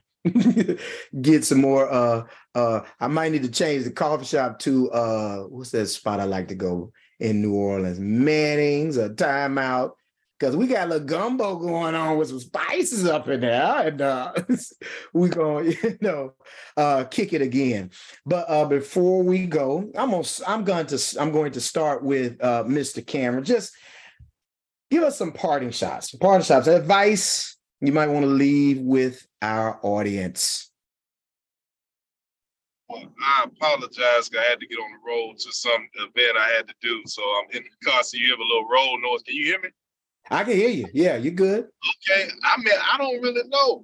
get 1.22 1.46
some 1.46 1.62
more. 1.62 1.90
Uh, 1.90 2.24
uh, 2.54 2.82
I 3.00 3.08
might 3.08 3.32
need 3.32 3.44
to 3.44 3.52
change 3.52 3.86
the 3.86 3.92
coffee 3.92 4.26
shop 4.26 4.60
to 4.60 4.92
uh, 4.92 5.38
what's 5.44 5.72
that 5.72 5.88
spot 5.88 6.20
I 6.20 6.26
like 6.26 6.50
to 6.50 6.56
go 6.56 6.92
in 7.22 7.42
New 7.42 7.56
Orleans? 7.56 8.00
Manning's, 8.00 8.98
a 8.98 9.10
Timeout 9.10 9.92
because 10.40 10.56
we 10.56 10.68
got 10.68 10.88
a 10.88 10.90
little 10.92 11.08
gumbo 11.08 11.56
going 11.56 11.96
on 11.96 12.18
with 12.18 12.30
some 12.30 12.40
spices 12.40 13.06
up 13.06 13.28
in 13.28 13.42
there, 13.42 13.88
and 13.88 14.02
uh, 14.02 14.34
we 15.14 15.30
gonna, 15.30 15.70
you 15.84 15.98
know 16.02 16.34
uh, 16.76 17.04
kick 17.06 17.34
it 17.34 17.42
again. 17.42 17.92
But 18.26 18.50
uh, 18.50 18.66
before 18.66 19.24
we 19.24 19.48
go, 19.48 19.90
I'm 19.96 20.12
gonna, 20.12 20.28
I'm 20.48 20.64
going 20.64 20.88
to 20.88 21.18
I'm 21.20 21.32
going 21.32 21.52
to 21.54 21.62
start 21.62 22.04
with 22.04 22.44
uh, 22.44 22.64
Mr. 22.66 23.06
Cameron. 23.06 23.44
Just 23.44 23.74
give 24.92 25.04
us 25.04 25.18
some 25.18 25.32
parting 25.32 25.72
shots, 25.72 26.14
parting 26.14 26.46
shots, 26.46 26.68
advice 26.68 27.58
you 27.80 27.92
might 27.92 28.08
want 28.08 28.24
to 28.24 28.32
leave 28.32 28.80
with 28.80 29.28
our 29.42 29.80
audience. 29.84 30.72
Well, 32.90 33.04
I 33.22 33.46
apologize. 33.46 34.30
I 34.36 34.50
had 34.50 34.60
to 34.60 34.68
get 34.68 34.80
on 34.80 34.92
the 34.92 35.12
road 35.12 35.38
to 35.40 35.52
some 35.52 35.88
event 35.96 36.38
I 36.38 36.50
had 36.56 36.68
to 36.68 36.74
do, 36.82 37.04
so 37.06 37.22
I'm 37.22 37.58
in 37.58 37.64
the 37.64 37.90
car. 37.90 38.02
So 38.04 38.18
you 38.18 38.32
have 38.32 38.40
a 38.40 38.44
little 38.44 38.68
road 38.68 39.00
noise. 39.04 39.22
Can 39.24 39.36
you 39.36 39.46
hear 39.46 39.60
me? 39.60 39.70
I 40.30 40.44
can 40.44 40.54
hear 40.54 40.70
you. 40.70 40.88
Yeah, 40.94 41.18
you're 41.18 41.34
good. 41.34 41.68
Okay. 42.10 42.30
I 42.44 42.58
mean, 42.58 42.74
I 42.94 42.98
don't 42.98 43.22
really 43.22 43.48
know. 43.48 43.84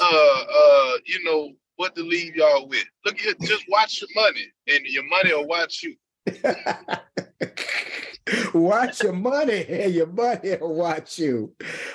Uh 0.00 0.04
uh, 0.04 0.98
you 1.06 1.22
know, 1.24 1.50
what 1.76 1.94
to 1.96 2.02
leave 2.02 2.36
y'all 2.36 2.68
with. 2.68 2.84
Look 3.04 3.20
at 3.24 3.40
just 3.40 3.64
watch 3.68 4.00
your 4.00 4.08
money 4.14 4.52
and 4.68 4.84
your 4.86 5.04
money 5.04 5.32
will 5.32 5.46
watch 5.46 5.82
you. 5.82 5.96
watch 8.54 9.02
your 9.02 9.12
money 9.12 9.66
and 9.68 9.94
your 9.94 10.06
money 10.06 10.56
will 10.60 10.74
watch 10.74 11.18
you. 11.18 11.54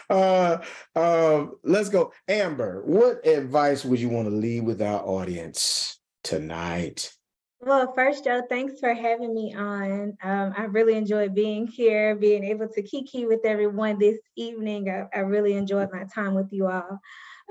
Uh 0.10 0.58
um, 0.96 1.56
let's 1.64 1.90
go. 1.90 2.14
Amber, 2.28 2.84
what 2.86 3.26
advice 3.26 3.84
would 3.84 4.00
you 4.00 4.10
want 4.10 4.30
to 4.30 4.36
leave 4.36 4.64
with 4.64 4.82
our 4.82 5.02
audience 5.02 6.00
tonight? 6.24 7.14
Well, 7.61 7.94
first, 7.94 8.23
Joe, 8.23 8.41
thanks 8.48 8.80
for 8.80 8.94
having 8.94 9.34
me 9.34 9.53
on. 9.53 10.18
Um, 10.23 10.53
I 10.57 10.64
really 10.69 10.95
enjoyed 10.95 11.36
being 11.36 11.68
here, 11.68 12.15
being 12.15 12.44
able 12.45 12.69
to 12.69 12.81
kiki 12.81 13.26
with 13.26 13.41
everyone 13.45 13.99
this 13.99 14.18
evening. 14.38 14.90
I, 14.90 15.06
I 15.18 15.22
really 15.22 15.53
enjoyed 15.53 15.90
my 15.91 16.06
time 16.14 16.36
with 16.36 16.48
you 16.53 16.68
all. 16.68 16.99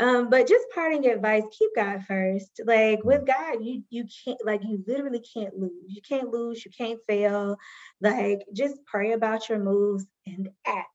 Um, 0.01 0.31
but 0.31 0.49
just 0.49 0.65
parting 0.75 1.07
advice, 1.07 1.43
keep 1.59 1.71
God 1.77 2.05
first. 2.07 2.61
Like 2.65 3.05
with 3.05 3.27
God, 3.27 3.59
you 3.63 3.83
you 3.91 4.05
can't 4.25 4.39
like 4.47 4.63
you 4.65 4.83
literally 4.87 5.21
can't 5.35 5.55
lose. 5.59 5.85
You 5.89 6.01
can't 6.09 6.31
lose, 6.31 6.65
you 6.65 6.71
can't 6.77 7.01
fail. 7.07 7.57
Like 8.01 8.47
just 8.55 8.77
pray 8.87 9.13
about 9.13 9.49
your 9.51 9.59
moves 9.59 10.07
and 10.27 10.49
act. 10.67 10.89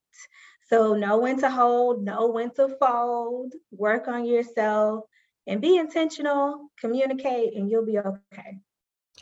So 0.69 0.95
know 0.95 1.19
when 1.19 1.39
to 1.41 1.51
hold, 1.51 2.03
know 2.03 2.27
when 2.27 2.51
to 2.55 2.69
fold, 2.79 3.53
work 3.71 4.07
on 4.07 4.25
yourself 4.25 5.03
and 5.45 5.61
be 5.61 5.77
intentional, 5.77 6.69
communicate, 6.79 7.53
and 7.55 7.69
you'll 7.69 7.85
be 7.85 7.99
okay. 7.99 8.57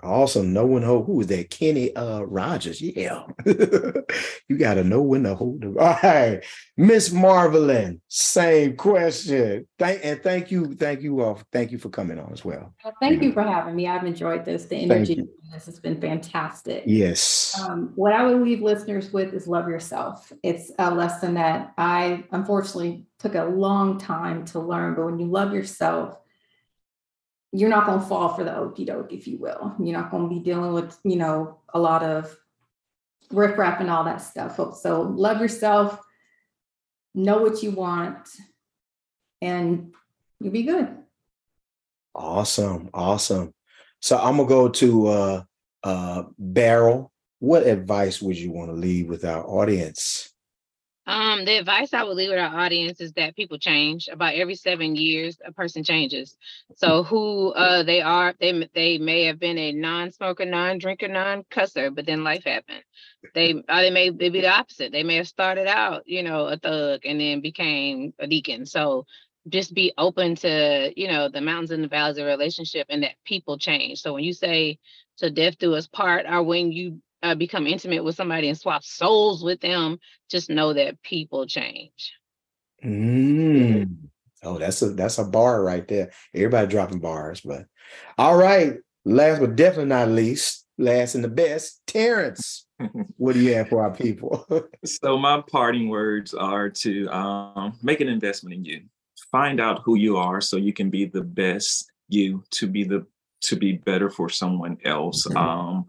Awesome. 0.03 0.53
Know 0.53 0.65
when 0.65 0.81
to 0.81 0.87
hold. 0.87 1.05
Who 1.05 1.21
is 1.21 1.27
that? 1.27 1.49
Kenny 1.49 1.95
uh 1.95 2.21
Rogers. 2.21 2.81
Yeah. 2.81 3.23
you 3.45 4.57
gotta 4.57 4.83
know 4.83 5.01
when 5.01 5.23
to 5.23 5.35
hold 5.35 5.61
them. 5.61 5.77
All 5.79 5.97
right. 6.03 6.43
Miss 6.77 7.11
Marvelyn, 7.11 8.01
same 8.07 8.75
question. 8.75 9.67
Thank 9.77 10.03
and 10.03 10.21
thank 10.21 10.51
you, 10.51 10.73
thank 10.75 11.01
you 11.01 11.21
all. 11.21 11.39
Thank 11.51 11.71
you 11.71 11.77
for 11.77 11.89
coming 11.89 12.19
on 12.19 12.31
as 12.31 12.43
well. 12.43 12.73
well 12.83 12.93
thank 12.99 13.21
you 13.21 13.33
for 13.33 13.43
having 13.43 13.75
me. 13.75 13.87
I've 13.87 14.05
enjoyed 14.05 14.45
this. 14.45 14.65
The 14.65 14.77
energy 14.77 15.23
this 15.51 15.65
has 15.65 15.79
been 15.79 15.99
fantastic. 15.99 16.83
Yes. 16.85 17.59
Um, 17.61 17.91
what 17.95 18.13
I 18.13 18.25
would 18.25 18.41
leave 18.41 18.61
listeners 18.61 19.11
with 19.11 19.33
is 19.33 19.47
love 19.47 19.67
yourself. 19.67 20.31
It's 20.43 20.71
a 20.79 20.93
lesson 20.93 21.33
that 21.33 21.73
I 21.77 22.23
unfortunately 22.31 23.05
took 23.19 23.35
a 23.35 23.43
long 23.43 23.99
time 23.99 24.45
to 24.45 24.59
learn, 24.59 24.95
but 24.95 25.05
when 25.05 25.19
you 25.19 25.27
love 25.27 25.53
yourself, 25.53 26.17
you're 27.51 27.69
not 27.69 27.85
going 27.85 27.99
to 27.99 28.05
fall 28.05 28.29
for 28.29 28.43
the 28.43 28.55
okey 28.55 28.85
doke, 28.85 29.11
if 29.11 29.27
you 29.27 29.37
will. 29.37 29.75
You're 29.79 29.97
not 29.97 30.11
going 30.11 30.29
to 30.29 30.33
be 30.33 30.39
dealing 30.41 30.73
with, 30.73 30.97
you 31.03 31.17
know, 31.17 31.59
a 31.73 31.79
lot 31.79 32.03
of 32.03 32.35
riffraff 33.31 33.79
and 33.79 33.89
all 33.89 34.03
that 34.05 34.21
stuff. 34.21 34.55
So 34.75 35.01
love 35.01 35.41
yourself, 35.41 35.99
know 37.13 37.41
what 37.41 37.61
you 37.63 37.71
want, 37.71 38.27
and 39.41 39.93
you'll 40.39 40.53
be 40.53 40.63
good. 40.63 40.97
Awesome. 42.13 42.89
Awesome. 42.93 43.53
So 44.01 44.17
I'm 44.17 44.37
gonna 44.37 44.49
go 44.49 44.69
to 44.69 45.07
uh 45.07 45.43
uh 45.83 46.23
Beryl. 46.37 47.11
What 47.39 47.65
advice 47.65 48.21
would 48.21 48.37
you 48.37 48.51
want 48.51 48.69
to 48.69 48.75
leave 48.75 49.07
with 49.07 49.25
our 49.25 49.43
audience? 49.45 50.30
Um, 51.11 51.43
the 51.43 51.57
advice 51.57 51.93
I 51.93 52.03
would 52.03 52.15
leave 52.15 52.29
with 52.29 52.39
our 52.39 52.57
audience 52.61 53.01
is 53.01 53.11
that 53.13 53.35
people 53.35 53.57
change. 53.59 54.07
About 54.07 54.33
every 54.35 54.55
seven 54.55 54.95
years, 54.95 55.41
a 55.45 55.51
person 55.51 55.83
changes. 55.83 56.37
So 56.77 57.03
who 57.03 57.51
uh 57.51 57.83
they 57.83 58.01
are, 58.01 58.33
they 58.39 58.69
they 58.73 58.97
may 58.97 59.25
have 59.25 59.37
been 59.37 59.57
a 59.57 59.73
non-smoker, 59.73 60.45
non-drinker, 60.45 61.09
non-cusser, 61.09 61.93
but 61.93 62.05
then 62.05 62.23
life 62.23 62.45
happened. 62.45 62.83
They 63.35 63.61
uh, 63.67 63.81
they 63.81 63.91
may 63.91 64.09
they 64.09 64.29
be 64.29 64.39
the 64.39 64.47
opposite. 64.47 64.93
They 64.93 65.03
may 65.03 65.17
have 65.17 65.27
started 65.27 65.67
out, 65.67 66.07
you 66.07 66.23
know, 66.23 66.45
a 66.45 66.55
thug 66.57 67.01
and 67.03 67.19
then 67.19 67.41
became 67.41 68.13
a 68.17 68.25
deacon. 68.25 68.65
So 68.65 69.05
just 69.49 69.73
be 69.73 69.91
open 69.97 70.35
to, 70.35 70.93
you 70.95 71.09
know, 71.09 71.27
the 71.27 71.41
mountains 71.41 71.71
and 71.71 71.83
the 71.83 71.89
valleys 71.89 72.19
of 72.19 72.25
relationship 72.25 72.87
and 72.89 73.03
that 73.03 73.15
people 73.25 73.57
change. 73.57 73.99
So 73.99 74.13
when 74.13 74.23
you 74.23 74.33
say 74.33 74.79
to 75.17 75.29
death 75.29 75.57
do 75.57 75.75
us 75.75 75.87
part, 75.87 76.25
or 76.25 76.41
when 76.43 76.71
you 76.71 77.01
uh, 77.23 77.35
become 77.35 77.67
intimate 77.67 78.03
with 78.03 78.15
somebody 78.15 78.49
and 78.49 78.57
swap 78.57 78.83
souls 78.83 79.43
with 79.43 79.61
them, 79.61 79.99
just 80.29 80.49
know 80.49 80.73
that 80.73 81.01
people 81.03 81.45
change. 81.45 82.13
Mm. 82.83 83.95
Oh, 84.43 84.57
that's 84.57 84.81
a 84.81 84.89
that's 84.89 85.19
a 85.19 85.23
bar 85.23 85.63
right 85.63 85.87
there. 85.87 86.11
Everybody 86.33 86.67
dropping 86.67 86.99
bars, 86.99 87.41
but 87.41 87.65
all 88.17 88.37
right. 88.37 88.75
Last 89.05 89.39
but 89.39 89.55
definitely 89.55 89.85
not 89.85 90.09
least, 90.09 90.65
last 90.77 91.15
and 91.15 91.23
the 91.23 91.29
best, 91.29 91.81
Terrence. 91.87 92.67
what 93.17 93.33
do 93.33 93.39
you 93.39 93.55
have 93.55 93.69
for 93.69 93.83
our 93.83 93.95
people? 93.95 94.45
so 94.85 95.17
my 95.17 95.43
parting 95.51 95.89
words 95.89 96.33
are 96.33 96.69
to 96.69 97.07
um, 97.09 97.77
make 97.81 98.01
an 98.01 98.07
investment 98.07 98.55
in 98.55 98.65
you. 98.65 98.81
Find 99.31 99.59
out 99.59 99.81
who 99.83 99.95
you 99.95 100.17
are 100.17 100.41
so 100.41 100.57
you 100.57 100.73
can 100.73 100.89
be 100.89 101.05
the 101.05 101.21
best 101.21 101.91
you 102.09 102.43
to 102.51 102.67
be 102.67 102.83
the 102.83 103.05
to 103.41 103.55
be 103.55 103.73
better 103.73 104.09
for 104.09 104.29
someone 104.29 104.77
else. 104.85 105.25
Mm-hmm. 105.27 105.37
Um, 105.37 105.85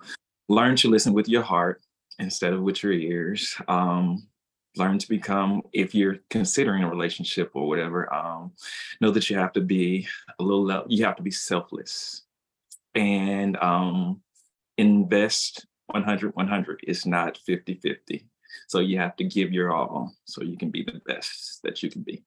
learn 0.52 0.76
to 0.76 0.90
listen 0.90 1.14
with 1.14 1.28
your 1.28 1.42
heart 1.42 1.80
instead 2.18 2.52
of 2.52 2.60
with 2.60 2.82
your 2.82 2.92
ears. 2.92 3.56
Um, 3.68 4.28
learn 4.76 4.98
to 4.98 5.08
become, 5.08 5.62
if 5.72 5.94
you're 5.94 6.18
considering 6.28 6.82
a 6.82 6.90
relationship 6.90 7.50
or 7.54 7.66
whatever, 7.66 8.12
um, 8.12 8.52
know 9.00 9.10
that 9.10 9.28
you 9.30 9.36
have 9.36 9.52
to 9.54 9.60
be 9.60 10.06
a 10.38 10.42
little, 10.42 10.84
you 10.88 11.04
have 11.04 11.16
to 11.16 11.22
be 11.22 11.30
selfless 11.30 12.22
and 12.94 13.56
um, 13.56 14.20
invest 14.76 15.66
100 15.86 16.34
100. 16.34 16.80
It's 16.82 17.06
not 17.06 17.38
50 17.38 17.74
50. 17.74 18.26
So 18.68 18.80
you 18.80 18.98
have 18.98 19.16
to 19.16 19.24
give 19.24 19.52
your 19.52 19.72
all 19.72 20.14
so 20.26 20.42
you 20.42 20.58
can 20.58 20.70
be 20.70 20.82
the 20.82 21.00
best 21.06 21.60
that 21.64 21.82
you 21.82 21.90
can 21.90 22.02
be. 22.02 22.24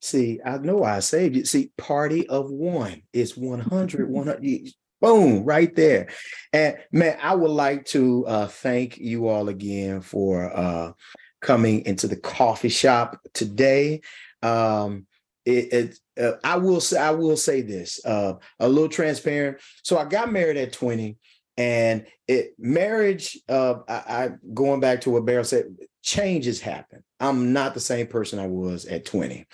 See, 0.00 0.40
I 0.44 0.58
know 0.58 0.82
I 0.84 1.00
saved 1.00 1.36
you. 1.36 1.44
See, 1.44 1.72
party 1.76 2.28
of 2.28 2.50
one 2.50 3.02
is 3.12 3.36
100, 3.36 4.08
100. 4.08 4.68
Boom, 5.02 5.44
right 5.44 5.74
there. 5.74 6.06
And 6.52 6.76
man, 6.92 7.18
I 7.20 7.34
would 7.34 7.50
like 7.50 7.84
to 7.86 8.24
uh, 8.24 8.46
thank 8.46 8.98
you 8.98 9.26
all 9.26 9.48
again 9.48 10.00
for 10.00 10.56
uh, 10.56 10.92
coming 11.40 11.84
into 11.86 12.06
the 12.06 12.14
coffee 12.16 12.68
shop 12.68 13.20
today. 13.34 14.02
Um, 14.44 15.08
it, 15.44 15.72
it 15.72 15.98
uh, 16.24 16.38
I 16.44 16.56
will 16.58 16.80
say 16.80 17.00
I 17.00 17.10
will 17.10 17.36
say 17.36 17.62
this 17.62 18.04
uh, 18.06 18.34
a 18.60 18.68
little 18.68 18.88
transparent. 18.88 19.58
So 19.82 19.98
I 19.98 20.04
got 20.04 20.30
married 20.30 20.56
at 20.56 20.72
20, 20.72 21.18
and 21.56 22.06
it 22.28 22.54
marriage. 22.56 23.36
Uh, 23.48 23.78
I, 23.88 23.94
I 24.06 24.30
going 24.54 24.78
back 24.78 25.00
to 25.00 25.10
what 25.10 25.24
Beryl 25.24 25.42
said, 25.42 25.64
changes 26.02 26.60
happen. 26.60 27.02
I'm 27.18 27.52
not 27.52 27.74
the 27.74 27.80
same 27.80 28.06
person 28.06 28.38
I 28.38 28.46
was 28.46 28.86
at 28.86 29.04
20, 29.04 29.46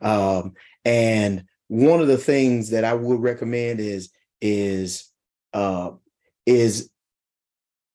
um, 0.00 0.54
and 0.86 1.44
one 1.68 2.00
of 2.00 2.08
the 2.08 2.16
things 2.16 2.70
that 2.70 2.84
I 2.84 2.94
would 2.94 3.20
recommend 3.20 3.80
is 3.80 4.13
is 4.40 5.10
uh, 5.52 5.92
is 6.46 6.90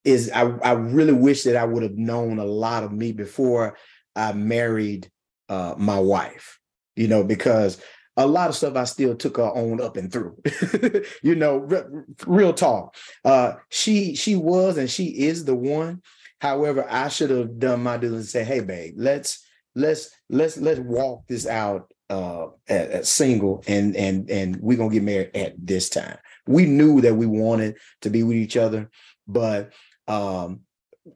is 0.03 0.31
I, 0.31 0.49
I 0.63 0.71
really 0.71 1.13
wish 1.13 1.43
that 1.43 1.55
I 1.55 1.65
would 1.65 1.83
have 1.83 1.97
known 1.97 2.39
a 2.39 2.45
lot 2.45 2.83
of 2.83 2.91
me 2.91 3.11
before 3.11 3.77
I 4.15 4.33
married 4.33 5.09
uh, 5.49 5.75
my 5.77 5.99
wife, 5.99 6.59
you 6.95 7.07
know, 7.07 7.23
because 7.23 7.81
a 8.17 8.25
lot 8.25 8.49
of 8.49 8.55
stuff 8.55 8.75
I 8.75 8.83
still 8.85 9.15
took 9.15 9.37
her 9.37 9.43
on 9.43 9.81
up 9.81 9.97
and 9.97 10.11
through, 10.11 10.41
you 11.23 11.35
know, 11.35 11.67
real 12.25 12.53
talk. 12.53 12.95
Uh, 13.23 13.53
she 13.69 14.15
she 14.15 14.35
was 14.35 14.77
and 14.77 14.89
she 14.89 15.05
is 15.05 15.45
the 15.45 15.55
one. 15.55 16.01
However, 16.41 16.85
I 16.89 17.09
should 17.09 17.29
have 17.29 17.59
done 17.59 17.83
my 17.83 17.97
due 17.97 18.15
and 18.15 18.25
say, 18.25 18.43
hey, 18.43 18.61
babe, 18.61 18.95
let's 18.97 19.45
let's 19.75 20.09
let's 20.29 20.57
let's 20.57 20.79
walk 20.79 21.27
this 21.27 21.45
out 21.45 21.93
uh, 22.09 22.47
at 22.67 23.05
single 23.05 23.63
and 23.67 23.95
and 23.95 24.29
and 24.29 24.57
we're 24.57 24.77
gonna 24.77 24.93
get 24.93 25.03
married 25.03 25.35
at 25.35 25.53
this 25.57 25.89
time 25.89 26.17
we 26.49 26.65
knew 26.65 26.99
that 26.99 27.15
we 27.15 27.27
wanted 27.27 27.77
to 28.01 28.09
be 28.09 28.23
with 28.23 28.35
each 28.35 28.57
other, 28.57 28.89
but 29.27 29.71
um, 30.07 30.61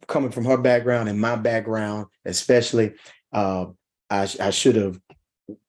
coming 0.07 0.29
from 0.29 0.45
her 0.45 0.57
background 0.57 1.09
and 1.09 1.19
my 1.19 1.35
background, 1.35 2.05
especially, 2.23 2.93
uh, 3.33 3.65
I, 4.11 4.29
I 4.39 4.51
should 4.51 4.75
have 4.75 4.99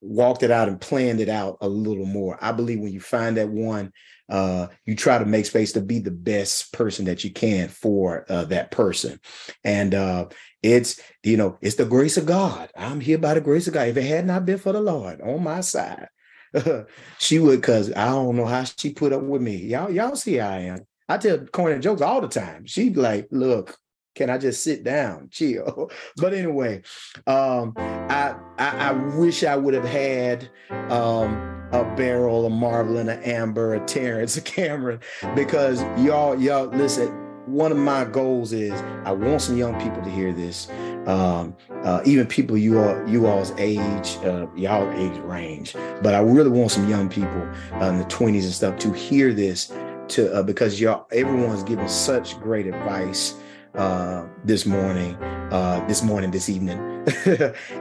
walked 0.03 0.43
it 0.43 0.51
out 0.51 0.69
and 0.69 0.79
planned 0.79 1.19
it 1.19 1.31
out 1.31 1.57
a 1.63 1.69
little 1.69 2.05
more. 2.05 2.39
I 2.43 2.53
believe 2.53 2.79
when 2.79 2.93
you 2.93 3.01
find 3.01 3.39
that 3.39 3.49
one, 3.49 3.91
uh, 4.29 4.67
you 4.85 4.95
try 4.97 5.17
to 5.17 5.25
make 5.25 5.47
space 5.47 5.73
to 5.73 5.81
be 5.81 5.99
the 5.99 6.11
best 6.11 6.71
person 6.75 7.07
that 7.07 7.25
you 7.25 7.31
can 7.31 7.69
for 7.69 8.27
uh, 8.29 8.45
that 8.45 8.71
person. 8.71 9.19
And 9.65 9.95
uh, 9.95 10.27
it's, 10.63 11.01
you 11.23 11.39
know, 11.39 11.57
it's 11.63 11.77
the 11.77 11.87
grace 11.87 12.19
of 12.19 12.27
God. 12.27 12.71
I'm 12.77 13.01
here 13.01 13.19
by 13.19 13.33
the 13.33 13.41
grace 13.41 13.67
of 13.67 13.73
God. 13.73 13.89
If 13.89 13.97
it 13.97 14.03
had 14.03 14.27
not 14.27 14.45
been 14.45 14.59
for 14.59 14.73
the 14.73 14.81
Lord 14.81 15.23
on 15.23 15.43
my 15.43 15.63
side, 15.63 16.09
she 17.19 17.39
would, 17.39 17.63
cause 17.63 17.93
I 17.93 18.07
don't 18.07 18.37
know 18.37 18.47
how 18.47 18.65
she 18.65 18.93
put 18.93 19.13
up 19.13 19.23
with 19.23 19.43
me. 19.43 19.57
Y'all, 19.57 19.91
y'all 19.91 20.17
see 20.17 20.37
how 20.37 20.51
I 20.51 20.59
am. 20.59 20.87
I 21.09 21.19
tell 21.19 21.39
corny 21.39 21.79
jokes 21.81 22.03
all 22.03 22.21
the 22.21 22.29
time. 22.29 22.67
She'd 22.67 22.97
like, 22.97 23.29
look, 23.31 23.77
can 24.15 24.31
I 24.31 24.39
just 24.39 24.63
sit 24.63 24.85
down, 24.85 25.29
chill? 25.33 25.91
but 26.17 26.33
anyway, 26.33 26.83
um, 27.27 27.75
I, 27.77 28.35
I, 28.59 28.89
I 28.89 28.93
wish 29.17 29.45
I 29.45 29.57
would 29.57 29.75
have 29.75 29.85
had 29.85 30.49
um, 30.91 31.35
a 31.73 31.85
Beryl, 31.97 32.47
a 32.47 32.51
Marvelyn, 32.51 33.09
a 33.09 33.21
Amber, 33.27 33.75
a 33.75 33.81
Terrence, 33.85 34.37
a 34.37 34.41
Cameron, 34.41 35.01
because 35.35 35.83
y'all, 35.99 36.41
y'all 36.41 36.67
listen. 36.67 37.24
One 37.47 37.73
of 37.73 37.79
my 37.79 38.05
goals 38.05 38.53
is 38.53 38.73
I 39.05 39.13
want 39.13 39.43
some 39.43 39.57
young 39.57 39.79
people 39.81 40.03
to 40.03 40.11
hear 40.11 40.33
this 40.33 40.69
um, 41.07 41.55
uh, 41.83 42.01
even 42.05 42.27
people 42.27 42.57
you 42.57 42.81
all 42.81 43.09
you 43.09 43.27
all's 43.27 43.53
age, 43.59 44.17
uh, 44.25 44.47
y'all 44.55 44.91
age 44.93 45.17
range. 45.19 45.75
But 46.03 46.15
I 46.15 46.21
really 46.21 46.51
want 46.51 46.71
some 46.71 46.89
young 46.89 47.09
people 47.09 47.43
uh, 47.75 47.87
in 47.87 47.99
the 47.99 48.05
20s 48.07 48.45
and 48.45 48.53
stuff 48.53 48.79
to 48.79 48.93
hear 48.93 49.33
this 49.33 49.73
to 50.09 50.33
uh, 50.35 50.43
because 50.43 50.81
y'all 50.81 51.07
everyone's 51.13 51.63
giving 51.63 51.89
such 51.89 52.39
great 52.41 52.67
advice 52.67 53.37
uh, 53.75 54.25
this 54.45 54.67
morning, 54.67 55.15
uh, 55.53 55.85
this 55.89 56.03
morning, 56.03 56.31
this 56.31 56.49
evening, 56.49 56.79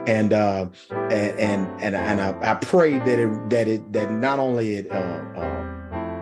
and, 0.06 0.32
and 0.32 0.74
and 1.10 1.70
and 1.80 1.96
and 1.96 2.20
I, 2.20 2.52
I 2.52 2.54
pray 2.56 2.98
that 2.98 3.18
it 3.18 3.50
that 3.50 3.68
it 3.68 3.92
that 3.92 4.10
not 4.10 4.38
only 4.38 4.74
it 4.74 4.86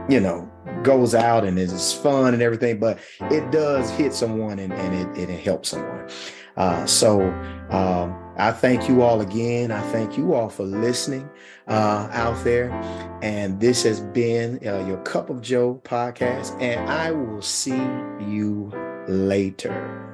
you 0.09 0.21
know 0.21 0.52
goes 0.83 1.15
out 1.15 1.45
and 1.45 1.59
is 1.59 1.93
fun 1.93 2.35
and 2.35 2.43
everything, 2.43 2.79
but 2.79 2.99
it 3.23 3.51
does 3.51 3.91
hit 3.91 4.13
someone 4.13 4.59
and, 4.59 4.73
and 4.73 5.19
it, 5.19 5.29
it 5.31 5.41
helps 5.41 5.71
someone. 5.71 6.09
Uh, 6.57 6.85
so 6.87 7.23
um, 7.71 8.35
I 8.37 8.53
thank 8.53 8.89
you 8.89 9.03
all 9.03 9.21
again. 9.21 9.71
I 9.71 9.81
thank 9.93 10.19
you 10.19 10.35
all 10.35 10.49
for 10.49 10.65
listening 10.65 11.29
uh, 11.69 12.09
out 12.13 12.43
there. 12.45 12.71
And 13.23 13.61
this 13.61 13.83
has 13.85 14.01
been 14.01 14.57
uh, 14.67 14.85
your 14.87 14.99
Cup 14.99 15.31
of 15.31 15.41
Joe 15.41 15.81
podcast. 15.85 16.61
And 16.61 16.89
I 16.91 17.11
will 17.11 17.43
see 17.43 17.71
you 17.71 18.71
later. 19.09 20.12